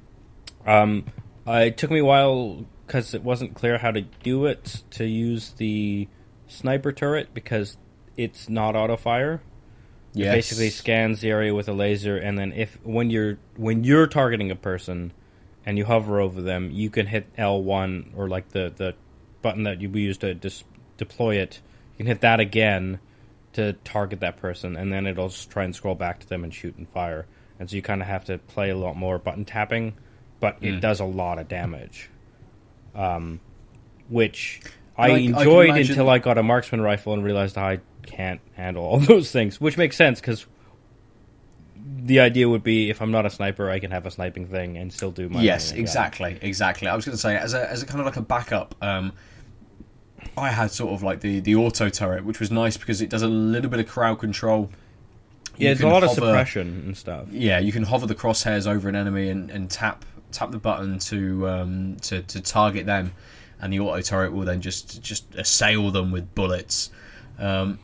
Um, 0.66 1.04
uh, 1.46 1.62
it 1.66 1.76
took 1.76 1.92
me 1.92 2.00
a 2.00 2.04
while 2.04 2.66
because 2.86 3.14
it 3.14 3.22
wasn't 3.22 3.54
clear 3.54 3.78
how 3.78 3.92
to 3.92 4.00
do 4.00 4.46
it 4.46 4.82
to 4.90 5.06
use 5.06 5.50
the 5.52 6.08
sniper 6.48 6.90
turret 6.90 7.32
because 7.32 7.76
it's 8.16 8.48
not 8.48 8.74
auto 8.74 8.96
fire. 8.96 9.40
It 10.14 10.32
basically 10.32 10.70
scans 10.70 11.20
the 11.20 11.30
area 11.30 11.54
with 11.54 11.68
a 11.68 11.72
laser, 11.72 12.16
and 12.16 12.36
then 12.38 12.52
if 12.52 12.78
when 12.84 13.10
you're 13.10 13.38
when 13.56 13.84
you're 13.84 14.06
targeting 14.08 14.50
a 14.50 14.56
person 14.56 15.12
and 15.64 15.78
you 15.78 15.84
hover 15.84 16.20
over 16.20 16.40
them, 16.42 16.70
you 16.72 16.90
can 16.90 17.06
hit 17.06 17.26
L 17.38 17.62
one 17.62 18.12
or 18.16 18.28
like 18.28 18.48
the 18.50 18.72
the 18.76 18.94
button 19.42 19.62
that 19.64 19.80
you 19.80 19.88
use 19.90 20.18
to 20.18 20.34
dis- 20.34 20.64
deploy 20.96 21.36
it. 21.36 21.60
You 21.92 21.98
can 21.98 22.06
hit 22.06 22.22
that 22.22 22.40
again 22.40 22.98
to 23.52 23.74
target 23.84 24.20
that 24.20 24.36
person, 24.38 24.76
and 24.76 24.92
then 24.92 25.06
it'll 25.06 25.28
just 25.28 25.50
try 25.50 25.64
and 25.64 25.74
scroll 25.74 25.94
back 25.94 26.20
to 26.20 26.28
them 26.28 26.42
and 26.44 26.52
shoot 26.52 26.76
and 26.76 26.88
fire. 26.88 27.26
And 27.58 27.68
so 27.70 27.76
you 27.76 27.82
kind 27.82 28.00
of 28.00 28.08
have 28.08 28.24
to 28.26 28.38
play 28.38 28.70
a 28.70 28.76
lot 28.76 28.96
more 28.96 29.18
button 29.18 29.44
tapping, 29.44 29.94
but 30.40 30.56
it 30.60 30.74
Mm. 30.76 30.80
does 30.80 31.00
a 31.00 31.04
lot 31.04 31.38
of 31.38 31.46
damage. 31.48 32.08
Um, 32.94 33.40
which 34.08 34.60
I- 34.96 35.08
I, 35.08 35.10
I 35.14 35.18
enjoyed 35.18 35.68
imagine- 35.70 35.92
until 35.92 36.10
I 36.10 36.18
got 36.18 36.36
a 36.38 36.42
marksman 36.42 36.80
rifle 36.80 37.12
and 37.12 37.22
realized 37.22 37.56
I 37.58 37.80
can't 38.00 38.40
handle 38.54 38.84
all 38.84 38.98
those 39.12 39.30
things, 39.30 39.60
which 39.60 39.76
makes 39.76 39.96
sense 39.96 40.20
because 40.20 40.46
the 42.02 42.20
idea 42.20 42.48
would 42.48 42.62
be 42.62 42.90
if 42.90 43.02
I'm 43.02 43.10
not 43.10 43.26
a 43.26 43.30
sniper, 43.30 43.70
I 43.70 43.78
can 43.78 43.90
have 43.90 44.06
a 44.06 44.10
sniping 44.10 44.46
thing 44.46 44.76
and 44.76 44.92
still 44.92 45.10
do 45.10 45.28
my 45.28 45.42
yes, 45.42 45.72
exactly, 45.72 46.38
exactly. 46.40 46.88
I 46.88 46.94
was 46.94 47.04
going 47.04 47.16
to 47.16 47.20
say 47.20 47.36
as 47.36 47.54
a 47.54 47.70
as 47.70 47.82
a 47.82 47.86
kind 47.86 48.00
of 48.00 48.06
like 48.06 48.16
a 48.16 48.22
backup. 48.22 48.74
Um, 48.80 49.12
I 50.36 50.50
had 50.50 50.70
sort 50.70 50.92
of 50.92 51.02
like 51.02 51.20
the 51.20 51.40
the 51.40 51.56
auto 51.56 51.88
turret, 51.88 52.24
which 52.24 52.40
was 52.40 52.50
nice 52.50 52.76
because 52.76 53.00
it 53.00 53.10
does 53.10 53.22
a 53.22 53.28
little 53.28 53.70
bit 53.70 53.80
of 53.80 53.88
crowd 53.88 54.18
control. 54.18 54.70
Yeah, 55.56 55.70
it's 55.70 55.82
a 55.82 55.88
lot 55.88 56.04
of 56.04 56.10
suppression 56.10 56.82
and 56.86 56.96
stuff. 56.96 57.26
Yeah, 57.30 57.58
you 57.58 57.72
can 57.72 57.82
hover 57.82 58.06
the 58.06 58.14
crosshairs 58.14 58.66
over 58.66 58.88
an 58.88 58.96
enemy 58.96 59.28
and, 59.28 59.50
and 59.50 59.70
tap 59.70 60.04
tap 60.32 60.50
the 60.50 60.58
button 60.58 60.98
to 60.98 61.48
um, 61.48 61.96
to 62.02 62.22
to 62.22 62.40
target 62.40 62.86
them, 62.86 63.12
and 63.60 63.72
the 63.72 63.80
auto 63.80 64.00
turret 64.00 64.32
will 64.32 64.44
then 64.44 64.60
just 64.60 65.02
just 65.02 65.34
assail 65.34 65.90
them 65.90 66.10
with 66.12 66.34
bullets. 66.34 66.90
Um, 67.38 67.78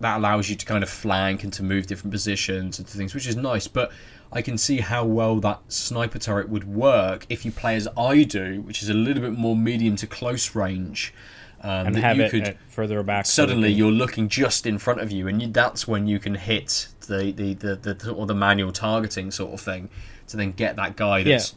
that 0.00 0.18
allows 0.18 0.48
you 0.50 0.56
to 0.56 0.66
kind 0.66 0.82
of 0.82 0.90
flank 0.90 1.42
and 1.44 1.52
to 1.54 1.62
move 1.62 1.86
different 1.86 2.12
positions 2.12 2.78
and 2.78 2.86
things, 2.88 3.14
which 3.14 3.26
is 3.26 3.36
nice. 3.36 3.66
But 3.68 3.90
I 4.32 4.42
can 4.42 4.58
see 4.58 4.78
how 4.80 5.04
well 5.04 5.36
that 5.40 5.60
sniper 5.68 6.18
turret 6.18 6.48
would 6.48 6.64
work 6.64 7.26
if 7.28 7.44
you 7.44 7.50
play 7.52 7.76
as 7.76 7.88
I 7.96 8.24
do, 8.24 8.60
which 8.62 8.82
is 8.82 8.88
a 8.88 8.94
little 8.94 9.22
bit 9.22 9.32
more 9.38 9.56
medium 9.56 9.96
to 9.96 10.06
close 10.06 10.54
range. 10.54 11.14
Um, 11.62 11.86
And 11.88 11.96
have 11.96 12.16
you 12.18 12.24
it 12.24 12.30
could 12.30 12.48
uh, 12.48 12.52
further 12.68 13.02
back. 13.02 13.24
suddenly 13.26 13.72
you're 13.72 13.90
looking 13.90 14.28
just 14.28 14.66
in 14.66 14.78
front 14.78 15.00
of 15.00 15.10
you, 15.10 15.26
and 15.28 15.40
you, 15.40 15.48
that's 15.48 15.88
when 15.88 16.06
you 16.06 16.18
can 16.18 16.34
hit 16.34 16.88
the 17.06 17.32
the, 17.32 17.54
the, 17.54 17.94
the 17.94 18.12
or 18.12 18.26
the 18.26 18.34
manual 18.34 18.72
targeting 18.72 19.30
sort 19.30 19.54
of 19.54 19.60
thing 19.60 19.88
to 20.28 20.36
then 20.36 20.52
get 20.52 20.76
that 20.76 20.96
guy 20.96 21.22
that's 21.22 21.54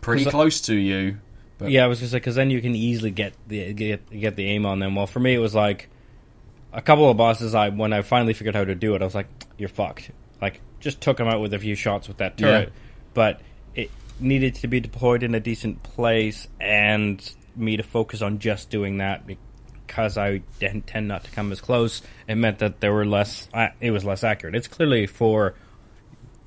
pretty 0.00 0.22
'Cause 0.24 0.28
I- 0.28 0.36
close 0.36 0.60
to 0.62 0.74
you. 0.76 1.18
But 1.58 1.70
Yeah, 1.72 1.84
I 1.84 1.88
was 1.88 1.98
gonna 1.98 2.08
say 2.10 2.16
because 2.18 2.36
then 2.36 2.50
you 2.50 2.62
can 2.62 2.74
easily 2.76 3.10
get 3.10 3.34
the 3.48 3.72
get 3.74 4.08
get 4.10 4.36
the 4.36 4.46
aim 4.46 4.64
on 4.64 4.78
them. 4.78 4.94
Well, 4.94 5.06
for 5.08 5.18
me, 5.20 5.34
it 5.34 5.38
was 5.40 5.54
like 5.54 5.88
a 6.72 6.80
couple 6.82 7.08
of 7.10 7.16
bosses. 7.16 7.54
I 7.54 7.68
when 7.70 7.92
I 7.92 8.02
finally 8.02 8.32
figured 8.34 8.56
out 8.56 8.60
how 8.60 8.64
to 8.66 8.74
do 8.74 8.94
it, 8.94 9.02
I 9.02 9.04
was 9.04 9.14
like, 9.14 9.28
"You're 9.58 9.68
fucked." 9.68 10.10
Like, 10.40 10.60
just 10.80 11.00
took 11.00 11.16
them 11.18 11.28
out 11.28 11.40
with 11.40 11.52
a 11.52 11.58
few 11.58 11.74
shots 11.74 12.08
with 12.08 12.18
that 12.18 12.38
turret, 12.38 12.68
Yeah. 12.68 12.80
but 13.12 13.40
it 13.74 13.90
needed 14.18 14.54
to 14.56 14.68
be 14.68 14.80
deployed 14.80 15.22
in 15.22 15.34
a 15.34 15.40
decent 15.40 15.82
place 15.82 16.48
and 16.60 17.22
me 17.56 17.76
to 17.76 17.82
focus 17.82 18.22
on 18.22 18.38
just 18.38 18.70
doing 18.70 18.98
that 18.98 19.26
because 19.26 20.16
I 20.16 20.40
didn't 20.58 20.86
tend 20.86 21.08
not 21.08 21.24
to 21.24 21.30
come 21.30 21.52
as 21.52 21.60
close. 21.60 22.00
It 22.26 22.36
meant 22.36 22.60
that 22.60 22.80
there 22.80 22.92
were 22.92 23.04
less. 23.06 23.48
It 23.80 23.90
was 23.90 24.04
less 24.04 24.24
accurate. 24.24 24.54
It's 24.54 24.68
clearly 24.68 25.06
for 25.06 25.54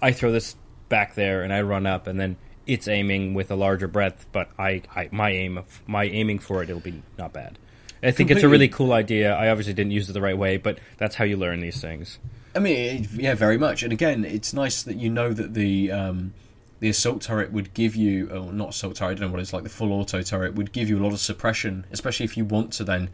I 0.02 0.12
throw 0.12 0.32
this 0.32 0.56
back 0.90 1.16
there 1.16 1.44
and 1.44 1.54
I 1.54 1.62
run 1.62 1.86
up 1.86 2.08
and 2.08 2.20
then 2.20 2.38
it's 2.66 2.88
aiming 2.88 3.34
with 3.34 3.52
a 3.52 3.56
larger 3.56 3.88
breadth, 3.88 4.26
but 4.32 4.50
I, 4.58 4.82
I 4.96 5.10
my 5.12 5.32
aim 5.32 5.58
of 5.58 5.82
my 5.88 6.06
aiming 6.06 6.40
for 6.40 6.64
it 6.64 6.70
it'll 6.70 6.82
be 6.82 7.04
not 7.18 7.34
bad. 7.34 7.60
I 8.04 8.12
think 8.12 8.32
it's 8.32 8.44
a 8.44 8.50
really 8.50 8.68
cool 8.68 8.94
idea. 8.94 9.34
I 9.34 9.50
obviously 9.50 9.74
didn't 9.74 9.92
use 9.92 10.10
it 10.10 10.14
the 10.14 10.22
right 10.22 10.38
way, 10.38 10.58
but 10.58 10.80
that's 10.98 11.16
how 11.16 11.24
you 11.26 11.38
learn 11.38 11.62
these 11.62 11.80
things. 11.80 12.20
I 12.56 12.60
mean, 12.60 13.08
yeah, 13.16 13.34
very 13.34 13.58
much. 13.58 13.82
And 13.84 13.92
again, 13.92 14.26
it's 14.26 14.54
nice 14.54 14.84
that 14.84 14.98
you 14.98 15.10
know 15.10 15.34
that 15.34 15.54
the 15.54 15.92
um, 15.92 16.34
the 16.80 16.90
assault 16.90 17.22
turret 17.22 17.52
would 17.52 17.74
give 17.74 17.96
you, 17.96 18.30
or 18.30 18.52
not 18.54 18.70
assault 18.70 18.96
turret, 18.98 19.12
I 19.12 19.14
don't 19.16 19.28
know 19.28 19.32
what 19.32 19.40
it's 19.40 19.54
like. 19.54 19.64
The 19.64 19.70
full 19.70 19.92
auto 19.94 20.22
turret 20.22 20.54
would 20.56 20.72
give 20.72 20.90
you 20.90 21.00
a 21.00 21.04
lot 21.04 21.14
of 21.14 21.20
suppression, 21.20 21.86
especially 21.92 22.26
if 22.26 22.36
you 22.38 22.46
want 22.46 22.74
to 22.74 22.84
then 22.84 23.10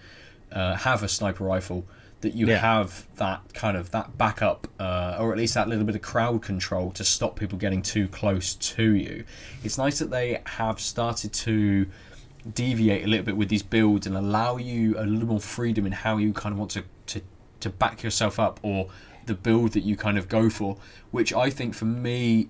uh, 0.51 0.75
have 0.75 1.03
a 1.03 1.07
sniper 1.07 1.43
rifle. 1.43 1.85
That 2.21 2.33
you 2.33 2.47
Yeah. 2.47 2.57
have 2.57 3.07
that 3.15 3.53
kind 3.53 3.77
of 3.77 3.91
that 3.91 4.17
backup, 4.17 4.67
uh, 4.77 5.15
or 5.21 5.31
at 5.31 5.37
least 5.37 5.53
that 5.53 5.69
little 5.69 5.85
bit 5.85 5.95
of 5.95 6.01
crowd 6.01 6.41
control 6.41 6.91
to 6.91 7.05
stop 7.05 7.39
people 7.39 7.57
getting 7.57 7.81
too 7.81 8.09
close 8.09 8.55
to 8.55 8.91
you. 8.93 9.23
It's 9.63 9.77
nice 9.77 9.99
that 9.99 10.11
they 10.11 10.41
have 10.45 10.81
started 10.81 11.31
to 11.31 11.85
deviate 12.53 13.03
a 13.03 13.07
little 13.07 13.25
bit 13.25 13.37
with 13.37 13.49
these 13.49 13.63
builds 13.63 14.07
and 14.07 14.15
allow 14.15 14.57
you 14.57 14.95
a 14.97 15.03
little 15.05 15.27
more 15.27 15.39
freedom 15.39 15.85
in 15.85 15.91
how 15.91 16.17
you 16.17 16.33
kind 16.33 16.53
of 16.53 16.59
want 16.59 16.71
to, 16.71 16.83
to, 17.07 17.21
to 17.59 17.69
back 17.69 18.03
yourself 18.03 18.39
up 18.39 18.59
or 18.63 18.89
the 19.25 19.33
build 19.35 19.73
that 19.73 19.81
you 19.83 19.95
kind 19.95 20.17
of 20.17 20.27
go 20.27 20.49
for, 20.49 20.77
which 21.11 21.33
I 21.33 21.49
think 21.49 21.73
for 21.75 21.85
me 21.85 22.47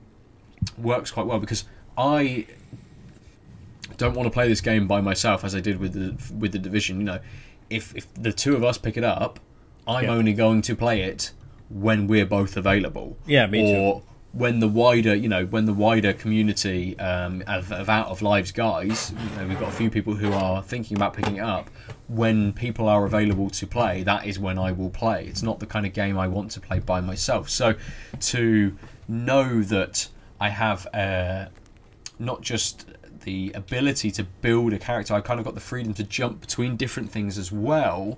works 0.77 1.11
quite 1.11 1.26
well 1.26 1.39
because 1.39 1.65
I 1.97 2.45
don't 3.97 4.13
want 4.13 4.27
to 4.27 4.31
play 4.31 4.47
this 4.47 4.61
game 4.61 4.88
by 4.88 5.01
myself 5.01 5.43
as 5.43 5.55
I 5.55 5.59
did 5.59 5.80
with 5.80 5.93
the 5.93 6.35
with 6.35 6.51
the 6.53 6.59
division. 6.59 6.99
You 6.99 7.05
know, 7.05 7.19
if 7.69 7.95
if 7.95 8.13
the 8.13 8.31
two 8.31 8.55
of 8.55 8.63
us 8.63 8.77
pick 8.77 8.95
it 8.97 9.03
up, 9.03 9.39
I'm 9.88 10.05
Yeah. 10.05 10.11
only 10.11 10.34
going 10.34 10.61
to 10.63 10.76
play 10.76 11.01
it 11.01 11.31
when 11.69 12.07
we're 12.07 12.26
both 12.26 12.55
available. 12.57 13.17
Yeah, 13.27 13.47
me 13.47 13.61
too. 13.63 14.01
When 14.31 14.60
the 14.60 14.68
wider, 14.68 15.15
you 15.15 15.27
know, 15.27 15.45
when 15.45 15.65
the 15.65 15.73
wider 15.73 16.14
community 16.14 16.97
um, 16.99 17.43
of, 17.47 17.72
of 17.72 17.89
out 17.89 18.07
of 18.07 18.22
lives 18.22 18.51
guys, 18.51 19.11
you 19.11 19.38
know, 19.38 19.47
we've 19.47 19.60
got 19.60 19.69
a 19.69 19.76
few 19.76 19.89
people 19.89 20.15
who 20.15 20.31
are 20.31 20.61
thinking 20.61 20.95
about 20.97 21.14
picking 21.14 21.38
it 21.38 21.41
up. 21.41 21.69
When 22.07 22.53
people 22.53 22.88
are 22.88 23.06
available 23.06 23.49
to 23.49 23.68
play, 23.68 24.03
that 24.03 24.26
is 24.26 24.38
when 24.38 24.60
I 24.60 24.72
will 24.72 24.89
play. 24.89 25.26
It's 25.26 25.43
not 25.43 25.60
the 25.60 25.65
kind 25.65 25.85
of 25.85 25.93
game 25.93 26.18
I 26.18 26.27
want 26.27 26.51
to 26.51 26.60
play 26.60 26.80
by 26.80 27.01
myself. 27.01 27.49
So, 27.49 27.76
to 28.19 28.77
know 29.07 29.61
that 29.64 30.10
I 30.39 30.49
have 30.49 30.88
uh, 30.93 31.47
not 32.19 32.41
just 32.41 32.85
the 33.30 33.51
ability 33.53 34.10
to 34.11 34.23
build 34.23 34.73
a 34.73 34.80
character, 34.80 35.14
I 35.14 35.22
kind 35.22 35.39
of 35.39 35.45
got 35.45 35.53
the 35.53 35.60
freedom 35.61 35.93
to 35.95 36.03
jump 36.03 36.41
between 36.41 36.76
different 36.77 37.11
things 37.11 37.38
as 37.38 37.51
well, 37.51 38.18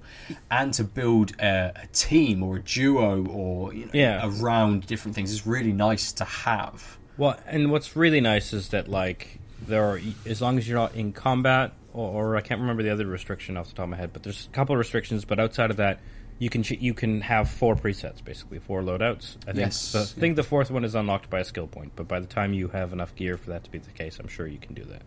and 0.50 0.74
to 0.76 0.84
build 0.86 1.34
a, 1.40 1.72
a 1.84 1.88
team 1.88 2.42
or 2.44 2.58
a 2.58 2.62
duo 2.62 3.26
or 3.28 3.74
you 3.74 3.86
know, 3.86 3.92
Yeah. 3.94 4.22
around 4.24 4.88
different 4.88 5.16
things 5.16 5.32
is 5.32 5.46
really 5.46 5.74
nice 5.74 6.14
to 6.14 6.24
have. 6.24 6.98
Well, 7.18 7.38
and 7.46 7.72
what's 7.72 7.96
really 7.96 8.22
nice 8.22 8.54
is 8.54 8.70
that 8.70 8.88
like 8.88 9.40
there 9.68 9.84
are 9.84 10.00
as 10.26 10.42
long 10.42 10.58
as 10.58 10.68
you're 10.68 10.78
not 10.80 10.96
in 10.96 11.12
combat 11.12 11.74
or, 11.94 12.08
or 12.34 12.38
I 12.38 12.42
can't 12.42 12.62
remember 12.62 12.82
the 12.84 12.90
other 12.90 13.06
restriction 13.06 13.58
off 13.58 13.68
the 13.68 13.76
top 13.76 13.84
of 13.84 13.90
my 13.90 13.98
head, 13.98 14.12
but 14.14 14.24
there's 14.24 14.48
a 14.48 14.56
couple 14.56 14.74
of 14.76 14.80
restrictions. 14.80 15.26
But 15.26 15.40
outside 15.40 15.72
of 15.72 15.78
that, 15.78 16.00
you 16.42 16.50
can 16.50 16.64
ch- 16.64 16.72
you 16.72 16.96
can 16.96 17.22
have 17.22 17.52
four 17.52 17.76
presets, 17.76 18.24
basically 18.24 18.58
four 18.58 18.82
loadouts. 18.82 19.38
I 19.44 19.52
think 19.52 19.58
Yes, 19.58 19.92
the, 19.92 20.00
I 20.00 20.04
think 20.06 20.36
the 20.36 20.44
fourth 20.44 20.72
one 20.72 20.84
is 20.84 20.96
unlocked 20.96 21.30
by 21.30 21.42
a 21.42 21.44
skill 21.44 21.68
point, 21.68 21.92
but 21.96 22.08
by 22.08 22.20
the 22.20 22.26
time 22.26 22.52
you 22.52 22.70
have 22.70 22.94
enough 22.94 23.14
gear 23.14 23.38
for 23.38 23.52
that 23.52 23.64
to 23.66 23.70
be 23.70 23.78
the 23.78 23.92
case, 23.92 24.18
I'm 24.20 24.28
sure 24.28 24.48
you 24.48 24.58
can 24.58 24.74
do 24.74 24.84
that. 24.86 25.04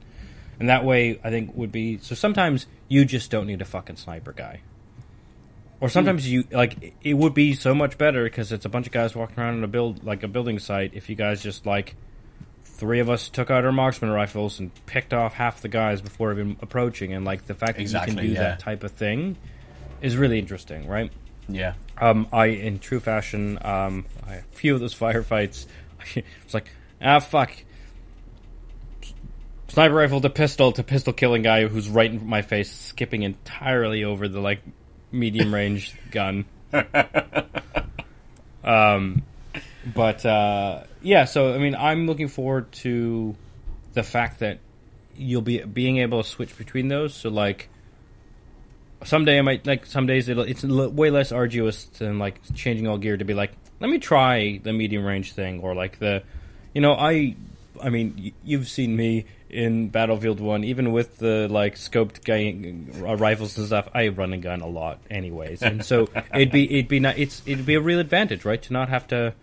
And 0.60 0.68
that 0.68 0.84
way, 0.84 1.18
I 1.24 1.30
think 1.30 1.56
would 1.56 1.72
be 1.72 1.98
so. 1.98 2.14
Sometimes 2.14 2.68
you 2.86 3.04
just 3.04 3.32
don't 3.32 3.48
need 3.48 3.60
a 3.60 3.64
fucking 3.64 3.96
sniper 3.96 4.32
guy. 4.32 4.60
Or 5.80 5.88
hmm. 5.88 5.92
sometimes 5.92 6.30
you 6.30 6.44
like 6.52 6.94
it 7.02 7.14
would 7.14 7.34
be 7.34 7.54
so 7.54 7.74
much 7.74 7.98
better 7.98 8.22
because 8.22 8.52
it's 8.52 8.64
a 8.64 8.68
bunch 8.68 8.86
of 8.86 8.92
guys 8.92 9.16
walking 9.16 9.40
around 9.40 9.58
in 9.58 9.64
a 9.64 9.68
build 9.68 10.04
like 10.04 10.22
a 10.22 10.28
building 10.28 10.60
site. 10.60 10.92
If 10.94 11.10
you 11.10 11.16
guys 11.16 11.42
just 11.42 11.66
like 11.66 11.96
three 12.62 13.00
of 13.00 13.10
us 13.10 13.28
took 13.28 13.50
out 13.50 13.64
our 13.64 13.72
marksman 13.72 14.12
rifles 14.12 14.60
and 14.60 14.70
picked 14.86 15.12
off 15.12 15.34
half 15.34 15.62
the 15.62 15.68
guys 15.68 16.00
before 16.00 16.30
even 16.30 16.58
approaching, 16.62 17.12
and 17.12 17.24
like 17.24 17.46
the 17.46 17.54
fact 17.54 17.76
that 17.76 17.82
you 17.82 17.88
can 17.88 18.24
do 18.24 18.28
yeah. 18.28 18.40
that 18.40 18.60
type 18.60 18.84
of 18.84 18.92
thing 18.92 19.36
is 20.00 20.16
really 20.16 20.38
interesting, 20.38 20.86
right? 20.86 21.10
Yeah. 21.48 21.74
Um, 21.98 22.28
I, 22.32 22.46
in 22.46 22.78
true 22.78 23.00
fashion, 23.00 23.58
um, 23.62 24.04
I, 24.26 24.34
a 24.36 24.42
few 24.52 24.74
of 24.74 24.80
those 24.80 24.94
firefights, 24.98 25.66
it's 26.14 26.54
like, 26.54 26.70
ah, 27.00 27.20
fuck. 27.20 27.52
Sniper 29.68 29.94
rifle 29.94 30.20
to 30.20 30.30
pistol 30.30 30.72
to 30.72 30.82
pistol 30.84 31.12
killing 31.12 31.42
guy 31.42 31.66
who's 31.66 31.88
right 31.88 32.10
in 32.10 32.26
my 32.26 32.42
face, 32.42 32.70
skipping 32.70 33.22
entirely 33.22 34.04
over 34.04 34.28
the 34.28 34.40
like 34.40 34.60
medium 35.10 35.52
range 35.54 35.94
gun. 36.10 36.44
um, 38.64 39.22
but 39.94 40.24
uh, 40.24 40.84
yeah, 41.02 41.24
so 41.24 41.54
I 41.54 41.58
mean, 41.58 41.74
I'm 41.74 42.06
looking 42.06 42.28
forward 42.28 42.70
to 42.72 43.34
the 43.94 44.02
fact 44.02 44.40
that 44.40 44.58
you'll 45.16 45.42
be 45.42 45.62
being 45.62 45.98
able 45.98 46.22
to 46.22 46.28
switch 46.28 46.56
between 46.56 46.88
those. 46.88 47.14
So 47.14 47.30
like, 47.30 47.68
someday 49.04 49.38
I 49.38 49.42
might 49.42 49.66
like 49.66 49.86
some 49.86 50.06
days 50.06 50.28
it'll, 50.28 50.44
it's 50.44 50.62
way 50.64 51.10
less 51.10 51.32
arduous 51.32 51.84
than 51.84 52.18
like 52.18 52.40
changing 52.54 52.86
all 52.88 52.98
gear 52.98 53.16
to 53.16 53.24
be 53.24 53.34
like 53.34 53.52
let 53.80 53.90
me 53.90 53.98
try 53.98 54.58
the 54.62 54.72
medium 54.72 55.04
range 55.04 55.32
thing 55.32 55.60
or 55.60 55.74
like 55.74 55.98
the 55.98 56.22
you 56.74 56.80
know 56.80 56.94
I 56.94 57.36
I 57.82 57.90
mean 57.90 58.14
y- 58.18 58.32
you've 58.44 58.68
seen 58.68 58.96
me 58.96 59.26
in 59.50 59.88
Battlefield 59.88 60.40
1 60.40 60.64
even 60.64 60.90
with 60.92 61.18
the 61.18 61.46
like 61.48 61.76
scoped 61.76 62.24
guy, 62.24 63.06
uh, 63.08 63.16
rifles 63.16 63.56
and 63.56 63.66
stuff 63.66 63.88
I 63.94 64.08
run 64.08 64.32
a 64.32 64.38
gun 64.38 64.60
a 64.62 64.66
lot 64.66 64.98
anyways 65.10 65.62
and 65.62 65.84
so 65.84 66.08
it'd 66.34 66.50
be 66.50 66.64
it'd 66.72 66.88
be 66.88 67.00
not, 67.00 67.18
it's 67.18 67.42
it'd 67.46 67.66
be 67.66 67.74
a 67.74 67.80
real 67.80 68.00
advantage 68.00 68.44
right 68.44 68.60
to 68.62 68.72
not 68.72 68.88
have 68.88 69.06
to 69.08 69.34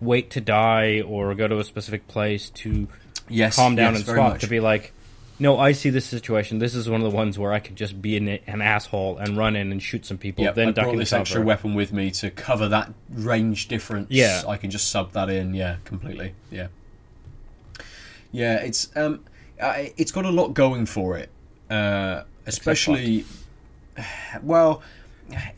wait 0.00 0.30
to 0.30 0.40
die 0.40 1.00
or 1.02 1.34
go 1.34 1.46
to 1.48 1.58
a 1.58 1.64
specific 1.64 2.08
place 2.08 2.50
to 2.50 2.88
Yes. 3.28 3.56
calm 3.56 3.74
down 3.74 3.94
yes, 3.94 4.06
and 4.06 4.16
swap 4.16 4.38
to 4.40 4.46
be 4.46 4.60
like, 4.60 4.92
no, 5.38 5.58
I 5.58 5.72
see 5.72 5.90
this 5.90 6.04
situation. 6.06 6.58
This 6.58 6.74
is 6.74 6.88
one 6.88 7.00
of 7.02 7.10
the 7.10 7.16
ones 7.16 7.38
where 7.38 7.52
I 7.52 7.58
could 7.58 7.76
just 7.76 8.00
be 8.00 8.16
an, 8.16 8.28
an 8.46 8.60
asshole 8.62 9.18
and 9.18 9.36
run 9.36 9.56
in 9.56 9.72
and 9.72 9.82
shoot 9.82 10.06
some 10.06 10.18
people, 10.18 10.44
Yeah, 10.44 10.52
then 10.52 10.68
I 10.68 10.72
duck 10.72 10.84
brought 10.84 10.96
this 10.98 11.12
extra 11.12 11.40
weapon 11.42 11.74
with 11.74 11.92
me 11.92 12.10
to 12.12 12.30
cover 12.30 12.68
that 12.68 12.92
range 13.10 13.68
difference. 13.68 14.08
Yeah. 14.10 14.42
I 14.46 14.56
can 14.56 14.70
just 14.70 14.90
sub 14.90 15.12
that 15.12 15.28
in. 15.30 15.54
Yeah, 15.54 15.76
completely. 15.84 16.34
Yeah, 16.50 16.68
yeah. 18.32 18.56
It's 18.56 18.94
um, 18.96 19.24
it's 19.58 20.12
got 20.12 20.24
a 20.24 20.30
lot 20.30 20.54
going 20.54 20.86
for 20.86 21.16
it, 21.18 21.30
uh, 21.70 22.22
especially. 22.46 23.24
Well, 24.42 24.82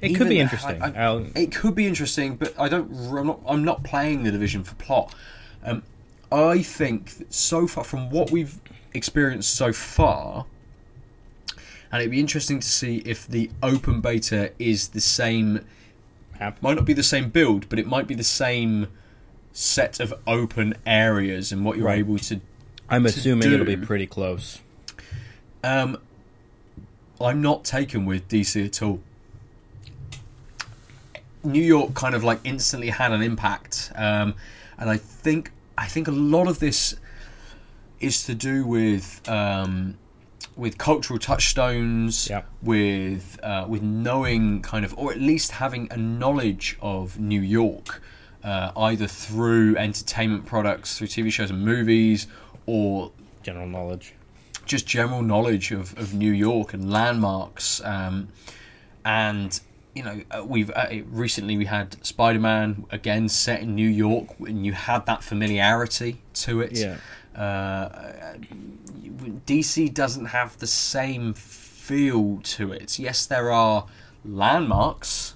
It 0.02 0.14
could 0.14 0.28
be 0.28 0.38
interesting. 0.38 0.82
I- 0.82 1.08
I- 1.10 1.30
it 1.34 1.50
could 1.52 1.74
be 1.74 1.86
interesting, 1.86 2.36
but 2.36 2.52
I 2.58 2.68
don't. 2.68 2.90
I'm 2.92 3.26
not. 3.26 3.40
I'm 3.46 3.64
not 3.64 3.82
playing 3.82 4.24
the 4.24 4.30
division 4.30 4.62
for 4.62 4.74
plot. 4.74 5.14
Um, 5.64 5.82
I 6.30 6.60
think 6.62 7.16
that 7.18 7.32
so 7.32 7.66
far 7.66 7.82
from 7.82 8.10
what 8.10 8.30
we've 8.30 8.58
experienced 8.94 9.54
so 9.54 9.72
far, 9.72 10.46
and 11.92 12.00
it'd 12.02 12.10
be 12.10 12.20
interesting 12.20 12.60
to 12.60 12.68
see 12.68 12.98
if 13.04 13.26
the 13.26 13.50
open 13.62 14.00
beta 14.00 14.52
is 14.58 14.88
the 14.88 15.00
same. 15.00 15.64
Might 16.40 16.74
not 16.74 16.84
be 16.84 16.92
the 16.92 17.02
same 17.02 17.30
build, 17.30 17.68
but 17.68 17.78
it 17.78 17.86
might 17.86 18.06
be 18.06 18.14
the 18.14 18.24
same 18.24 18.88
set 19.52 20.00
of 20.00 20.12
open 20.26 20.74
areas 20.84 21.50
and 21.50 21.64
what 21.64 21.78
you're 21.78 21.86
Right. 21.86 21.98
able 21.98 22.18
to. 22.18 22.40
I'm 22.90 23.04
to 23.04 23.08
assuming 23.08 23.50
it'll 23.52 23.64
be 23.64 23.76
pretty 23.76 24.06
close. 24.06 24.60
Um, 25.64 25.96
I'm 27.20 27.40
not 27.40 27.64
taken 27.64 28.04
with 28.04 28.28
DC 28.28 28.66
at 28.66 28.82
all. 28.82 29.00
New 31.42 31.62
York 31.62 31.94
kind 31.94 32.14
of 32.14 32.22
like 32.24 32.40
instantly 32.44 32.90
had 32.90 33.12
an 33.12 33.22
impact, 33.22 33.90
um, 33.94 34.34
and 34.78 34.90
I 34.90 34.96
think 34.98 35.52
I 35.78 35.86
think 35.86 36.08
a 36.08 36.12
lot 36.12 36.48
of 36.48 36.58
this 36.58 36.96
is 38.00 38.24
to 38.24 38.34
do 38.34 38.66
with 38.66 39.26
um, 39.28 39.96
with 40.56 40.78
cultural 40.78 41.18
touchstones, 41.18 42.28
Yeah. 42.30 42.42
with 42.62 43.38
uh, 43.42 43.66
with 43.68 43.82
knowing 43.82 44.62
kind 44.62 44.84
of, 44.84 44.94
or 44.98 45.12
at 45.12 45.20
least 45.20 45.52
having 45.52 45.88
a 45.90 45.96
knowledge 45.96 46.76
of 46.80 47.18
New 47.18 47.40
York, 47.40 48.02
uh, 48.44 48.72
either 48.76 49.06
through 49.06 49.76
entertainment 49.76 50.46
products, 50.46 50.96
through 50.98 51.08
TV 51.08 51.30
shows 51.30 51.50
and 51.50 51.64
movies, 51.64 52.26
or 52.66 53.12
General 53.42 53.68
knowledge. 53.68 54.12
just 54.66 54.86
general 54.86 55.22
knowledge 55.22 55.70
of, 55.72 55.96
of 55.98 56.12
New 56.14 56.32
York 56.32 56.74
and 56.74 56.90
landmarks. 56.90 57.80
Um, 57.84 58.28
and 59.04 59.60
you 59.94 60.02
know, 60.02 60.20
uh, 60.30 60.44
we've 60.44 60.70
uh, 60.70 60.88
recently 61.08 61.56
we 61.56 61.64
had 61.66 62.04
Spider 62.04 62.38
Man 62.40 62.84
again 62.90 63.28
set 63.28 63.60
in 63.62 63.74
New 63.74 63.88
York, 63.88 64.28
and 64.40 64.66
you 64.66 64.72
had 64.72 65.06
that 65.06 65.22
familiarity 65.22 66.22
to 66.34 66.60
it. 66.60 66.72
Yeah. 66.76 66.96
Uh, 67.36 67.88
DC 69.46 69.92
doesn't 69.92 70.26
have 70.26 70.58
the 70.58 70.66
same 70.66 71.34
feel 71.34 72.40
to 72.42 72.72
it. 72.72 72.98
Yes, 72.98 73.26
there 73.26 73.50
are 73.50 73.86
landmarks. 74.24 75.34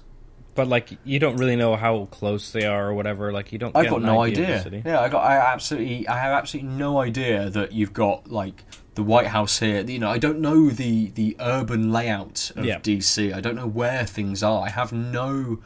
But 0.53 0.67
like, 0.67 0.97
you 1.05 1.17
don't 1.19 1.37
really 1.37 1.55
know 1.55 1.75
how 1.77 2.05
close 2.11 2.51
they 2.51 2.65
are 2.65 2.89
or 2.89 2.93
whatever. 2.93 3.31
Like, 3.31 3.51
you 3.53 3.57
don't. 3.57 3.75
I've 3.75 3.83
get 3.85 3.91
got 3.91 4.01
no 4.01 4.21
idea. 4.21 4.61
idea. 4.65 4.81
Yeah, 4.85 4.99
I 4.99 5.07
got. 5.09 5.23
I 5.23 5.37
absolutely. 5.37 6.07
I 6.07 6.17
have 6.17 6.33
absolutely 6.33 6.71
no 6.71 6.99
idea 6.99 7.49
that 7.49 7.71
you've 7.71 7.93
got 7.93 8.29
like 8.29 8.63
the 8.95 9.03
White 9.03 9.27
House 9.27 9.59
here. 9.59 9.81
You 9.81 9.99
know, 9.99 10.09
I 10.09 10.17
don't 10.17 10.39
know 10.39 10.69
the 10.69 11.07
the 11.11 11.37
urban 11.39 11.91
layout 11.93 12.51
of 12.57 12.65
Yeah. 12.65 12.79
DC. 12.79 13.33
I 13.33 13.39
don't 13.39 13.55
know 13.55 13.67
where 13.67 14.05
things 14.05 14.43
are. 14.43 14.63
I 14.65 14.69
have 14.69 14.91
no 14.91 15.59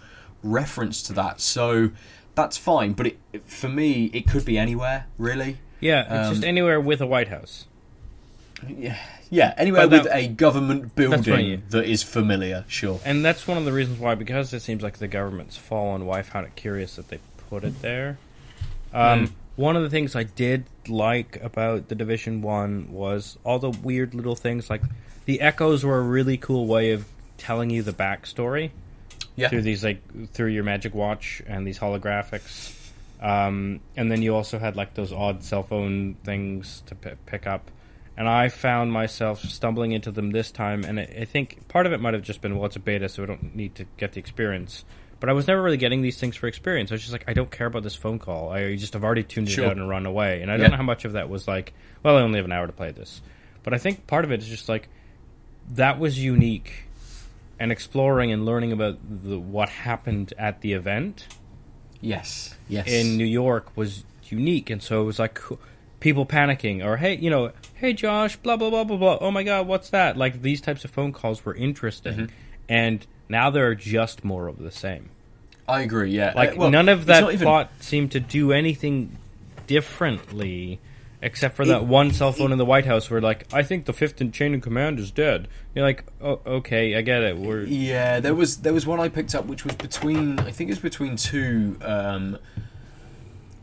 reference 0.43 1.01
to 1.03 1.13
that. 1.13 1.41
So 1.41 1.89
that's 2.35 2.57
fine. 2.57 2.93
But 2.93 3.07
it, 3.07 3.19
for 3.47 3.69
me, 3.69 4.11
it 4.13 4.27
could 4.27 4.45
be 4.45 4.57
anywhere. 4.57 5.07
Really. 5.17 5.57
Yeah, 5.85 6.01
it's 6.21 6.29
just 6.29 6.43
Um, 6.43 6.49
anywhere 6.49 6.79
with 6.81 7.01
a 7.01 7.07
White 7.07 7.27
House. 7.27 7.65
Yeah. 8.67 8.97
Yeah. 9.29 9.53
Anywhere 9.57 9.87
But 9.87 9.91
with 9.91 10.03
that- 10.11 10.17
a 10.17 10.27
government 10.27 10.95
building 10.95 11.63
that 11.69 11.85
is 11.85 12.03
familiar. 12.03 12.63
Sure. 12.67 12.99
And 13.05 13.23
that's 13.25 13.47
one 13.47 13.57
of 13.57 13.65
the 13.65 13.71
reasons 13.73 13.99
why, 13.99 14.15
because 14.15 14.53
it 14.53 14.61
seems 14.61 14.81
like 14.83 14.97
the 14.97 15.07
government's 15.07 15.57
fallen, 15.57 16.05
why 16.05 16.19
I 16.19 16.21
found 16.23 16.47
it 16.47 16.55
curious 16.55 16.95
that 16.95 17.09
they 17.09 17.19
put 17.49 17.63
it 17.63 17.81
there. 17.81 18.17
Um, 18.93 19.27
Mm. 19.27 19.31
One 19.57 19.77
of 19.77 19.83
the 19.83 19.89
things 19.89 20.15
I 20.17 20.23
did 20.23 20.65
like 20.87 21.39
about 21.41 21.87
the 21.87 21.95
Division 21.95 22.41
One 22.41 22.91
was 22.91 23.37
all 23.45 23.57
the 23.57 23.69
weird 23.69 24.13
little 24.13 24.35
things. 24.35 24.69
Like 24.69 24.81
the 25.25 25.39
echoes 25.39 25.83
were 25.85 25.97
a 25.97 26.01
really 26.03 26.35
cool 26.35 26.65
way 26.67 26.91
of 26.91 27.05
telling 27.37 27.69
you 27.69 27.81
the 27.81 27.93
backstory 27.93 28.71
Yeah. 29.37 29.47
through 29.47 29.61
these 29.61 29.81
like 29.83 30.01
through 30.33 30.49
your 30.49 30.63
magic 30.65 30.93
watch 30.93 31.41
and 31.47 31.65
these 31.65 31.79
holographics. 31.79 32.73
Um, 33.21 33.79
and 33.95 34.11
then 34.11 34.21
you 34.21 34.35
also 34.35 34.59
had 34.59 34.75
like 34.75 34.93
those 34.93 35.11
odd 35.13 35.43
cell 35.43 35.63
phone 35.63 36.15
things 36.23 36.83
to 36.87 36.95
p- 36.95 37.11
pick 37.25 37.47
up. 37.47 37.71
And 38.17 38.29
I 38.29 38.49
found 38.49 38.91
myself 38.93 39.41
stumbling 39.41 39.91
into 39.91 40.09
them 40.11 40.31
this 40.31 40.49
time, 40.51 40.83
and 40.85 40.99
I, 40.99 41.03
I 41.21 41.25
think 41.25 41.67
part 41.67 41.85
of 41.85 41.91
it 41.91 41.99
might 41.99 42.13
have 42.13 42.23
just 42.23 42.41
been 42.41 42.55
well, 42.55 42.65
it's 42.65 42.75
a 42.77 42.79
beta, 42.79 43.09
so 43.09 43.23
I 43.23 43.25
don't 43.25 43.55
need 43.55 43.75
to 43.75 43.85
get 43.97 44.13
the 44.13 44.19
experience. 44.19 44.85
But 45.19 45.29
I 45.29 45.33
was 45.33 45.47
never 45.47 45.61
really 45.61 45.77
getting 45.77 46.01
these 46.01 46.19
things 46.19 46.35
for 46.35 46.47
experience. 46.47 46.91
I 46.91 46.95
was 46.95 47.01
just 47.01 47.11
like, 47.13 47.23
I 47.27 47.33
don't 47.33 47.49
care 47.51 47.67
about 47.67 47.83
this 47.83 47.95
phone 47.95 48.19
call. 48.19 48.51
I 48.51 48.75
just 48.75 48.93
have 48.93 49.03
already 49.03 49.23
tuned 49.23 49.49
Sure. 49.49 49.65
it 49.65 49.71
out 49.71 49.77
and 49.77 49.89
run 49.89 50.05
away. 50.05 50.41
And 50.41 50.51
I 50.51 50.57
don't 50.57 50.71
know 50.71 50.77
how 50.77 50.83
much 50.83 51.03
of 51.05 51.13
that 51.13 51.29
was 51.29 51.47
like, 51.47 51.73
well, 52.03 52.17
I 52.17 52.21
only 52.21 52.37
have 52.37 52.45
an 52.45 52.51
hour 52.51 52.67
to 52.67 52.73
play 52.73 52.91
this. 52.91 53.21
But 53.63 53.73
I 53.73 53.77
think 53.77 54.07
part 54.07 54.23
of 54.25 54.31
it 54.31 54.41
is 54.41 54.47
just 54.47 54.69
like 54.69 54.87
that 55.73 55.99
was 55.99 56.21
unique, 56.23 56.83
and 57.59 57.71
exploring 57.71 58.31
and 58.31 58.45
learning 58.45 58.71
about 58.73 58.97
the, 59.23 59.39
what 59.39 59.69
happened 59.69 60.33
at 60.37 60.61
the 60.61 60.73
event 60.73 61.25
Yes. 62.01 62.55
Yes. 62.67 62.87
in 62.87 63.17
New 63.17 63.25
York 63.25 63.75
was 63.75 64.03
unique, 64.29 64.69
and 64.69 64.81
so 64.81 65.01
it 65.01 65.05
was 65.05 65.19
like 65.19 65.39
people 65.99 66.25
panicking 66.25 66.83
or 66.85 66.97
hey, 66.97 67.15
you 67.15 67.29
know, 67.29 67.51
hey 67.75 67.93
Josh, 67.93 68.35
blah 68.37 68.57
blah 68.57 68.69
blah 68.69 68.83
blah 68.83 68.97
blah. 68.97 69.17
Oh 69.21 69.31
my 69.31 69.43
God, 69.43 69.67
what's 69.67 69.89
that? 69.91 70.17
Like 70.17 70.41
these 70.41 70.61
types 70.61 70.83
of 70.85 70.91
phone 70.91 71.11
calls 71.13 71.43
were 71.45 71.55
interesting, 71.55 72.13
Mm-hmm. 72.13 72.25
and 72.69 73.05
now 73.29 73.49
they're 73.49 73.75
just 73.75 74.23
more 74.23 74.47
of 74.47 74.59
the 74.59 74.71
same. 74.71 75.09
I 75.67 75.81
agree. 75.81 76.11
Yeah. 76.11 76.33
Like 76.35 76.51
Uh, 76.51 76.55
well, 76.57 76.69
none 76.71 76.89
of 76.89 77.05
that 77.07 77.23
even- 77.33 77.39
plot 77.45 77.71
seemed 77.79 78.11
to 78.11 78.19
do 78.19 78.51
anything 78.51 79.17
differently. 79.67 80.79
Except 81.21 81.55
for 81.55 81.63
It- 81.63 81.67
that 81.67 81.85
one 81.85 82.11
cell 82.11 82.31
phone 82.31 82.51
in 82.51 82.57
the 82.57 82.65
White 82.65 82.85
House, 82.85 83.09
where 83.09 83.21
like 83.21 83.45
I 83.53 83.63
think 83.63 83.85
the 83.85 83.93
fifth 83.93 84.21
in 84.21 84.31
chain 84.31 84.53
of 84.53 84.61
command 84.61 84.99
is 84.99 85.11
dead. 85.11 85.47
You're 85.73 85.85
like, 85.85 86.03
oh, 86.21 86.39
okay, 86.45 86.95
I 86.95 87.01
get 87.01 87.23
it. 87.23 87.37
We're 87.37 87.63
Yeah, 87.63 88.19
there 88.19 88.35
was 88.35 88.57
there 88.57 88.73
was 88.73 88.85
one 88.85 88.99
I 88.99 89.09
picked 89.09 89.33
up 89.33 89.45
which 89.45 89.63
was 89.63 89.75
between 89.75 90.39
I 90.39 90.51
think 90.51 90.69
it 90.69 90.73
was 90.73 90.79
between 90.79 91.15
two 91.15 91.77
um, 91.81 92.37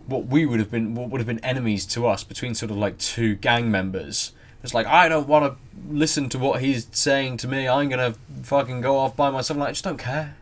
what 0.06 0.26
we 0.26 0.44
would 0.46 0.58
have 0.58 0.70
been 0.70 0.94
what 0.94 1.10
would 1.10 1.20
have 1.20 1.26
been 1.28 1.44
enemies 1.44 1.86
to 1.86 2.06
us 2.06 2.24
between 2.24 2.54
sort 2.54 2.70
of 2.70 2.76
like 2.76 2.98
two 2.98 3.36
gang 3.36 3.70
members 3.70 4.32
It's 4.64 4.74
like 4.74 4.86
I 4.86 5.08
don't 5.08 5.28
want 5.28 5.44
to 5.44 5.56
listen 5.94 6.28
to 6.30 6.38
what 6.38 6.60
he's 6.62 6.86
saying 6.92 7.36
to 7.38 7.48
me. 7.48 7.68
I'm 7.68 7.88
gonna 7.88 8.14
fucking 8.42 8.80
go 8.80 8.98
off 8.98 9.14
by 9.16 9.30
myself. 9.30 9.58
Like 9.58 9.68
I 9.68 9.72
just 9.72 9.84
don't 9.84 9.98
care. 9.98 10.36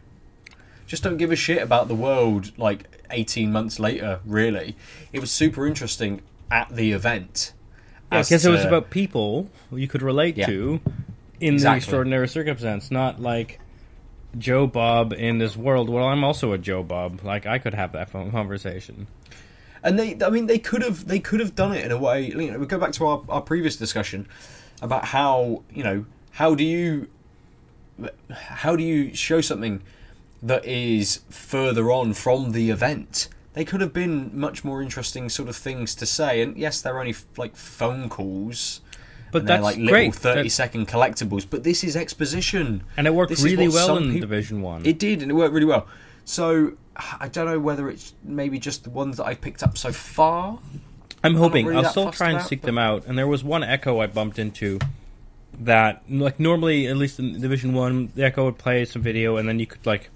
Just 0.87 1.03
don't 1.03 1.17
give 1.19 1.31
a 1.33 1.37
shit 1.37 1.63
about 1.63 1.89
the 1.89 1.95
world. 1.95 2.53
Like 2.59 2.85
18 3.11 3.51
months 3.53 3.79
later, 3.79 4.21
really, 4.25 4.77
it 5.13 5.21
was 5.21 5.31
super 5.31 5.67
interesting 5.67 6.21
at 6.51 6.75
the 6.75 6.93
event. 6.93 7.53
as 8.11 8.29
because 8.29 8.45
it 8.45 8.51
was 8.51 8.65
about 8.65 8.91
people 8.91 9.49
you 9.73 9.87
could 9.89 10.03
relate 10.03 10.37
Yeah. 10.37 10.47
to 10.47 10.81
in 11.41 11.57
the 11.57 11.75
extraordinary 11.75 12.29
circumstance, 12.29 12.91
not 12.91 13.21
like 13.21 13.61
Joe 14.39 14.67
Bob 14.67 15.13
in 15.13 15.39
this 15.39 15.57
world. 15.57 15.89
Well, 15.89 16.05
I'm 16.07 16.23
also 16.25 16.53
a 16.53 16.59
Joe 16.59 16.83
Bob. 16.83 17.21
Like 17.25 17.47
I 17.47 17.59
could 17.59 17.75
have 17.75 17.93
that 17.93 18.11
phone 18.11 18.31
conversation. 18.31 19.07
and 19.83 19.99
they 19.99 20.15
i 20.23 20.29
mean 20.29 20.47
they 20.47 20.59
could 20.59 20.83
have 20.83 21.07
they 21.09 21.19
could 21.19 21.41
have 21.41 21.55
done 21.55 21.73
it 21.73 21.83
in 21.83 21.91
a 21.91 21.97
way 21.97 22.27
you 22.27 22.51
know 22.51 22.59
we 22.59 22.67
go 22.67 22.79
back 22.79 22.93
to 22.93 23.07
our, 23.07 23.23
our 23.31 23.41
previous 23.41 23.77
discussion 23.77 24.27
about 24.83 25.07
how 25.07 25.63
you 25.73 25.83
know 25.83 26.05
how 26.33 26.55
do 26.55 26.63
you 26.63 27.07
how 28.31 28.77
do 28.77 28.83
you 28.83 29.15
show 29.15 29.41
something 29.41 29.81
that 30.43 30.63
is 30.67 31.21
further 31.31 31.91
on 31.91 32.13
from 32.13 32.53
the 32.53 32.69
event 32.71 33.29
they 33.53 33.65
could 33.65 33.81
have 33.81 33.93
been 33.93 34.31
much 34.39 34.63
more 34.65 34.81
interesting 34.83 35.29
sort 35.29 35.49
of 35.49 35.57
things 35.57 35.95
to 35.97 36.07
say 36.07 36.41
and 36.41 36.57
yes 36.57 36.81
they're 36.81 36.99
only 36.99 37.15
like 37.37 37.57
phone 37.57 38.09
calls 38.09 38.81
But 39.33 39.47
that's 39.47 39.63
like 39.63 39.77
little 39.77 39.91
great. 39.93 40.15
30 40.15 40.49
collectibles 40.87 41.47
but 41.49 41.63
this 41.65 41.83
is 41.85 41.97
exposition 41.97 42.83
and 42.97 43.07
it 43.07 43.15
worked 43.15 43.31
This 43.31 43.41
is 43.41 43.45
really 43.45 43.69
well 43.69 43.97
in 43.97 44.21
Division 44.21 44.63
One. 44.63 44.85
it 44.87 44.99
did, 44.99 45.23
and 45.23 45.31
it 45.31 45.35
worked 45.35 45.55
really 45.55 45.67
well. 45.67 45.87
So 46.25 46.73
I 46.97 47.29
don't 47.29 47.47
know 47.47 47.59
whether 47.59 47.89
it's 47.89 48.13
maybe 48.23 48.59
just 48.59 48.85
the 48.85 48.91
ones 48.91 49.17
that 49.17 49.27
I 49.27 49.35
picked 49.35 49.63
up 49.63 49.79
so 49.79 49.91
far. 49.93 50.59
I'm 51.25 51.35
hoping 51.35 51.67
really 51.67 51.85
I'll 51.85 51.91
still 51.91 52.11
try 52.13 52.31
and 52.31 52.43
seek 52.43 52.61
but- 52.63 52.67
them 52.67 52.79
out. 52.79 53.07
And 53.07 53.17
there 53.19 53.27
was 53.27 53.43
one 53.43 53.63
Echo 53.63 54.01
I 54.01 54.07
bumped 54.07 54.39
into 54.39 54.79
that, 55.61 56.03
like 56.09 56.39
normally, 56.41 56.87
at 56.87 56.97
least 56.97 57.19
in 57.19 57.41
Division 57.41 57.73
One, 57.73 58.11
the 58.15 58.25
Echo 58.25 58.45
would 58.47 58.59
play 58.59 58.85
some 58.85 59.03
video, 59.03 59.37
and 59.37 59.49
then 59.49 59.59
you 59.59 59.67
could 59.67 59.85
like 59.87 60.11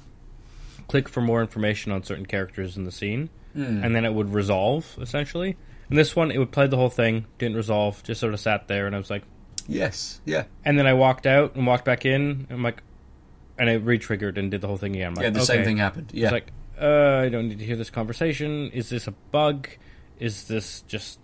click 0.89 1.09
for 1.09 1.21
more 1.21 1.41
information 1.41 1.93
on 1.93 2.03
certain 2.03 2.27
characters 2.27 2.77
in 2.77 2.85
the 2.85 2.93
scene, 2.93 3.31
Hmm. 3.55 3.85
and 3.85 3.95
then 3.95 4.05
it 4.05 4.13
would 4.15 4.33
resolve 4.35 4.97
essentially. 5.01 5.57
And 5.89 5.99
this 5.99 6.17
one, 6.17 6.31
it 6.31 6.39
would 6.39 6.51
play 6.51 6.67
the 6.67 6.77
whole 6.77 6.91
thing, 6.91 7.27
didn't 7.39 7.57
resolve, 7.57 8.03
just 8.03 8.21
sort 8.21 8.35
of 8.35 8.41
sat 8.41 8.69
there, 8.69 8.87
and 8.87 8.95
I 8.95 8.99
was 8.99 9.11
like, 9.11 9.23
Yes, 9.69 10.21
yeah, 10.25 10.45
and 10.65 10.79
then 10.79 10.87
I 10.87 10.93
walked 10.95 11.27
out 11.27 11.55
and 11.55 11.67
walked 11.67 11.85
back 11.85 12.05
in, 12.05 12.21
and 12.23 12.47
I'm 12.51 12.63
like, 12.63 12.83
and 13.59 13.71
it 13.71 13.83
re-triggered 13.83 14.37
and 14.37 14.51
did 14.51 14.61
the 14.61 14.67
whole 14.67 14.77
thing 14.77 14.95
again. 14.97 15.09
I'm 15.09 15.15
like, 15.15 15.23
yeah. 15.25 15.31
The 15.31 15.39
okay. 15.39 15.45
same 15.47 15.65
thing 15.65 15.77
happened. 15.79 16.11
Yeah, 16.13 16.27
It's 16.27 16.33
like, 16.33 16.53
uh, 16.81 17.23
I 17.25 17.29
don't 17.29 17.49
need 17.49 17.61
to 17.61 17.65
hear 17.65 17.77
this 17.77 17.89
conversation. 17.91 18.71
Is 18.73 18.89
this 18.89 19.07
a 19.07 19.13
bug? 19.13 19.69
Is 20.19 20.49
this 20.49 20.83
just 20.83 21.19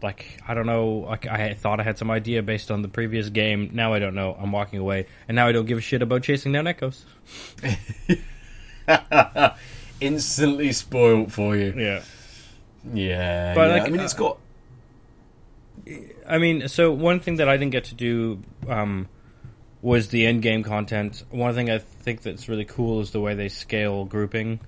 like 0.00 0.38
I 0.46 0.54
don't 0.54 0.66
know? 0.66 1.04
Like 1.08 1.26
I 1.26 1.54
thought 1.54 1.80
I 1.80 1.82
had 1.82 1.98
some 1.98 2.10
idea 2.10 2.42
based 2.42 2.70
on 2.70 2.82
the 2.82 2.88
previous 2.88 3.28
game. 3.30 3.70
Now 3.72 3.92
I 3.94 3.98
don't 3.98 4.14
know. 4.14 4.36
I'm 4.40 4.52
walking 4.52 4.78
away, 4.78 5.06
and 5.28 5.34
now 5.34 5.46
I 5.48 5.52
don't 5.52 5.66
give 5.66 5.78
a 5.78 5.80
shit 5.80 6.02
about 6.02 6.22
chasing 6.22 6.52
down 6.52 6.66
echoes. 6.66 7.04
instantly 10.00 10.72
spoiled 10.72 11.32
for 11.32 11.56
you. 11.56 11.72
Yeah. 11.76 12.02
Yeah, 12.92 13.54
But, 13.54 13.68
yeah. 13.68 13.72
like, 13.74 13.82
I 13.82 13.88
mean, 13.90 14.00
it's 14.00 14.14
got 14.14 14.38
I 16.28 16.38
mean, 16.38 16.68
so 16.68 16.92
one 16.92 17.20
thing 17.20 17.36
that 17.36 17.48
I 17.48 17.56
didn't 17.56 17.72
get 17.72 17.84
to 17.84 17.94
do 17.94 18.40
um, 18.68 19.08
was 19.80 20.08
the 20.08 20.26
end 20.26 20.42
game 20.42 20.62
content. 20.62 21.24
One 21.30 21.54
thing 21.54 21.70
I 21.70 21.78
think 21.78 22.22
that's 22.22 22.48
really 22.48 22.64
cool 22.64 23.00
is 23.00 23.10
the 23.10 23.20
way 23.20 23.34
they 23.34 23.48
scale 23.48 24.04
grouping. 24.04 24.60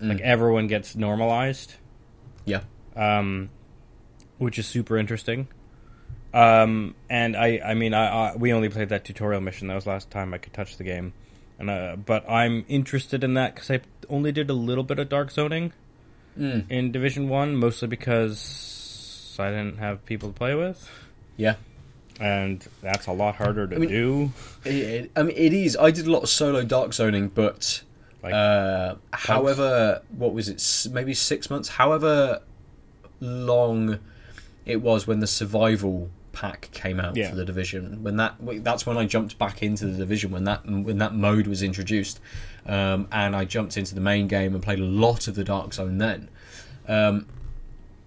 Like 0.00 0.20
everyone 0.20 0.68
gets 0.68 0.94
normalized. 0.94 1.74
yeah, 2.44 2.60
um, 2.94 3.50
which 4.38 4.58
is 4.58 4.66
super 4.66 4.96
interesting. 4.96 5.48
Um, 6.32 6.94
and 7.10 7.36
I, 7.36 7.60
I 7.64 7.74
mean, 7.74 7.94
I, 7.94 8.06
I, 8.30 8.36
we 8.36 8.52
only 8.52 8.68
played 8.68 8.90
that 8.90 9.04
tutorial 9.04 9.40
mission. 9.40 9.66
That 9.68 9.74
was 9.74 9.86
last 9.88 10.08
time 10.10 10.32
I 10.34 10.38
could 10.38 10.52
touch 10.52 10.76
the 10.76 10.84
game, 10.84 11.14
and 11.58 11.68
uh, 11.70 11.96
but 11.96 12.28
I'm 12.30 12.64
interested 12.68 13.24
in 13.24 13.34
that 13.34 13.54
because 13.54 13.70
I 13.70 13.80
only 14.08 14.32
did 14.32 14.48
a 14.50 14.54
little 14.54 14.84
bit 14.84 14.98
of 14.98 15.08
dark 15.08 15.30
zoning 15.30 15.72
in 16.36 16.92
Division 16.92 17.28
One, 17.28 17.56
mostly 17.56 17.88
because 17.88 19.36
I 19.40 19.50
didn't 19.50 19.78
have 19.78 20.04
people 20.06 20.28
to 20.28 20.34
play 20.34 20.54
with, 20.54 20.88
yeah. 21.36 21.56
and 22.20 22.64
that's 22.80 23.06
a 23.08 23.12
lot 23.12 23.34
harder 23.36 23.66
to 23.66 23.78
mean- 23.78 23.88
do. 23.88 24.32
It, 24.64 24.74
it- 24.74 25.10
I 25.16 25.22
mean, 25.24 25.36
it 25.36 25.52
is. 25.52 25.76
I 25.76 25.90
did 25.90 26.06
a 26.06 26.10
lot 26.12 26.22
of 26.22 26.28
solo 26.28 26.62
dark 26.64 26.92
zoning, 26.94 27.28
but 27.28 27.82
Like, 28.22 28.34
uh, 28.34 28.94
however, 29.12 30.02
what 30.16 30.32
was 30.32 30.48
it? 30.48 30.92
Maybe 30.92 31.12
six 31.14 31.50
months. 31.50 31.68
However 31.70 32.40
long 33.20 33.98
it 34.64 34.80
was 34.80 35.06
when 35.08 35.18
the 35.20 35.26
survival 35.26 36.08
pack 36.40 36.68
came 36.72 37.00
out 37.00 37.16
Yeah. 37.16 37.30
for 37.30 37.36
the 37.36 37.44
division. 37.44 38.02
When 38.02 38.16
that 38.16 38.34
that's 38.62 38.86
when 38.86 38.96
I 38.96 39.04
jumped 39.06 39.38
back 39.38 39.62
into 39.62 39.86
the 39.86 39.96
division 39.98 40.30
when 40.30 40.44
that 40.44 40.64
when 40.66 40.98
that 40.98 41.14
mode 41.14 41.46
was 41.46 41.62
introduced, 41.62 42.20
um, 42.66 43.08
and 43.10 43.34
I 43.34 43.44
jumped 43.44 43.76
into 43.76 43.94
the 43.94 44.00
main 44.00 44.28
game 44.28 44.54
and 44.54 44.62
played 44.62 44.78
a 44.78 44.84
lot 44.84 45.26
of 45.28 45.34
the 45.34 45.44
dark 45.44 45.74
zone 45.74 45.98
then. 45.98 46.28
Um, 46.86 47.26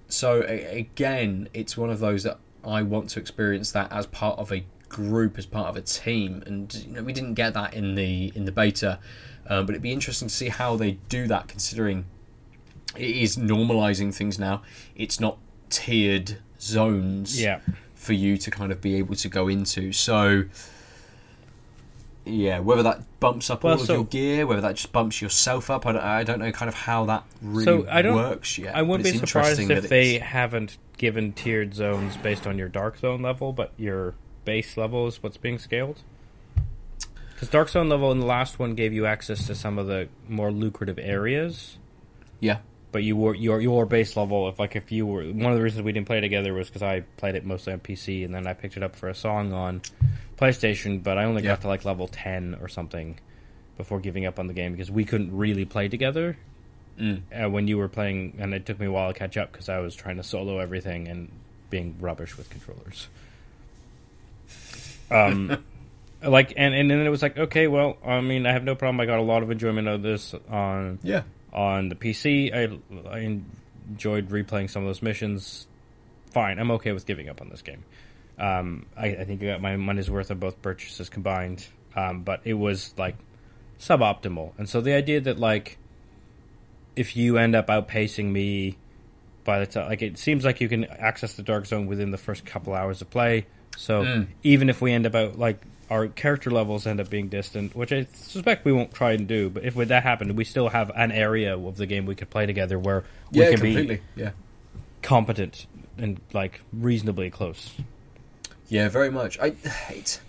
so 0.07 0.43
a- 0.47 0.79
again, 0.79 1.49
it's 1.53 1.75
one 1.77 1.89
of 1.89 1.99
those 1.99 2.23
that 2.23 2.37
I 2.63 2.81
want 2.83 3.09
to 3.11 3.19
experience 3.19 3.71
that 3.71 3.91
as 3.91 4.05
part 4.07 4.39
of 4.39 4.51
a 4.51 4.63
group, 4.87 5.37
as 5.37 5.45
part 5.45 5.67
of 5.69 5.75
a 5.77 5.81
team, 5.81 6.43
and 6.45 6.73
you 6.87 6.93
know 6.93 7.03
we 7.03 7.13
didn't 7.13 7.33
get 7.35 7.53
that 7.53 7.73
in 7.73 7.95
the 7.95 8.31
in 8.35 8.45
the 8.45 8.51
beta, 8.51 8.99
um, 9.47 9.65
but 9.65 9.71
it'd 9.73 9.81
be 9.81 9.91
interesting 9.91 10.27
to 10.29 10.33
see 10.33 10.49
how 10.49 10.75
they 10.77 10.91
do 11.09 11.27
that, 11.27 11.47
considering 11.47 12.05
it 12.95 13.09
is 13.25 13.35
normalizing 13.37 14.13
things 14.13 14.39
now. 14.39 14.61
It's 14.95 15.19
not 15.19 15.37
tiered 15.69 16.37
zones 16.59 17.41
yeah, 17.41 17.59
for 18.01 18.13
you 18.13 18.35
to 18.35 18.49
kind 18.49 18.71
of 18.71 18.81
be 18.81 18.95
able 18.95 19.13
to 19.13 19.29
go 19.29 19.47
into. 19.47 19.91
So, 19.93 20.45
yeah, 22.25 22.57
whether 22.59 22.81
that 22.81 23.03
bumps 23.19 23.51
up 23.51 23.63
Well, 23.63 23.75
all 23.75 23.81
of 23.81 23.87
your 23.87 24.03
gear, 24.05 24.47
whether 24.47 24.61
that 24.61 24.75
just 24.75 24.91
bumps 24.91 25.21
yourself 25.21 25.69
up, 25.69 25.85
I 25.85 25.91
don't, 25.91 26.01
I 26.01 26.23
don't 26.23 26.39
know 26.39 26.51
kind 26.51 26.67
of 26.67 26.73
how 26.73 27.05
that 27.05 27.23
really 27.43 27.65
So, 27.65 27.87
I 27.89 28.01
don't- 28.01 28.15
works 28.15 28.57
yet. 28.57 28.75
I 28.75 28.81
wouldn't 28.81 29.03
be 29.03 29.17
surprised 29.19 29.59
if 29.59 29.87
they 29.87 30.17
haven't 30.17 30.77
given 30.97 31.31
tiered 31.31 31.75
zones 31.75 32.17
based 32.17 32.47
on 32.47 32.57
your 32.57 32.69
dark 32.69 32.97
zone 32.97 33.21
level, 33.21 33.53
but 33.53 33.71
your 33.77 34.15
base 34.45 34.77
level 34.77 35.05
is 35.05 35.21
what's 35.21 35.37
being 35.37 35.59
scaled. 35.59 35.99
Because 37.35 37.49
dark 37.49 37.69
zone 37.69 37.87
level 37.89 38.11
in 38.11 38.19
the 38.19 38.25
last 38.25 38.57
one 38.57 38.73
gave 38.73 38.93
you 38.93 39.05
access 39.05 39.45
to 39.45 39.53
some 39.53 39.77
of 39.77 39.85
the 39.85 40.07
more 40.27 40.51
lucrative 40.51 40.97
areas, 40.99 41.77
Yeah, 42.39 42.57
but 42.91 43.03
you 43.03 43.15
were 43.15 43.33
your 43.35 43.61
your 43.61 43.85
base 43.85 44.15
level. 44.17 44.47
If 44.49 44.59
like 44.59 44.75
if 44.75 44.91
you 44.91 45.05
were 45.05 45.23
one 45.23 45.51
of 45.51 45.57
the 45.57 45.63
reasons 45.63 45.83
we 45.83 45.91
didn't 45.91 46.07
play 46.07 46.19
together 46.21 46.53
was 46.53 46.67
because 46.67 46.83
I 46.83 47.01
played 47.17 47.35
it 47.35 47.45
mostly 47.45 47.73
on 47.73 47.79
PC 47.79 48.23
and 48.25 48.33
then 48.33 48.47
I 48.47 48.53
picked 48.53 48.77
it 48.77 48.83
up 48.83 48.95
for 48.95 49.07
a 49.09 49.15
song 49.15 49.53
on 49.53 49.81
PlayStation, 50.37 51.01
but 51.03 51.17
I 51.17 51.23
only 51.25 51.43
Yeah. 51.43 51.51
got 51.51 51.61
to 51.61 51.67
like 51.67 51.85
level 51.85 52.07
ten 52.07 52.57
or 52.61 52.67
something 52.67 53.17
before 53.77 53.99
giving 53.99 54.25
up 54.25 54.39
on 54.39 54.47
the 54.47 54.53
game 54.53 54.71
because 54.73 54.91
we 54.91 55.05
couldn't 55.05 55.35
really 55.35 55.65
play 55.65 55.87
together 55.87 56.37
Mm. 56.99 57.21
uh, 57.33 57.49
when 57.49 57.67
you 57.69 57.77
were 57.77 57.87
playing, 57.87 58.35
and 58.37 58.53
it 58.53 58.65
took 58.65 58.79
me 58.79 58.85
a 58.85 58.91
while 58.91 59.11
to 59.11 59.17
catch 59.17 59.37
up 59.37 59.51
because 59.51 59.69
I 59.69 59.79
was 59.79 59.95
trying 59.95 60.17
to 60.17 60.23
solo 60.23 60.59
everything 60.59 61.07
and 61.07 61.31
being 61.69 61.95
rubbish 61.99 62.37
with 62.37 62.49
controllers. 62.49 63.07
Um, 65.09 65.63
like, 66.23 66.53
and 66.57 66.73
and 66.75 66.91
then 66.91 66.99
it 66.99 67.09
was 67.09 67.21
like, 67.21 67.37
okay, 67.37 67.67
well, 67.67 67.97
I 68.05 68.21
mean, 68.21 68.45
I 68.45 68.51
have 68.53 68.63
no 68.63 68.75
problem. 68.75 68.99
I 68.99 69.05
got 69.05 69.19
a 69.19 69.23
lot 69.23 69.41
of 69.41 69.49
enjoyment 69.51 69.87
out 69.87 69.95
of 69.95 70.01
this 70.03 70.35
on 70.49 70.99
yeah, 71.01 71.23
on 71.53 71.89
the 71.89 71.95
PC. 71.95 72.53
I 72.53 73.09
I 73.09 73.39
enjoyed 73.89 74.29
replaying 74.29 74.69
some 74.69 74.83
of 74.83 74.87
those 74.89 75.01
missions. 75.01 75.67
Fine, 76.31 76.59
I'm 76.59 76.71
okay 76.71 76.91
with 76.93 77.05
giving 77.05 77.27
up 77.29 77.41
on 77.41 77.49
this 77.49 77.61
game. 77.61 77.83
Um, 78.39 78.85
I, 78.97 79.07
I 79.07 79.23
think 79.25 79.43
I 79.43 79.47
got 79.47 79.61
my 79.61 79.75
money's 79.75 80.09
worth 80.09 80.31
of 80.31 80.39
both 80.39 80.61
purchases 80.61 81.09
combined, 81.09 81.67
um, 81.95 82.23
but 82.23 82.41
it 82.45 82.53
was 82.53 82.93
like 82.97 83.15
suboptimal. 83.79 84.53
And 84.57 84.67
so 84.69 84.81
the 84.81 84.93
idea 84.93 85.21
that 85.21 85.37
like 85.39 85.77
if 86.95 87.15
you 87.15 87.37
end 87.37 87.55
up 87.55 87.67
outpacing 87.67 88.25
me 88.31 88.77
by 89.43 89.59
the 89.59 89.65
time, 89.65 89.87
like 89.89 90.01
it 90.01 90.17
seems 90.17 90.45
like 90.45 90.61
you 90.61 90.69
can 90.69 90.85
access 90.85 91.33
the 91.33 91.43
dark 91.43 91.65
zone 91.65 91.87
within 91.87 92.11
the 92.11 92.17
first 92.17 92.45
couple 92.45 92.73
hours 92.73 93.01
of 93.01 93.09
play. 93.09 93.45
So 93.77 94.03
Mm. 94.03 94.27
even 94.43 94.69
if 94.69 94.81
we 94.81 94.91
end 94.91 95.05
up 95.05 95.15
out 95.15 95.39
like 95.39 95.61
our 95.91 96.07
character 96.07 96.49
levels 96.49 96.87
end 96.87 97.01
up 97.01 97.09
being 97.09 97.27
distant, 97.27 97.75
which 97.75 97.91
I 97.91 98.05
suspect 98.13 98.63
we 98.63 98.71
won't 98.71 98.93
try 98.93 99.11
and 99.11 99.27
do, 99.27 99.49
but 99.49 99.65
if 99.65 99.75
that 99.75 100.03
happened, 100.03 100.37
we 100.37 100.45
still 100.45 100.69
have 100.69 100.89
an 100.95 101.11
area 101.11 101.55
of 101.55 101.75
the 101.75 101.85
game 101.85 102.05
we 102.05 102.15
could 102.15 102.29
play 102.29 102.45
together 102.45 102.79
where 102.79 103.03
we 103.33 103.39
yeah, 103.41 103.49
can 103.49 103.59
completely. 103.59 103.95
be 103.97 104.21
Yeah, 104.21 104.31
competent 105.01 105.67
and 105.97 106.21
like 106.31 106.61
reasonably 106.71 107.29
close. 107.29 107.71
yeah, 108.69 108.87
very 108.87 109.11
much. 109.11 109.37
I 109.39 109.53
it's 109.89 110.21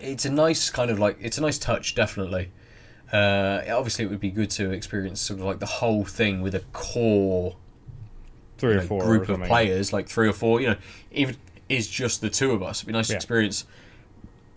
it's 0.00 0.24
a 0.24 0.30
nice 0.30 0.70
kind 0.70 0.88
of 0.88 1.00
like 1.00 1.18
it's 1.20 1.36
a 1.36 1.40
nice 1.42 1.58
touch, 1.58 1.96
definitely. 1.96 2.52
Uh, 3.12 3.62
obviously, 3.70 4.04
it 4.04 4.08
would 4.08 4.20
be 4.20 4.30
good 4.30 4.50
to 4.50 4.70
experience 4.70 5.20
sort 5.20 5.40
of 5.40 5.46
like 5.46 5.58
the 5.58 5.66
whole 5.66 6.04
thing 6.04 6.42
with 6.42 6.54
a 6.54 6.60
core 6.72 7.56
Three 8.58 8.74
or 8.74 8.76
know, 8.76 8.82
four 8.82 9.02
group 9.02 9.28
or 9.28 9.32
of 9.32 9.42
players, 9.42 9.92
like 9.92 10.08
three 10.08 10.28
or 10.28 10.32
four. 10.32 10.60
You 10.60 10.68
know, 10.68 10.76
even 11.10 11.36
is 11.70 11.88
just 11.88 12.20
the 12.20 12.30
two 12.30 12.52
of 12.52 12.62
us. 12.62 12.78
It'd 12.80 12.86
be 12.88 12.92
nice 12.92 13.08
to 13.08 13.14
experience 13.16 13.64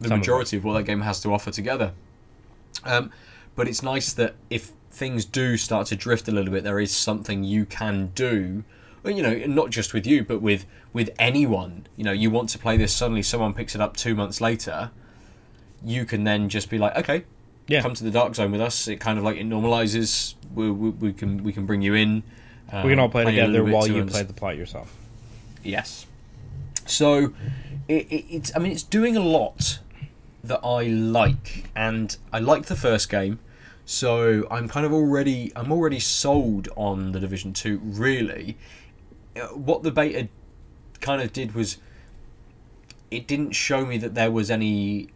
the 0.02 0.10
Some 0.10 0.19
majority 0.19 0.57
of 0.57 0.64
what 0.64 0.73
that 0.73 0.84
game 0.84 1.02
has 1.02 1.22
to 1.22 1.34
offer 1.34 1.52
together. 1.52 1.94
Um, 2.84 3.11
but 3.56 3.68
it's 3.68 3.81
nice 3.81 4.11
that 4.14 4.35
if 4.49 4.72
things 4.91 5.23
do 5.23 5.56
start 5.57 5.88
to 5.88 5.95
drift 5.95 6.27
a 6.27 6.31
little 6.31 6.52
bit, 6.52 6.64
there 6.64 6.80
is 6.80 6.94
something 6.94 7.44
you 7.44 7.65
can 7.65 8.11
do 8.15 8.64
you 9.06 9.22
know, 9.22 9.34
not 9.48 9.69
just 9.69 9.94
with 9.94 10.07
you, 10.07 10.23
but 10.23 10.41
with 10.41 10.65
with 10.94 11.10
anyone. 11.19 11.88
You 11.98 12.06
know, 12.06 12.11
you 12.11 12.30
want 12.30 12.49
to 12.49 12.60
play 12.60 12.77
this. 12.77 12.94
Suddenly, 12.94 13.23
someone 13.23 13.53
picks 13.53 13.76
it 13.76 13.81
up 13.81 13.98
two 13.98 14.15
months 14.15 14.40
later. 14.40 14.91
You 15.84 16.06
can 16.06 16.23
then 16.23 16.48
just 16.48 16.69
be 16.69 16.77
like, 16.77 16.95
okay, 16.95 17.26
Yeah. 17.68 17.81
come 17.81 17.94
to 17.95 18.03
the 18.03 18.11
dark 18.11 18.35
zone 18.35 18.52
with 18.52 18.61
us. 18.61 18.88
It 18.88 18.99
kind 19.02 19.18
of 19.18 19.26
like 19.26 19.38
it 19.38 19.45
normalizes. 19.48 20.35
We, 20.53 20.72
we, 20.72 20.90
we 20.91 21.14
can 21.14 21.44
we 21.44 21.52
can 21.52 21.65
bring 21.65 21.81
you 21.81 21.94
in. 21.94 22.23
we 22.72 22.90
can 22.91 22.99
all 22.99 23.10
play 23.10 23.26
together 23.26 23.64
while 23.64 23.88
you 23.88 24.06
play 24.06 24.23
the 24.23 24.34
plot 24.34 24.56
yourself. 24.56 24.95
Yes. 25.64 26.06
So, 26.89 27.34
it, 27.88 28.07
it, 28.11 28.26
it's. 28.30 28.55
I 28.55 28.60
mean, 28.60 28.72
it's 28.72 28.84
doing 28.84 29.15
a 29.18 29.22
lot 29.22 29.80
that 30.43 30.60
I 30.64 30.84
like, 30.84 31.69
and 31.76 32.15
I 32.31 32.39
liked 32.39 32.68
the 32.68 32.76
first 32.76 33.10
game. 33.10 33.39
So 33.85 34.47
I'm 34.49 34.68
kind 34.69 34.85
of 34.85 34.93
already. 34.93 35.51
I'm 35.55 35.72
already 35.72 35.99
sold 35.99 36.69
on 36.76 37.11
the 37.11 37.19
Division 37.19 37.53
Two. 37.53 37.80
Really, 37.84 38.57
Uh, 39.35 39.47
what 39.47 39.84
the 39.84 39.91
beta 39.91 40.30
kind 41.01 41.22
of 41.22 41.34
did 41.34 41.53
was, 41.53 41.77
it 43.11 43.27
didn't 43.27 43.51
show 43.51 43.85
me 43.85 43.97
that 43.97 44.15
there 44.15 44.31
was 44.31 44.49
any 44.49 45.10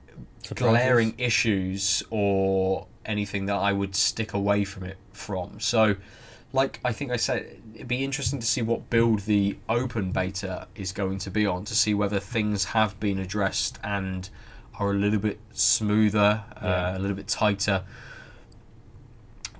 Surprises? 0.43 0.69
glaring 0.69 1.13
issues 1.17 2.03
or 2.09 2.87
anything 3.05 3.45
that 3.45 3.55
I 3.55 3.71
would 3.71 3.95
stick 3.95 4.33
away 4.33 4.65
from 4.65 4.83
it 4.83 4.97
from. 5.13 5.59
So, 5.61 5.95
like 6.51 6.79
I 6.83 6.91
think 6.91 7.11
I 7.11 7.17
said, 7.17 7.61
it'd 7.77 7.87
be 7.87 8.03
interesting 8.03 8.39
to 8.39 8.45
see 8.47 8.63
what 8.63 8.89
build 8.89 9.19
the 9.21 9.55
open 9.69 10.11
beta 10.11 10.67
is 10.75 10.91
going 10.91 11.19
to 11.19 11.29
be 11.29 11.45
on 11.45 11.63
to 11.63 11.75
see 11.75 11.93
whether 11.93 12.19
things 12.19 12.65
have 12.65 12.99
been 12.99 13.19
addressed 13.19 13.77
and 13.83 14.31
are 14.79 14.89
a 14.89 14.95
little 14.95 15.19
bit 15.19 15.37
smoother, 15.51 16.43
Yeah. 16.59 16.67
uh, 16.93 16.97
a 16.97 16.99
little 16.99 17.15
bit 17.15 17.27
tighter. 17.27 17.83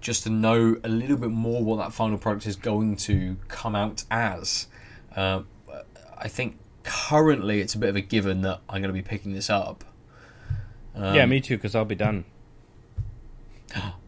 Just 0.02 0.24
to 0.24 0.32
know 0.32 0.78
a 0.84 0.88
little 0.90 1.16
bit 1.18 1.30
more 1.30 1.64
what 1.64 1.78
that 1.78 1.94
final 1.94 2.18
product 2.18 2.48
is 2.48 2.56
going 2.56 2.96
to 2.98 3.38
come 3.50 3.76
out 3.76 4.04
as. 4.10 4.66
Uh, 5.16 5.42
I 6.18 6.28
think 6.28 6.58
currently 6.84 7.62
it's 7.62 7.76
a 7.76 7.78
bit 7.78 7.90
of 7.90 7.96
a 7.96 8.02
given 8.02 8.42
that 8.42 8.62
I'm 8.68 8.82
going 8.82 8.94
to 8.94 9.00
be 9.00 9.04
picking 9.04 9.34
this 9.34 9.50
up. 9.52 9.84
Um, 10.96 11.14
yeah, 11.14 11.28
me 11.28 11.40
too, 11.40 11.58
because 11.58 11.76
I'll 11.76 11.86
be 11.86 11.94
done. 11.94 12.26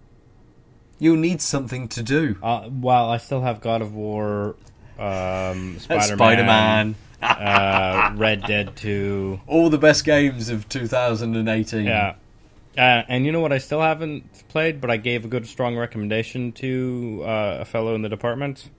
You'll 1.00 1.18
need 1.18 1.42
something 1.42 1.88
to 1.90 2.04
do. 2.04 2.38
Uh, 2.44 2.64
while 2.64 3.10
I 3.10 3.18
still 3.18 3.42
have 3.42 3.62
God 3.62 3.82
of 3.82 3.94
War, 3.96 4.56
um, 4.98 5.80
Spider-Man, 5.80 6.18
Spider-Man, 6.18 6.96
uh, 7.22 8.14
Red 8.16 8.44
Dead 8.44 8.76
2. 8.76 9.42
all 9.48 9.70
the 9.70 9.78
best 9.78 10.04
games 10.04 10.50
of 10.50 10.68
2018. 10.70 11.86
Yeah. 11.86 12.16
Uh, 12.78 13.04
and 13.08 13.26
you 13.26 13.32
know 13.32 13.40
what 13.40 13.52
I 13.52 13.58
still 13.58 13.82
haven't 13.82 14.48
played, 14.50 14.80
but 14.80 14.92
I 14.92 14.98
gave 14.98 15.26
a 15.26 15.28
good, 15.28 15.48
strong 15.48 15.76
recommendation 15.76 16.52
to 16.54 17.24
uh, 17.26 17.58
a 17.62 17.66
fellow 17.66 17.96
in 17.96 18.04
the 18.04 18.10
department 18.10 18.70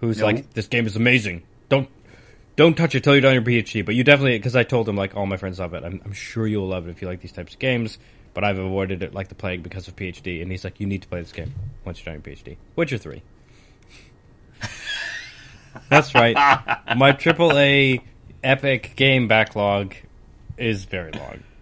who's 0.00 0.20
like, 0.20 0.52
"This 0.52 0.66
game 0.66 0.86
is 0.86 0.96
amazing. 0.96 1.42
Don't 1.68 1.88
don't 2.56 2.76
touch 2.76 2.94
it 2.94 3.04
till 3.04 3.14
you're 3.14 3.22
done 3.22 3.34
your 3.34 3.42
PhD." 3.42 3.84
But 3.86 3.94
you 3.94 4.04
definitely, 4.04 4.38
because 4.38 4.56
I 4.56 4.62
told 4.62 4.88
him 4.88 4.96
like 4.96 5.16
all 5.16 5.26
my 5.26 5.36
friends 5.36 5.58
love 5.58 5.72
it. 5.74 5.84
I'm, 5.84 6.02
I'm 6.04 6.12
sure 6.12 6.46
you'll 6.46 6.68
love 6.68 6.86
it 6.86 6.90
if 6.90 7.00
you 7.00 7.08
like 7.08 7.20
these 7.20 7.32
types 7.32 7.54
of 7.54 7.58
games. 7.58 7.98
But 8.36 8.44
I've 8.44 8.58
avoided 8.58 9.02
it 9.02 9.14
like 9.14 9.28
the 9.28 9.34
plague 9.34 9.62
because 9.62 9.88
of 9.88 9.96
PhD. 9.96 10.42
And 10.42 10.50
he's 10.50 10.62
like, 10.62 10.78
"You 10.78 10.86
need 10.86 11.00
to 11.00 11.08
play 11.08 11.22
this 11.22 11.32
game 11.32 11.54
once 11.86 12.04
you're 12.04 12.14
done 12.14 12.22
your 12.22 12.36
PhD." 12.36 12.58
Witcher 12.76 12.98
three. 12.98 13.22
That's 15.88 16.14
right. 16.14 16.34
My 16.96 17.12
AAA 17.12 18.02
epic 18.44 18.92
game 18.94 19.26
backlog 19.26 19.94
is 20.58 20.84
very 20.84 21.12
long. 21.12 21.42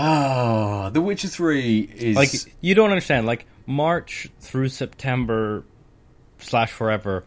Ah, 0.00 0.90
The 0.90 1.00
Witcher 1.00 1.26
3 1.26 1.80
is 1.96 2.14
like 2.14 2.30
you 2.60 2.76
don't 2.76 2.90
understand 2.90 3.26
like 3.26 3.46
march 3.66 4.28
through 4.38 4.68
september 4.68 5.64
slash 6.38 6.70
forever 6.70 7.24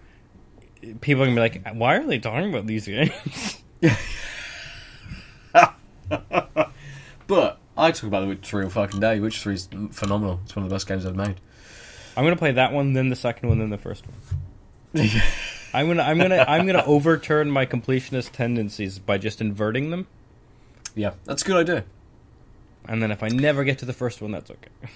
people 1.02 1.24
are 1.24 1.26
gonna 1.26 1.36
be 1.36 1.41
like 1.41 1.76
why 1.76 1.95
are 1.98 2.06
they 2.06 2.18
talking 2.20 2.49
about 2.49 2.68
these 2.68 2.86
games 2.86 3.62
But 7.28 7.61
I 7.82 7.91
talk 7.91 8.03
about 8.03 8.22
The 8.22 8.28
Witcher 8.28 8.41
3 8.44 8.64
all 8.66 8.70
fucking 8.70 8.99
day. 8.99 9.20
Witcher 9.20 9.41
3 9.41 9.53
is 9.56 9.70
phenomenal. 9.91 10.40
It's 10.44 10.56
one 10.56 10.64
of 10.64 10.70
the 10.70 10.76
best 10.76 10.88
games 10.88 11.06
I've 11.06 11.16
made. 11.16 11.36
i'm 12.16 12.24
gonna 12.26 12.36
play 12.36 12.52
that 12.52 12.74
one 12.74 12.94
then 12.94 13.10
the 13.10 13.16
second 13.16 13.48
one 13.49 13.60
then 13.60 13.70
the 13.70 13.78
first 13.78 14.03
one 14.06 15.10
i'm 15.74 15.88
gonna 15.88 16.03
i'm 16.03 16.18
gonna 16.18 16.44
i'm 16.48 16.66
gonna 16.68 16.84
overturn 16.86 17.49
my 17.49 17.66
completionist 17.66 18.32
tendencies 18.34 18.99
by 18.99 19.18
just 19.18 19.40
inverting 19.40 19.90
them 19.91 20.06
yeah, 20.94 21.12
that's 21.24 21.41
a 21.44 21.45
good 21.45 21.56
idea. 21.56 21.86
and 22.90 23.02
then 23.02 23.12
if 23.12 23.24
i 23.24 23.30
never 23.30 23.64
get 23.64 23.78
to 23.80 23.86
the 23.86 23.94
first 23.94 24.22
one 24.22 24.32
that's 24.32 24.52
okay 24.52 24.70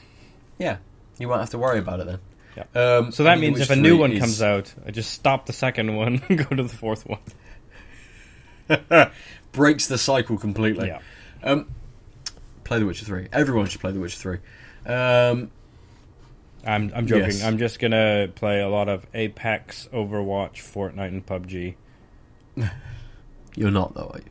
Yeah, 0.57 0.77
you 1.17 1.27
won't 1.29 1.39
have 1.41 1.49
to 1.51 1.57
worry 1.57 1.79
about 1.79 1.99
it 2.01 2.05
then. 2.07 2.19
Yeah. 2.57 2.97
Um, 2.97 3.11
so 3.13 3.23
that 3.23 3.39
means 3.39 3.59
if 3.61 3.69
a 3.69 3.75
new 3.77 3.97
one 3.97 4.11
is- 4.11 4.19
comes 4.19 4.41
out 4.41 4.73
i 4.85 4.91
just 4.91 5.11
stop 5.13 5.45
the 5.45 5.53
second 5.53 5.95
one 5.95 6.21
and 6.27 6.37
go 6.49 6.55
to 6.55 6.63
the 6.63 6.69
fourth 6.69 7.05
one 7.07 7.19
breaks 9.53 9.87
the 9.87 9.97
cycle 9.97 10.37
completely. 10.37 10.87
yeah 10.87 10.99
Um, 11.43 11.67
play 12.65 12.79
The 12.79 12.85
Witcher 12.85 13.05
3. 13.05 13.29
Everyone 13.31 13.67
should 13.67 13.79
play 13.79 13.93
The 13.93 13.99
Witcher 13.99 14.39
3. 14.85 14.93
Um, 14.93 15.51
I'm 16.65 16.91
I'm 16.95 17.07
joking. 17.07 17.27
Yes. 17.27 17.43
I'm 17.43 17.57
just 17.57 17.79
gonna 17.79 18.27
play 18.33 18.59
a 18.59 18.67
lot 18.67 18.89
of 18.89 19.05
Apex, 19.13 19.87
Overwatch, 19.93 20.55
Fortnite, 20.55 21.07
and 21.07 21.25
PUBG. 21.25 21.75
you're 23.55 23.71
not 23.71 23.93
though, 23.93 24.11
are 24.13 24.19
you? 24.19 24.25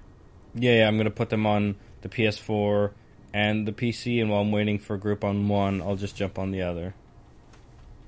Yeah, 0.56 0.78
yeah, 0.78 0.88
I'm 0.88 0.96
gonna 0.96 1.10
put 1.10 1.30
them 1.30 1.46
on 1.46 1.76
the 2.02 2.08
PS4 2.08 2.90
and 3.32 3.66
the 3.66 3.72
PC, 3.72 4.20
and 4.20 4.30
while 4.30 4.40
I'm 4.40 4.52
waiting 4.52 4.78
for 4.78 4.94
a 4.94 4.98
group 4.98 5.24
on 5.24 5.48
one, 5.48 5.80
I'll 5.80 5.96
just 5.96 6.16
jump 6.16 6.38
on 6.38 6.50
the 6.50 6.62
other. 6.62 6.94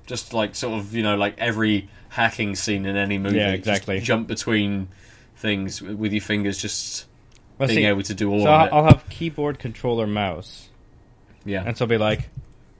Just 0.05 0.33
like 0.33 0.55
sort 0.55 0.77
of 0.77 0.93
you 0.93 1.03
know 1.03 1.15
like 1.15 1.35
every 1.37 1.89
hacking 2.09 2.55
scene 2.55 2.85
in 2.85 2.97
any 2.97 3.17
movie. 3.17 3.37
Yeah, 3.37 3.55
just 3.55 3.59
exactly. 3.59 3.99
jump 4.01 4.27
between 4.27 4.89
things 5.37 5.81
with 5.81 6.11
your 6.11 6.21
fingers, 6.21 6.57
just 6.57 7.05
Being 7.57 7.69
see. 7.71 7.85
able 7.85 8.03
to 8.03 8.13
do 8.13 8.31
all 8.31 8.41
So 8.41 8.45
of 8.45 8.71
I'll. 8.71 8.79
I'll 8.79 8.85
have 8.85 9.09
keyboard, 9.09 9.57
controller, 9.57 10.05
mouse, 10.05 10.69
yeah, 11.43 11.63
and 11.65 11.75
so 11.75 11.85
I'll 11.85 11.89
be 11.89 11.97
like, 11.97 12.29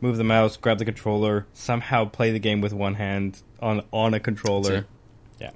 move 0.01 0.17
the 0.17 0.23
mouse, 0.23 0.57
grab 0.57 0.77
the 0.77 0.85
controller, 0.85 1.47
somehow 1.53 2.05
play 2.05 2.31
the 2.31 2.39
game 2.39 2.61
with 2.61 2.73
one 2.73 2.93
hand 2.93 3.41
on 3.59 3.83
on 3.91 4.13
a 4.13 4.19
controller. 4.19 4.85
Yeah, 5.39 5.51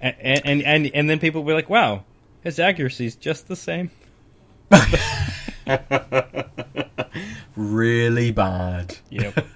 and 0.00 0.16
and 0.20 0.46
and 0.46 0.62
and, 0.62 0.90
and 0.94 1.10
then 1.10 1.18
people 1.18 1.42
will 1.42 1.48
be 1.48 1.54
like, 1.54 1.68
wow, 1.68 2.04
his 2.42 2.58
accuracy 2.58 3.06
is 3.06 3.16
just 3.16 3.48
the 3.48 3.56
same. 3.56 3.90
really 7.56 8.32
bad. 8.32 8.96
Yep. 9.10 9.46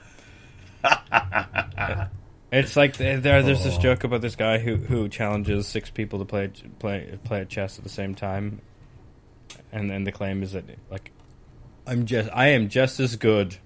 it's 2.53 2.77
like 2.77 2.97
there. 2.97 3.21
There's 3.21 3.65
this 3.65 3.79
joke 3.79 4.05
about 4.05 4.21
this 4.21 4.37
guy 4.37 4.59
who 4.59 4.77
who 4.77 5.09
challenges 5.09 5.67
six 5.67 5.91
people 5.91 6.19
to 6.19 6.25
play 6.25 6.51
play 6.79 7.19
play 7.25 7.45
chess 7.45 7.79
at 7.79 7.85
the 7.85 7.91
same 7.91 8.15
time, 8.15 8.61
and 9.73 9.91
then 9.91 10.05
the 10.05 10.13
claim 10.13 10.43
is 10.43 10.53
that 10.53 10.65
like, 10.91 11.11
I'm 11.87 12.07
just 12.07 12.31
I 12.33 12.49
am 12.49 12.69
just 12.69 13.01
as 13.01 13.17
good 13.17 13.57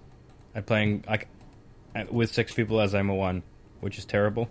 at 0.54 0.66
playing 0.66 1.04
like 1.08 1.28
with 2.10 2.32
six 2.32 2.52
people 2.52 2.80
as 2.80 2.94
I'm 2.94 3.10
a 3.10 3.14
one, 3.14 3.42
which 3.80 3.98
is 3.98 4.04
terrible. 4.04 4.48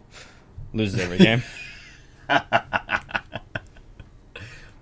Loses 0.73 0.99
every 0.99 1.17
game. 1.17 1.43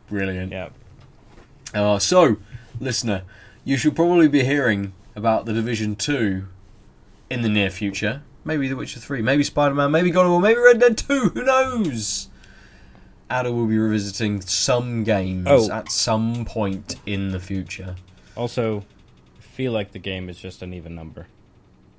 Brilliant. 0.10 0.52
yeah. 0.52 0.70
Uh, 1.74 2.00
so, 2.00 2.38
listener, 2.80 3.24
you 3.64 3.78
should 3.78 3.96
probably 3.96 4.28
be 4.28 4.44
hearing 4.44 4.94
about 5.16 5.46
the 5.46 5.54
Division 5.54 5.96
2 5.96 6.46
in 7.30 7.42
the 7.42 7.50
near 7.50 7.70
future. 7.70 8.22
Maybe 8.44 8.68
The 8.68 8.76
Witcher 8.76 9.00
3, 9.00 9.22
maybe 9.22 9.44
Spider 9.44 9.76
Man, 9.76 9.92
maybe 9.92 10.10
God 10.12 10.26
of 10.26 10.32
War, 10.32 10.42
maybe 10.42 10.60
Red 10.60 10.80
Dead 10.80 10.98
2, 10.98 11.30
who 11.30 11.44
knows? 11.44 12.30
Ada 13.32 13.52
will 13.52 13.68
be 13.68 13.78
revisiting 13.78 14.42
some 14.42 15.04
games 15.04 15.48
Oh. 15.50 15.72
at 15.72 15.92
some 15.92 16.44
point 16.46 16.96
in 17.06 17.32
the 17.32 17.40
future. 17.40 17.96
Also, 18.36 18.84
feel 19.40 19.72
like 19.72 19.92
the 19.92 20.00
game 20.00 20.28
is 20.30 20.38
just 20.40 20.62
an 20.62 20.74
even 20.74 20.96
number, 20.96 21.28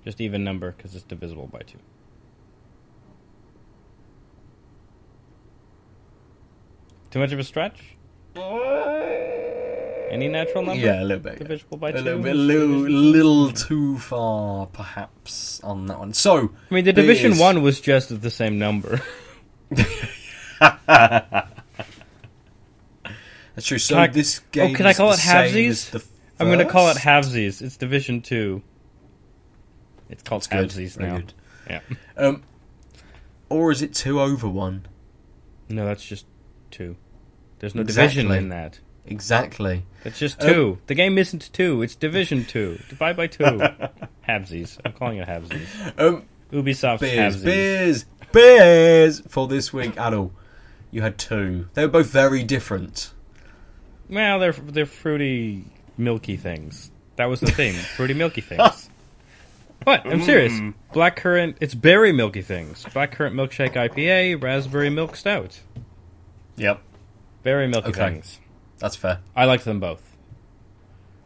just 0.05 0.21
even 0.21 0.43
number 0.43 0.73
because 0.73 0.95
it's 0.95 1.05
divisible 1.05 1.47
by 1.47 1.61
two. 1.61 1.79
Too 7.11 7.19
much 7.19 7.33
of 7.33 7.39
a 7.39 7.45
stretch? 7.45 7.97
Any 10.13 10.29
natural 10.29 10.63
number? 10.67 10.85
Yeah, 10.85 11.03
a 11.03 11.05
little 11.05 11.23
bit. 11.23 11.39
Divisible 11.39 11.79
by 11.79 11.89
A 11.89 11.93
two? 11.95 12.01
little 12.01 12.23
bit, 12.23 12.37
little, 12.37 12.69
little 12.69 13.51
too 13.51 13.99
far, 13.99 14.67
perhaps, 14.67 15.59
on 15.65 15.87
that 15.87 15.99
one. 15.99 16.13
So, 16.13 16.53
I 16.71 16.75
mean, 16.75 16.85
the 16.85 16.93
Division 16.93 17.31
Beers. 17.31 17.41
1 17.41 17.63
was 17.63 17.81
just 17.81 18.21
the 18.21 18.31
same 18.31 18.59
number. 18.59 19.01
that's 19.71 21.47
true. 23.63 23.79
So, 23.79 23.99
I- 23.99 24.09
this 24.09 24.41
oh, 24.43 24.49
game 24.53 24.75
can 24.75 24.85
I 24.85 24.93
call 24.93 25.13
it 25.13 25.19
halvesies? 25.19 26.07
I'm 26.39 26.49
going 26.49 26.59
to 26.59 26.67
call 26.67 26.91
it 26.91 26.99
halvesies. 26.99 27.63
It's 27.63 27.79
Division 27.79 28.21
2. 28.21 28.63
It's 30.11 30.23
called 30.23 30.47
Good, 30.51 30.69
halvesies 30.69 30.97
very 30.99 31.09
now. 31.11 31.17
good. 31.17 31.33
Yeah. 31.71 31.81
Um, 32.19 32.43
or 33.49 33.71
is 33.73 33.81
it 33.81 33.95
two 33.95 34.21
over 34.21 34.47
one? 34.47 34.87
No, 35.71 35.87
that's 35.87 36.05
just 36.05 36.27
2. 36.73 36.97
There's 37.61 37.75
no 37.75 37.81
Exactly. 37.81 38.23
division 38.23 38.37
in 38.37 38.49
that. 38.51 38.81
Exactly. 39.07 39.85
It's 40.05 40.19
just 40.19 40.41
Um, 40.43 40.49
2. 40.49 40.79
the 40.87 40.95
game 40.95 41.19
isn't 41.19 41.53
2. 41.53 41.83
It's 41.83 41.95
Division 41.95 42.45
2. 42.45 42.79
Divide 42.89 43.17
by 43.17 43.27
2. 43.27 43.45
halvesies. 44.29 44.79
I'm 44.85 44.93
calling 44.93 45.19
it 45.19 45.29
halvesies. 45.29 45.67
Um, 46.01 46.25
Ubisoft's 46.53 47.01
beers, 47.01 47.37
halvesies. 47.37 47.45
beers, 47.45 48.05
beers 48.33 49.21
for 49.29 49.49
this 49.49 49.73
week, 49.73 49.95
Aadil. 49.97 50.31
You 50.91 51.01
had 51.03 51.17
two. 51.19 51.69
They 51.75 51.87
were 51.87 51.91
both 51.93 52.09
very 52.11 52.45
different. 52.45 53.13
Well, 54.11 54.39
they're 54.39 54.53
they're 54.53 54.85
fruity, 54.85 55.65
milky 55.97 56.37
things. 56.37 56.91
That 57.17 57.27
was 57.27 57.41
the 57.41 57.51
theme. 57.51 57.73
fruity, 57.97 58.13
milky 58.13 58.43
things. 58.43 58.91
But 59.87 60.07
I'm 60.07 60.21
serious. 60.23 60.53
Blackcurrant. 60.93 61.57
It's 61.61 61.75
berry 61.75 62.13
milky 62.13 62.43
things. 62.43 62.85
Blackcurrant 62.85 63.33
milkshake 63.33 63.73
IPA, 63.73 64.43
raspberry 64.43 64.91
milk 64.91 65.17
stout. 65.17 65.61
Yep, 66.57 66.81
Very 67.43 67.67
milky 67.67 67.89
Okay. 67.89 68.11
things. 68.11 68.39
That's 68.83 68.97
fair. 68.97 69.21
I 69.37 69.45
like 69.45 69.63
them 69.63 69.79
both. 69.79 70.03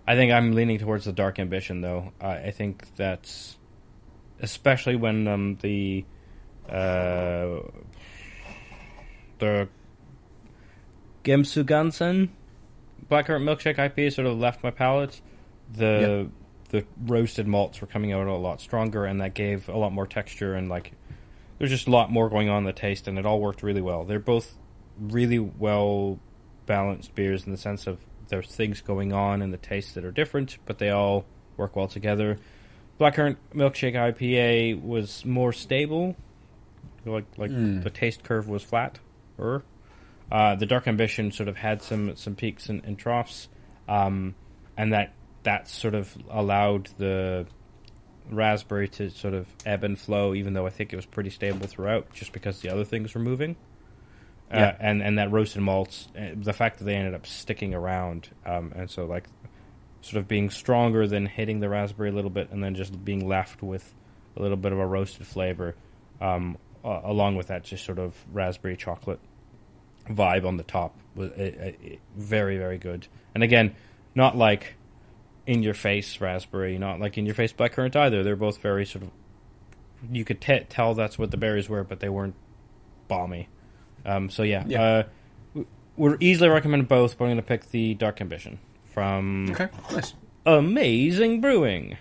I 0.06 0.14
think 0.14 0.30
I'm 0.30 0.52
leaning 0.52 0.78
towards 0.78 1.06
the 1.06 1.12
Dark 1.12 1.38
Ambition, 1.38 1.80
though. 1.80 2.12
I 2.20 2.36
I 2.36 2.50
think 2.50 2.94
that's 2.96 3.56
especially 4.40 4.94
when 4.96 5.26
um, 5.26 5.56
the 5.62 6.04
uh, 6.68 7.60
the 9.38 9.68
Gemsugansen 11.24 12.28
Blackcurrant 13.10 13.42
Milkshake 13.42 13.76
IPA 13.76 14.12
sort 14.12 14.26
of 14.26 14.38
left 14.38 14.62
my 14.62 14.70
palate. 14.70 15.20
The 15.72 16.28
the 16.68 16.84
roasted 17.04 17.46
malts 17.46 17.80
were 17.80 17.86
coming 17.86 18.12
out 18.12 18.26
a 18.26 18.34
lot 18.34 18.60
stronger, 18.60 19.06
and 19.06 19.20
that 19.22 19.34
gave 19.34 19.68
a 19.70 19.76
lot 19.78 19.92
more 19.92 20.06
texture 20.06 20.54
and 20.54 20.68
like 20.68 20.92
there's 21.58 21.70
just 21.70 21.86
a 21.86 21.90
lot 21.90 22.12
more 22.12 22.28
going 22.28 22.50
on 22.50 22.58
in 22.58 22.64
the 22.64 22.72
taste, 22.74 23.08
and 23.08 23.18
it 23.18 23.24
all 23.24 23.40
worked 23.40 23.62
really 23.62 23.80
well. 23.80 24.04
They're 24.04 24.18
both 24.18 24.54
really 25.00 25.38
well 25.38 26.20
balanced 26.66 27.14
beers 27.14 27.44
in 27.44 27.52
the 27.52 27.58
sense 27.58 27.86
of 27.86 27.98
there's 28.28 28.48
things 28.48 28.80
going 28.80 29.12
on 29.12 29.42
in 29.42 29.50
the 29.50 29.56
taste 29.56 29.94
that 29.94 30.04
are 30.04 30.10
different, 30.10 30.58
but 30.66 30.78
they 30.78 30.90
all 30.90 31.24
work 31.56 31.76
well 31.76 31.88
together. 31.88 32.38
Blackcurrant 33.00 33.36
Milkshake 33.54 33.94
IPA 33.94 34.82
was 34.82 35.24
more 35.24 35.52
stable, 35.52 36.16
like 37.04 37.26
like 37.36 37.50
the 37.82 37.90
taste 37.90 38.24
curve 38.24 38.48
was 38.48 38.62
flat. 38.62 38.98
Or 39.38 39.62
uh, 40.32 40.56
the 40.56 40.66
Dark 40.66 40.88
Ambition 40.88 41.30
sort 41.30 41.48
of 41.48 41.56
had 41.56 41.82
some 41.82 42.16
some 42.16 42.34
peaks 42.34 42.68
and, 42.68 42.84
and 42.84 42.98
troughs, 42.98 43.48
um, 43.88 44.34
and 44.76 44.92
that 44.92 45.12
that 45.42 45.68
sort 45.68 45.94
of 45.94 46.16
allowed 46.30 46.88
the 46.98 47.46
raspberry 48.30 48.88
to 48.88 49.10
sort 49.10 49.34
of 49.34 49.46
ebb 49.64 49.84
and 49.84 49.98
flow, 49.98 50.34
even 50.34 50.54
though 50.54 50.66
I 50.66 50.70
think 50.70 50.92
it 50.92 50.96
was 50.96 51.06
pretty 51.06 51.30
stable 51.30 51.66
throughout, 51.66 52.12
just 52.12 52.32
because 52.32 52.60
the 52.60 52.70
other 52.70 52.84
things 52.84 53.14
were 53.14 53.20
moving. 53.20 53.56
Uh, 54.52 54.56
Yeah. 54.58 54.76
and 54.78 55.02
and 55.02 55.18
that 55.18 55.30
roasted 55.32 55.60
malts, 55.62 56.08
uh, 56.16 56.30
the 56.36 56.52
fact 56.52 56.78
that 56.78 56.84
they 56.84 56.94
ended 56.94 57.14
up 57.14 57.26
sticking 57.26 57.74
around, 57.74 58.28
um, 58.44 58.72
and 58.76 58.88
so 58.88 59.04
like 59.04 59.24
sort 60.02 60.20
of 60.20 60.28
being 60.28 60.50
stronger 60.50 61.06
than 61.08 61.26
hitting 61.26 61.58
the 61.58 61.68
raspberry 61.68 62.10
a 62.10 62.12
little 62.12 62.30
bit, 62.30 62.50
and 62.52 62.62
then 62.62 62.74
just 62.74 63.04
being 63.04 63.26
left 63.26 63.60
with 63.62 63.92
a 64.36 64.42
little 64.42 64.56
bit 64.56 64.70
of 64.72 64.78
a 64.78 64.86
roasted 64.86 65.26
flavor, 65.26 65.74
um, 66.20 66.56
uh, 66.84 67.00
along 67.02 67.34
with 67.34 67.48
that 67.48 67.64
just 67.64 67.84
sort 67.84 67.98
of 67.98 68.14
raspberry 68.32 68.76
chocolate 68.76 69.18
vibe 70.08 70.46
on 70.46 70.56
the 70.56 70.62
top 70.62 70.94
was 71.16 71.32
uh, 71.32 71.50
uh, 71.68 71.96
very 72.16 72.56
very 72.56 72.78
good. 72.78 73.08
And 73.34 73.42
again, 73.42 73.74
not 74.14 74.36
like 74.36 74.74
in 75.46 75.64
your 75.64 75.74
face 75.74 76.20
raspberry, 76.20 76.78
not 76.78 77.00
like 77.00 77.18
in 77.18 77.26
your 77.26 77.34
face 77.34 77.52
blackcurrant 77.52 77.96
either. 77.96 78.22
They're 78.22 78.36
both 78.36 78.58
very 78.58 78.86
sort 78.86 79.02
of 79.04 79.10
you 80.12 80.24
could 80.24 80.40
te- 80.40 80.66
tell 80.68 80.94
that's 80.94 81.18
what 81.18 81.32
the 81.32 81.36
berries 81.36 81.68
were, 81.68 81.82
but 81.82 81.98
they 81.98 82.08
weren't 82.08 82.36
balmy. 83.08 83.48
Um, 84.06 84.30
so 84.30 84.42
yeah, 84.44 84.64
Yeah. 84.66 84.82
Uh, 84.82 85.02
w- 85.54 85.66
would 85.96 86.22
easily 86.22 86.48
recommend 86.48 86.88
both, 86.88 87.18
but 87.18 87.24
I'm 87.24 87.28
going 87.30 87.36
to 87.38 87.42
pick 87.42 87.70
the 87.70 87.94
Dark 87.94 88.20
Ambition 88.20 88.58
from 88.84 89.50
Okay, 89.50 89.68
nice. 89.92 90.14
Amazing 90.46 91.40
Brewing 91.40 91.96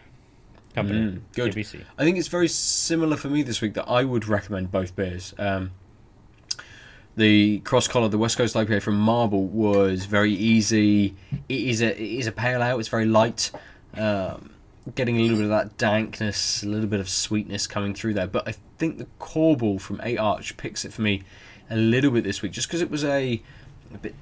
Company. 0.76 1.00
Mm, 1.00 1.22
good. 1.34 1.54
ABC. 1.54 1.82
I 1.98 2.04
think 2.04 2.18
it's 2.18 2.28
very 2.28 2.48
similar 2.48 3.18
for 3.18 3.28
me 3.30 3.42
this 3.42 3.60
week 3.62 3.74
that 3.74 3.90
I 3.90 4.04
would 4.04 4.28
recommend 4.28 4.72
both 4.72 4.96
beers. 4.96 5.34
Um, 5.40 5.72
the 7.16 7.60
cross 7.60 7.88
collar, 7.88 8.10
the 8.10 8.18
West 8.18 8.38
Coast 8.38 8.56
IPA 8.56 8.82
from 8.82 9.00
Marble 9.00 9.46
was 9.48 10.06
very 10.06 10.34
easy. 10.34 11.16
It 11.48 11.60
is 11.62 11.82
a 11.82 11.92
it 12.00 12.20
is 12.20 12.28
a 12.28 12.32
pale 12.32 12.62
ale. 12.62 12.78
It's 12.80 12.90
very 12.90 13.06
light, 13.06 13.52
um, 13.96 14.50
getting 14.96 15.18
a 15.18 15.22
little 15.22 15.38
bit 15.38 15.44
of 15.46 15.50
that 15.50 15.78
dankness, 15.78 16.62
a 16.62 16.68
little 16.68 16.88
bit 16.90 17.00
of 17.00 17.08
sweetness 17.10 17.68
coming 17.68 17.94
through 17.96 18.16
there. 18.16 18.28
But 18.28 18.48
I 18.48 18.56
think 18.78 18.98
the 18.98 19.08
Corbel 19.18 19.80
from 19.80 20.00
Eightarch 20.00 20.58
picks 20.58 20.84
it 20.84 20.92
for 20.92 21.02
me 21.04 21.24
a 21.70 21.76
little 21.76 22.12
bit 22.12 22.24
this 22.24 22.42
week, 22.42 22.52
just 22.52 22.68
because 22.68 22.82
it 22.82 22.90
was 22.90 23.04
a, 23.04 23.42
a 23.94 23.98
bit. 23.98 24.16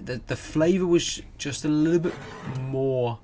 the 0.00 0.20
the 0.26 0.36
flavour 0.36 0.86
was 0.86 1.22
just 1.38 1.64
a 1.64 1.68
little 1.68 2.00
bit 2.00 2.14
more 2.60 3.18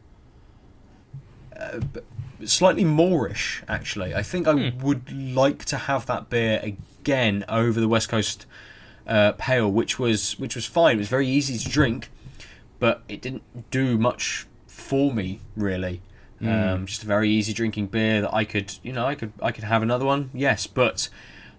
slightly 2.45 2.85
moreish, 2.85 3.63
actually. 3.69 4.15
I 4.15 4.23
think 4.23 4.49
i 4.49 4.73
would 4.83 5.13
like 5.13 5.65
to 5.67 5.77
have 5.77 6.07
that 6.07 6.31
beer 6.31 6.61
again 6.63 7.45
over 7.49 7.81
the 7.81 7.89
west 7.89 8.09
coast 8.09 8.47
uh, 9.07 9.33
pale 9.33 9.71
which 9.71 9.99
was 9.99 10.39
which 10.39 10.55
was 10.55 10.67
fine. 10.67 10.97
It 10.97 10.99
was 10.99 11.09
very 11.09 11.27
easy 11.29 11.59
to 11.59 11.69
drink 11.69 12.11
but 12.79 13.03
it 13.09 13.21
didn't 13.21 13.71
do 13.71 13.99
much 13.99 14.47
for 14.67 15.13
me 15.13 15.41
really. 15.57 16.03
Um, 16.43 16.87
just 16.87 17.03
a 17.03 17.07
very 17.07 17.29
easy 17.29 17.53
drinking 17.53 17.89
beer 17.89 18.23
that 18.23 18.33
i 18.33 18.47
could 18.47 18.79
you 18.83 18.95
know 18.95 19.05
i 19.05 19.15
could 19.15 19.35
i 19.43 19.53
could 19.53 19.65
have 19.65 19.83
another 19.83 20.07
one 20.07 20.31
yes 20.33 20.67
but 20.67 21.11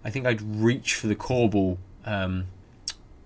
i 0.03 0.09
think 0.09 0.25
i'd 0.25 0.41
reach 0.41 0.95
for 0.95 1.07
the 1.07 1.15
corbel 1.15 1.77
um, 2.05 2.45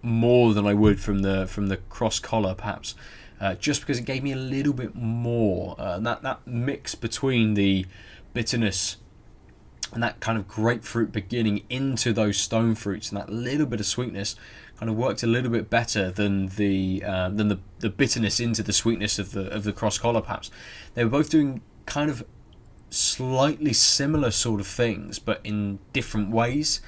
more 0.05 0.53
than 0.53 0.67
I 0.67 0.73
would 0.73 0.99
from 0.99 1.19
the 1.19 1.47
from 1.47 1.67
the 1.67 1.77
cross 1.77 2.19
collar, 2.19 2.53
perhaps, 2.53 2.95
uh, 3.41 3.55
just 3.55 3.81
because 3.81 3.97
it 3.97 4.05
gave 4.05 4.23
me 4.23 4.31
a 4.31 4.37
little 4.37 4.73
bit 4.73 4.95
more. 4.95 5.75
Uh, 5.77 5.99
that 5.99 6.21
that 6.21 6.45
mix 6.45 6.95
between 6.95 7.55
the 7.55 7.85
bitterness 8.33 8.97
and 9.91 10.03
that 10.03 10.19
kind 10.19 10.37
of 10.37 10.47
grapefruit 10.47 11.11
beginning 11.11 11.63
into 11.69 12.13
those 12.13 12.37
stone 12.37 12.75
fruits 12.75 13.09
and 13.09 13.19
that 13.19 13.29
little 13.29 13.65
bit 13.65 13.79
of 13.79 13.85
sweetness 13.85 14.35
kind 14.77 14.89
of 14.89 14.97
worked 14.97 15.23
a 15.23 15.27
little 15.27 15.49
bit 15.49 15.69
better 15.69 16.11
than 16.11 16.47
the 16.49 17.03
uh, 17.03 17.29
than 17.29 17.47
the, 17.47 17.59
the 17.79 17.89
bitterness 17.89 18.39
into 18.39 18.61
the 18.61 18.73
sweetness 18.73 19.17
of 19.17 19.31
the 19.31 19.49
of 19.51 19.63
the 19.63 19.73
cross 19.73 19.97
collar. 19.97 20.21
Perhaps 20.21 20.51
they 20.93 21.03
were 21.03 21.09
both 21.09 21.29
doing 21.29 21.61
kind 21.87 22.09
of 22.09 22.23
slightly 22.89 23.73
similar 23.73 24.31
sort 24.31 24.59
of 24.59 24.67
things, 24.67 25.19
but 25.19 25.41
in 25.43 25.79
different 25.93 26.31
ways. 26.31 26.81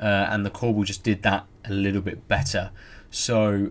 Uh, 0.00 0.26
and 0.30 0.44
the 0.44 0.50
Corbel 0.50 0.84
just 0.84 1.04
did 1.04 1.22
that 1.22 1.46
a 1.64 1.72
little 1.72 2.00
bit 2.00 2.26
better. 2.26 2.70
So 3.10 3.70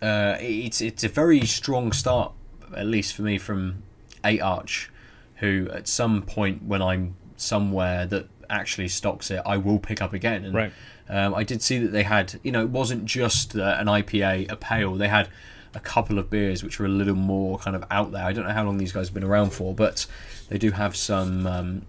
uh, 0.00 0.36
it's 0.38 0.80
it's 0.80 1.02
a 1.02 1.08
very 1.08 1.44
strong 1.46 1.92
start, 1.92 2.32
at 2.76 2.86
least 2.86 3.14
for 3.14 3.22
me, 3.22 3.38
from 3.38 3.82
Eightarch, 4.22 4.88
who 5.36 5.68
at 5.72 5.88
some 5.88 6.22
point 6.22 6.62
when 6.62 6.82
I'm 6.82 7.16
somewhere 7.36 8.06
that 8.06 8.28
actually 8.48 8.88
stocks 8.88 9.30
it, 9.30 9.42
I 9.44 9.56
will 9.56 9.78
pick 9.78 10.00
up 10.00 10.12
again. 10.12 10.44
And, 10.44 10.54
Right. 10.54 10.72
Um, 11.08 11.34
I 11.34 11.44
did 11.44 11.62
see 11.62 11.78
that 11.78 11.92
they 11.92 12.02
had, 12.02 12.40
you 12.42 12.50
know, 12.50 12.62
it 12.62 12.70
wasn't 12.70 13.04
just 13.04 13.56
uh, 13.56 13.76
an 13.78 13.86
IPA, 13.86 14.50
a 14.50 14.56
pale. 14.56 14.94
They 14.96 15.08
had 15.08 15.28
a 15.74 15.80
couple 15.80 16.18
of 16.18 16.30
beers 16.30 16.64
which 16.64 16.80
were 16.80 16.86
a 16.86 16.90
little 16.90 17.14
more 17.14 17.58
kind 17.58 17.76
of 17.76 17.84
out 17.90 18.10
there. 18.10 18.24
I 18.24 18.32
don't 18.32 18.46
know 18.46 18.52
how 18.52 18.64
long 18.64 18.78
these 18.78 18.92
guys 18.92 19.08
have 19.08 19.14
been 19.14 19.24
around 19.24 19.50
for, 19.50 19.74
but 19.74 20.06
they 20.48 20.58
do 20.58 20.70
have 20.72 20.96
some 20.96 21.46
um, 21.46 21.82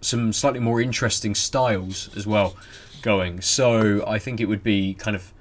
some 0.00 0.32
slightly 0.32 0.60
more 0.60 0.80
interesting 0.80 1.34
styles 1.34 2.14
as 2.16 2.26
well 2.26 2.56
going. 3.02 3.40
So 3.40 4.04
I 4.06 4.18
think 4.18 4.40
it 4.40 4.46
would 4.46 4.62
be 4.62 4.94
kind 4.94 5.14
of 5.16 5.32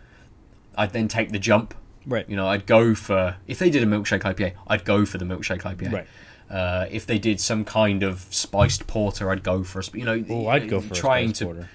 I'd 0.75 0.91
then 0.93 1.07
take 1.07 1.31
the 1.31 1.39
jump. 1.39 1.73
Right. 2.05 2.27
You 2.29 2.35
know, 2.35 2.47
I'd 2.47 2.65
go 2.65 2.95
for 2.95 3.37
if 3.47 3.59
they 3.59 3.69
did 3.69 3.83
a 3.83 3.85
milkshake 3.85 4.21
IPA, 4.21 4.53
I'd 4.67 4.85
go 4.85 5.05
for 5.05 5.17
the 5.17 5.25
milkshake 5.25 5.61
IPA. 5.61 5.91
Right. 5.91 6.07
Uh, 6.49 6.87
if 6.91 7.05
they 7.05 7.17
did 7.17 7.39
some 7.39 7.65
kind 7.65 8.03
of 8.03 8.27
spiced 8.29 8.85
porter, 8.85 9.31
I'd 9.31 9.43
go 9.43 9.63
for 9.63 9.79
a. 9.79 9.83
You 9.93 10.05
know, 10.05 10.25
Oh, 10.29 10.47
I'd 10.47 10.69
go 10.69 10.81
for 10.81 10.93
trying 10.93 11.31
a 11.31 11.33
to 11.33 11.67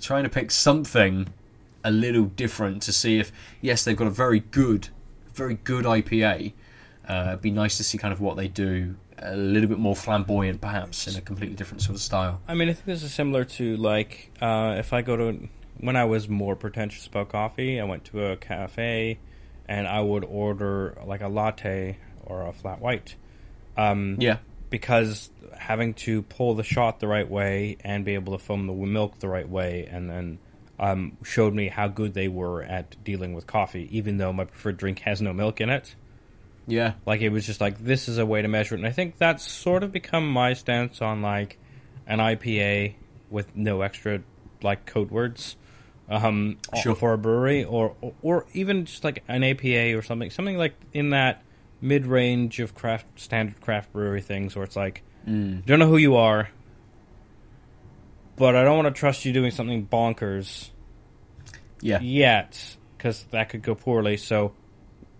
trying 0.00 0.24
to 0.24 0.28
pick 0.28 0.50
something 0.50 1.28
a 1.84 1.90
little 1.90 2.24
different 2.24 2.82
to 2.82 2.92
see 2.92 3.18
if 3.18 3.32
yes 3.60 3.84
they've 3.84 3.96
got 3.96 4.06
a 4.06 4.10
very 4.10 4.40
good 4.40 4.88
very 5.32 5.54
good 5.54 5.84
IPA 5.84 6.52
uh, 7.08 7.24
it'd 7.28 7.42
be 7.42 7.50
nice 7.50 7.76
to 7.76 7.84
see 7.84 7.98
kind 7.98 8.12
of 8.12 8.20
what 8.20 8.36
they 8.36 8.48
do 8.48 8.94
a 9.18 9.36
little 9.36 9.68
bit 9.68 9.78
more 9.78 9.94
flamboyant 9.94 10.60
perhaps 10.60 11.06
in 11.06 11.16
a 11.16 11.20
completely 11.20 11.54
different 11.54 11.82
sort 11.82 11.94
of 11.94 12.00
style 12.00 12.40
I 12.48 12.54
mean, 12.54 12.68
I 12.68 12.72
think 12.72 12.86
this 12.86 13.02
is 13.02 13.12
similar 13.12 13.44
to 13.44 13.76
like 13.76 14.30
uh, 14.40 14.76
if 14.78 14.92
I 14.92 15.02
go 15.02 15.16
to 15.16 15.48
when 15.78 15.96
I 15.96 16.04
was 16.04 16.28
more 16.28 16.54
pretentious 16.54 17.06
about 17.06 17.28
coffee, 17.30 17.80
I 17.80 17.84
went 17.84 18.04
to 18.06 18.26
a 18.26 18.36
cafe 18.36 19.18
and 19.68 19.86
I 19.86 20.00
would 20.00 20.24
order 20.24 20.98
like 21.04 21.22
a 21.22 21.28
latte 21.28 21.98
or 22.24 22.46
a 22.46 22.52
flat 22.52 22.80
white. 22.80 23.16
Um, 23.76 24.16
yeah 24.20 24.38
because 24.72 25.30
having 25.54 25.92
to 25.92 26.22
pull 26.22 26.54
the 26.54 26.62
shot 26.62 26.98
the 26.98 27.06
right 27.06 27.28
way 27.28 27.76
and 27.84 28.06
be 28.06 28.14
able 28.14 28.36
to 28.36 28.42
foam 28.42 28.66
the 28.66 28.72
milk 28.72 29.18
the 29.18 29.28
right 29.28 29.48
way, 29.48 29.86
and 29.88 30.08
then 30.08 30.38
um, 30.78 31.18
showed 31.22 31.52
me 31.52 31.68
how 31.68 31.88
good 31.88 32.14
they 32.14 32.26
were 32.26 32.62
at 32.62 32.96
dealing 33.04 33.34
with 33.34 33.46
coffee, 33.46 33.86
even 33.92 34.16
though 34.16 34.32
my 34.32 34.46
preferred 34.46 34.78
drink 34.78 35.00
has 35.00 35.20
no 35.20 35.34
milk 35.34 35.60
in 35.60 35.68
it. 35.68 35.94
Yeah 36.66 36.94
Like 37.06 37.20
it 37.20 37.30
was 37.30 37.44
just 37.46 37.60
like 37.60 37.78
this 37.78 38.08
is 38.08 38.18
a 38.18 38.26
way 38.26 38.42
to 38.42 38.48
measure 38.48 38.74
it, 38.74 38.78
and 38.78 38.86
I 38.86 38.92
think 38.92 39.18
that's 39.18 39.46
sort 39.50 39.82
of 39.82 39.92
become 39.92 40.28
my 40.30 40.52
stance 40.54 41.02
on 41.02 41.22
like 41.22 41.58
an 42.06 42.18
IPA 42.18 42.94
with 43.30 43.54
no 43.56 43.82
extra 43.82 44.22
like 44.62 44.86
code 44.86 45.10
words 45.10 45.56
um, 46.08 46.58
Sure. 46.82 46.94
for 46.94 47.12
a 47.14 47.18
brewery, 47.18 47.64
or 47.64 47.96
or 48.22 48.46
even 48.52 48.84
just 48.84 49.02
like 49.04 49.22
an 49.28 49.42
APA 49.44 49.96
or 49.96 50.02
something, 50.02 50.30
something 50.30 50.58
like 50.58 50.74
in 50.92 51.10
that 51.10 51.42
mid 51.80 52.04
range 52.06 52.60
of 52.60 52.74
craft 52.74 53.06
standard 53.18 53.60
craft 53.60 53.92
brewery 53.92 54.20
things, 54.20 54.54
where 54.54 54.64
it's 54.64 54.76
like 54.76 55.02
mm. 55.26 55.64
don't 55.64 55.78
know 55.78 55.88
who 55.88 55.96
you 55.96 56.16
are, 56.16 56.50
but 58.36 58.54
I 58.56 58.64
don't 58.64 58.76
want 58.82 58.94
to 58.94 58.98
trust 58.98 59.24
you 59.24 59.32
doing 59.32 59.50
something 59.50 59.86
bonkers 59.86 60.70
Yeah. 61.80 62.00
yet 62.00 62.76
because 62.96 63.24
that 63.30 63.48
could 63.48 63.62
go 63.62 63.74
poorly. 63.74 64.16
So, 64.16 64.52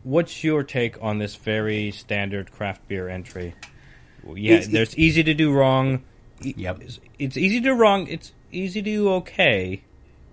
what's 0.02 0.42
your 0.44 0.62
take 0.62 0.96
on 1.02 1.18
this 1.18 1.36
very 1.36 1.90
standard 1.90 2.52
craft 2.52 2.86
beer 2.88 3.08
entry? 3.08 3.54
Yeah, 4.24 4.54
It's- 4.54 4.68
there's 4.68 4.96
easy 4.96 5.22
to 5.24 5.34
do 5.34 5.52
wrong. 5.52 6.02
Yep. 6.40 6.82
It's, 6.82 7.00
it's 7.18 7.36
easy 7.36 7.60
to 7.60 7.64
do 7.70 7.74
wrong. 7.74 8.06
It's 8.08 8.32
easy 8.50 8.82
to 8.82 8.90
do 8.90 9.08
okay. 9.14 9.82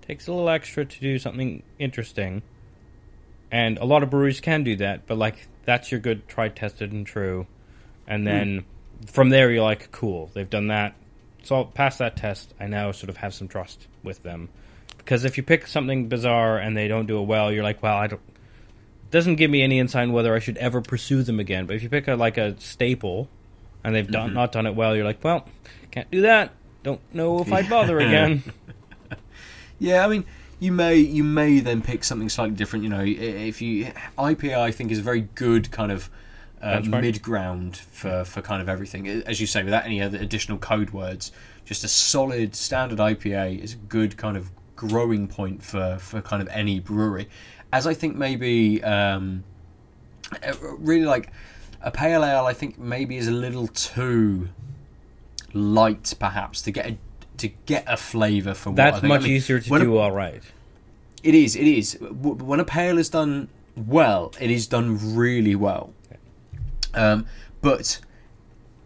Takes 0.01 0.27
a 0.27 0.31
little 0.31 0.49
extra 0.49 0.85
to 0.85 0.99
do 0.99 1.19
something 1.19 1.63
interesting. 1.77 2.41
And 3.51 3.77
a 3.77 3.85
lot 3.85 4.03
of 4.03 4.09
breweries 4.09 4.39
can 4.39 4.63
do 4.63 4.75
that, 4.77 5.07
but 5.07 5.17
like 5.17 5.47
that's 5.65 5.91
your 5.91 5.99
good 5.99 6.27
tried, 6.27 6.55
tested, 6.55 6.91
and 6.91 7.05
true. 7.05 7.47
And 8.07 8.21
hmm. 8.21 8.25
then 8.25 8.65
from 9.07 9.29
there, 9.29 9.51
you're 9.51 9.63
like, 9.63 9.91
cool, 9.91 10.29
they've 10.33 10.49
done 10.49 10.67
that. 10.67 10.95
So 11.43 11.55
I'll 11.55 11.65
pass 11.65 11.97
that 11.99 12.17
test. 12.17 12.53
I 12.59 12.67
now 12.67 12.91
sort 12.91 13.09
of 13.09 13.17
have 13.17 13.33
some 13.33 13.47
trust 13.47 13.87
with 14.03 14.23
them. 14.23 14.49
Because 14.97 15.25
if 15.25 15.37
you 15.37 15.43
pick 15.43 15.67
something 15.67 16.07
bizarre 16.07 16.57
and 16.57 16.75
they 16.75 16.87
don't 16.87 17.05
do 17.05 17.19
it 17.19 17.25
well, 17.25 17.51
you're 17.51 17.63
like, 17.63 17.81
well, 17.81 17.95
I 17.95 18.07
don't. 18.07 18.21
Doesn't 19.11 19.35
give 19.35 19.49
me 19.49 19.61
any 19.61 19.79
insight 19.79 20.03
on 20.03 20.13
whether 20.13 20.35
I 20.35 20.39
should 20.39 20.57
ever 20.57 20.81
pursue 20.81 21.23
them 21.23 21.39
again. 21.39 21.65
But 21.65 21.75
if 21.75 21.83
you 21.83 21.89
pick 21.89 22.07
a 22.07 22.15
like 22.15 22.37
a 22.37 22.59
staple, 22.59 23.27
and 23.83 23.95
they've 23.95 24.09
done, 24.09 24.33
not 24.33 24.51
done 24.51 24.65
it 24.67 24.75
well, 24.75 24.95
you're 24.95 25.05
like, 25.05 25.23
well, 25.23 25.47
can't 25.91 26.09
do 26.11 26.21
that. 26.21 26.51
Don't 26.83 27.01
know 27.13 27.41
if 27.41 27.51
I'd 27.51 27.69
bother 27.69 27.99
again. 27.99 28.43
Yeah, 29.79 30.05
I 30.05 30.09
mean, 30.09 30.25
you 30.59 30.71
may 30.73 30.97
you 30.97 31.23
may 31.23 31.61
then 31.61 31.81
pick 31.81 32.03
something 32.03 32.29
slightly 32.29 32.55
different. 32.55 32.83
You 32.83 32.89
know, 32.89 33.03
if 33.05 33.61
you 33.61 33.85
IPA, 34.17 34.57
I 34.57 34.71
think 34.71 34.91
is 34.91 34.99
a 34.99 35.01
very 35.01 35.21
good 35.21 35.71
kind 35.71 35.91
of 35.91 36.09
uh, 36.61 36.81
mid 36.85 37.21
ground 37.21 37.77
for 37.77 38.25
for 38.25 38.41
kind 38.41 38.61
of 38.61 38.67
everything. 38.67 39.07
As 39.07 39.39
you 39.39 39.47
say, 39.47 39.63
without 39.63 39.85
any 39.85 40.01
other 40.01 40.17
additional 40.17 40.57
code 40.57 40.89
words, 40.91 41.31
just 41.63 41.83
a 41.83 41.87
solid 41.87 42.55
standard 42.55 42.99
IPA 42.99 43.63
is 43.63 43.73
a 43.73 43.77
good 43.77 44.17
kind 44.17 44.35
of 44.35 44.51
growing 44.75 45.27
point 45.27 45.63
for 45.63 45.97
for 45.99 46.21
kind 46.21 46.41
of 46.41 46.49
any 46.49 46.79
brewery. 46.79 47.29
As 47.71 47.85
I 47.85 47.93
think 47.93 48.15
maybe 48.15 48.83
um, 48.83 49.43
uh, 50.43 50.53
really 50.77 51.05
like 51.05 51.31
a 51.81 51.91
pale 51.91 52.23
ale, 52.25 52.45
I 52.45 52.53
think 52.53 52.77
maybe 52.79 53.17
is 53.17 53.27
a 53.27 53.31
little 53.31 53.67
too 53.67 54.49
light, 55.53 56.13
perhaps 56.19 56.61
to 56.63 56.71
get 56.71 56.85
a 56.87 56.97
to 57.37 57.47
get 57.65 57.85
a 57.87 57.95
flavour 57.95 58.49
I 58.51 58.71
That's 58.71 58.99
think. 58.99 59.05
I 59.05 59.07
much 59.07 59.23
mean, 59.23 59.31
easier 59.31 59.59
to 59.59 59.69
when 59.69 59.81
a- 59.81 59.85
do 59.85 59.97
all 59.97 60.11
right. 60.11 60.43
it 61.23 61.35
is. 61.35 61.55
It 61.55 61.67
is. 61.67 61.97
When 62.01 62.59
a 62.59 62.65
pale 62.65 62.97
is 62.97 63.09
done 63.09 63.47
well, 63.75 64.33
it 64.39 64.51
is 64.51 64.67
done 64.67 65.15
really 65.15 65.55
well. 65.55 65.93
Um, 66.93 67.27
but 67.61 67.99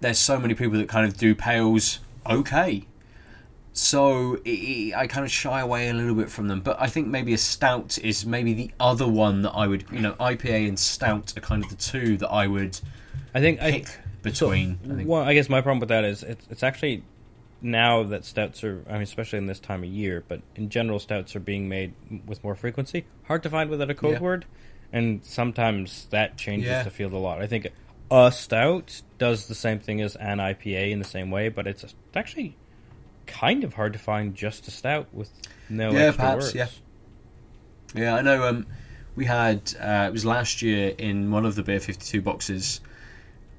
there's 0.01 0.19
so 0.19 0.39
many 0.39 0.53
people 0.53 0.77
that 0.77 0.89
kind 0.89 1.07
of 1.07 1.17
do 1.17 1.33
pales 1.33 1.99
okay. 2.29 2.85
So 3.73 4.37
i 4.45 4.91
i 4.95 5.01
I 5.03 5.07
kind 5.07 5.25
of 5.25 5.31
shy 5.31 5.59
away 5.61 5.89
a 5.89 5.93
little 5.93 6.15
bit 6.15 6.29
from 6.29 6.47
them. 6.47 6.61
But 6.61 6.77
I 6.79 6.87
think 6.87 7.07
maybe 7.07 7.33
a 7.33 7.37
stout 7.37 7.97
is 7.97 8.25
maybe 8.25 8.53
the 8.53 8.71
other 8.79 9.07
one 9.07 9.41
that 9.41 9.51
I 9.51 9.67
would, 9.67 9.85
you 9.91 9.99
know, 9.99 10.13
IPA 10.13 10.67
and 10.69 10.79
stout 10.79 11.35
are 11.35 11.41
kind 11.41 11.63
of 11.63 11.69
the 11.69 11.75
two 11.75 12.17
that 12.17 12.29
I 12.29 12.47
would 12.47 12.79
I 13.33 13.39
think 13.41 13.59
pick 13.59 13.87
I, 13.87 13.91
between. 14.21 14.79
I 14.85 14.95
think. 14.95 15.09
Well, 15.09 15.23
I 15.23 15.33
guess 15.33 15.49
my 15.49 15.61
problem 15.61 15.79
with 15.79 15.89
that 15.89 16.03
is 16.05 16.21
it's, 16.23 16.45
it's 16.51 16.63
actually 16.63 17.03
now 17.61 18.03
that 18.03 18.25
stouts 18.25 18.63
are, 18.63 18.83
I 18.87 18.93
mean, 18.93 19.01
especially 19.03 19.39
in 19.39 19.47
this 19.47 19.59
time 19.59 19.83
of 19.83 19.89
year, 19.89 20.23
but 20.27 20.41
in 20.55 20.69
general, 20.69 20.99
stouts 20.99 21.35
are 21.35 21.39
being 21.39 21.67
made 21.67 21.93
with 22.27 22.43
more 22.43 22.55
frequency. 22.55 23.05
Hard 23.23 23.41
to 23.43 23.49
find 23.49 23.69
without 23.69 23.89
a 23.89 23.95
code 23.95 24.13
Yeah. 24.15 24.19
word, 24.19 24.45
and 24.91 25.23
sometimes 25.23 26.05
that 26.11 26.37
changes 26.37 26.69
Yeah. 26.69 26.83
the 26.83 26.91
field 26.91 27.13
a 27.13 27.17
lot. 27.17 27.41
I 27.41 27.47
think 27.47 27.69
a 28.11 28.31
stout 28.31 29.01
does 29.17 29.47
the 29.47 29.55
same 29.55 29.79
thing 29.79 30.01
as 30.01 30.15
an 30.17 30.39
IPA 30.39 30.91
in 30.91 30.99
the 30.99 31.05
same 31.05 31.31
way, 31.31 31.49
but 31.49 31.65
it's 31.65 31.85
actually 32.13 32.55
kind 33.27 33.63
of 33.63 33.73
hard 33.75 33.93
to 33.93 33.99
find 33.99 34.35
just 34.35 34.67
a 34.67 34.71
stout 34.71 35.07
with 35.13 35.29
no 35.69 35.91
Yeah, 35.91 35.99
extra 36.07 36.23
perhaps, 36.23 36.43
words. 36.45 36.55
yeah. 36.55 36.67
Yeah, 37.95 38.15
I 38.15 38.21
know. 38.21 38.43
Um, 38.47 38.65
we 39.15 39.25
had 39.25 39.73
uh, 39.79 40.05
it 40.07 40.11
was 40.11 40.25
last 40.25 40.61
year 40.61 40.93
in 40.97 41.29
one 41.31 41.45
of 41.45 41.55
the 41.55 41.63
Beer 41.63 41.79
Fifty 41.79 42.05
Two 42.05 42.21
boxes. 42.21 42.81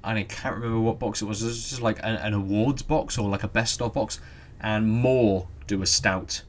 and 0.03 0.19
I 0.19 0.23
can't 0.23 0.55
remember 0.55 0.79
what 0.81 0.99
box 0.99 1.21
it 1.21 1.25
was. 1.25 1.41
It 1.41 1.45
was 1.47 1.69
just 1.69 1.81
like 1.81 1.99
an, 2.03 2.15
an 2.17 2.33
awards 2.33 2.81
box 2.81 3.17
or 3.17 3.29
like 3.29 3.43
a 3.43 3.47
best 3.47 3.81
of 3.81 3.93
box, 3.93 4.19
and 4.59 4.87
more 4.89 5.47
do 5.67 5.81
a 5.81 5.85
stout, 5.85 6.43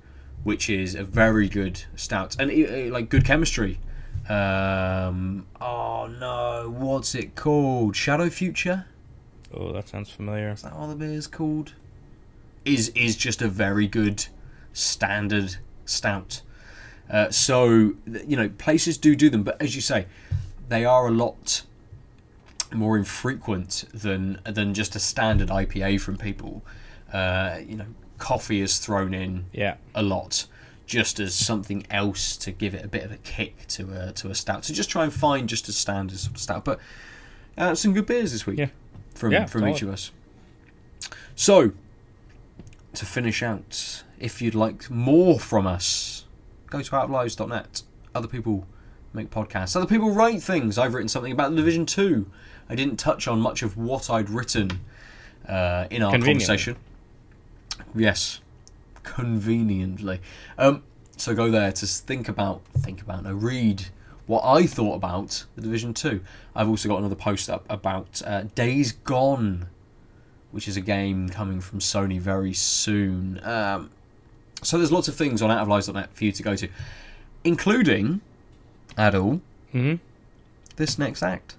which 0.44 0.68
is 0.68 0.94
a 0.94 1.04
very 1.04 1.48
good 1.48 1.84
stout 1.94 2.36
and 2.40 2.50
uh, 2.50 2.92
like 2.92 3.08
good 3.08 3.24
chemistry. 3.24 3.78
Um, 4.28 5.46
oh 5.60 6.08
no, 6.08 6.74
what's 6.76 7.14
it 7.14 7.36
called? 7.36 7.94
Shadow 7.94 8.28
Future. 8.28 8.86
Oh, 9.54 9.72
that 9.72 9.88
sounds 9.88 10.10
familiar. 10.10 10.50
Is 10.50 10.62
that 10.62 10.76
what 10.76 10.88
the 10.88 10.96
beer's 10.96 11.28
called? 11.28 11.72
Is 12.66 12.88
is 12.94 13.16
just 13.16 13.40
a 13.42 13.48
very 13.48 13.86
good 13.86 14.26
standard 14.72 15.56
stout. 15.84 16.42
Uh, 17.08 17.30
so 17.30 17.94
you 18.26 18.36
know 18.36 18.48
places 18.58 18.98
do 18.98 19.14
do 19.14 19.30
them, 19.30 19.44
but 19.44 19.60
as 19.62 19.74
you 19.76 19.80
say, 19.80 20.06
they 20.68 20.84
are 20.84 21.06
a 21.06 21.10
lot 21.12 21.62
more 22.74 22.98
infrequent 22.98 23.84
than 23.94 24.40
than 24.44 24.74
just 24.74 24.96
a 24.96 24.98
standard 24.98 25.48
IPA 25.48 26.00
from 26.00 26.16
people. 26.16 26.64
Uh, 27.12 27.60
you 27.64 27.76
know, 27.76 27.86
coffee 28.18 28.60
is 28.60 28.78
thrown 28.78 29.14
in 29.14 29.44
Yeah. 29.52 29.76
a 29.94 30.02
lot 30.02 30.46
just 30.86 31.18
as 31.20 31.34
something 31.34 31.86
else 31.90 32.36
to 32.36 32.50
give 32.52 32.74
it 32.74 32.84
a 32.84 32.88
bit 32.88 33.04
of 33.04 33.12
a 33.12 33.16
kick 33.18 33.66
to 33.68 34.08
a 34.08 34.12
to 34.14 34.28
a 34.30 34.34
stout. 34.34 34.64
So 34.64 34.74
just 34.74 34.90
try 34.90 35.04
and 35.04 35.12
find 35.12 35.48
just 35.48 35.68
a 35.68 35.72
standard 35.72 36.18
sort 36.18 36.34
of 36.34 36.40
stout. 36.42 36.64
But 36.64 36.80
uh, 37.56 37.76
some 37.76 37.92
good 37.94 38.06
beers 38.06 38.32
this 38.32 38.44
week 38.44 38.58
Yeah. 38.58 38.68
from 39.14 39.30
Yeah, 39.32 39.46
from 39.46 39.60
solid. 39.60 39.76
each 39.76 39.82
of 39.82 39.88
us. 39.90 40.10
So 41.36 41.70
to 42.96 43.06
finish 43.06 43.42
out, 43.42 44.02
if 44.18 44.42
you'd 44.42 44.54
like 44.54 44.90
more 44.90 45.38
from 45.38 45.66
us, 45.66 46.24
go 46.68 46.82
to 46.82 46.96
outlives.net. 46.96 47.82
Other 48.14 48.28
people 48.28 48.66
make 49.12 49.30
podcasts. 49.30 49.76
Other 49.76 49.86
people 49.86 50.10
write 50.10 50.42
things. 50.42 50.78
I've 50.78 50.94
written 50.94 51.08
something 51.08 51.32
about 51.32 51.50
the 51.50 51.56
Division 51.56 51.86
Two. 51.86 52.30
I 52.68 52.74
didn't 52.74 52.96
touch 52.96 53.28
on 53.28 53.40
much 53.40 53.62
of 53.62 53.76
what 53.76 54.10
I'd 54.10 54.30
written 54.30 54.80
uh, 55.48 55.86
in 55.90 56.02
our 56.02 56.12
conversation. 56.12 56.76
Yes, 57.94 58.40
conveniently. 59.02 60.20
Um, 60.58 60.82
so 61.16 61.34
go 61.34 61.50
there 61.50 61.72
to 61.72 61.86
think 61.86 62.28
about, 62.28 62.62
think 62.78 63.00
about, 63.00 63.24
no, 63.24 63.32
read 63.32 63.86
what 64.26 64.44
I 64.44 64.66
thought 64.66 64.94
about 64.94 65.44
the 65.54 65.62
Division 65.62 65.94
Two. 65.94 66.20
I've 66.54 66.68
also 66.68 66.88
got 66.88 66.98
another 66.98 67.14
post 67.14 67.48
up 67.48 67.64
about 67.68 68.22
uh, 68.24 68.44
Days 68.54 68.92
Gone, 68.92 69.66
which 70.50 70.68
is 70.68 70.76
a 70.76 70.80
game 70.80 71.28
coming 71.28 71.60
from 71.60 71.80
Sony 71.80 72.20
very 72.20 72.52
soon. 72.52 73.40
Um, 73.44 73.90
so 74.62 74.78
there's 74.78 74.92
lots 74.92 75.08
of 75.08 75.14
things 75.14 75.42
on 75.42 75.50
outoflives.net 75.50 76.10
for 76.14 76.24
you 76.24 76.32
to 76.32 76.42
go 76.42 76.56
to, 76.56 76.68
including, 77.44 78.20
Aadil, 78.96 79.40
hmm 79.72 79.94
this 80.76 80.98
next 80.98 81.22
act. 81.22 81.56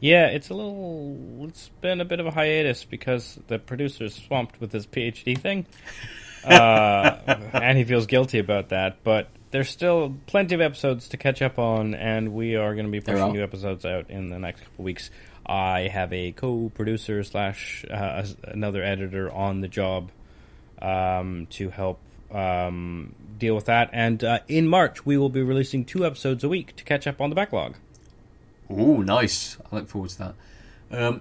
Yeah, 0.00 0.26
it's 0.26 0.50
a 0.50 0.54
little. 0.54 1.16
It's 1.48 1.70
been 1.80 2.00
a 2.00 2.04
bit 2.04 2.20
of 2.20 2.26
a 2.26 2.30
hiatus 2.30 2.84
because 2.84 3.38
the 3.48 3.58
producer's 3.58 4.14
swamped 4.14 4.60
with 4.60 4.72
his 4.72 4.86
PhD 4.86 5.38
thing, 5.38 5.66
uh, 6.44 7.16
and 7.52 7.78
he 7.78 7.84
feels 7.84 8.06
guilty 8.06 8.38
about 8.38 8.70
that. 8.70 9.02
But 9.02 9.28
there's 9.50 9.70
still 9.70 10.14
plenty 10.26 10.54
of 10.54 10.60
episodes 10.60 11.08
to 11.10 11.16
catch 11.16 11.40
up 11.40 11.58
on, 11.58 11.94
and 11.94 12.34
we 12.34 12.56
are 12.56 12.74
going 12.74 12.86
to 12.86 12.92
be 12.92 13.00
pushing 13.00 13.32
new 13.32 13.42
episodes 13.42 13.86
out 13.86 14.10
in 14.10 14.28
the 14.28 14.38
next 14.38 14.60
couple 14.60 14.84
weeks. 14.84 15.10
I 15.46 15.88
have 15.88 16.12
a 16.12 16.32
co-producer 16.32 17.22
slash 17.22 17.84
uh, 17.90 18.24
another 18.44 18.82
editor 18.82 19.30
on 19.30 19.60
the 19.60 19.68
job 19.68 20.10
um, 20.80 21.46
to 21.50 21.70
help 21.70 22.00
um, 22.30 23.14
deal 23.38 23.54
with 23.54 23.66
that. 23.66 23.90
And 23.92 24.22
uh, 24.24 24.40
in 24.48 24.66
March, 24.66 25.04
we 25.04 25.16
will 25.16 25.28
be 25.28 25.42
releasing 25.42 25.84
two 25.84 26.04
episodes 26.06 26.44
a 26.44 26.48
week 26.48 26.76
to 26.76 26.84
catch 26.84 27.06
up 27.06 27.20
on 27.20 27.30
the 27.30 27.36
backlog. 27.36 27.76
Oh, 28.70 29.02
nice. 29.02 29.58
I 29.70 29.76
look 29.76 29.88
forward 29.88 30.10
to 30.10 30.18
that. 30.18 30.34
Um, 30.90 31.20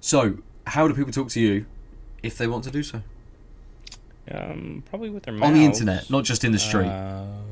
so, 0.00 0.38
how 0.66 0.88
do 0.88 0.94
people 0.94 1.12
talk 1.12 1.28
to 1.30 1.40
you 1.40 1.66
if 2.22 2.38
they 2.38 2.46
want 2.46 2.64
to 2.64 2.70
do 2.70 2.82
so? 2.82 3.02
Um, 4.30 4.82
probably 4.88 5.10
with 5.10 5.24
their 5.24 5.42
On 5.42 5.54
the 5.54 5.64
internet, 5.64 6.10
not 6.10 6.24
just 6.24 6.44
in 6.44 6.52
the 6.52 6.58
street. 6.58 6.88
Oh. 6.88 7.47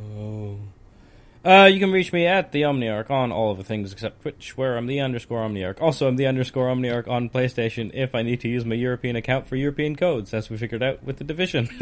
Uh, 1.47 1.67
you 1.67 1.79
can 1.79 1.93
reach 1.93 2.13
me 2.13 2.27
at 2.27 2.51
the 2.51 2.63
Omniarch 2.63 3.09
on 3.09 3.31
all 3.31 3.53
of 3.53 3.59
the 3.59 3.63
things 3.63 3.93
except 3.93 4.23
Twitch, 4.23 4.57
where 4.57 4.77
I'm 4.77 4.87
the 4.87 4.99
underscore 4.99 5.47
Omniarch. 5.47 5.81
Also, 5.81 6.09
I'm 6.09 6.17
the 6.17 6.27
underscore 6.27 6.67
Omniarch 6.67 7.07
on 7.07 7.31
PlayStation 7.31 7.93
if 7.95 8.17
I 8.17 8.23
need 8.23 8.41
to 8.41 8.49
use 8.49 8.65
my 8.65 8.75
European 8.75 9.15
account 9.15 9.47
for 9.47 9.55
European 9.55 9.95
codes, 9.95 10.35
as 10.35 10.51
we 10.51 10.57
figured 10.57 10.83
out 10.83 11.05
with 11.05 11.19
the 11.19 11.25
division. 11.25 11.69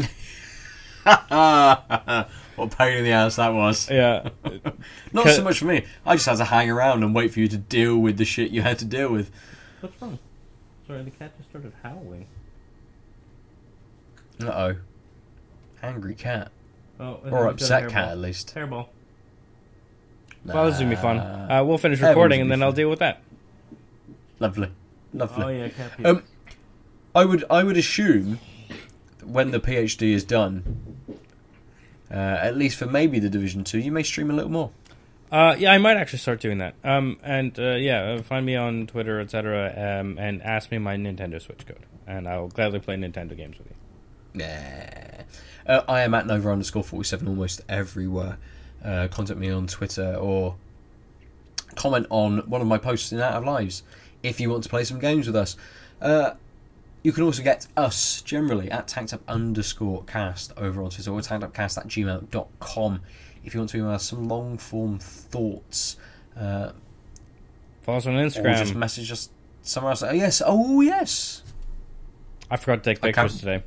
what 1.05 2.77
pain 2.77 2.97
in 2.97 3.03
the 3.03 3.11
ass 3.11 3.37
that 3.37 3.53
was. 3.53 3.89
yeah. 3.89 4.29
Not 5.13 5.25
Ca- 5.25 5.31
so 5.33 5.43
much 5.43 5.59
for 5.59 5.65
me. 5.65 5.83
I 6.05 6.15
just 6.15 6.27
had 6.27 6.37
to 6.37 6.45
hang 6.45 6.69
around 6.69 7.03
and 7.03 7.15
wait 7.15 7.33
for 7.33 7.39
you 7.39 7.47
to 7.47 7.57
deal 7.57 7.97
with 7.97 8.17
the 8.17 8.25
shit 8.25 8.51
you 8.51 8.61
had 8.61 8.77
to 8.79 8.85
deal 8.85 9.11
with. 9.11 9.31
What's 9.81 9.99
wrong? 9.99 10.19
Sorry, 10.85 11.01
the 11.01 11.11
cat 11.11 11.35
just 11.37 11.49
started 11.49 11.73
howling. 11.81 12.27
Uh 14.39 14.45
oh. 14.45 14.75
Angry 15.81 16.13
cat. 16.13 16.51
Oh, 16.99 17.19
Or 17.31 17.47
upset 17.47 17.89
cat, 17.89 18.09
at 18.09 18.17
least. 18.19 18.53
Hairball. 18.55 18.89
Well, 20.45 20.65
this 20.65 20.75
is 20.75 20.81
gonna 20.81 20.95
be 20.95 21.01
fun. 21.01 21.17
Uh, 21.17 21.63
we'll 21.65 21.77
finish 21.77 22.01
recording 22.01 22.41
and 22.41 22.49
be 22.49 22.51
then 22.51 22.63
I'll 22.63 22.71
deal 22.71 22.89
with 22.89 22.99
that. 22.99 23.21
Lovely. 24.39 24.69
Lovely. 25.13 25.43
Oh 25.43 25.49
yeah, 25.49 25.69
cat. 25.69 26.05
Um, 26.05 26.23
I 27.13 27.25
would 27.25 27.43
I 27.49 27.63
would 27.63 27.77
assume 27.77 28.39
when 29.23 29.51
the 29.51 29.59
PhD 29.59 30.13
is 30.13 30.23
done, 30.23 30.97
uh, 32.11 32.13
at 32.13 32.55
least 32.57 32.77
for 32.77 32.85
maybe 32.85 33.19
the 33.19 33.29
Division 33.29 33.63
Two, 33.63 33.79
you 33.79 33.91
may 33.91 34.03
stream 34.03 34.29
a 34.29 34.33
little 34.33 34.51
more. 34.51 34.71
Uh, 35.31 35.55
yeah, 35.57 35.71
I 35.71 35.79
might 35.79 35.97
actually 35.97 36.19
start 36.19 36.39
doing 36.39 36.59
that. 36.59 36.75
Um, 36.83 37.17
and 37.23 37.57
uh, 37.57 37.75
yeah, 37.75 38.03
uh, 38.03 38.21
find 38.21 38.45
me 38.45 38.55
on 38.55 38.87
Twitter, 38.87 39.19
etc., 39.19 39.99
um, 40.01 40.17
and 40.19 40.41
ask 40.43 40.69
me 40.71 40.77
my 40.77 40.95
Nintendo 40.95 41.41
Switch 41.41 41.65
code, 41.65 41.85
and 42.05 42.27
I 42.27 42.37
will 42.37 42.49
gladly 42.49 42.79
play 42.79 42.95
Nintendo 42.95 43.35
games 43.35 43.57
with 43.57 43.67
you. 43.67 44.41
Yeah. 44.41 45.23
Uh, 45.65 45.81
I 45.87 46.01
am 46.01 46.13
at 46.13 46.27
Nova 46.27 46.51
underscore 46.51 46.83
47 46.83 47.27
almost 47.27 47.61
everywhere. 47.67 48.37
Uh, 48.83 49.07
contact 49.07 49.39
me 49.39 49.49
on 49.49 49.67
Twitter 49.67 50.15
or 50.15 50.55
comment 51.75 52.05
on 52.09 52.39
one 52.49 52.61
of 52.61 52.67
my 52.67 52.77
posts 52.77 53.11
in 53.11 53.19
Out 53.19 53.33
of 53.33 53.43
Lives 53.43 53.83
if 54.23 54.39
you 54.39 54.49
want 54.49 54.63
to 54.63 54.69
play 54.69 54.83
some 54.83 54.99
games 54.99 55.27
with 55.27 55.35
us. 55.35 55.57
Uh, 56.01 56.31
you 57.03 57.11
can 57.11 57.23
also 57.23 57.43
get 57.43 57.67
us 57.77 58.21
generally 58.21 58.69
at 58.71 58.87
tanked 58.87 59.13
underscore 59.27 60.03
cast 60.05 60.51
over 60.57 60.81
on 60.81 60.89
Twitter 60.89 61.11
or 61.11 61.21
tanked 61.21 61.43
upcast 61.43 61.77
at 61.77 61.87
gmail.com 61.87 63.01
if 63.43 63.53
you 63.53 63.59
want 63.59 63.69
to 63.71 63.77
email 63.77 63.91
us 63.91 64.05
some 64.05 64.27
long 64.27 64.57
form 64.57 64.97
thoughts. 64.99 65.97
Uh, 66.35 66.71
Follow 67.81 67.99
us 67.99 68.07
on 68.07 68.15
or 68.15 68.27
just 68.27 68.39
Instagram. 68.39 68.75
message 68.75 69.11
us 69.11 69.29
somewhere 69.61 69.91
else. 69.91 70.01
Oh, 70.01 70.11
yes. 70.11 70.41
Oh, 70.43 70.81
yes. 70.81 71.43
I 72.49 72.57
forgot 72.57 72.83
to 72.83 72.93
take 72.93 73.01
pictures 73.01 73.39
today. 73.39 73.63